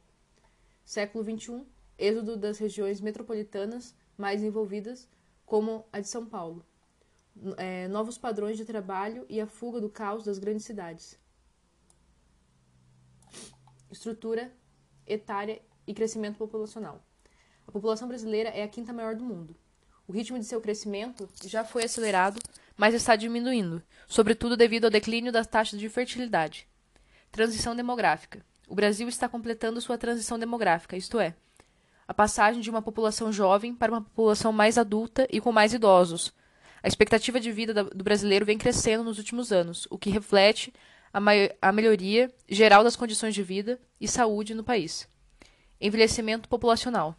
Século 0.87 1.25
XXI, 1.25 1.67
êxodo 1.99 2.37
das 2.37 2.59
regiões 2.59 3.01
metropolitanas 3.01 3.93
mais 4.17 4.41
envolvidas, 4.41 5.09
como 5.45 5.85
a 5.93 5.99
de 5.99 6.09
São 6.09 6.25
Paulo. 6.25 6.65
É, 7.57 7.89
novos 7.89 8.17
padrões 8.17 8.57
de 8.57 8.65
trabalho 8.65 9.27
e 9.29 9.41
a 9.41 9.49
fuga 9.49 9.81
do 9.81 9.91
caos 9.91 10.25
das 10.25 10.39
grandes 10.39 10.65
cidades. 10.65 11.19
Estrutura 13.91 14.53
etária 15.05 15.61
e 15.89 15.93
crescimento 15.93 16.39
populacional. 16.39 17.05
A 17.67 17.73
população 17.73 18.07
brasileira 18.07 18.51
é 18.51 18.63
a 18.63 18.69
quinta 18.69 18.93
maior 18.93 19.17
do 19.17 19.25
mundo. 19.25 19.57
O 20.07 20.13
ritmo 20.13 20.39
de 20.39 20.45
seu 20.45 20.61
crescimento 20.61 21.29
já 21.45 21.65
foi 21.65 21.85
acelerado, 21.85 22.41
mas 22.77 22.95
está 22.95 23.17
diminuindo, 23.17 23.83
sobretudo 24.07 24.57
devido 24.57 24.85
ao 24.85 24.91
declínio 24.91 25.33
das 25.33 25.49
taxas 25.49 25.81
de 25.81 25.89
fertilidade. 25.89 26.69
Transição 27.33 27.75
demográfica. 27.75 28.47
O 28.67 28.75
Brasil 28.75 29.09
está 29.09 29.29
completando 29.29 29.81
sua 29.81 29.97
transição 29.97 30.39
demográfica, 30.39 30.97
isto 30.97 31.21
é, 31.21 31.35
a 32.09 32.13
passagem 32.13 32.61
de 32.61 32.71
uma 32.71 32.83
população 32.83 33.33
jovem 33.33 33.75
para 33.75 33.93
uma 33.93 34.03
população 34.03 34.53
mais 34.53 34.77
adulta 34.77 35.27
e 35.31 35.41
com 35.41 35.53
mais 35.53 35.73
idosos. 35.73 36.33
A 36.83 36.89
expectativa 36.89 37.41
de 37.41 37.51
vida 37.51 37.85
do 37.85 38.05
brasileiro 38.05 38.45
vem 38.45 38.59
crescendo 38.59 39.05
nos 39.05 39.19
últimos 39.19 39.53
anos, 39.53 39.87
o 39.91 39.99
que 39.99 40.11
reflete 40.11 40.73
a, 41.13 41.21
a 41.63 41.73
melhoria 41.73 42.33
geral 42.49 42.85
das 42.85 42.97
condições 42.97 43.35
de 43.35 43.43
vida 43.43 43.81
e 44.01 44.07
saúde 44.07 44.55
no 44.55 44.63
país. 44.63 45.09
Envelhecimento 45.81 46.49
populacional. 46.49 47.17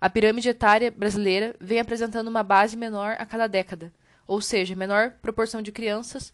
A 0.00 0.08
pirâmide 0.08 0.48
etária 0.48 0.90
brasileira 0.90 1.54
vem 1.60 1.78
apresentando 1.78 2.28
uma 2.28 2.42
base 2.42 2.76
menor 2.76 3.16
a 3.18 3.26
cada 3.26 3.46
década, 3.46 3.92
ou 4.26 4.40
seja, 4.40 4.74
menor 4.74 5.12
proporção 5.22 5.60
de 5.60 5.72
crianças 5.72 6.32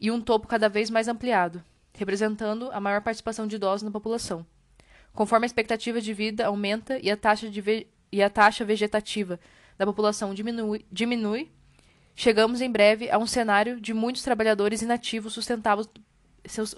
e 0.00 0.10
um 0.10 0.20
topo 0.20 0.48
cada 0.48 0.68
vez 0.68 0.88
mais 0.88 1.08
ampliado, 1.08 1.62
representando 2.00 2.70
a 2.72 2.80
maior 2.80 3.02
participação 3.02 3.46
de 3.46 3.56
idosos 3.56 3.82
na 3.82 3.90
população. 3.90 4.46
Conforme 5.12 5.44
a 5.44 5.48
expectativa 5.48 6.00
de 6.00 6.14
vida 6.14 6.46
aumenta 6.46 6.98
e 6.98 7.10
a 7.10 7.16
taxa, 7.16 7.50
de 7.50 7.86
e 8.10 8.22
a 8.22 8.30
taxa 8.30 8.64
vegetativa 8.64 9.38
da 9.76 9.84
população 9.84 10.32
diminui, 10.32 10.86
diminui, 10.90 11.50
chegamos 12.16 12.62
em 12.62 12.70
breve 12.72 13.10
a 13.10 13.18
um 13.18 13.26
cenário 13.26 13.78
de 13.78 13.92
muitos 13.92 14.22
trabalhadores 14.22 14.80
inativos 14.80 15.34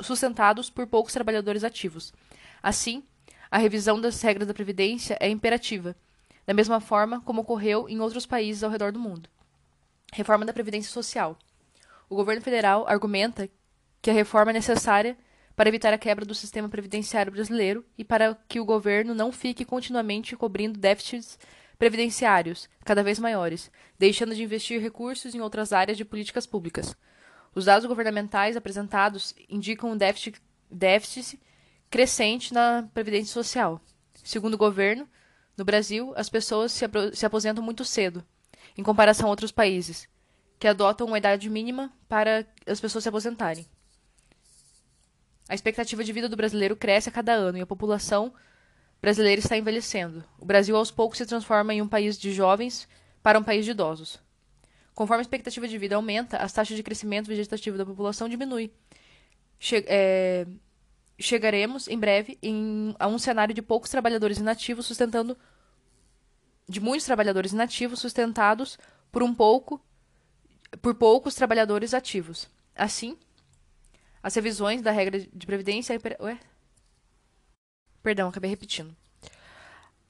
sustentados 0.00 0.68
por 0.70 0.88
poucos 0.88 1.12
trabalhadores 1.12 1.62
ativos. 1.62 2.12
Assim, 2.60 3.04
a 3.48 3.58
revisão 3.58 4.00
das 4.00 4.20
regras 4.20 4.48
da 4.48 4.54
Previdência 4.54 5.16
é 5.20 5.28
imperativa, 5.28 5.94
da 6.44 6.52
mesma 6.52 6.80
forma 6.80 7.20
como 7.20 7.42
ocorreu 7.42 7.88
em 7.88 8.00
outros 8.00 8.26
países 8.26 8.64
ao 8.64 8.70
redor 8.70 8.90
do 8.90 8.98
mundo. 8.98 9.28
Reforma 10.12 10.44
da 10.44 10.52
Previdência 10.52 10.90
Social. 10.90 11.38
O 12.10 12.16
governo 12.16 12.42
federal 12.42 12.88
argumenta 12.88 13.48
que 14.02 14.10
a 14.10 14.14
reforma 14.14 14.50
é 14.50 14.54
necessária 14.54 15.16
para 15.54 15.68
evitar 15.68 15.92
a 15.94 15.98
quebra 15.98 16.24
do 16.24 16.34
sistema 16.34 16.68
previdenciário 16.68 17.30
brasileiro 17.30 17.84
e 17.96 18.04
para 18.04 18.36
que 18.48 18.58
o 18.58 18.64
governo 18.64 19.14
não 19.14 19.30
fique 19.30 19.64
continuamente 19.64 20.36
cobrindo 20.36 20.78
déficits 20.78 21.38
previdenciários 21.78 22.68
cada 22.84 23.02
vez 23.02 23.18
maiores, 23.18 23.70
deixando 23.98 24.34
de 24.34 24.42
investir 24.42 24.80
recursos 24.80 25.34
em 25.34 25.40
outras 25.40 25.72
áreas 25.72 25.96
de 25.96 26.04
políticas 26.04 26.46
públicas. 26.46 26.96
Os 27.54 27.66
dados 27.66 27.86
governamentais 27.86 28.56
apresentados 28.56 29.34
indicam 29.48 29.90
um 29.90 29.96
déficit, 29.96 30.40
déficit 30.70 31.40
crescente 31.90 32.52
na 32.52 32.88
Previdência 32.94 33.32
Social. 33.32 33.80
Segundo 34.24 34.54
o 34.54 34.58
governo, 34.58 35.08
no 35.56 35.64
Brasil, 35.64 36.12
as 36.16 36.28
pessoas 36.28 36.72
se, 36.72 36.84
se 37.12 37.26
aposentam 37.26 37.62
muito 37.62 37.84
cedo, 37.84 38.24
em 38.76 38.82
comparação 38.82 39.26
a 39.26 39.30
outros 39.30 39.52
países, 39.52 40.08
que 40.58 40.66
adotam 40.66 41.06
uma 41.06 41.18
idade 41.18 41.50
mínima 41.50 41.92
para 42.08 42.46
as 42.66 42.80
pessoas 42.80 43.04
se 43.04 43.08
aposentarem. 43.08 43.66
A 45.48 45.54
expectativa 45.54 46.04
de 46.04 46.12
vida 46.12 46.28
do 46.28 46.36
brasileiro 46.36 46.76
cresce 46.76 47.08
a 47.08 47.12
cada 47.12 47.32
ano 47.32 47.58
e 47.58 47.60
a 47.60 47.66
população 47.66 48.32
brasileira 49.00 49.40
está 49.40 49.56
envelhecendo. 49.56 50.24
O 50.38 50.44
Brasil, 50.44 50.76
aos 50.76 50.90
poucos, 50.90 51.18
se 51.18 51.26
transforma 51.26 51.74
em 51.74 51.82
um 51.82 51.88
país 51.88 52.18
de 52.18 52.32
jovens 52.32 52.88
para 53.22 53.38
um 53.38 53.42
país 53.42 53.64
de 53.64 53.72
idosos. 53.72 54.20
Conforme 54.94 55.20
a 55.20 55.22
expectativa 55.22 55.66
de 55.66 55.78
vida 55.78 55.96
aumenta, 55.96 56.36
as 56.36 56.52
taxas 56.52 56.76
de 56.76 56.82
crescimento 56.82 57.26
vegetativo 57.26 57.76
da 57.76 57.84
população 57.84 58.28
diminui. 58.28 58.70
Che 59.58 59.84
é, 59.88 60.46
chegaremos 61.18 61.88
em 61.88 61.98
breve 61.98 62.38
em, 62.42 62.94
a 62.98 63.06
um 63.06 63.18
cenário 63.18 63.54
de 63.54 63.62
poucos 63.62 63.90
trabalhadores 63.90 64.38
inativos 64.38 64.86
sustentando 64.86 65.36
de 66.68 66.80
muitos 66.80 67.06
trabalhadores 67.06 67.52
inativos 67.52 68.00
sustentados 68.00 68.78
por 69.10 69.22
um 69.22 69.34
pouco 69.34 69.80
por 70.80 70.94
poucos 70.94 71.34
trabalhadores 71.34 71.92
ativos. 71.92 72.48
Assim, 72.74 73.16
as 74.22 74.34
revisões 74.34 74.82
da 74.82 74.90
regra 74.90 75.18
de 75.20 75.46
previdência 75.46 75.98
Ué? 76.20 76.38
Perdão, 78.02 78.28
acabei 78.28 78.50
repetindo. 78.50 78.94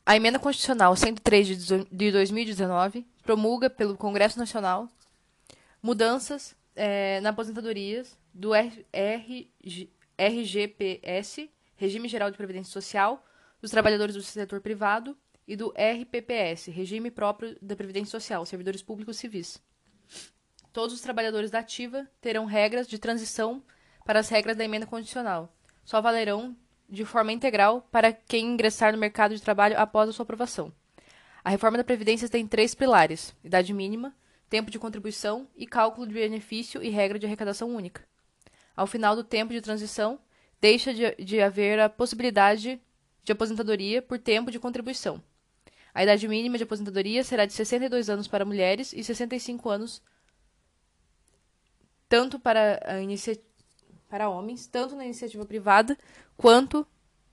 A 0.04 0.16
emenda 0.16 0.38
constitucional 0.38 0.96
103 0.96 1.86
de 1.90 2.10
2019 2.10 3.06
promulga 3.22 3.70
pelo 3.70 3.96
Congresso 3.96 4.38
Nacional 4.38 4.88
mudanças 5.82 6.56
é, 6.74 7.20
na 7.20 7.30
aposentadorias 7.30 8.16
do 8.32 8.54
RG, 8.54 9.50
RGPS, 10.18 11.50
Regime 11.76 12.08
Geral 12.08 12.30
de 12.30 12.36
Previdência 12.36 12.72
Social, 12.72 13.24
dos 13.60 13.70
trabalhadores 13.70 14.14
do 14.14 14.22
setor 14.22 14.60
privado, 14.60 15.16
e 15.46 15.56
do 15.56 15.72
RPPS, 15.76 16.70
Regime 16.70 17.10
Próprio 17.10 17.56
da 17.60 17.76
Previdência 17.76 18.12
Social, 18.12 18.46
Servidores 18.46 18.82
Públicos 18.82 19.16
Civis. 19.16 19.60
Todos 20.72 20.94
os 20.94 21.00
trabalhadores 21.00 21.50
da 21.50 21.58
ativa 21.58 22.08
terão 22.20 22.44
regras 22.44 22.86
de 22.86 22.98
transição 22.98 23.62
para 24.04 24.20
as 24.20 24.28
regras 24.28 24.56
da 24.56 24.64
emenda 24.64 24.86
condicional. 24.86 25.52
Só 25.84 26.00
valerão 26.00 26.56
de 26.88 27.04
forma 27.04 27.32
integral 27.32 27.86
para 27.90 28.12
quem 28.12 28.46
ingressar 28.46 28.92
no 28.92 28.98
mercado 28.98 29.34
de 29.34 29.42
trabalho 29.42 29.78
após 29.78 30.08
a 30.08 30.12
sua 30.12 30.24
aprovação. 30.24 30.72
A 31.44 31.50
reforma 31.50 31.78
da 31.78 31.84
Previdência 31.84 32.28
tem 32.28 32.46
três 32.46 32.74
pilares: 32.74 33.34
idade 33.42 33.72
mínima, 33.72 34.14
tempo 34.48 34.70
de 34.70 34.78
contribuição 34.78 35.48
e 35.56 35.66
cálculo 35.66 36.06
de 36.06 36.14
benefício 36.14 36.82
e 36.82 36.90
regra 36.90 37.18
de 37.18 37.26
arrecadação 37.26 37.74
única. 37.74 38.04
Ao 38.76 38.86
final 38.86 39.16
do 39.16 39.24
tempo 39.24 39.52
de 39.52 39.60
transição, 39.60 40.18
deixa 40.60 40.94
de, 40.94 41.14
de 41.16 41.40
haver 41.40 41.80
a 41.80 41.88
possibilidade 41.88 42.80
de 43.24 43.32
aposentadoria 43.32 44.02
por 44.02 44.18
tempo 44.18 44.50
de 44.50 44.58
contribuição. 44.58 45.22
A 45.94 46.02
idade 46.02 46.26
mínima 46.26 46.56
de 46.56 46.64
aposentadoria 46.64 47.22
será 47.22 47.44
de 47.44 47.52
62 47.52 48.08
anos 48.08 48.26
para 48.26 48.44
mulheres 48.44 48.92
e 48.92 49.04
65 49.04 49.68
anos 49.68 50.02
tanto 52.12 52.38
para, 52.38 52.78
para 54.12 54.28
homens, 54.28 54.66
tanto 54.66 54.94
na 54.94 55.06
iniciativa 55.06 55.46
privada 55.46 55.96
quanto 56.36 56.86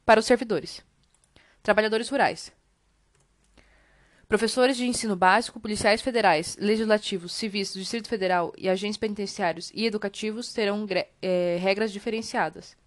para 0.06 0.18
os 0.18 0.26
servidores. 0.26 0.82
Trabalhadores 1.62 2.08
rurais. 2.08 2.54
Professores 4.30 4.78
de 4.78 4.88
ensino 4.88 5.14
básico, 5.14 5.60
policiais 5.60 6.02
federais, 6.02 6.56
legislativos, 6.56 7.34
civis 7.34 7.74
do 7.74 7.82
Distrito 7.82 8.08
Federal 8.08 8.54
e 8.58 8.70
agentes 8.70 8.96
penitenciários 8.96 9.70
e 9.74 9.86
educativos 9.86 10.54
terão 10.54 10.88
é, 11.22 11.58
regras 11.60 11.92
diferenciadas. 11.92 12.78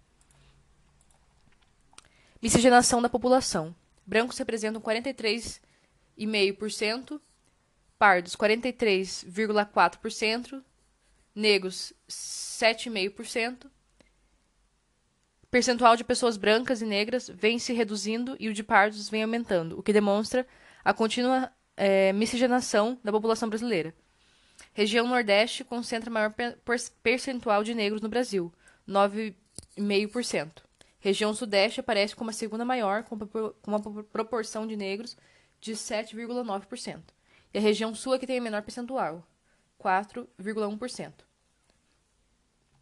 Miscigenação 2.41 2.99
da 2.99 3.09
população. 3.09 3.75
Brancos 4.07 4.39
representam 4.39 4.81
43,5%, 4.81 7.21
pardos 7.99 8.35
43,4%, 8.35 10.63
negros 11.35 11.93
7,5%. 12.09 13.71
Percentual 15.53 15.95
de 15.95 16.03
pessoas 16.03 16.35
brancas 16.35 16.81
e 16.81 16.85
negras 16.85 17.29
vem 17.31 17.59
se 17.59 17.73
reduzindo 17.73 18.35
e 18.39 18.49
o 18.49 18.53
de 18.55 18.63
pardos 18.63 19.07
vem 19.07 19.21
aumentando, 19.21 19.77
o 19.77 19.83
que 19.83 19.93
demonstra 19.93 20.47
a 20.83 20.95
contínua 20.95 21.51
é, 21.77 22.11
miscigenação 22.11 22.99
da 23.03 23.11
população 23.11 23.47
brasileira. 23.47 23.93
Região 24.73 25.07
Nordeste 25.07 25.63
concentra 25.63 26.09
maior 26.09 26.33
percentual 27.03 27.63
de 27.63 27.75
negros 27.75 28.01
no 28.01 28.09
Brasil, 28.09 28.51
9,5%. 28.89 30.63
Região 30.99 31.35
Sudeste 31.35 31.81
aparece 31.81 32.15
como 32.15 32.31
a 32.31 32.33
segunda 32.33 32.65
maior, 32.65 33.03
com 33.03 33.15
uma 33.67 33.79
proporção 34.05 34.65
de 34.65 34.75
negros 34.75 35.15
de 35.61 35.73
7,9%. 35.73 36.99
E 37.53 37.59
a 37.59 37.61
região 37.61 37.93
Sul 37.93 38.15
é 38.15 38.17
que 38.17 38.25
tem 38.25 38.39
a 38.39 38.41
menor 38.41 38.63
percentual, 38.63 39.23
4,1%. 39.79 41.13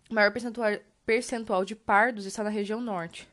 O 0.10 0.14
maior 0.14 0.32
percentual, 0.32 0.72
percentual 1.12 1.66
de 1.66 1.76
pardos 1.76 2.26
está 2.26 2.42
na 2.42 2.50
região 2.50 2.80
Norte, 2.80 3.28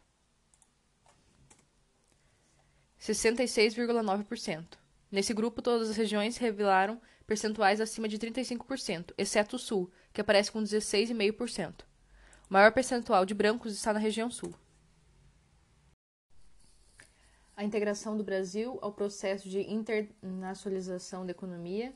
66,9%. 3.00 4.76
Nesse 5.12 5.32
grupo, 5.32 5.62
todas 5.62 5.88
as 5.88 5.96
regiões 5.96 6.38
revelaram 6.38 7.00
percentuais 7.24 7.80
acima 7.80 8.09
de 8.09 8.18
35%, 8.18 9.14
exceto 9.16 9.55
o 9.55 9.59
Sul, 9.60 9.92
que 10.12 10.20
aparece 10.20 10.50
com 10.50 10.60
16,5%. 10.60 11.82
O 12.50 12.52
maior 12.52 12.72
percentual 12.72 13.24
de 13.24 13.32
brancos 13.32 13.72
está 13.72 13.92
na 13.92 14.00
região 14.00 14.28
Sul. 14.28 14.52
A 17.56 17.62
integração 17.62 18.16
do 18.16 18.24
Brasil 18.24 18.76
ao 18.82 18.92
processo 18.92 19.48
de 19.48 19.60
internacionalização 19.60 21.24
da 21.24 21.30
economia, 21.30 21.94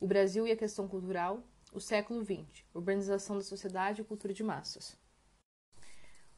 o 0.00 0.06
Brasil 0.08 0.48
e 0.48 0.50
a 0.50 0.56
questão 0.56 0.88
cultural, 0.88 1.44
o 1.72 1.78
século 1.78 2.24
XX, 2.24 2.64
urbanização 2.74 3.36
da 3.36 3.44
sociedade 3.44 4.00
e 4.00 4.04
cultura 4.04 4.34
de 4.34 4.42
massas. 4.42 5.00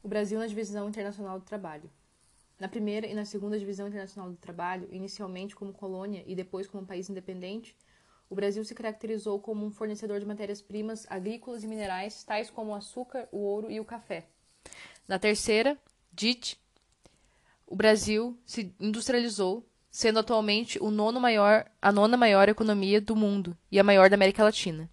O 0.05 0.07
Brasil 0.07 0.37
na 0.37 0.45
divisão 0.45 0.87
internacional 0.87 1.39
do 1.39 1.45
trabalho. 1.45 1.89
Na 2.59 2.67
primeira 2.67 3.07
e 3.07 3.15
na 3.15 3.25
segunda 3.25 3.57
divisão 3.57 3.87
internacional 3.87 4.29
do 4.29 4.37
trabalho, 4.37 4.87
inicialmente 4.91 5.55
como 5.55 5.73
colônia 5.73 6.23
e 6.27 6.35
depois 6.35 6.67
como 6.67 6.85
país 6.85 7.09
independente, 7.09 7.75
o 8.29 8.35
Brasil 8.35 8.63
se 8.63 8.75
caracterizou 8.75 9.39
como 9.39 9.65
um 9.65 9.71
fornecedor 9.71 10.19
de 10.19 10.25
matérias-primas 10.27 11.07
agrícolas 11.09 11.63
e 11.63 11.67
minerais, 11.67 12.23
tais 12.23 12.51
como 12.51 12.69
o 12.71 12.75
açúcar, 12.75 13.27
o 13.31 13.39
ouro 13.39 13.71
e 13.71 13.79
o 13.79 13.83
café. 13.83 14.27
Na 15.07 15.17
terceira, 15.17 15.75
DIT, 16.13 16.61
o 17.65 17.75
Brasil 17.75 18.37
se 18.45 18.75
industrializou, 18.79 19.65
sendo 19.89 20.19
atualmente 20.19 20.77
o 20.83 20.91
nono 20.91 21.19
maior, 21.19 21.65
a 21.81 21.91
nona 21.91 22.15
maior 22.15 22.47
economia 22.47 23.01
do 23.01 23.15
mundo 23.15 23.57
e 23.71 23.79
a 23.79 23.83
maior 23.83 24.07
da 24.07 24.15
América 24.15 24.43
Latina. 24.43 24.87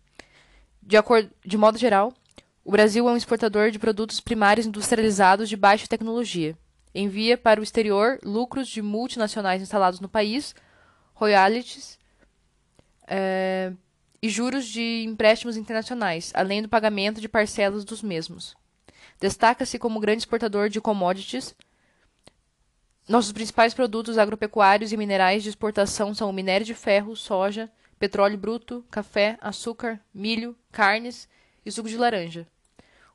De, 0.83 0.97
acordo, 0.97 1.31
de 1.45 1.59
modo 1.59 1.77
geral, 1.77 2.15
o 2.65 2.71
Brasil 2.71 3.09
é 3.09 3.13
um 3.13 3.17
exportador 3.17 3.71
de 3.71 3.79
produtos 3.79 4.21
primários 4.21 4.67
industrializados 4.67 5.49
de 5.49 5.57
baixa 5.57 5.87
tecnologia. 5.87 6.57
Envia 6.95 7.37
para 7.37 7.59
o 7.59 7.63
exterior 7.63 8.19
lucros 8.23 8.69
de 8.69 8.81
multinacionais 8.81 9.63
instalados 9.63 9.99
no 9.99 10.09
país, 10.09 10.55
royalties 11.15 11.99
é, 13.07 13.73
e 14.23 14.29
juros 14.29 14.67
de 14.67 15.05
empréstimos 15.05 15.57
internacionais, 15.57 16.31
além 16.35 16.63
do 16.63 16.69
pagamento 16.69 17.21
de 17.21 17.29
parcelas 17.29 17.85
dos 17.85 18.03
mesmos. 18.03 18.55
Destaca-se 19.19 19.79
como 19.79 20.01
grande 20.01 20.23
exportador 20.23 20.69
de 20.69 20.81
commodities. 20.81 21.55
Nossos 23.09 23.33
principais 23.33 23.75
produtos 23.75 24.19
agropecuários 24.19 24.93
e 24.93 24.97
minerais 24.97 25.43
de 25.43 25.49
exportação 25.49 26.15
são 26.15 26.31
o 26.31 26.33
minério 26.33 26.65
de 26.65 26.75
ferro, 26.75 27.17
soja, 27.17 27.71
petróleo 27.99 28.39
bruto, 28.39 28.85
café, 28.91 29.37
açúcar, 29.41 30.01
milho, 30.15 30.57
carnes 30.71 31.29
e 31.65 31.71
suco 31.71 31.89
de 31.89 31.97
laranja. 31.97 32.47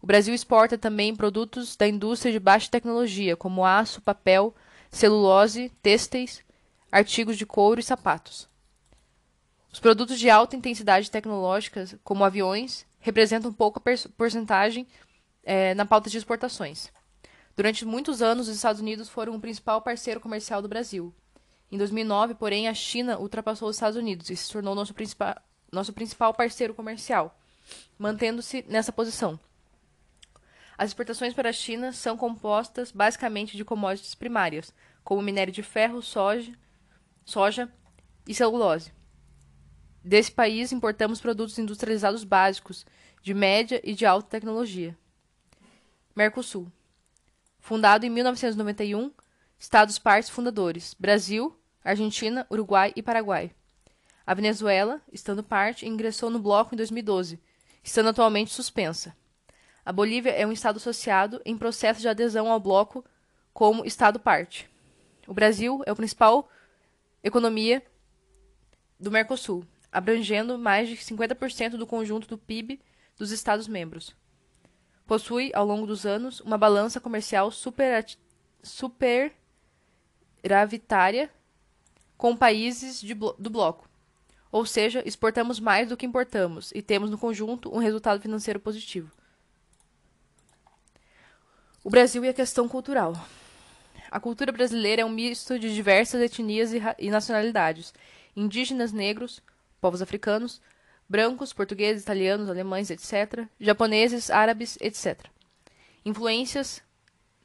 O 0.01 0.07
Brasil 0.07 0.33
exporta 0.33 0.77
também 0.77 1.15
produtos 1.15 1.75
da 1.75 1.87
indústria 1.87 2.31
de 2.31 2.39
baixa 2.39 2.69
tecnologia, 2.69 3.35
como 3.35 3.65
aço, 3.65 4.01
papel, 4.01 4.55
celulose, 4.91 5.71
têxteis, 5.81 6.43
artigos 6.91 7.37
de 7.37 7.45
couro 7.45 7.79
e 7.79 7.83
sapatos. 7.83 8.47
Os 9.71 9.79
produtos 9.79 10.19
de 10.19 10.29
alta 10.29 10.55
intensidade 10.55 11.11
tecnológica, 11.11 11.85
como 12.03 12.23
aviões, 12.23 12.85
representam 12.99 13.51
pouca 13.51 13.81
porcentagem 14.17 14.87
é, 15.43 15.73
na 15.75 15.85
pauta 15.85 16.09
de 16.09 16.17
exportações. 16.17 16.91
Durante 17.55 17.85
muitos 17.85 18.21
anos, 18.21 18.47
os 18.47 18.55
Estados 18.55 18.81
Unidos 18.81 19.09
foram 19.09 19.35
o 19.35 19.39
principal 19.39 19.81
parceiro 19.81 20.19
comercial 20.19 20.61
do 20.61 20.67
Brasil. 20.67 21.13
Em 21.71 21.77
2009, 21.77 22.35
porém, 22.35 22.67
a 22.67 22.73
China 22.73 23.17
ultrapassou 23.19 23.67
os 23.67 23.75
Estados 23.75 23.97
Unidos 23.97 24.29
e 24.29 24.35
se 24.35 24.51
tornou 24.51 24.75
nosso, 24.75 24.93
nosso 25.71 25.91
principal 25.91 26.33
parceiro 26.33 26.73
comercial, 26.73 27.37
mantendo-se 27.98 28.64
nessa 28.68 28.91
posição. 28.91 29.39
As 30.77 30.89
exportações 30.89 31.34
para 31.34 31.49
a 31.49 31.53
China 31.53 31.91
são 31.91 32.15
compostas 32.15 32.91
basicamente 32.91 33.57
de 33.57 33.65
commodities 33.65 34.14
primárias, 34.14 34.73
como 35.03 35.22
minério 35.22 35.52
de 35.52 35.64
ferro, 35.64 36.02
soja, 36.02 36.53
soja 37.26 37.72
e 38.27 38.34
celulose. 38.34 38.91
Desse 40.03 40.31
país 40.31 40.72
importamos 40.72 41.19
produtos 41.19 41.57
industrializados 41.57 42.23
básicos, 42.23 42.85
de 43.22 43.34
média 43.34 43.81
e 43.84 43.94
de 43.94 44.06
alta 44.06 44.30
tecnologia. 44.30 44.95
Mercosul. 46.15 46.72
Fundado 47.60 48.06
em 48.06 48.10
1991, 48.10 49.11
Estados 49.60 49.98
partes 49.98 50.30
fundadores: 50.30 50.95
Brasil, 50.99 51.57
Argentina, 51.84 52.45
Uruguai 52.52 52.94
e 52.95 53.02
Paraguai. 53.02 53.52
A 54.26 54.34
Venezuela, 54.34 55.02
estando 55.11 55.44
parte, 55.44 55.88
ingressou 55.88 56.30
no 56.30 56.38
bloco 56.38 56.76
em 56.76 56.77
2012, 56.77 57.39
estando 57.88 58.09
atualmente 58.09 58.53
suspensa. 58.53 59.15
A 59.85 59.93
Bolívia 59.93 60.31
é 60.31 60.45
um 60.45 60.51
Estado 60.51 60.76
associado 60.76 61.41
em 61.45 61.57
processo 61.57 62.01
de 62.01 62.09
adesão 62.09 62.51
ao 62.51 62.59
bloco 62.59 63.05
como 63.53 63.85
Estado-parte. 63.85 64.69
O 65.26 65.34
Brasil 65.34 65.81
é 65.85 65.91
a 65.91 65.95
principal 65.95 66.49
economia 67.23 67.81
do 68.99 69.09
Mercosul, 69.09 69.64
abrangendo 69.89 70.59
mais 70.59 70.89
de 70.89 70.97
50% 70.97 71.77
do 71.77 71.88
conjunto 71.88 72.27
do 72.27 72.38
PIB 72.38 72.81
dos 73.15 73.31
Estados-membros. 73.31 74.14
Possui, 75.05 75.53
ao 75.55 75.65
longo 75.65 75.88
dos 75.88 76.05
anos, 76.05 76.41
uma 76.41 76.57
balança 76.57 76.99
comercial 76.99 77.49
super, 77.51 78.05
superavitária 78.61 81.31
com 82.18 82.35
países 82.35 83.01
blo 83.14 83.34
do 83.39 83.49
bloco. 83.49 83.86
Ou 84.51 84.65
seja, 84.65 85.03
exportamos 85.05 85.59
mais 85.59 85.89
do 85.89 85.97
que 85.97 86.05
importamos 86.05 86.71
e 86.73 86.81
temos, 86.81 87.09
no 87.09 87.17
conjunto, 87.17 87.73
um 87.73 87.79
resultado 87.79 88.21
financeiro 88.21 88.59
positivo. 88.59 89.11
O 91.83 91.89
Brasil 91.89 92.23
e 92.25 92.29
a 92.29 92.33
questão 92.33 92.67
cultural. 92.67 93.13
A 94.09 94.19
cultura 94.19 94.51
brasileira 94.51 95.01
é 95.01 95.05
um 95.05 95.09
misto 95.09 95.59
de 95.59 95.73
diversas 95.73 96.21
etnias 96.21 96.73
e, 96.73 96.81
e 96.97 97.09
nacionalidades: 97.09 97.93
indígenas, 98.35 98.93
negros, 98.93 99.41
povos 99.81 100.01
africanos, 100.01 100.61
brancos, 101.07 101.53
portugueses, 101.53 102.03
italianos, 102.03 102.49
alemães, 102.49 102.89
etc., 102.89 103.47
japoneses, 103.59 104.29
árabes, 104.29 104.77
etc. 104.81 105.25
Influências 106.05 106.81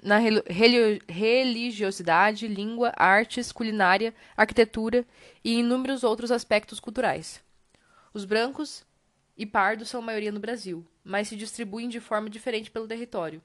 na 0.03 0.19
religiosidade, 0.19 2.49
língua, 2.49 2.93
artes, 2.97 3.53
culinária, 3.53 4.13
arquitetura 4.37 5.07
e 5.45 5.61
inúmeros 5.61 6.03
outros 6.03 6.33
aspectos 6.33 6.81
culturais. 6.81 7.41
Os 8.13 8.25
brancos 8.25 8.85
e 9.37 9.47
pardos 9.47 9.89
são 9.89 10.01
a 10.01 10.05
maioria 10.05 10.33
no 10.33 10.41
Brasil, 10.41 10.85
mas 11.05 11.29
se 11.29 11.37
distribuem 11.37 11.89
de 11.89 12.01
forma 12.01 12.29
diferente 12.29 12.69
pelo 12.71 12.89
território. 12.89 13.41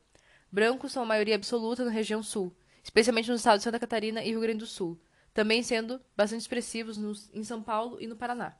Brancos 0.51 0.91
são 0.91 1.03
a 1.03 1.05
maioria 1.05 1.35
absoluta 1.35 1.85
na 1.85 1.91
região 1.91 2.23
sul, 2.23 2.51
especialmente 2.84 3.29
nos 3.29 3.41
estados 3.41 3.59
de 3.59 3.65
Santa 3.65 3.79
Catarina 3.79 4.23
e 4.23 4.29
Rio 4.29 4.41
Grande 4.41 4.59
do 4.59 4.65
Sul, 4.65 4.99
também 5.34 5.61
sendo 5.61 6.01
bastante 6.15 6.41
expressivos 6.41 6.97
nos, 6.97 7.29
em 7.34 7.43
São 7.43 7.61
Paulo 7.61 8.01
e 8.01 8.07
no 8.07 8.15
Paraná. 8.15 8.55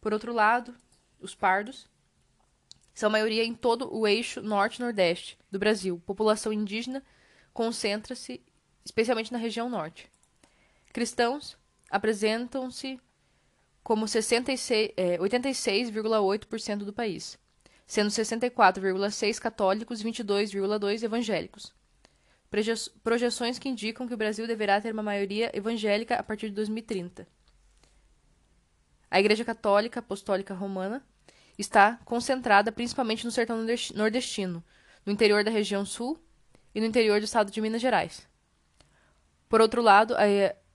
Por 0.00 0.12
outro 0.12 0.34
lado, 0.34 0.74
os 1.18 1.34
pardos 1.34 1.88
são 2.96 3.08
maioria 3.08 3.44
em 3.44 3.54
todo 3.54 3.88
o 3.94 4.08
eixo 4.08 4.42
norte-nordeste 4.42 5.38
do 5.48 5.60
Brasil. 5.60 6.02
População 6.04 6.52
indígena 6.52 7.04
concentra-se 7.52 8.42
especialmente 8.84 9.32
na 9.32 9.38
região 9.38 9.70
norte. 9.70 10.10
Cristãos 10.92 11.56
apresentam-se 11.88 12.98
como 13.84 14.06
86,8% 14.06 16.72
é, 16.72 16.76
do 16.84 16.92
país 16.92 17.38
sendo 17.86 18.10
64,6 18.10 19.38
católicos 19.38 20.00
e 20.00 20.04
22,2 20.04 21.04
evangélicos. 21.04 21.72
Projeções 23.02 23.58
que 23.58 23.68
indicam 23.68 24.08
que 24.08 24.14
o 24.14 24.16
Brasil 24.16 24.46
deverá 24.46 24.80
ter 24.80 24.92
uma 24.92 25.02
maioria 25.02 25.56
evangélica 25.56 26.16
a 26.16 26.22
partir 26.22 26.48
de 26.48 26.54
2030. 26.54 27.28
A 29.10 29.20
Igreja 29.20 29.44
Católica 29.44 30.00
Apostólica 30.00 30.54
Romana 30.54 31.04
está 31.58 31.98
concentrada 32.04 32.70
principalmente 32.70 33.24
no 33.24 33.30
sertão 33.30 33.64
nordestino, 33.94 34.62
no 35.04 35.12
interior 35.12 35.44
da 35.44 35.50
região 35.50 35.84
sul 35.84 36.18
e 36.74 36.80
no 36.80 36.86
interior 36.86 37.20
do 37.20 37.24
estado 37.24 37.50
de 37.50 37.60
Minas 37.60 37.80
Gerais. 37.80 38.28
Por 39.48 39.60
outro 39.60 39.80
lado, 39.80 40.14
a 40.16 40.24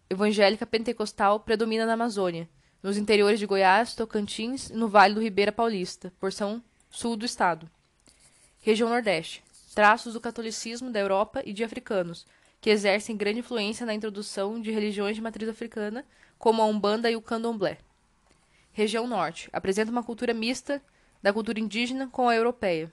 evangélica 0.10 0.66
pentecostal 0.66 1.40
predomina 1.40 1.86
na 1.86 1.94
Amazônia, 1.94 2.50
nos 2.82 2.98
interiores 2.98 3.40
de 3.40 3.46
Goiás, 3.46 3.94
Tocantins 3.94 4.70
e 4.70 4.74
no 4.74 4.88
Vale 4.88 5.14
do 5.14 5.22
Ribeira 5.22 5.52
Paulista, 5.52 6.12
porção 6.20 6.64
sul 6.90 7.16
do 7.16 7.26
estado. 7.26 7.70
Região 8.62 8.90
Nordeste. 8.90 9.44
Traços 9.74 10.14
do 10.14 10.22
catolicismo 10.22 10.92
da 10.92 11.00
Europa 11.00 11.42
e 11.46 11.54
de 11.54 11.64
africanos, 11.64 12.26
que 12.60 12.70
exercem 12.70 13.16
grande 13.16 13.40
influência 13.40 13.86
na 13.86 13.94
introdução 13.94 14.60
de 14.60 14.70
religiões 14.70 15.16
de 15.16 15.22
matriz 15.22 15.48
africana, 15.48 16.06
como 16.38 16.62
a 16.62 16.66
Umbanda 16.66 17.10
e 17.10 17.16
o 17.16 17.22
Candomblé. 17.22 17.78
Região 18.72 19.08
Norte. 19.08 19.50
Apresenta 19.52 19.92
uma 19.92 20.04
cultura 20.04 20.34
mista 20.34 20.82
da 21.22 21.34
cultura 21.34 21.60
indígena 21.60 22.08
com 22.08 22.30
a 22.30 22.36
europeia. 22.36 22.92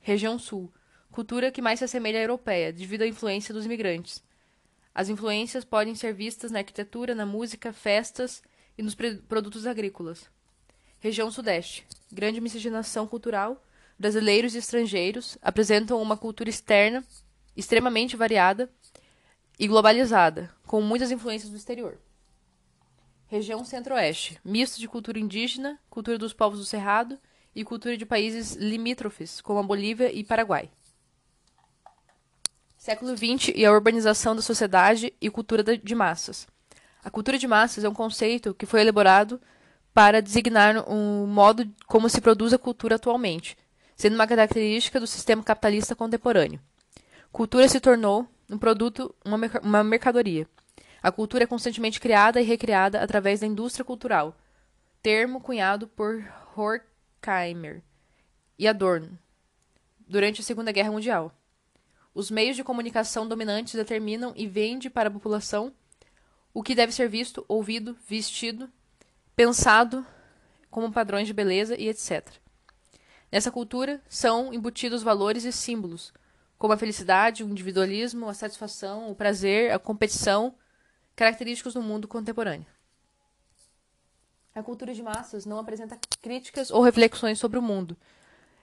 Região 0.00 0.38
Sul. 0.38 0.72
Cultura 1.10 1.50
que 1.50 1.60
mais 1.60 1.78
se 1.78 1.84
assemelha 1.84 2.18
à 2.18 2.22
europeia, 2.22 2.72
devido 2.72 3.02
à 3.02 3.06
influência 3.06 3.52
dos 3.52 3.66
imigrantes. 3.66 4.22
As 4.94 5.08
influências 5.08 5.64
podem 5.64 5.94
ser 5.94 6.14
vistas 6.14 6.50
na 6.50 6.60
arquitetura, 6.60 7.14
na 7.14 7.26
música, 7.26 7.72
festas 7.72 8.42
e 8.76 8.82
nos 8.82 8.94
produtos 8.94 9.66
agrícolas. 9.66 10.28
Região 10.98 11.30
Sudeste. 11.30 11.86
Grande 12.12 12.40
miscigenação 12.40 13.06
cultural. 13.06 13.64
Brasileiros 13.98 14.54
e 14.54 14.58
estrangeiros 14.58 15.36
apresentam 15.42 16.00
uma 16.00 16.16
cultura 16.16 16.48
externa 16.48 17.04
extremamente 17.56 18.16
variada 18.16 18.70
e 19.58 19.68
globalizada, 19.68 20.50
com 20.66 20.80
muitas 20.80 21.10
influências 21.10 21.50
do 21.50 21.56
exterior. 21.56 21.98
Região 23.30 23.64
Centro-Oeste. 23.64 24.40
Misto 24.44 24.80
de 24.80 24.88
cultura 24.88 25.16
indígena, 25.16 25.78
cultura 25.88 26.18
dos 26.18 26.32
povos 26.32 26.58
do 26.58 26.64
Cerrado 26.64 27.16
e 27.54 27.62
cultura 27.62 27.96
de 27.96 28.04
países 28.04 28.56
limítrofes, 28.56 29.40
como 29.40 29.60
a 29.60 29.62
Bolívia 29.62 30.12
e 30.12 30.24
Paraguai. 30.24 30.68
Século 32.76 33.16
XX 33.16 33.52
e 33.54 33.64
a 33.64 33.70
urbanização 33.70 34.34
da 34.34 34.42
sociedade 34.42 35.14
e 35.20 35.30
cultura 35.30 35.62
de 35.62 35.94
massas. 35.94 36.48
A 37.04 37.08
cultura 37.08 37.38
de 37.38 37.46
massas 37.46 37.84
é 37.84 37.88
um 37.88 37.94
conceito 37.94 38.52
que 38.52 38.66
foi 38.66 38.80
elaborado 38.80 39.40
para 39.94 40.20
designar 40.20 40.90
um 40.90 41.24
modo 41.24 41.70
como 41.86 42.08
se 42.08 42.20
produz 42.20 42.52
a 42.52 42.58
cultura 42.58 42.96
atualmente, 42.96 43.56
sendo 43.94 44.16
uma 44.16 44.26
característica 44.26 44.98
do 44.98 45.06
sistema 45.06 45.44
capitalista 45.44 45.94
contemporâneo. 45.94 46.60
Cultura 47.30 47.68
se 47.68 47.78
tornou 47.78 48.26
um 48.48 48.58
produto, 48.58 49.14
uma, 49.24 49.38
uma 49.62 49.84
mercadoria. 49.84 50.48
A 51.02 51.10
cultura 51.10 51.44
é 51.44 51.46
constantemente 51.46 51.98
criada 51.98 52.40
e 52.40 52.44
recriada 52.44 53.00
através 53.02 53.40
da 53.40 53.46
indústria 53.46 53.84
cultural, 53.84 54.36
termo 55.02 55.40
cunhado 55.40 55.86
por 55.88 56.22
Horkheimer 56.54 57.82
e 58.58 58.68
Adorno 58.68 59.18
durante 60.06 60.40
a 60.40 60.44
Segunda 60.44 60.72
Guerra 60.72 60.90
Mundial. 60.90 61.32
Os 62.12 62.30
meios 62.30 62.56
de 62.56 62.64
comunicação 62.64 63.26
dominantes 63.26 63.74
determinam 63.74 64.34
e 64.36 64.46
vendem 64.46 64.90
para 64.90 65.08
a 65.08 65.12
população 65.12 65.72
o 66.52 66.62
que 66.62 66.74
deve 66.74 66.92
ser 66.92 67.08
visto, 67.08 67.44
ouvido, 67.48 67.96
vestido, 68.06 68.68
pensado 69.36 70.04
como 70.68 70.92
padrões 70.92 71.26
de 71.26 71.32
beleza 71.32 71.76
e 71.78 71.88
etc. 71.88 72.28
Nessa 73.30 73.50
cultura 73.50 74.02
são 74.08 74.52
embutidos 74.52 75.02
valores 75.02 75.44
e 75.44 75.52
símbolos, 75.52 76.12
como 76.58 76.74
a 76.74 76.76
felicidade, 76.76 77.44
o 77.44 77.48
individualismo, 77.48 78.28
a 78.28 78.34
satisfação, 78.34 79.10
o 79.10 79.14
prazer, 79.14 79.72
a 79.72 79.78
competição, 79.78 80.54
característicos 81.16 81.74
do 81.74 81.82
mundo 81.82 82.08
contemporâneo. 82.08 82.66
A 84.54 84.62
cultura 84.62 84.92
de 84.92 85.02
massas 85.02 85.46
não 85.46 85.58
apresenta 85.58 85.98
críticas 86.20 86.70
ou 86.70 86.82
reflexões 86.82 87.38
sobre 87.38 87.58
o 87.58 87.62
mundo. 87.62 87.96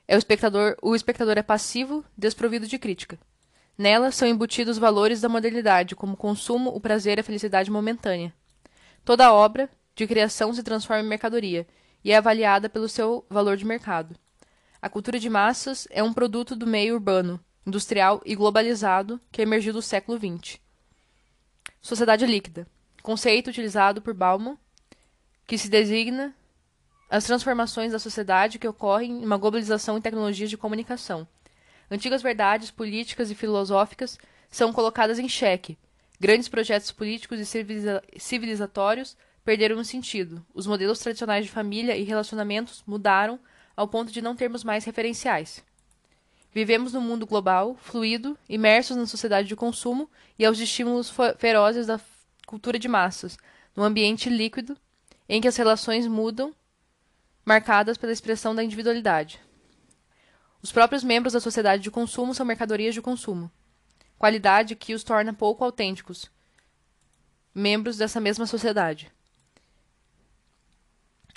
É 0.07 0.15
o 0.15 0.17
espectador, 0.17 0.75
o 0.81 0.95
espectador 0.95 1.37
é 1.37 1.43
passivo, 1.43 2.03
desprovido 2.17 2.67
de 2.67 2.77
crítica. 2.77 3.17
Nela 3.77 4.11
são 4.11 4.27
embutidos 4.27 4.77
valores 4.77 5.21
da 5.21 5.29
modernidade, 5.29 5.95
como 5.95 6.13
o 6.13 6.17
consumo, 6.17 6.71
o 6.71 6.79
prazer 6.81 7.17
e 7.17 7.21
a 7.21 7.23
felicidade 7.23 7.71
momentânea. 7.71 8.33
Toda 9.05 9.31
obra 9.31 9.69
de 9.95 10.05
criação 10.07 10.53
se 10.53 10.63
transforma 10.63 11.03
em 11.03 11.07
mercadoria 11.07 11.67
e 12.03 12.11
é 12.11 12.17
avaliada 12.17 12.69
pelo 12.69 12.89
seu 12.89 13.25
valor 13.29 13.55
de 13.55 13.65
mercado. 13.65 14.15
A 14.81 14.89
cultura 14.89 15.19
de 15.19 15.29
massas 15.29 15.87
é 15.89 16.03
um 16.03 16.13
produto 16.13 16.55
do 16.55 16.67
meio 16.67 16.93
urbano, 16.93 17.39
industrial 17.65 18.21
e 18.25 18.35
globalizado 18.35 19.19
que 19.31 19.41
emergiu 19.41 19.73
do 19.73 19.81
século 19.81 20.17
XX. 20.17 20.59
Sociedade 21.87 22.25
líquida 22.25 22.67
conceito 23.01 23.49
utilizado 23.49 24.01
por 24.01 24.13
Bauman, 24.13 24.57
que 25.45 25.57
se 25.57 25.69
designa 25.69 26.35
as 27.09 27.23
transformações 27.23 27.93
da 27.93 27.99
sociedade 27.99 28.59
que 28.59 28.67
ocorrem 28.67 29.21
em 29.21 29.25
uma 29.25 29.37
globalização 29.37 29.97
em 29.97 30.01
tecnologias 30.01 30.49
de 30.49 30.57
comunicação. 30.57 31.25
Antigas 31.89 32.21
verdades 32.21 32.71
políticas 32.71 33.31
e 33.31 33.35
filosóficas 33.35 34.19
são 34.49 34.73
colocadas 34.73 35.17
em 35.17 35.29
xeque. 35.29 35.77
Grandes 36.19 36.49
projetos 36.49 36.91
políticos 36.91 37.39
e 37.39 37.45
civiliza 37.45 38.03
civilizatórios 38.17 39.15
perderam 39.45 39.77
o 39.77 39.85
sentido. 39.85 40.45
Os 40.53 40.67
modelos 40.67 40.99
tradicionais 40.99 41.45
de 41.45 41.51
família 41.51 41.95
e 41.95 42.03
relacionamentos 42.03 42.83
mudaram 42.85 43.39
ao 43.77 43.87
ponto 43.87 44.11
de 44.11 44.21
não 44.21 44.35
termos 44.35 44.61
mais 44.61 44.83
referenciais. 44.83 45.63
Vivemos 46.57 46.91
num 46.91 47.01
mundo 47.01 47.27
global, 47.27 47.77
fluido, 47.79 48.35
imersos 48.49 48.97
na 48.97 49.05
sociedade 49.05 49.47
de 49.47 49.55
consumo 49.55 50.09
e 50.39 50.43
aos 50.43 50.57
estímulos 50.57 51.13
ferozes 51.37 51.85
da 51.85 52.01
cultura 52.47 52.79
de 52.79 52.87
massas, 52.87 53.37
num 53.75 53.83
ambiente 53.83 54.27
líquido 54.27 54.75
em 55.29 55.39
que 55.39 55.47
as 55.47 55.55
relações 55.55 56.07
mudam, 56.07 56.51
marcadas 57.45 57.95
pela 57.95 58.11
expressão 58.11 58.55
da 58.55 58.63
individualidade. 58.63 59.39
Os 60.59 60.71
próprios 60.71 61.03
membros 61.03 61.33
da 61.33 61.39
sociedade 61.39 61.83
de 61.83 61.91
consumo 61.91 62.33
são 62.33 62.43
mercadorias 62.43 62.95
de 62.95 63.03
consumo, 63.03 63.51
qualidade 64.17 64.75
que 64.75 64.95
os 64.95 65.03
torna 65.03 65.35
pouco 65.35 65.63
autênticos, 65.63 66.27
membros 67.53 67.97
dessa 67.97 68.19
mesma 68.19 68.47
sociedade. 68.47 69.11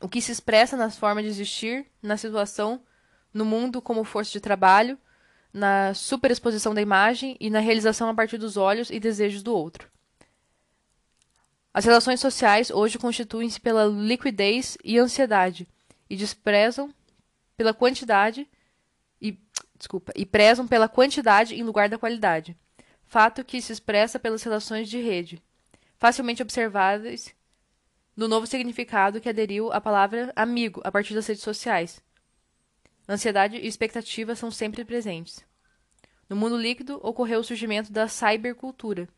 O 0.00 0.08
que 0.08 0.22
se 0.22 0.32
expressa 0.32 0.78
nas 0.78 0.96
formas 0.96 1.24
de 1.24 1.28
existir, 1.28 1.84
na 2.02 2.16
situação, 2.16 2.82
no 3.34 3.44
mundo 3.44 3.82
como 3.82 4.02
força 4.02 4.32
de 4.32 4.40
trabalho, 4.40 4.98
na 5.52 5.92
superexposição 5.94 6.72
da 6.72 6.80
imagem 6.80 7.36
e 7.40 7.50
na 7.50 7.60
realização 7.60 8.08
a 8.08 8.14
partir 8.14 8.38
dos 8.38 8.56
olhos 8.56 8.90
e 8.90 9.00
desejos 9.00 9.42
do 9.42 9.54
outro. 9.54 9.90
As 11.72 11.84
relações 11.84 12.20
sociais 12.20 12.70
hoje 12.70 12.98
constituem-se 12.98 13.60
pela 13.60 13.86
liquidez 13.86 14.76
e 14.84 14.98
ansiedade 14.98 15.68
e 16.08 16.16
desprezam 16.16 16.92
pela 17.56 17.72
quantidade 17.72 18.48
e 19.20 19.38
desculpa, 19.76 20.12
e 20.16 20.26
prezam 20.26 20.66
pela 20.66 20.88
quantidade 20.88 21.54
em 21.54 21.62
lugar 21.62 21.88
da 21.88 21.98
qualidade. 21.98 22.56
Fato 23.04 23.44
que 23.44 23.60
se 23.60 23.72
expressa 23.72 24.18
pelas 24.18 24.42
relações 24.42 24.88
de 24.88 25.00
rede, 25.00 25.42
facilmente 25.96 26.42
observáveis 26.42 27.34
no 28.16 28.28
novo 28.28 28.46
significado 28.46 29.20
que 29.20 29.28
aderiu 29.28 29.72
à 29.72 29.80
palavra 29.80 30.32
amigo 30.34 30.80
a 30.84 30.90
partir 30.90 31.14
das 31.14 31.26
redes 31.26 31.42
sociais. 31.42 32.02
Ansiedade 33.12 33.56
e 33.56 33.66
expectativa 33.66 34.36
são 34.36 34.52
sempre 34.52 34.84
presentes. 34.84 35.44
No 36.28 36.36
mundo 36.36 36.56
líquido, 36.56 37.00
ocorreu 37.02 37.40
o 37.40 37.44
surgimento 37.44 37.90
da 37.90 38.06
cybercultura, 38.06 39.08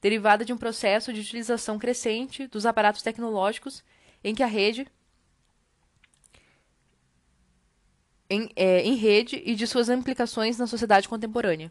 derivada 0.00 0.46
de 0.46 0.52
um 0.54 0.56
processo 0.56 1.12
de 1.12 1.20
utilização 1.20 1.78
crescente 1.78 2.46
dos 2.46 2.64
aparatos 2.64 3.02
tecnológicos 3.02 3.84
em 4.24 4.34
que 4.34 4.42
a 4.42 4.46
rede 4.46 4.86
em, 8.30 8.48
é, 8.56 8.80
em 8.80 8.94
rede 8.94 9.42
e 9.44 9.54
de 9.54 9.66
suas 9.66 9.90
implicações 9.90 10.56
na 10.56 10.66
sociedade 10.66 11.06
contemporânea. 11.06 11.70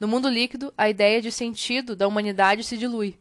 No 0.00 0.08
mundo 0.08 0.28
líquido, 0.28 0.74
a 0.76 0.90
ideia 0.90 1.22
de 1.22 1.30
sentido 1.30 1.94
da 1.94 2.08
humanidade 2.08 2.64
se 2.64 2.76
dilui, 2.76 3.16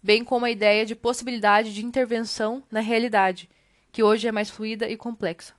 bem 0.00 0.22
como 0.22 0.44
a 0.44 0.52
ideia 0.52 0.86
de 0.86 0.94
possibilidade 0.94 1.74
de 1.74 1.84
intervenção 1.84 2.62
na 2.70 2.78
realidade, 2.78 3.50
que 3.90 4.04
hoje 4.04 4.28
é 4.28 4.30
mais 4.30 4.50
fluida 4.50 4.88
e 4.88 4.96
complexa. 4.96 5.52